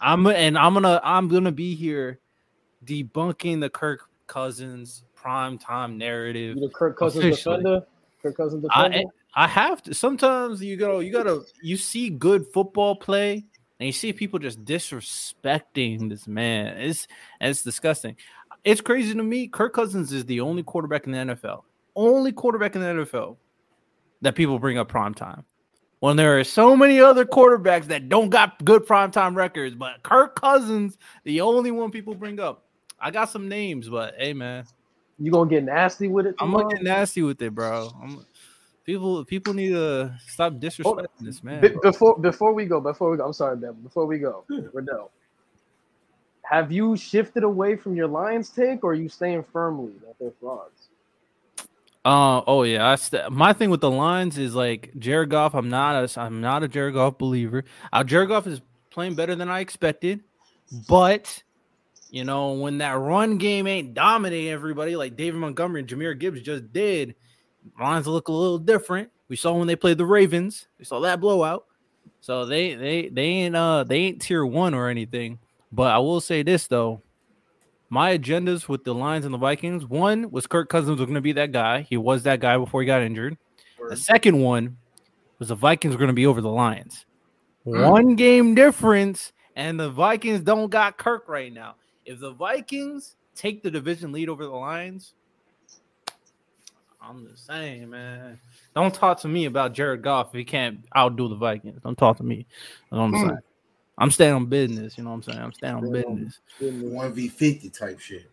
I'm 0.00 0.26
and 0.26 0.56
I'm 0.58 0.74
gonna 0.74 1.00
I'm 1.04 1.28
gonna 1.28 1.52
be 1.52 1.74
here 1.74 2.18
debunking 2.84 3.60
the 3.60 3.70
Kirk 3.70 4.08
Cousins 4.26 5.04
prime 5.14 5.58
time 5.58 5.98
narrative. 5.98 6.56
You 6.56 6.62
the 6.68 6.74
Kirk 6.74 6.96
Cousins 6.98 7.24
Officially. 7.24 7.56
defender? 7.58 7.86
Kirk 8.22 8.36
Cousins 8.36 8.64
I, 8.72 8.88
defender? 8.88 9.10
I 9.34 9.46
have 9.46 9.82
to. 9.84 9.94
Sometimes 9.94 10.62
you 10.62 10.76
go, 10.76 10.98
you 11.00 11.12
gotta, 11.12 11.42
you 11.62 11.76
see 11.76 12.10
good 12.10 12.46
football 12.52 12.96
play, 12.96 13.44
and 13.80 13.86
you 13.86 13.92
see 13.92 14.12
people 14.12 14.38
just 14.38 14.62
disrespecting 14.64 16.10
this 16.10 16.28
man. 16.28 16.76
It's 16.78 17.08
and 17.40 17.50
it's 17.50 17.62
disgusting. 17.62 18.14
It's 18.62 18.82
crazy 18.82 19.14
to 19.14 19.22
me. 19.22 19.48
Kirk 19.48 19.72
Cousins 19.72 20.12
is 20.12 20.26
the 20.26 20.40
only 20.40 20.62
quarterback 20.62 21.06
in 21.06 21.12
the 21.12 21.18
NFL, 21.18 21.62
only 21.96 22.30
quarterback 22.30 22.76
in 22.76 22.82
the 22.82 22.88
NFL 22.88 23.38
that 24.20 24.34
people 24.34 24.58
bring 24.58 24.76
up 24.76 24.88
prime 24.88 25.14
time. 25.14 25.44
When 26.00 26.16
there 26.16 26.38
are 26.38 26.44
so 26.44 26.76
many 26.76 27.00
other 27.00 27.24
quarterbacks 27.24 27.86
that 27.86 28.10
don't 28.10 28.28
got 28.28 28.62
good 28.64 28.86
prime 28.86 29.10
time 29.10 29.34
records, 29.34 29.74
but 29.74 30.02
Kirk 30.02 30.36
Cousins, 30.38 30.98
the 31.24 31.40
only 31.40 31.70
one 31.70 31.90
people 31.90 32.14
bring 32.14 32.38
up. 32.38 32.66
I 33.00 33.10
got 33.10 33.30
some 33.30 33.48
names, 33.48 33.88
but 33.88 34.14
hey, 34.18 34.34
man, 34.34 34.66
you 35.18 35.32
gonna 35.32 35.48
get 35.48 35.64
nasty 35.64 36.08
with 36.08 36.26
it? 36.26 36.34
I'm 36.38 36.52
gonna 36.52 36.68
get 36.68 36.82
nasty 36.82 37.22
with 37.22 37.40
it, 37.40 37.54
bro. 37.54 37.90
I'm, 38.02 38.26
people 38.84 39.24
people 39.24 39.54
need 39.54 39.70
to 39.70 40.14
stop 40.26 40.54
disrespecting 40.54 41.06
this 41.20 41.42
man. 41.42 41.60
Be- 41.60 41.76
before 41.82 42.18
before 42.18 42.52
we 42.52 42.64
go, 42.66 42.80
before 42.80 43.10
we 43.10 43.16
go, 43.16 43.26
I'm 43.26 43.32
sorry, 43.32 43.56
Ben. 43.56 43.72
Before 43.74 44.06
we 44.06 44.18
go, 44.18 44.44
Riddell, 44.48 45.10
have 46.42 46.72
you 46.72 46.96
shifted 46.96 47.44
away 47.44 47.76
from 47.76 47.94
your 47.94 48.08
Lions 48.08 48.50
take, 48.50 48.82
or 48.82 48.90
are 48.90 48.94
you 48.94 49.08
staying 49.08 49.44
firmly 49.52 49.92
that 50.04 50.16
they're 50.18 50.32
frauds? 50.40 50.88
Uh 52.04 52.40
oh 52.46 52.62
yeah. 52.62 52.88
I 52.88 52.94
st- 52.94 53.30
my 53.30 53.52
thing 53.52 53.68
with 53.68 53.82
the 53.82 53.90
lines 53.90 54.38
is 54.38 54.54
like 54.54 54.90
Jared 54.98 55.28
Goff. 55.28 55.54
I'm 55.54 55.68
not 55.68 56.16
a 56.16 56.20
I'm 56.20 56.40
not 56.40 56.62
a 56.62 56.68
Jared 56.68 56.94
Goff 56.94 57.18
believer. 57.18 57.64
Uh, 57.92 58.02
Jared 58.04 58.28
Goff 58.30 58.46
is 58.46 58.62
playing 58.90 59.14
better 59.14 59.34
than 59.34 59.50
I 59.50 59.60
expected, 59.60 60.20
but 60.88 61.42
you 62.10 62.24
know 62.24 62.52
when 62.52 62.78
that 62.78 62.98
run 62.98 63.36
game 63.36 63.66
ain't 63.66 63.92
dominating 63.92 64.50
everybody 64.50 64.96
like 64.96 65.14
David 65.14 65.40
Montgomery 65.40 65.80
and 65.80 65.88
Jahmyr 65.88 66.18
Gibbs 66.18 66.40
just 66.40 66.72
did, 66.72 67.16
lines 67.78 68.06
look 68.06 68.28
a 68.28 68.32
little 68.32 68.58
different. 68.58 69.10
We 69.28 69.36
saw 69.36 69.52
when 69.52 69.66
they 69.66 69.76
played 69.76 69.98
the 69.98 70.06
Ravens. 70.06 70.68
We 70.78 70.84
saw 70.84 71.00
that 71.00 71.20
blowout. 71.20 71.66
So 72.20 72.44
they 72.44 72.74
they 72.74 73.08
they 73.08 73.22
ain't 73.22 73.56
uh 73.56 73.84
they 73.84 73.96
ain't 73.96 74.22
tier 74.22 74.44
one 74.44 74.74
or 74.74 74.88
anything. 74.88 75.38
But 75.72 75.92
I 75.92 75.98
will 75.98 76.20
say 76.20 76.42
this 76.42 76.66
though, 76.66 77.02
my 77.88 78.16
agendas 78.18 78.68
with 78.68 78.84
the 78.84 78.94
Lions 78.94 79.24
and 79.24 79.32
the 79.32 79.38
Vikings. 79.38 79.86
One 79.86 80.30
was 80.30 80.46
Kirk 80.46 80.68
Cousins 80.68 80.98
was 80.98 81.06
going 81.06 81.14
to 81.14 81.20
be 81.20 81.32
that 81.32 81.52
guy. 81.52 81.82
He 81.82 81.96
was 81.96 82.24
that 82.24 82.40
guy 82.40 82.56
before 82.56 82.82
he 82.82 82.86
got 82.86 83.02
injured. 83.02 83.36
The 83.88 83.96
second 83.96 84.40
one 84.40 84.76
was 85.38 85.48
the 85.48 85.54
Vikings 85.54 85.94
were 85.94 85.98
going 85.98 86.08
to 86.08 86.14
be 86.14 86.26
over 86.26 86.40
the 86.40 86.50
Lions. 86.50 87.06
One 87.64 88.14
game 88.14 88.54
difference, 88.54 89.32
and 89.56 89.78
the 89.78 89.90
Vikings 89.90 90.40
don't 90.40 90.70
got 90.70 90.98
Kirk 90.98 91.28
right 91.28 91.52
now. 91.52 91.74
If 92.04 92.20
the 92.20 92.32
Vikings 92.32 93.16
take 93.34 93.62
the 93.62 93.70
division 93.70 94.12
lead 94.12 94.28
over 94.28 94.44
the 94.44 94.50
Lions, 94.50 95.14
I'm 97.02 97.26
just 97.26 97.46
saying, 97.46 97.88
man. 97.88 98.38
Don't 98.74 98.94
talk 98.94 99.20
to 99.20 99.28
me 99.28 99.46
about 99.46 99.72
Jared 99.72 100.02
Goff 100.02 100.28
if 100.28 100.34
he 100.34 100.44
can't 100.44 100.84
outdo 100.96 101.28
the 101.28 101.34
Vikings. 101.34 101.80
Don't 101.82 101.96
talk 101.96 102.18
to 102.18 102.22
me. 102.22 102.46
What 102.90 102.98
I'm 102.98 103.10
hmm. 103.10 103.28
saying. 103.28 103.38
I'm 103.98 104.10
staying 104.10 104.32
on 104.32 104.46
business. 104.46 104.96
You 104.96 105.04
know 105.04 105.10
what 105.10 105.16
I'm 105.16 105.22
saying? 105.22 105.38
I'm 105.38 105.52
staying 105.52 105.74
on 105.74 105.92
business. 105.92 106.40
One 106.58 107.12
v 107.12 107.28
fifty 107.28 107.68
type 107.68 108.00
shit. 108.00 108.30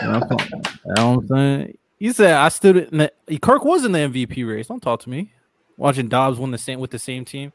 You 0.00 0.06
know 0.06 0.20
what 0.20 0.32
I'm 0.32 0.38
saying? 0.38 0.62
You 0.86 0.94
know 0.94 1.10
what 1.10 1.18
I'm 1.18 1.28
saying? 1.28 1.78
You 1.98 2.12
said 2.14 2.32
I 2.32 2.48
stood 2.48 2.76
in 2.76 2.98
the 2.98 3.38
Kirk 3.38 3.64
was 3.64 3.84
in 3.84 3.92
the 3.92 3.98
MVP 3.98 4.48
race. 4.48 4.68
Don't 4.68 4.82
talk 4.82 5.00
to 5.00 5.10
me. 5.10 5.32
Watching 5.76 6.08
Dobbs 6.08 6.38
win 6.38 6.50
the 6.50 6.58
same 6.58 6.80
with 6.80 6.90
the 6.90 6.98
same 6.98 7.24
team, 7.24 7.52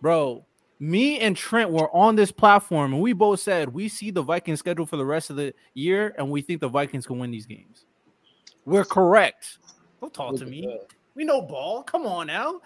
bro. 0.00 0.44
Me 0.80 1.18
and 1.18 1.36
Trent 1.36 1.70
were 1.70 1.94
on 1.94 2.14
this 2.14 2.30
platform, 2.30 2.92
and 2.92 3.02
we 3.02 3.12
both 3.12 3.40
said 3.40 3.70
we 3.70 3.88
see 3.88 4.12
the 4.12 4.22
Vikings 4.22 4.60
schedule 4.60 4.86
for 4.86 4.96
the 4.96 5.04
rest 5.04 5.28
of 5.28 5.34
the 5.34 5.52
year, 5.74 6.14
and 6.16 6.30
we 6.30 6.40
think 6.40 6.60
the 6.60 6.68
Vikings 6.68 7.04
can 7.04 7.18
win 7.18 7.32
these 7.32 7.46
games. 7.46 7.84
We're 8.64 8.84
correct. 8.84 9.58
Don't 10.00 10.12
talk 10.12 10.32
Look 10.32 10.40
to 10.40 10.46
me. 10.46 10.62
that. 10.62 10.86
We 11.14 11.24
know 11.24 11.42
ball. 11.42 11.82
Come 11.82 12.06
on 12.06 12.28
now. 12.28 12.60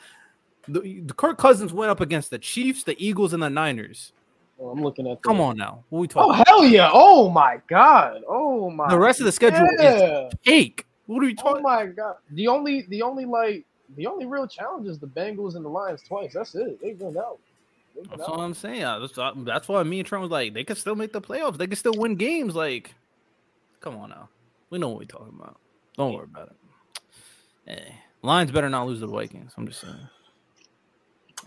The, 0.68 1.00
the 1.00 1.14
Kirk 1.14 1.38
Cousins 1.38 1.72
went 1.72 1.90
up 1.90 2.00
against 2.00 2.30
the 2.30 2.38
Chiefs, 2.38 2.84
the 2.84 2.96
Eagles, 3.04 3.32
and 3.32 3.42
the 3.42 3.50
Niners. 3.50 4.12
Oh, 4.60 4.68
I'm 4.68 4.82
looking 4.82 5.08
at. 5.08 5.22
Come 5.22 5.38
the- 5.38 5.42
on 5.44 5.56
now. 5.56 5.84
What 5.88 6.00
we 6.00 6.06
oh, 6.06 6.08
talking? 6.08 6.32
Oh 6.32 6.44
hell 6.46 6.64
yeah! 6.64 6.90
Oh 6.92 7.30
my 7.30 7.60
god! 7.68 8.22
Oh 8.28 8.70
my. 8.70 8.88
the 8.88 8.98
rest 8.98 9.20
of 9.20 9.26
the 9.26 9.32
schedule 9.32 9.66
is 9.66 9.80
yeah. 9.80 10.30
cake. 10.44 10.86
What 11.06 11.22
are 11.22 11.26
we 11.26 11.34
talking? 11.34 11.64
Oh 11.64 11.68
talking? 11.68 11.86
my 11.86 11.86
god! 11.86 12.16
The 12.30 12.46
only, 12.46 12.82
the 12.88 13.02
only 13.02 13.24
like, 13.24 13.64
the 13.96 14.06
only 14.06 14.26
real 14.26 14.46
challenge 14.46 14.86
is 14.86 14.98
the 14.98 15.08
Bengals 15.08 15.56
and 15.56 15.64
the 15.64 15.68
Lions 15.68 16.02
twice. 16.06 16.34
That's 16.34 16.54
it. 16.54 16.80
They 16.80 16.92
went 16.92 17.16
out. 17.16 17.38
They 17.96 18.02
That's 18.02 18.22
out. 18.22 18.30
what 18.30 18.40
I'm 18.40 18.54
saying. 18.54 18.82
That's, 18.82 19.18
that's 19.44 19.68
why 19.68 19.82
me 19.82 19.98
and 19.98 20.06
Trent 20.06 20.22
was 20.22 20.30
like, 20.30 20.54
they 20.54 20.64
could 20.64 20.78
still 20.78 20.94
make 20.94 21.12
the 21.12 21.20
playoffs. 21.20 21.58
They 21.58 21.66
could 21.66 21.78
still 21.78 21.94
win 21.96 22.14
games. 22.16 22.54
Like, 22.54 22.94
come 23.80 23.96
on 23.96 24.10
now. 24.10 24.28
We 24.70 24.78
know 24.78 24.88
what 24.88 25.00
we're 25.00 25.04
talking 25.04 25.34
about. 25.38 25.58
Don't 25.96 26.14
worry 26.14 26.24
about 26.24 26.48
it. 26.48 26.56
Hey, 27.66 27.94
Lions 28.22 28.50
better 28.50 28.68
not 28.68 28.86
lose 28.86 29.00
to 29.00 29.06
the 29.06 29.12
Vikings. 29.12 29.52
I'm 29.56 29.66
just 29.66 29.80
saying. 29.80 29.94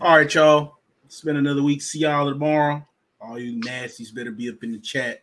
All 0.00 0.16
right, 0.16 0.34
y'all. 0.34 0.78
It's 1.04 1.20
been 1.20 1.36
another 1.36 1.62
week. 1.62 1.82
See 1.82 2.00
y'all 2.00 2.30
tomorrow. 2.30 2.86
All 3.20 3.38
you 3.38 3.60
nasties 3.60 4.14
better 4.14 4.30
be 4.30 4.48
up 4.48 4.62
in 4.62 4.72
the 4.72 4.78
chat 4.78 5.22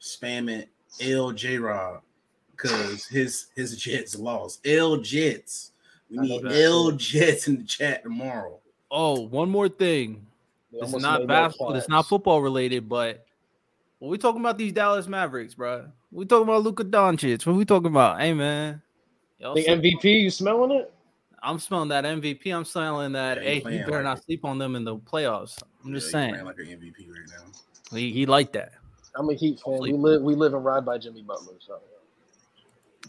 spamming 0.00 0.66
LJ 1.00 1.62
Rob 1.62 2.02
because 2.50 3.06
his 3.06 3.46
his 3.54 3.76
Jets 3.76 4.18
lost. 4.18 4.66
L 4.66 4.96
Jets. 4.98 5.72
We 6.10 6.18
need. 6.18 6.46
L 6.46 6.92
Jets 6.92 7.48
in 7.48 7.58
the 7.58 7.64
chat 7.64 8.02
tomorrow. 8.02 8.58
Oh, 8.90 9.20
one 9.22 9.50
more 9.50 9.68
thing. 9.68 10.26
It's 10.72 10.92
not 10.92 11.20
made 11.20 11.28
basketball. 11.28 11.74
It's 11.74 11.88
not 11.88 12.06
football 12.06 12.40
related, 12.40 12.88
but 12.88 13.26
when 13.98 14.10
we 14.10 14.18
talking 14.18 14.40
about 14.40 14.58
these 14.58 14.72
Dallas 14.72 15.06
Mavericks, 15.06 15.54
bro, 15.54 15.86
we 16.12 16.24
talking 16.24 16.44
about 16.44 16.62
Luka 16.62 16.84
Doncic. 16.84 17.44
What 17.46 17.56
we 17.56 17.64
talking 17.64 17.88
about? 17.88 18.20
Hey, 18.20 18.32
man. 18.32 18.82
Y'all 19.38 19.54
The 19.54 19.62
sleep- 19.62 19.80
MVP, 20.00 20.22
you 20.22 20.30
smelling 20.30 20.72
it? 20.72 20.92
I'm 21.42 21.58
smelling 21.60 21.88
that 21.90 22.04
MVP. 22.04 22.52
I'm 22.52 22.64
smelling 22.64 23.12
that. 23.12 23.36
Yeah, 23.38 23.48
hey, 23.48 23.54
you 23.56 23.62
better 23.62 23.90
like 23.92 24.02
not 24.04 24.18
it. 24.18 24.24
sleep 24.24 24.44
on 24.44 24.58
them 24.58 24.74
in 24.74 24.82
the 24.84 24.96
playoffs. 24.96 25.56
I'm 25.84 25.94
just 25.94 26.12
Yeah, 26.12 26.20
he 26.20 26.22
saying. 26.24 26.30
playing 26.32 26.46
like 26.46 26.58
an 26.58 26.66
MVP 26.66 27.08
right 27.10 27.20
now. 27.28 27.96
He, 27.96 28.10
he 28.10 28.26
like 28.26 28.52
that. 28.54 28.72
I'm 29.14 29.28
a 29.30 29.34
Heat 29.34 29.60
fan. 29.60 29.62
Hopefully. 29.64 29.92
We 29.92 29.98
live, 29.98 30.22
we 30.22 30.34
live 30.34 30.54
and 30.54 30.64
ride 30.64 30.84
by 30.84 30.98
Jimmy 30.98 31.22
Butler. 31.22 31.54
So. 31.60 31.78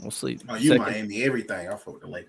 We'll 0.02 0.12
sleep. 0.12 0.42
Oh, 0.48 0.56
you 0.56 0.70
Second- 0.70 0.84
Miami 0.86 1.24
everything. 1.24 1.68
I 1.68 1.72
fuck 1.72 1.88
with 1.94 2.02
the 2.02 2.08
Lakers. 2.08 2.28